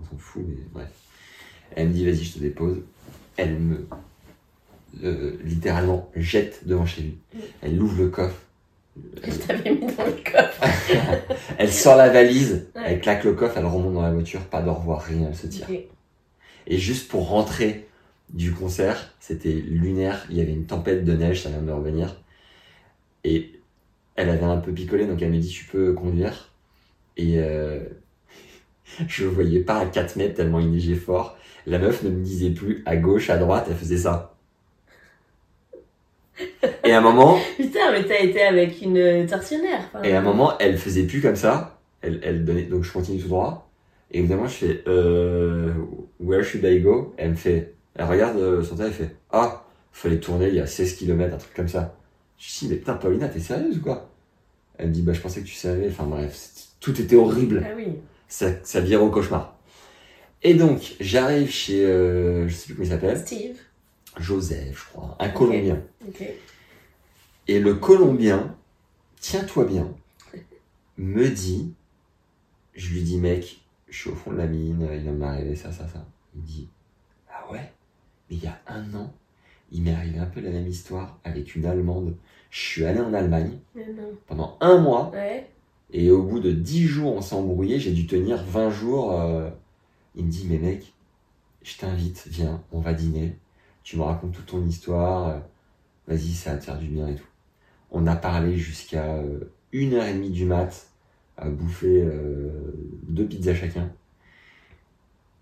on 0.00 0.04
s'en 0.10 0.16
fout, 0.16 0.42
mais 0.46 0.56
bref. 0.72 0.90
Elle 1.74 1.88
me 1.88 1.92
dit, 1.92 2.04
vas-y, 2.04 2.24
je 2.24 2.34
te 2.34 2.38
dépose. 2.38 2.78
Elle 3.36 3.58
me, 3.58 3.86
euh, 5.04 5.36
littéralement, 5.44 6.10
jette 6.14 6.66
devant 6.66 6.86
chez 6.86 7.02
lui. 7.02 7.18
Mm. 7.34 7.38
Elle 7.62 7.82
ouvre 7.82 7.98
le 8.02 8.08
coffre. 8.08 8.40
Je 9.22 9.30
t'avais 9.32 9.72
mis 9.72 9.80
dans 9.94 10.06
le 10.06 10.12
coffre. 10.32 10.62
Elle 11.58 11.70
sort 11.70 11.96
la 11.96 12.08
valise, 12.08 12.68
Ouais. 12.74 12.82
elle 12.86 13.00
claque 13.02 13.24
le 13.24 13.34
coffre, 13.34 13.58
elle 13.58 13.66
remonte 13.66 13.92
dans 13.92 14.00
la 14.00 14.10
voiture, 14.12 14.40
pas 14.46 14.62
de 14.62 14.70
revoir, 14.70 15.02
rien, 15.02 15.26
elle 15.28 15.36
se 15.36 15.46
tire. 15.46 15.68
Et 16.66 16.78
juste 16.78 17.08
pour 17.08 17.28
rentrer 17.28 17.86
du 18.32 18.52
concert, 18.52 19.14
c'était 19.20 19.52
lunaire, 19.52 20.26
il 20.30 20.36
y 20.36 20.40
avait 20.40 20.52
une 20.52 20.66
tempête 20.66 21.04
de 21.04 21.12
neige, 21.12 21.42
ça 21.42 21.48
vient 21.50 21.62
de 21.62 21.72
revenir. 21.72 22.16
Et 23.24 23.52
elle 24.16 24.30
avait 24.30 24.44
un 24.44 24.58
peu 24.58 24.72
picolé, 24.72 25.06
donc 25.06 25.22
elle 25.22 25.30
me 25.30 25.38
dit 25.38 25.48
tu 25.48 25.64
peux 25.64 25.92
conduire. 25.92 26.52
Et 27.16 27.38
euh, 27.38 27.80
je 29.08 29.26
voyais 29.26 29.60
pas 29.60 29.78
à 29.78 29.86
4 29.86 30.16
mètres 30.16 30.34
tellement 30.34 30.60
il 30.60 30.70
neigeait 30.70 30.94
fort. 30.94 31.36
La 31.66 31.78
meuf 31.78 32.02
ne 32.02 32.10
me 32.10 32.22
disait 32.22 32.50
plus 32.50 32.82
à 32.86 32.96
gauche, 32.96 33.30
à 33.30 33.38
droite, 33.38 33.66
elle 33.68 33.76
faisait 33.76 33.96
ça. 33.98 34.34
Et 36.84 36.92
à 36.92 36.98
un 36.98 37.00
moment, 37.00 37.38
Putain, 37.56 37.92
mais 37.92 38.04
t'as 38.04 38.20
été 38.20 38.42
avec 38.42 38.80
une 38.82 39.26
tortionnaire. 39.26 39.80
enfin. 39.92 40.02
et 40.02 40.12
à 40.12 40.18
un 40.18 40.22
moment, 40.22 40.56
elle 40.58 40.76
faisait 40.76 41.04
plus 41.04 41.20
comme 41.20 41.36
ça. 41.36 41.78
Elle, 42.02 42.20
elle 42.22 42.44
donnait, 42.44 42.62
donc 42.62 42.84
je 42.84 42.92
continue 42.92 43.20
tout 43.20 43.28
droit. 43.28 43.68
Et 44.12 44.18
évidemment, 44.18 44.46
je 44.46 44.54
fais, 44.54 44.84
euh, 44.86 45.72
where 46.20 46.44
should 46.44 46.62
I 46.64 46.80
go? 46.80 47.14
Elle 47.16 47.30
me 47.30 47.34
fait, 47.34 47.74
elle 47.98 48.04
regarde 48.04 48.36
euh, 48.38 48.62
son 48.62 48.76
téléphone, 48.76 48.86
elle 49.00 49.08
fait, 49.08 49.16
ah, 49.30 49.64
fallait 49.92 50.20
tourner 50.20 50.48
il 50.48 50.54
y 50.54 50.60
a 50.60 50.66
16 50.66 50.96
km, 50.96 51.34
un 51.34 51.38
truc 51.38 51.54
comme 51.54 51.68
ça. 51.68 51.96
Je 52.38 52.58
dis, 52.58 52.68
mais 52.68 52.76
putain, 52.76 52.94
Paulina, 52.94 53.28
t'es 53.28 53.40
sérieuse 53.40 53.78
ou 53.78 53.82
quoi? 53.82 54.10
Elle 54.78 54.88
me 54.88 54.92
dit, 54.92 55.02
bah, 55.02 55.14
je 55.14 55.20
pensais 55.20 55.40
que 55.40 55.46
tu 55.46 55.54
savais. 55.54 55.88
Enfin, 55.88 56.04
bref, 56.04 56.50
tout 56.80 57.00
était 57.00 57.16
horrible. 57.16 57.64
Ah 57.66 57.72
oui. 57.74 57.86
Ça, 58.28 58.50
ça 58.62 58.80
vire 58.80 59.02
au 59.02 59.10
cauchemar. 59.10 59.56
Et 60.42 60.54
donc, 60.54 60.96
j'arrive 61.00 61.50
chez, 61.50 61.84
euh, 61.84 62.46
je 62.46 62.54
sais 62.54 62.66
plus 62.66 62.74
comment 62.74 62.86
il 62.86 62.90
s'appelle, 62.90 63.18
Steve. 63.18 63.56
Joseph, 64.18 64.78
je 64.78 64.92
crois, 64.92 65.16
un 65.18 65.28
Colombien. 65.30 65.82
Ok. 66.06 66.22
Et 67.48 67.60
le 67.60 67.74
Colombien, 67.74 68.54
tiens-toi 69.20 69.64
bien, 69.64 69.88
me 70.98 71.28
dit, 71.28 71.72
je 72.74 72.92
lui 72.92 73.02
dis, 73.02 73.18
mec, 73.18 73.60
je 73.88 73.98
suis 73.98 74.10
au 74.10 74.14
fond 74.14 74.32
de 74.32 74.38
la 74.38 74.46
mine, 74.46 74.88
il 74.92 75.00
vient 75.00 75.12
de 75.12 75.16
m'arriver 75.16 75.54
ça, 75.54 75.72
ça, 75.72 75.86
ça. 75.88 76.04
Il 76.34 76.42
me 76.42 76.46
dit, 76.46 76.68
ah 77.30 77.50
ouais? 77.50 77.72
Mais 78.30 78.36
il 78.36 78.42
y 78.44 78.46
a 78.46 78.58
un 78.66 78.94
an, 78.94 79.12
il 79.72 79.82
m'est 79.82 79.92
arrivé 79.94 80.18
un 80.18 80.26
peu 80.26 80.40
la 80.40 80.50
même 80.50 80.66
histoire 80.66 81.18
avec 81.24 81.54
une 81.54 81.66
Allemande. 81.66 82.16
Je 82.50 82.60
suis 82.60 82.84
allé 82.84 83.00
en 83.00 83.12
Allemagne 83.14 83.58
Mais 83.74 83.86
non. 83.92 84.10
pendant 84.26 84.56
un 84.60 84.78
mois, 84.78 85.10
Ouais. 85.12 85.48
et 85.92 86.10
au 86.10 86.22
bout 86.22 86.40
de 86.40 86.52
10 86.52 86.86
jours, 86.86 87.14
on 87.14 87.20
s'est 87.20 87.34
embrouillé, 87.34 87.78
j'ai 87.78 87.92
dû 87.92 88.06
tenir 88.06 88.42
20 88.44 88.70
jours. 88.70 89.12
euh, 89.12 89.50
il 90.14 90.24
me 90.24 90.30
dit, 90.30 90.46
mais 90.48 90.58
mec, 90.58 90.94
je 91.62 91.76
t'invite, 91.76 92.26
viens, 92.28 92.62
on 92.72 92.80
va 92.80 92.94
dîner, 92.94 93.36
tu 93.82 93.96
me 93.98 94.02
racontes 94.02 94.32
toute 94.32 94.46
ton 94.46 94.64
histoire, 94.66 95.28
euh, 95.28 95.38
vas-y, 96.08 96.32
ça 96.32 96.52
va 96.52 96.58
te 96.58 96.64
faire 96.64 96.78
du 96.78 96.86
bien 96.88 97.08
et 97.08 97.14
tout. 97.16 97.26
On 97.90 98.06
a 98.06 98.16
parlé 98.16 98.56
jusqu'à 98.56 99.16
euh, 99.16 99.40
une 99.72 99.94
heure 99.94 100.06
et 100.06 100.14
demie 100.14 100.30
du 100.30 100.44
mat, 100.46 100.88
à 101.36 101.48
bouffer 101.50 102.02
euh, 102.02 102.50
deux 103.08 103.26
pizzas 103.26 103.54
chacun. 103.54 103.92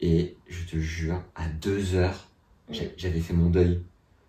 Et 0.00 0.36
je 0.48 0.64
te 0.66 0.76
jure, 0.76 1.22
à 1.36 1.46
deux 1.48 1.94
heures. 1.94 2.28
J'avais 2.70 3.20
fait 3.20 3.34
mon 3.34 3.50
deuil. 3.50 3.80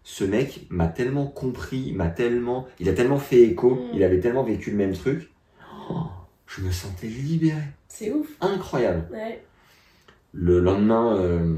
Ce 0.03 0.23
mec 0.23 0.67
m'a 0.69 0.87
tellement 0.87 1.25
compris, 1.25 1.91
m'a 1.93 2.07
tellement, 2.09 2.67
il 2.79 2.89
a 2.89 2.93
tellement 2.93 3.17
fait 3.17 3.41
écho, 3.41 3.75
Mm. 3.75 3.89
il 3.95 4.03
avait 4.03 4.19
tellement 4.19 4.43
vécu 4.43 4.71
le 4.71 4.77
même 4.77 4.93
truc. 4.93 5.31
Oh, 5.89 6.03
je 6.47 6.61
me 6.61 6.71
sentais 6.71 7.07
libéré, 7.07 7.61
C'est 7.87 8.11
ouf. 8.11 8.27
incroyable. 8.41 9.07
Ouais. 9.11 9.43
Le 10.33 10.59
lendemain, 10.59 11.17
euh, 11.17 11.57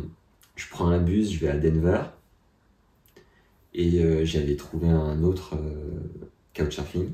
je 0.55 0.65
prends 0.69 0.87
un 0.87 0.99
bus, 0.99 1.31
je 1.33 1.39
vais 1.39 1.49
à 1.49 1.57
Denver. 1.57 2.01
Et 3.73 3.99
euh, 4.01 4.23
j'avais 4.25 4.55
trouvé 4.55 4.87
un 4.89 5.23
autre 5.23 5.55
euh, 5.55 5.99
couchsurfing. 6.55 7.09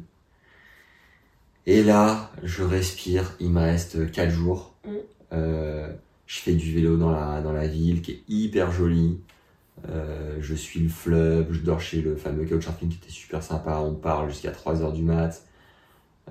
Et 1.66 1.82
là, 1.84 2.32
je 2.44 2.64
respire, 2.64 3.36
il 3.40 3.50
me 3.50 3.60
reste 3.62 4.12
4 4.12 4.30
jours. 4.30 4.76
Mm. 4.86 4.92
Euh, 5.34 5.94
je 6.28 6.40
fais 6.40 6.54
du 6.54 6.74
vélo 6.74 6.96
dans 6.98 7.12
la, 7.12 7.42
dans 7.42 7.54
la 7.54 7.68
ville 7.68 8.02
qui 8.02 8.12
est 8.12 8.24
hyper 8.28 8.72
jolie. 8.72 9.20
Euh, 9.90 10.38
je 10.40 10.56
suis 10.56 10.80
le 10.80 10.90
fleuve, 10.90 11.52
je 11.52 11.60
dors 11.62 11.82
chez 11.82 12.02
le 12.02 12.16
fameux 12.16 12.46
couchsurfing 12.46 12.90
qui 12.90 12.98
était 12.98 13.10
super 13.12 13.44
sympa. 13.44 13.80
On 13.80 13.94
parle 13.94 14.30
jusqu'à 14.30 14.52
3h 14.52 14.94
du 14.94 15.02
mat. 15.04 15.44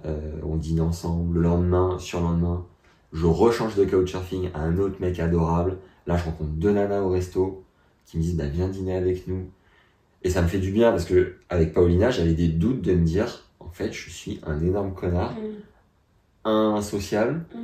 Euh, 0.06 0.40
on 0.42 0.56
dîne 0.56 0.80
ensemble. 0.80 1.38
Le 1.38 1.42
lendemain, 1.42 1.98
sur 1.98 2.20
le 2.20 2.26
lendemain, 2.26 2.66
je 3.12 3.26
rechange 3.26 3.74
de 3.76 3.84
couchsurfing 3.84 4.50
à 4.54 4.60
un 4.60 4.78
autre 4.78 4.96
mec 5.00 5.20
adorable. 5.20 5.78
Là, 6.06 6.16
je 6.16 6.24
rencontre 6.24 6.50
deux 6.50 6.72
nanas 6.72 7.02
au 7.02 7.10
resto 7.10 7.64
qui 8.06 8.16
me 8.18 8.22
disent 8.22 8.36
bah, 8.36 8.46
viens 8.46 8.68
dîner 8.68 8.96
avec 8.96 9.26
nous. 9.28 9.50
Et 10.22 10.30
ça 10.30 10.40
me 10.42 10.48
fait 10.48 10.58
du 10.58 10.70
bien 10.70 10.90
parce 10.90 11.04
que 11.04 11.36
avec 11.50 11.72
Paulina, 11.74 12.10
j'avais 12.10 12.34
des 12.34 12.48
doutes 12.48 12.80
de 12.82 12.94
me 12.94 13.04
dire 13.04 13.48
en 13.60 13.68
fait, 13.70 13.92
je 13.92 14.10
suis 14.10 14.40
un 14.46 14.60
énorme 14.60 14.94
connard, 14.94 15.34
Mm. 16.44 16.48
insociable. 16.48 17.44
Mm. 17.54 17.58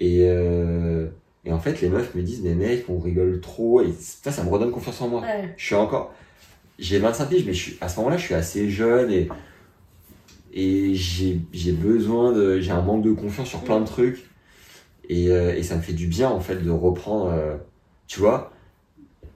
Et, 0.00 0.18
euh, 0.28 1.08
et 1.44 1.52
en 1.52 1.58
fait, 1.58 1.80
les 1.80 1.88
meufs 1.88 2.14
me 2.14 2.22
disent 2.22 2.42
mais 2.42 2.54
mec, 2.54 2.84
on 2.88 2.98
rigole 2.98 3.40
trop. 3.40 3.80
Et 3.82 3.92
ça, 3.98 4.30
ça 4.30 4.44
me 4.44 4.50
redonne 4.50 4.70
confiance 4.70 5.00
en 5.00 5.08
moi. 5.08 5.22
Ouais. 5.22 5.54
Je 5.56 5.64
suis 5.64 5.74
encore. 5.74 6.12
J'ai 6.78 6.98
25 6.98 7.26
piges, 7.28 7.44
mais 7.46 7.52
je 7.54 7.62
suis, 7.62 7.78
à 7.80 7.88
ce 7.88 7.96
moment-là, 7.98 8.16
je 8.16 8.24
suis 8.24 8.34
assez 8.34 8.68
jeune 8.70 9.10
et, 9.10 9.28
et 10.52 10.94
j'ai 10.94 11.72
besoin 11.72 12.32
de. 12.32 12.60
J'ai 12.60 12.72
un 12.72 12.82
manque 12.82 13.02
de 13.04 13.12
confiance 13.12 13.48
sur 13.48 13.60
plein 13.62 13.80
de 13.80 13.86
trucs. 13.86 14.28
Et, 15.08 15.30
euh, 15.30 15.54
et 15.56 15.62
ça 15.62 15.76
me 15.76 15.82
fait 15.82 15.92
du 15.92 16.06
bien, 16.06 16.28
en 16.30 16.40
fait, 16.40 16.56
de 16.56 16.70
reprendre. 16.70 17.30
euh, 17.32 17.56
tu 18.06 18.20
vois, 18.20 18.52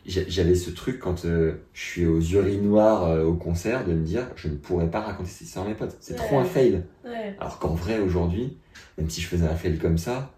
j'avais 0.06 0.54
ce 0.54 0.70
truc 0.70 0.98
quand 0.98 1.24
euh, 1.24 1.54
je 1.72 1.80
suis 1.82 2.06
aux 2.06 2.20
urinoirs 2.20 3.04
euh, 3.04 3.24
au 3.24 3.34
concert 3.34 3.86
de 3.86 3.92
me 3.94 4.04
dire 4.04 4.28
je 4.36 4.48
ne 4.48 4.56
pourrais 4.56 4.90
pas 4.90 5.00
raconter 5.00 5.30
cette 5.30 5.46
histoire 5.46 5.64
à 5.64 5.68
mes 5.68 5.74
potes. 5.74 5.96
C'est 6.00 6.16
trop 6.16 6.38
un 6.38 6.44
fail. 6.44 6.82
Ouais. 7.04 7.36
Alors 7.40 7.58
qu'en 7.58 7.74
vrai, 7.74 7.98
aujourd'hui, 8.00 8.56
même 8.98 9.08
si 9.08 9.20
je 9.20 9.28
faisais 9.28 9.46
un 9.46 9.54
fail 9.56 9.78
comme 9.78 9.96
ça, 9.98 10.33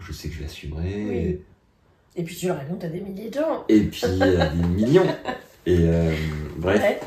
je 0.00 0.12
sais 0.12 0.28
que 0.28 0.34
je 0.34 0.42
l'assumerais. 0.42 1.04
Oui. 1.08 1.40
Et 2.16 2.22
puis 2.22 2.34
tu 2.34 2.46
le 2.46 2.52
racontes 2.52 2.82
à 2.84 2.88
des 2.88 3.00
milliers 3.00 3.28
de 3.28 3.34
gens. 3.34 3.64
Et 3.68 3.80
puis, 3.80 4.02
euh, 4.04 4.48
des 4.50 4.66
millions. 4.68 5.06
Et 5.66 5.76
euh, 5.80 6.14
bref. 6.56 6.80
Ouais. 6.80 7.00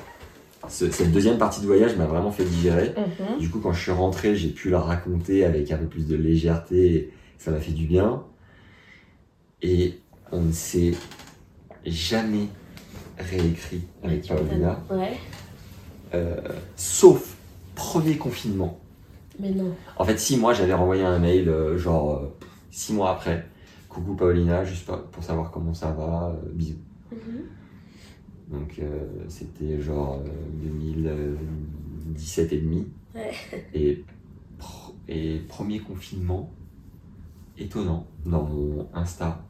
Ce- 0.70 0.92
cette 0.92 1.12
deuxième 1.12 1.38
partie 1.38 1.62
de 1.62 1.66
voyage 1.66 1.96
m'a 1.96 2.06
vraiment 2.06 2.32
fait 2.32 2.44
digérer. 2.44 2.94
Mhm. 2.98 3.40
Du 3.40 3.50
coup, 3.50 3.60
quand 3.60 3.74
je 3.74 3.82
suis 3.82 3.92
rentré, 3.92 4.36
j'ai 4.36 4.50
pu 4.50 4.70
la 4.70 4.80
raconter 4.80 5.46
avec 5.46 5.72
un 5.72 5.78
peu 5.78 5.86
plus 5.88 6.06
de 6.08 6.16
légèreté. 6.16 6.94
Et 6.96 7.14
ça 7.40 7.50
m'a 7.52 7.60
fait 7.60 7.72
du 7.72 7.86
bien. 7.86 8.24
Et 9.62 9.98
on 10.32 10.42
ne 10.42 10.52
s'est 10.52 10.92
jamais 11.86 12.48
réécrit 13.18 13.82
avec. 14.04 14.28
Paulina, 14.28 14.80
Ouais. 14.92 15.18
euh, 16.14 16.36
sauf 16.76 17.36
premier 17.76 18.18
confinement. 18.18 18.80
Mais 19.40 19.52
non. 19.52 19.74
En 19.98 20.06
fait, 20.06 20.20
si 20.20 20.38
moi 20.38 20.54
j'avais 20.54 20.74
renvoyé 20.74 21.04
un 21.04 21.18
mail, 21.20 21.50
euh, 21.50 21.78
genre 21.78 22.22
six 22.72 22.94
mois 22.94 23.12
après, 23.12 23.48
coucou 23.88 24.16
Paulina, 24.16 24.64
juste 24.64 24.90
pour 25.12 25.24
savoir 25.24 25.52
comment 25.52 25.74
ça 25.74 25.92
va, 25.92 26.30
euh, 26.30 26.50
bisous. 26.54 26.78
Mhm. 27.12 27.44
Donc 28.50 28.80
euh, 28.80 29.06
c'était 29.28 29.80
genre 29.80 30.22
euh, 30.26 30.64
2017 30.64 32.54
et 32.54 32.58
demi. 32.62 32.88
Ouais. 33.16 33.32
Et, 33.74 34.04
et 35.08 35.40
premier 35.48 35.80
confinement, 35.80 36.52
étonnant, 37.58 38.08
dans 38.26 38.44
mon 38.44 38.88
Insta, 38.94 39.44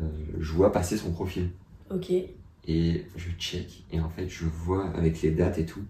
euh, 0.00 0.04
je 0.38 0.52
vois 0.52 0.72
passer 0.72 0.96
son 0.96 1.12
profil. 1.12 1.50
Ok. 1.90 2.10
Et 2.10 3.04
je 3.16 3.30
check, 3.38 3.84
et 3.90 4.00
en 4.00 4.08
fait 4.08 4.28
je 4.28 4.44
vois 4.46 4.88
avec 4.90 5.20
les 5.22 5.32
dates 5.32 5.58
et 5.58 5.66
tout, 5.66 5.84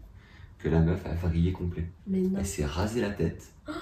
que 0.59 0.69
la 0.69 0.81
meuf 0.81 1.05
a 1.07 1.15
vrillé 1.15 1.53
complet. 1.53 1.87
Mais 2.07 2.21
non. 2.23 2.39
Elle 2.39 2.47
s'est 2.47 2.65
rasé 2.65 3.01
la 3.01 3.11
tête. 3.11 3.53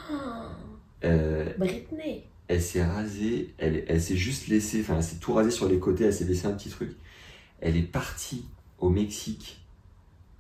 Euh, 1.03 1.55
Britney. 1.57 2.25
Elle 2.51 2.61
s'est 2.61 2.85
rasée, 2.85 3.55
elle, 3.59 3.85
elle 3.87 4.03
s'est 4.03 4.17
juste 4.17 4.49
laissée, 4.49 4.81
enfin 4.81 4.97
elle 4.97 5.05
s'est 5.05 5.21
tout 5.21 5.33
rasée 5.33 5.53
sur 5.53 5.69
les 5.69 5.79
côtés, 5.79 6.07
elle 6.07 6.13
s'est 6.13 6.25
laissé 6.25 6.49
un 6.49 6.53
petit 6.53 6.69
truc. 6.69 6.97
Elle 7.61 7.77
est 7.77 7.83
partie 7.83 8.45
au 8.81 8.91
Mexique 8.91 9.65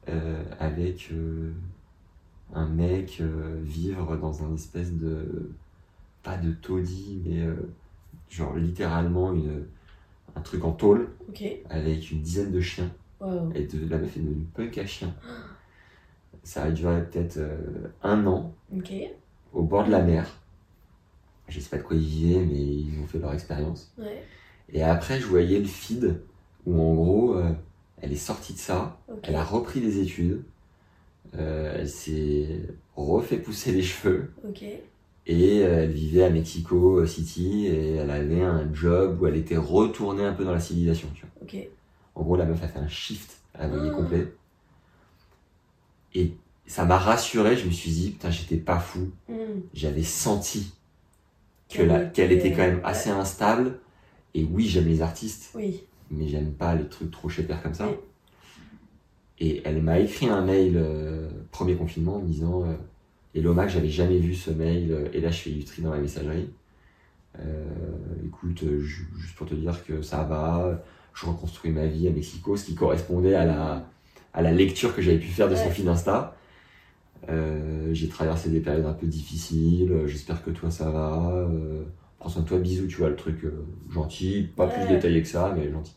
euh, 0.08 0.42
avec 0.58 1.10
euh, 1.12 1.52
un 2.52 2.66
mec 2.66 3.18
euh, 3.20 3.60
vivre 3.62 4.16
dans 4.16 4.42
un 4.42 4.56
espèce 4.56 4.92
de, 4.92 5.52
pas 6.24 6.36
de 6.36 6.50
taudis, 6.50 7.22
mais 7.24 7.46
genre 8.28 8.56
littéralement 8.56 9.32
une, 9.32 9.66
un 10.34 10.40
truc 10.40 10.64
en 10.64 10.72
tôle 10.72 11.10
avec 11.68 12.10
une 12.10 12.22
dizaine 12.22 12.50
de 12.50 12.60
chiens. 12.60 12.90
Et 13.54 13.66
de, 13.66 13.88
la 13.88 13.98
meuf 13.98 14.16
est 14.16 14.20
devenue 14.20 14.46
punk 14.54 14.78
à 14.78 14.86
chien. 14.86 15.14
Ça 16.42 16.64
a 16.64 16.70
duré 16.72 17.04
peut-être 17.04 17.38
un 18.02 18.26
an 18.26 18.52
au 19.52 19.62
bord 19.62 19.84
de 19.84 19.92
la 19.92 20.02
mer. 20.02 20.39
Je 21.50 21.60
sais 21.60 21.68
pas 21.68 21.76
de 21.78 21.82
quoi 21.82 21.96
ils 21.96 22.02
vivaient, 22.06 22.44
mais 22.44 22.60
ils 22.60 22.98
ont 23.02 23.06
fait 23.06 23.18
leur 23.18 23.32
expérience. 23.34 23.92
Ouais. 23.98 24.22
Et 24.72 24.82
après, 24.82 25.20
je 25.20 25.26
voyais 25.26 25.58
le 25.58 25.66
feed 25.66 26.20
où 26.66 26.80
en 26.80 26.94
gros, 26.94 27.34
euh, 27.34 27.50
elle 28.00 28.12
est 28.12 28.16
sortie 28.16 28.52
de 28.54 28.58
ça, 28.58 28.98
elle 29.22 29.34
a 29.36 29.44
repris 29.44 29.80
des 29.80 29.98
études, 30.00 30.42
euh, 31.36 31.76
elle 31.78 31.88
s'est 31.88 32.62
refait 32.96 33.36
pousser 33.38 33.72
les 33.72 33.82
cheveux 33.82 34.32
et 35.26 35.60
euh, 35.62 35.84
elle 35.84 35.90
vivait 35.92 36.24
à 36.24 36.30
Mexico 36.30 37.04
City 37.06 37.66
et 37.66 37.96
elle 37.96 38.10
avait 38.10 38.42
un 38.42 38.72
job 38.72 39.18
où 39.20 39.26
elle 39.26 39.36
était 39.36 39.56
retournée 39.56 40.24
un 40.24 40.32
peu 40.32 40.44
dans 40.44 40.52
la 40.52 40.60
civilisation. 40.60 41.08
Tu 41.14 41.22
vois. 41.22 41.30
En 42.14 42.22
gros, 42.22 42.36
la 42.36 42.44
meuf 42.46 42.62
a 42.62 42.68
fait 42.68 42.78
un 42.78 42.88
shift 42.88 43.38
à 43.54 43.62
la 43.62 43.68
voyer 43.68 43.90
Ah. 43.92 43.96
complet. 43.96 44.32
Et 46.14 46.32
ça 46.66 46.84
m'a 46.84 46.98
rassuré, 46.98 47.56
je 47.56 47.66
me 47.66 47.70
suis 47.70 47.90
dit, 47.90 48.10
putain, 48.10 48.30
j'étais 48.30 48.56
pas 48.56 48.78
fou. 48.78 49.10
Hmm. 49.28 49.60
J'avais 49.74 50.02
senti 50.02 50.72
que 51.70 51.76
Qu'elle 51.76 51.86
la- 51.88 52.04
qu'elle 52.04 52.32
était 52.32 52.50
quand 52.52 52.58
même 52.66 52.80
assez 52.84 53.10
instable. 53.10 53.78
Et 54.34 54.44
oui, 54.44 54.66
j'aime 54.68 54.86
les 54.86 55.02
artistes, 55.02 55.50
Oui. 55.54 55.82
mais 56.10 56.28
j'aime 56.28 56.52
pas 56.52 56.74
les 56.74 56.86
trucs 56.88 57.10
trop 57.10 57.28
pères 57.28 57.62
comme 57.62 57.74
ça. 57.74 57.88
Oui. 57.88 57.94
Et 59.38 59.62
elle 59.64 59.82
m'a 59.82 59.98
écrit 59.98 60.28
un 60.28 60.42
mail 60.44 60.74
euh, 60.76 61.28
premier 61.50 61.74
confinement 61.74 62.16
en 62.16 62.20
me 62.20 62.26
disant 62.26 62.62
euh, 62.64 62.74
Hello 63.34 63.54
Mac, 63.54 63.70
j'avais 63.70 63.88
jamais 63.88 64.18
vu 64.18 64.34
ce 64.34 64.50
mail, 64.50 64.92
euh, 64.92 65.08
et 65.14 65.20
là 65.20 65.30
je 65.30 65.38
fais 65.38 65.50
du 65.50 65.64
tri 65.64 65.80
dans 65.82 65.92
la 65.92 65.98
messagerie. 66.00 66.50
Euh, 67.38 67.64
écoute, 68.26 68.60
ju- 68.80 69.08
juste 69.18 69.34
pour 69.36 69.46
te 69.46 69.54
dire 69.54 69.84
que 69.84 70.02
ça 70.02 70.24
va, 70.24 70.82
je 71.14 71.26
reconstruis 71.26 71.70
ma 71.70 71.86
vie 71.86 72.06
à 72.08 72.10
Mexico, 72.10 72.56
ce 72.56 72.66
qui 72.66 72.74
correspondait 72.74 73.34
à 73.34 73.44
la, 73.46 73.86
à 74.34 74.42
la 74.42 74.52
lecture 74.52 74.94
que 74.94 75.00
j'avais 75.00 75.18
pu 75.18 75.28
faire 75.28 75.48
de 75.48 75.54
son 75.56 75.70
feed 75.70 75.88
Insta. 75.88 76.36
Euh, 77.28 77.90
j'ai 77.92 78.08
traversé 78.08 78.48
des 78.48 78.60
périodes 78.60 78.86
un 78.86 78.94
peu 78.94 79.06
difficiles, 79.06 79.92
euh, 79.92 80.06
j'espère 80.06 80.42
que 80.42 80.50
toi 80.50 80.70
ça 80.70 80.90
va. 80.90 81.30
euh, 81.30 81.82
prends 82.18 82.28
soin 82.30 82.42
de 82.42 82.48
toi, 82.48 82.58
bisous, 82.58 82.86
tu 82.86 82.96
vois, 82.96 83.08
le 83.10 83.16
truc 83.16 83.44
euh, 83.44 83.64
gentil, 83.92 84.48
pas 84.56 84.66
plus 84.66 84.86
détaillé 84.88 85.22
que 85.22 85.28
ça, 85.28 85.54
mais 85.56 85.70
gentil. 85.70 85.94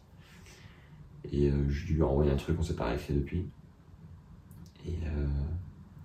Et 1.31 1.49
je 1.69 1.93
lui 1.93 1.99
ai 1.99 2.03
envoyé 2.03 2.31
un 2.31 2.35
truc, 2.35 2.57
on 2.59 2.63
s'est 2.63 2.75
pas 2.75 2.85
réécrit 2.85 3.13
depuis. 3.13 3.45
Et, 4.85 4.93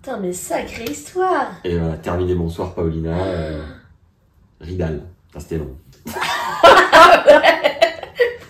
Putain, 0.01 0.17
mais 0.19 0.31
sacrée 0.31 0.85
histoire. 0.85 1.51
et 1.65 1.77
voilà, 1.77 1.97
terminé, 1.97 2.33
bonsoir 2.33 2.73
Paulina. 2.73 3.17
Ridal. 4.61 5.03
Putain, 5.27 5.39
c'était 5.39 5.57
long. 5.57 5.75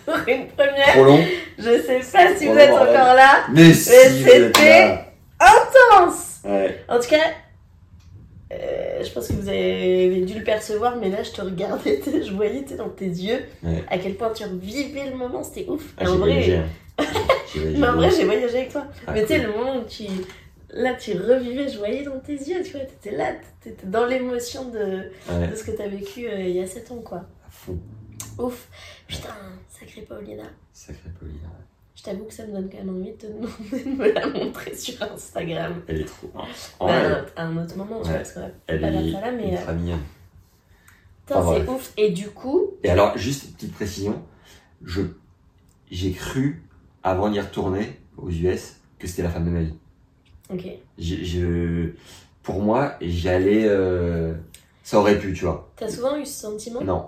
Pour 0.05 0.15
une 0.27 0.47
première, 0.47 0.93
Trop 0.93 1.03
long 1.05 1.23
je 1.57 1.81
sais 1.81 1.99
pas 2.11 2.33
si 2.37 2.47
vous 2.47 2.53
êtes 2.57 2.71
encore 2.71 3.13
là. 3.15 3.45
Mais 3.51 3.73
si, 3.73 3.89
c'était-. 4.23 4.99
Intense. 5.39 6.28
Ouais. 6.45 6.83
En 6.87 6.99
tout 6.99 7.09
cas, 7.09 7.33
euh, 8.51 9.03
je 9.03 9.11
pense 9.11 9.27
que 9.27 9.33
vous 9.33 9.47
avez 9.49 10.21
dû 10.21 10.33
le 10.39 10.43
percevoir, 10.43 10.95
mais 10.97 11.09
là, 11.09 11.21
je 11.23 11.31
te 11.31 11.41
regardais, 11.41 12.01
je 12.25 12.31
voyais 12.33 12.61
dans 12.77 12.89
tes 12.89 13.05
yeux 13.07 13.41
Ouais. 13.63 13.83
à 13.89 13.97
quel 13.97 14.15
point 14.15 14.31
tu 14.31 14.43
revivais 14.43 15.09
le 15.09 15.15
moment, 15.15 15.43
c'était 15.43 15.69
ouf. 15.69 15.93
Ah, 15.97 16.09
en 16.11 16.15
voyagé. 16.17 16.57
vrai, 16.57 16.65
hein. 16.99 17.05
Mais 17.77 17.87
en 17.87 17.93
vrai, 17.95 18.09
j'ai 18.15 18.25
voyagé 18.25 18.57
avec 18.57 18.71
toi. 18.71 18.85
Ah, 19.07 19.11
mais 19.13 19.21
tu 19.21 19.27
sais, 19.29 19.39
le 19.39 19.49
moment 19.51 19.77
où 19.77 19.83
tu. 19.85 20.03
Là, 20.71 20.93
tu 20.93 21.13
revivais, 21.13 21.67
je 21.67 21.79
voyais 21.79 22.03
dans 22.03 22.19
tes 22.19 22.33
yeux, 22.33 22.61
tu 22.63 22.71
vois, 22.73 22.81
t'étais 22.81 23.15
là, 23.15 23.33
t'étais 23.59 23.87
dans 23.87 24.05
l'émotion 24.05 24.65
de, 24.69 25.11
Ouais, 25.31 25.47
de 25.47 25.55
ce 25.55 25.63
que 25.63 25.71
t'as 25.71 25.87
vécu 25.87 26.27
euh, 26.27 26.41
il 26.41 26.55
y 26.55 26.59
a 26.61 26.67
7 26.67 26.91
ans, 26.91 27.01
quoi. 27.03 27.23
fond. 27.49 27.77
Ouf. 28.37 28.67
Putain, 29.07 29.29
sacrée 29.67 30.01
Paulina. 30.01 30.43
Sacré 30.71 31.09
Paulina. 31.19 31.49
Je 31.99 32.03
t'avoue 32.05 32.23
que 32.23 32.33
ça 32.33 32.45
me 32.45 32.53
donne 32.53 32.69
quand 32.69 32.77
même 32.77 32.95
envie 32.95 33.11
de 33.11 33.17
te 33.17 33.25
demander 33.27 33.83
de 33.83 33.89
me 33.97 34.11
la 34.13 34.27
montrer 34.27 34.73
sur 34.73 35.03
Instagram. 35.03 35.81
Elle 35.85 35.99
est 36.01 36.05
trop. 36.05 36.29
Mais 36.33 36.85
vrai, 36.85 37.25
à 37.35 37.45
un- 37.45 37.57
autre 37.57 37.75
moment, 37.75 37.99
Ouais. 38.01 38.13
parce 38.13 38.31
va 38.35 38.47
elle 38.67 38.79
pas 38.79 38.87
est 38.87 38.91
là, 39.21 39.31
mais. 39.33 39.47
euh, 39.47 39.57
ultra 39.57 39.73
mignonne. 39.73 39.99
Putain, 41.25 41.39
Enfin, 41.41 41.61
c'est 41.65 41.69
ouf. 41.69 41.93
Et 41.97 42.11
du 42.11 42.29
coup, 42.29 42.71
Et 42.83 42.89
alors, 42.89 43.17
juste 43.17 43.43
une 43.49 43.51
petite 43.51 43.73
précision, 43.73 44.21
je, 44.85 45.01
j'ai 45.91 46.11
cru, 46.13 46.63
avant 47.03 47.29
d'y 47.29 47.41
retourner 47.41 47.99
aux 48.15 48.29
US, 48.29 48.77
que 48.97 49.05
c'était 49.05 49.23
la 49.23 49.29
femme 49.29 49.45
de 49.45 49.49
ma 49.51 49.61
vie. 49.63 49.73
ok. 50.49 50.67
Je, 50.97 51.89
pour 52.43 52.61
moi, 52.61 52.93
j'allais, 53.01 53.65
euh, 53.65 54.33
ça 54.83 54.99
aurait 54.99 55.19
pu, 55.19 55.33
tu 55.33 55.43
vois. 55.43 55.69
T'as 55.75 55.89
souvent 55.89 56.15
eu 56.17 56.25
ce 56.25 56.39
sentiment? 56.43 56.81
Non. 56.81 57.07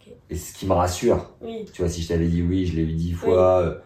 Ok. 0.00 0.12
Et 0.30 0.36
ce 0.36 0.52
qui 0.52 0.66
me 0.66 0.72
rassure, 0.72 1.30
Oui. 1.40 1.64
tu 1.72 1.80
vois, 1.82 1.88
si 1.88 2.02
je 2.02 2.08
t'avais 2.08 2.26
dit 2.26 2.42
oui, 2.42 2.66
je 2.66 2.74
l'ai 2.74 2.82
eu 2.82 2.92
dix 2.92 3.12
fois, 3.12 3.60
euh, 3.60 3.78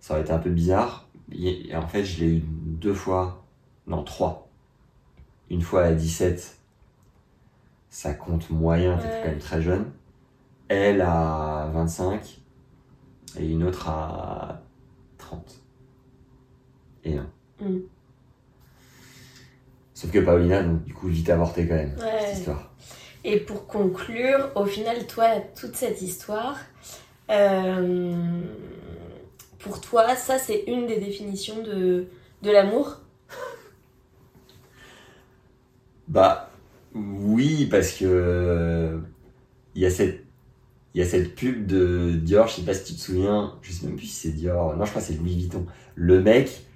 ça 0.00 0.14
aurait 0.14 0.22
été 0.22 0.32
un 0.32 0.38
peu 0.38 0.50
bizarre. 0.50 1.06
Et, 1.32 1.74
en 1.76 1.86
fait, 1.86 2.04
je 2.04 2.20
l'ai 2.20 2.36
eu 2.36 2.42
deux 2.44 2.94
fois, 2.94 3.44
non, 3.86 4.02
trois. 4.02 4.48
Une 5.50 5.62
fois 5.62 5.84
à 5.84 5.92
17, 5.92 6.58
ça 7.88 8.14
compte 8.14 8.50
moyen, 8.50 8.96
Ouais. 8.98 9.20
quand 9.22 9.28
même 9.30 9.38
très 9.38 9.62
jeune. 9.62 9.90
Elle 10.68 11.00
à 11.00 11.70
25, 11.72 12.40
et 13.38 13.46
une 13.46 13.64
autre 13.64 13.88
à 13.88 14.62
30. 15.18 15.60
Et 17.04 17.16
un. 17.16 17.30
Mm. 17.60 17.78
Sauf 19.94 20.10
que 20.10 20.18
Paulina, 20.20 20.62
donc, 20.62 20.82
du 20.84 20.94
coup, 20.94 21.08
vite 21.08 21.28
avorté 21.30 21.66
quand 21.68 21.74
même, 21.74 21.94
Ouais. 21.98 22.20
cette 22.26 22.38
histoire. 22.38 22.70
Et 23.24 23.38
pour 23.40 23.66
conclure, 23.66 24.50
au 24.54 24.64
final, 24.64 25.06
toi, 25.06 25.26
toute 25.58 25.76
cette 25.76 26.00
histoire, 26.00 26.56
euh, 27.30 28.40
pour 29.60 29.80
toi, 29.80 30.16
ça, 30.16 30.38
c'est 30.38 30.64
une 30.66 30.86
des 30.86 30.98
définitions 30.98 31.62
de, 31.62 32.06
de 32.42 32.50
l'amour 32.50 32.98
Bah 36.08 36.50
oui, 36.94 37.66
parce 37.66 37.92
que 37.92 38.04
euh, 38.06 38.98
il 39.74 39.82
y 39.82 39.86
a 39.86 39.90
cette 39.90 40.24
il 40.94 41.00
y 41.00 41.04
a 41.04 41.06
cette 41.08 41.36
pub 41.36 41.66
de 41.66 42.12
Dior, 42.14 42.48
je 42.48 42.56
sais 42.56 42.62
pas 42.62 42.74
si 42.74 42.84
tu 42.84 42.94
te 42.94 43.00
souviens, 43.00 43.58
je 43.62 43.72
sais 43.72 43.86
même 43.86 43.96
plus 43.96 44.06
si 44.06 44.14
c'est 44.28 44.32
Dior, 44.36 44.76
non 44.76 44.84
je 44.86 44.90
crois 44.90 45.02
que 45.02 45.08
c'est 45.08 45.14
Louis 45.14 45.36
Vuitton. 45.36 45.66
Le 45.96 46.22
mec 46.22 46.66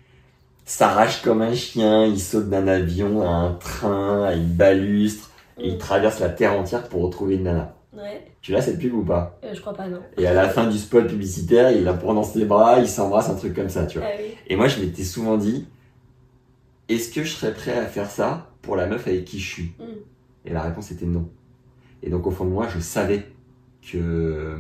s'arrache 0.67 1.23
comme 1.23 1.43
un 1.43 1.55
chien, 1.55 2.07
il 2.07 2.21
saute 2.21 2.51
d'un 2.51 2.69
avion 2.69 3.23
à 3.23 3.29
un 3.31 3.55
train, 3.55 4.25
à 4.25 4.35
une 4.35 4.53
balustre, 4.55 5.31
et 5.61 5.69
il 5.71 5.79
Mm. 5.79 5.79
traverse 5.79 6.21
la 6.21 6.31
terre 6.31 6.55
entière 6.55 6.89
pour 6.89 7.03
retrouver 7.03 7.37
une 7.37 7.45
nana. 7.45 7.74
Ouais, 7.97 8.27
Tu 8.41 8.53
l'as 8.53 8.61
cette 8.61 8.79
pub 8.79 8.93
ou 8.95 9.03
pas 9.05 9.39
euh, 9.45 9.55
je 9.55 9.61
crois 9.61 9.75
pas, 9.75 9.89
non. 9.89 10.01
Et 10.19 10.27
à 10.27 10.35
la 10.35 10.49
fin 10.49 10.69
du 10.69 10.79
spot 10.79 11.07
publicitaire, 11.07 11.71
il 11.71 11.85
la 11.85 11.95
prend 11.95 12.15
dans 12.15 12.23
ses 12.25 12.45
bras, 12.45 12.79
il 12.81 12.89
s'embrasse, 12.89 13.29
un 13.31 13.35
truc 13.37 13.55
comme 13.55 13.69
ça, 13.69 13.87
tu 13.87 13.99
vois. 13.99 14.09
Ah 14.11 14.17
oui. 14.19 14.35
Et 14.49 14.57
moi, 14.57 14.67
je 14.69 14.81
m'étais 14.81 15.05
souvent 15.05 15.37
dit, 15.37 15.67
est-ce 16.89 17.13
que 17.15 17.23
je 17.23 17.31
serais 17.35 17.55
prêt 17.55 17.73
à 17.79 17.87
faire 17.87 18.11
ça 18.11 18.51
pour 18.63 18.77
la 18.77 18.87
meuf 18.87 19.07
avec 19.07 19.25
qui 19.25 19.39
je 19.39 19.49
suis? 19.53 19.73
Mm. 19.79 19.85
Et 20.47 20.53
la 20.53 20.63
réponse 20.63 20.91
était 20.91 21.07
non. 21.07 21.29
Et 22.03 22.11
donc, 22.11 22.27
au 22.27 22.31
fond 22.31 22.45
de 22.45 22.51
moi, 22.51 22.67
je 22.69 22.79
savais 22.81 23.27
que 23.91 24.59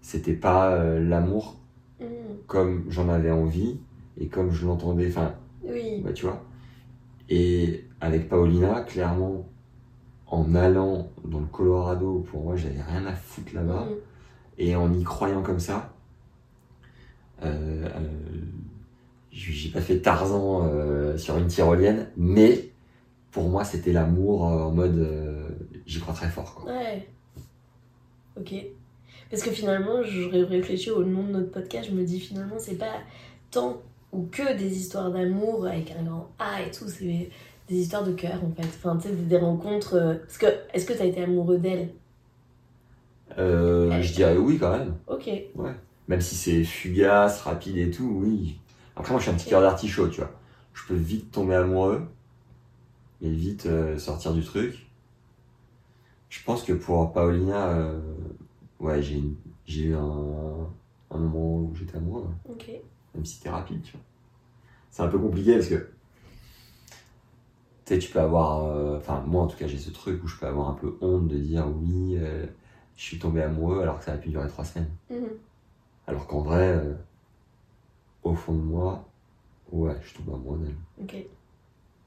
c'était 0.00 0.32
pas 0.34 0.72
euh, 0.74 1.00
l'amour 1.08 1.56
Mm. 2.00 2.04
comme 2.46 2.84
j'en 2.88 3.10
avais 3.10 3.30
envie 3.30 3.78
et 4.18 4.26
comme 4.28 4.50
je 4.52 4.66
l'entendais. 4.66 5.08
Enfin, 5.08 5.34
Oui. 5.62 6.00
bah, 6.02 6.12
tu 6.14 6.24
vois. 6.24 6.42
Et 7.28 7.84
avec 8.00 8.28
Paulina, 8.30 8.80
clairement, 8.80 9.46
en 10.30 10.54
allant 10.54 11.10
dans 11.24 11.40
le 11.40 11.46
Colorado, 11.46 12.24
pour 12.30 12.42
moi, 12.44 12.56
j'avais 12.56 12.80
rien 12.80 13.04
à 13.06 13.14
foutre 13.14 13.54
là-bas 13.54 13.86
Mm. 13.86 13.94
et 14.58 14.76
en 14.76 14.92
y 14.92 15.02
croyant 15.02 15.42
comme 15.42 15.60
ça, 15.60 15.92
euh, 17.42 17.86
euh, 17.86 18.08
j'ai 19.32 19.70
pas 19.70 19.80
fait 19.80 20.00
Tarzan 20.00 20.66
euh, 20.66 21.16
sur 21.16 21.36
une 21.36 21.46
tyrolienne, 21.46 22.08
mais 22.16 22.70
pour 23.30 23.48
moi 23.48 23.64
c'était 23.64 23.92
l'amour 23.92 24.42
en 24.42 24.70
mode 24.70 25.08
j'y 25.86 26.00
crois 26.00 26.14
très 26.14 26.28
fort. 26.28 26.54
Quoi. 26.54 26.72
Ouais. 26.72 27.08
Ok. 28.38 28.54
Parce 29.30 29.42
que 29.42 29.50
finalement, 29.50 30.02
je 30.02 30.22
réfléchis 30.22 30.90
au 30.90 31.04
nom 31.04 31.22
de 31.22 31.30
notre 31.30 31.50
podcast, 31.50 31.88
je 31.90 31.94
me 31.94 32.04
dis 32.04 32.18
finalement, 32.18 32.56
c'est 32.58 32.76
pas 32.76 32.94
tant 33.50 33.80
ou 34.12 34.24
que 34.24 34.56
des 34.56 34.76
histoires 34.76 35.10
d'amour 35.12 35.66
avec 35.66 35.92
un 35.92 36.02
grand 36.02 36.28
A 36.38 36.62
et 36.62 36.70
tout, 36.70 36.88
c'est 36.88 37.30
des 37.70 37.76
histoires 37.80 38.04
de 38.04 38.12
cœur 38.12 38.42
en 38.44 38.50
fait. 38.52 38.66
Enfin, 38.66 38.96
tu 38.98 39.08
sais, 39.08 39.14
des, 39.14 39.22
des 39.24 39.38
rencontres. 39.38 39.94
euh, 39.94 40.14
Parce 40.16 40.38
que, 40.38 40.46
est-ce 40.74 40.86
que 40.86 40.92
t'as 40.92 41.06
été 41.06 41.22
amoureux 41.22 41.58
d'elle? 41.58 41.90
Euh, 43.38 44.02
je 44.02 44.12
dirais 44.12 44.36
oui 44.36 44.58
quand 44.58 44.70
même, 44.76 44.94
Ok. 45.06 45.28
même 46.08 46.20
si 46.20 46.34
c'est 46.36 46.64
fugace, 46.64 47.42
rapide 47.42 47.76
et 47.78 47.90
tout, 47.90 48.20
oui. 48.22 48.58
Après 48.96 49.12
moi 49.12 49.20
je 49.20 49.24
suis 49.24 49.32
un 49.32 49.36
petit 49.38 49.48
cœur 49.48 49.60
d'artichaut, 49.62 50.08
tu 50.08 50.20
vois. 50.20 50.30
Je 50.74 50.82
peux 50.86 50.94
vite 50.94 51.30
tomber 51.30 51.54
amoureux, 51.54 52.06
et 53.22 53.30
vite 53.30 53.66
euh, 53.66 53.98
sortir 53.98 54.32
du 54.34 54.42
truc. 54.42 54.90
Je 56.28 56.42
pense 56.44 56.62
que 56.62 56.72
pour 56.72 57.12
Paulina, 57.12 57.70
euh, 57.70 58.00
ouais 58.78 59.02
j'ai 59.02 59.22
eu 59.82 59.94
un, 59.94 60.68
un 61.10 61.18
moment 61.18 61.56
où 61.62 61.74
j'étais 61.74 61.96
amoureux. 61.96 62.22
ouais. 62.22 62.52
Ok. 62.52 62.70
même 63.14 63.24
si 63.24 63.36
c'était 63.36 63.50
rapide, 63.50 63.82
tu 63.82 63.92
vois. 63.92 64.00
C'est 64.90 65.02
un 65.02 65.08
peu 65.08 65.18
compliqué 65.18 65.54
parce 65.54 65.68
que, 65.68 65.90
tu 67.90 67.96
sais, 67.96 68.06
tu 68.06 68.12
peux 68.12 68.20
avoir, 68.20 68.66
euh, 68.66 68.98
enfin, 68.98 69.24
moi 69.26 69.42
en 69.42 69.46
tout 69.48 69.56
cas, 69.56 69.66
j'ai 69.66 69.78
ce 69.78 69.90
truc 69.90 70.22
où 70.22 70.28
je 70.28 70.38
peux 70.38 70.46
avoir 70.46 70.68
un 70.68 70.74
peu 70.74 70.96
honte 71.00 71.26
de 71.26 71.36
dire 71.38 71.66
oui, 71.82 72.16
euh, 72.18 72.46
je 72.96 73.02
suis 73.02 73.18
tombé 73.18 73.42
amoureux 73.42 73.82
alors 73.82 73.98
que 73.98 74.04
ça 74.04 74.12
a 74.12 74.16
pu 74.16 74.28
durer 74.28 74.46
trois 74.46 74.64
semaines. 74.64 74.90
Mhm. 75.10 75.28
Alors 76.06 76.28
qu'en 76.28 76.40
vrai, 76.42 76.68
euh, 76.68 76.94
au 78.22 78.32
fond 78.34 78.54
de 78.54 78.60
moi, 78.60 79.08
ouais, 79.72 79.96
je 80.02 80.14
tombe 80.14 80.32
amoureux 80.32 80.58
d'elle. 80.58 81.02
Ok. 81.02 81.24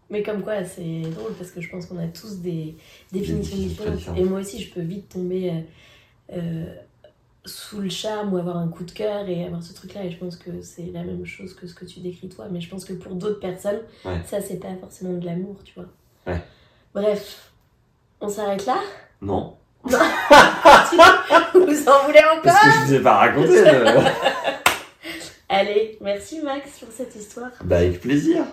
Mais 0.10 0.24
comme 0.24 0.42
quoi, 0.42 0.64
c'est 0.64 1.02
drôle 1.02 1.34
parce 1.34 1.52
que 1.52 1.60
je 1.60 1.70
pense 1.70 1.88
qu'on 1.88 1.98
a 1.98 2.08
tous 2.08 2.40
des 2.40 2.76
définitions 3.12 3.58
Des 3.58 3.64
différentes. 3.64 3.96
différentes. 3.96 4.20
Et 4.20 4.24
moi 4.24 4.40
aussi, 4.40 4.62
je 4.62 4.74
peux 4.74 4.82
vite 4.82 5.10
tomber 5.10 5.66
euh, 6.32 6.76
sous 7.46 7.80
le 7.82 7.90
charme 7.90 8.34
ou 8.34 8.38
avoir 8.38 8.58
un 8.58 8.68
coup 8.70 8.84
de 8.86 8.92
cœur 8.92 9.28
et 9.28 9.46
avoir 9.46 9.62
ce 9.62 9.74
truc-là. 9.74 10.06
Et 10.06 10.12
je 10.12 10.18
pense 10.18 10.38
que 10.38 10.62
c'est 10.62 10.90
la 10.94 11.04
même 11.04 11.26
chose 11.26 11.54
que 11.54 11.68
ce 11.68 11.74
que 11.76 11.84
tu 11.86 12.00
décris 12.00 12.30
toi. 12.30 12.46
Mais 12.50 12.62
je 12.62 12.70
pense 12.70 12.86
que 12.86 12.94
pour 12.94 13.16
d'autres 13.16 13.40
personnes, 13.40 13.82
Ouais. 14.06 14.22
ça, 14.26 14.42
c'est 14.42 14.58
pas 14.60 14.74
forcément 14.80 15.18
de 15.18 15.26
l'amour, 15.26 15.58
tu 15.66 15.74
vois. 15.76 15.86
Ouais. 16.26 16.42
Bref, 16.94 17.52
on 18.22 18.30
s'arrête 18.30 18.66
là? 18.66 18.78
Non 19.22 19.58
Vous 19.84 19.90
en 21.90 22.06
voulez 22.06 22.22
encore? 22.32 22.44
Parce 22.44 22.64
que 22.66 22.72
je 22.72 22.86
vous 22.86 22.94
ai 22.94 23.00
pas 23.02 23.18
raconté. 23.18 23.64
Allez, 25.50 25.98
merci 26.02 26.40
Max 26.42 26.80
pour 26.80 26.90
cette 26.92 27.16
histoire. 27.16 27.52
bah, 27.64 27.78
avec 27.78 28.00
plaisir. 28.00 28.44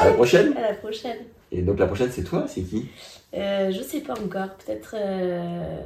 À 0.00 0.06
la 0.06 0.12
prochaine. 0.14 0.56
À 0.56 0.60
la 0.62 0.74
prochaine. 0.74 1.18
Et 1.52 1.62
donc, 1.62 1.78
la 1.78 1.86
prochaine, 1.86 2.10
c'est 2.10 2.24
toi, 2.24 2.46
c'est 2.48 2.62
qui? 2.62 2.88
Euh, 3.34 3.70
je 3.70 3.80
sais 3.82 4.00
pas 4.00 4.14
encore. 4.14 4.48
Peut-être 4.56 4.94
euh, 4.98 5.80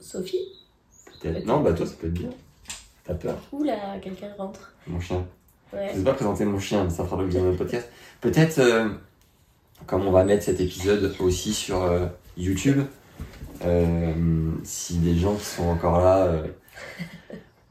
Sophie? 0.00 0.46
Peut-être. 1.20 1.46
Non, 1.46 1.60
bah, 1.60 1.72
toi, 1.72 1.86
ça 1.86 1.94
peut 2.00 2.06
être 2.08 2.12
bien. 2.14 2.30
T'as 3.04 3.14
peur, 3.14 3.36
Oula, 3.52 3.74
quelqu'un 4.02 4.28
rentre. 4.36 4.72
mon 4.86 5.00
chien. 5.00 5.24
Ouais. 5.72 5.88
Je 5.92 5.98
sais 5.98 6.04
pas 6.04 6.12
présenter 6.14 6.44
mon 6.44 6.58
chien, 6.58 6.84
mais 6.84 6.90
ça 6.90 7.04
fera 7.04 7.16
l'objet 7.20 7.40
de 7.40 7.44
notre 7.46 7.58
podcast. 7.58 7.88
Peut-être, 8.20 8.58
euh, 8.58 8.88
comme 9.86 10.06
on 10.06 10.10
va 10.10 10.24
mettre 10.24 10.44
cet 10.44 10.60
épisode 10.60 11.14
aussi 11.20 11.52
sur 11.54 11.82
euh, 11.82 12.06
YouTube, 12.36 12.80
euh, 13.64 14.12
si 14.62 14.98
des 14.98 15.16
gens 15.16 15.34
qui 15.34 15.44
sont 15.44 15.68
encore 15.68 16.00
là 16.00 16.28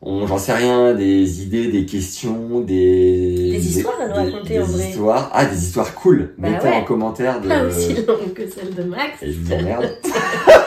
ont, 0.02 0.28
j'en 0.28 0.38
sais 0.38 0.54
rien, 0.54 0.94
des 0.94 1.44
idées, 1.44 1.72
des 1.72 1.86
questions, 1.86 2.60
des... 2.62 3.52
Des 3.52 3.78
histoires 3.78 4.00
à 4.02 4.08
nous 4.08 4.14
des- 4.14 4.32
raconter, 4.36 4.60
en 4.60 4.66
des 4.68 4.72
vrai. 4.74 4.90
histoires. 4.90 5.30
Ah, 5.34 5.46
des 5.46 5.58
histoires 5.64 5.94
cool. 5.96 6.34
Bah 6.38 6.50
Mettez 6.50 6.68
ouais. 6.68 6.74
en 6.76 6.84
commentaire 6.84 7.42
de... 7.42 7.48
Pas 7.48 7.64
aussi 7.64 7.94
longue 8.06 8.34
que 8.34 8.48
celle 8.48 8.74
de 8.76 8.84
Max. 8.84 9.22
Et 9.24 9.32
je 9.32 9.40
vous 9.40 9.54
emmerde. 9.54 9.90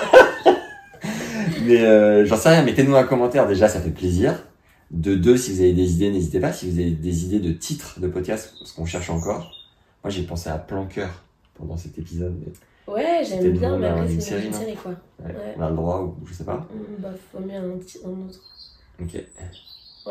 Euh, 1.78 2.24
j'en 2.24 2.36
sais 2.36 2.48
rien, 2.50 2.62
mettez-nous 2.62 2.94
un 2.96 3.04
commentaire 3.04 3.46
déjà, 3.46 3.68
ça 3.68 3.80
fait 3.80 3.90
plaisir. 3.90 4.42
De 4.90 5.14
deux, 5.14 5.36
si 5.36 5.52
vous 5.52 5.60
avez 5.60 5.72
des 5.72 5.92
idées, 5.92 6.10
n'hésitez 6.10 6.40
pas. 6.40 6.52
Si 6.52 6.68
vous 6.68 6.78
avez 6.80 6.90
des 6.90 7.24
idées 7.24 7.38
de 7.38 7.52
titres 7.52 8.00
de 8.00 8.08
podcast, 8.08 8.54
parce 8.58 8.72
qu'on 8.72 8.86
cherche 8.86 9.08
encore. 9.10 9.52
Moi, 10.02 10.10
j'ai 10.10 10.22
pensé 10.22 10.48
à 10.50 10.58
Plan 10.58 10.86
Cœur 10.86 11.22
pendant 11.54 11.76
cet 11.76 11.98
épisode. 11.98 12.34
Ouais, 12.88 13.22
j'aime 13.28 13.52
bien, 13.52 13.76
mais 13.78 13.86
d'un- 13.86 13.92
après, 13.94 14.08
c'est 14.08 14.14
une 14.14 14.20
série, 14.20 14.52
série, 14.52 14.74
quoi. 14.74 14.92
ouais, 15.24 15.28
Ouais. 15.32 15.54
On 15.58 15.62
a 15.62 15.70
le 15.70 15.76
droit 15.76 16.00
ou 16.00 16.26
je 16.26 16.34
sais 16.34 16.42
pas. 16.44 16.66
Mm, 16.74 17.00
Bah, 17.02 17.08
faut 17.32 17.38
mieux 17.40 17.54
un, 17.54 17.78
petit, 17.78 17.98
un 18.04 18.08
autre. 18.28 18.40
Ok. 19.00 19.14
Ouais, 19.14 19.24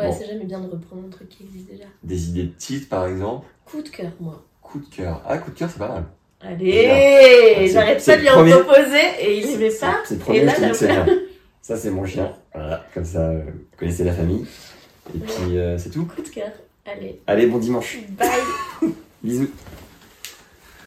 Bon. 0.07 0.13
c'est 0.17 0.27
jamais 0.27 0.45
bien 0.45 0.59
de 0.61 0.69
reprendre 0.69 1.03
un 1.07 1.09
truc 1.09 1.27
qui 1.29 1.43
existe 1.43 1.69
déjà. 1.71 1.83
Des 2.03 2.29
idées 2.29 2.43
de 2.43 2.53
titres, 2.57 2.87
par 2.87 3.07
exemple. 3.07 3.47
Coup 3.65 3.81
de 3.81 3.89
cœur, 3.89 4.11
moi. 4.21 4.41
Coup 4.61 4.79
de 4.79 4.85
cœur. 4.95 5.21
Ah, 5.27 5.37
coup 5.39 5.51
de 5.51 5.57
cœur, 5.57 5.69
c'est 5.69 5.79
pas 5.79 5.89
mal. 5.89 6.05
Allez 6.41 7.67
J'arrête 7.73 8.05
pas 8.05 8.15
de 8.15 8.21
lui 8.21 8.29
en 8.29 8.45
proposer 8.61 9.01
et 9.21 9.39
il 9.39 9.49
aimait 9.55 9.71
pas. 9.77 9.97
C'est 10.05 10.13
le 10.15 10.19
premier, 10.21 10.37
Et 10.39 10.45
là, 10.45 10.53
la. 10.59 11.05
Ça, 11.61 11.75
c'est 11.77 11.91
mon 11.91 12.05
chien. 12.05 12.33
Voilà, 12.53 12.85
comme 12.93 13.05
ça, 13.05 13.31
vous 13.31 13.51
connaissez 13.77 14.03
la 14.03 14.13
famille. 14.13 14.45
Et 15.15 15.19
puis, 15.19 15.57
euh, 15.57 15.77
c'est 15.77 15.89
tout. 15.89 16.05
Coup 16.05 16.21
de 16.21 16.29
cœur. 16.29 16.51
Allez. 16.85 17.21
Allez, 17.27 17.47
bon 17.47 17.57
dimanche. 17.59 17.99
Bye 18.09 18.29
Bisous. 19.23 19.49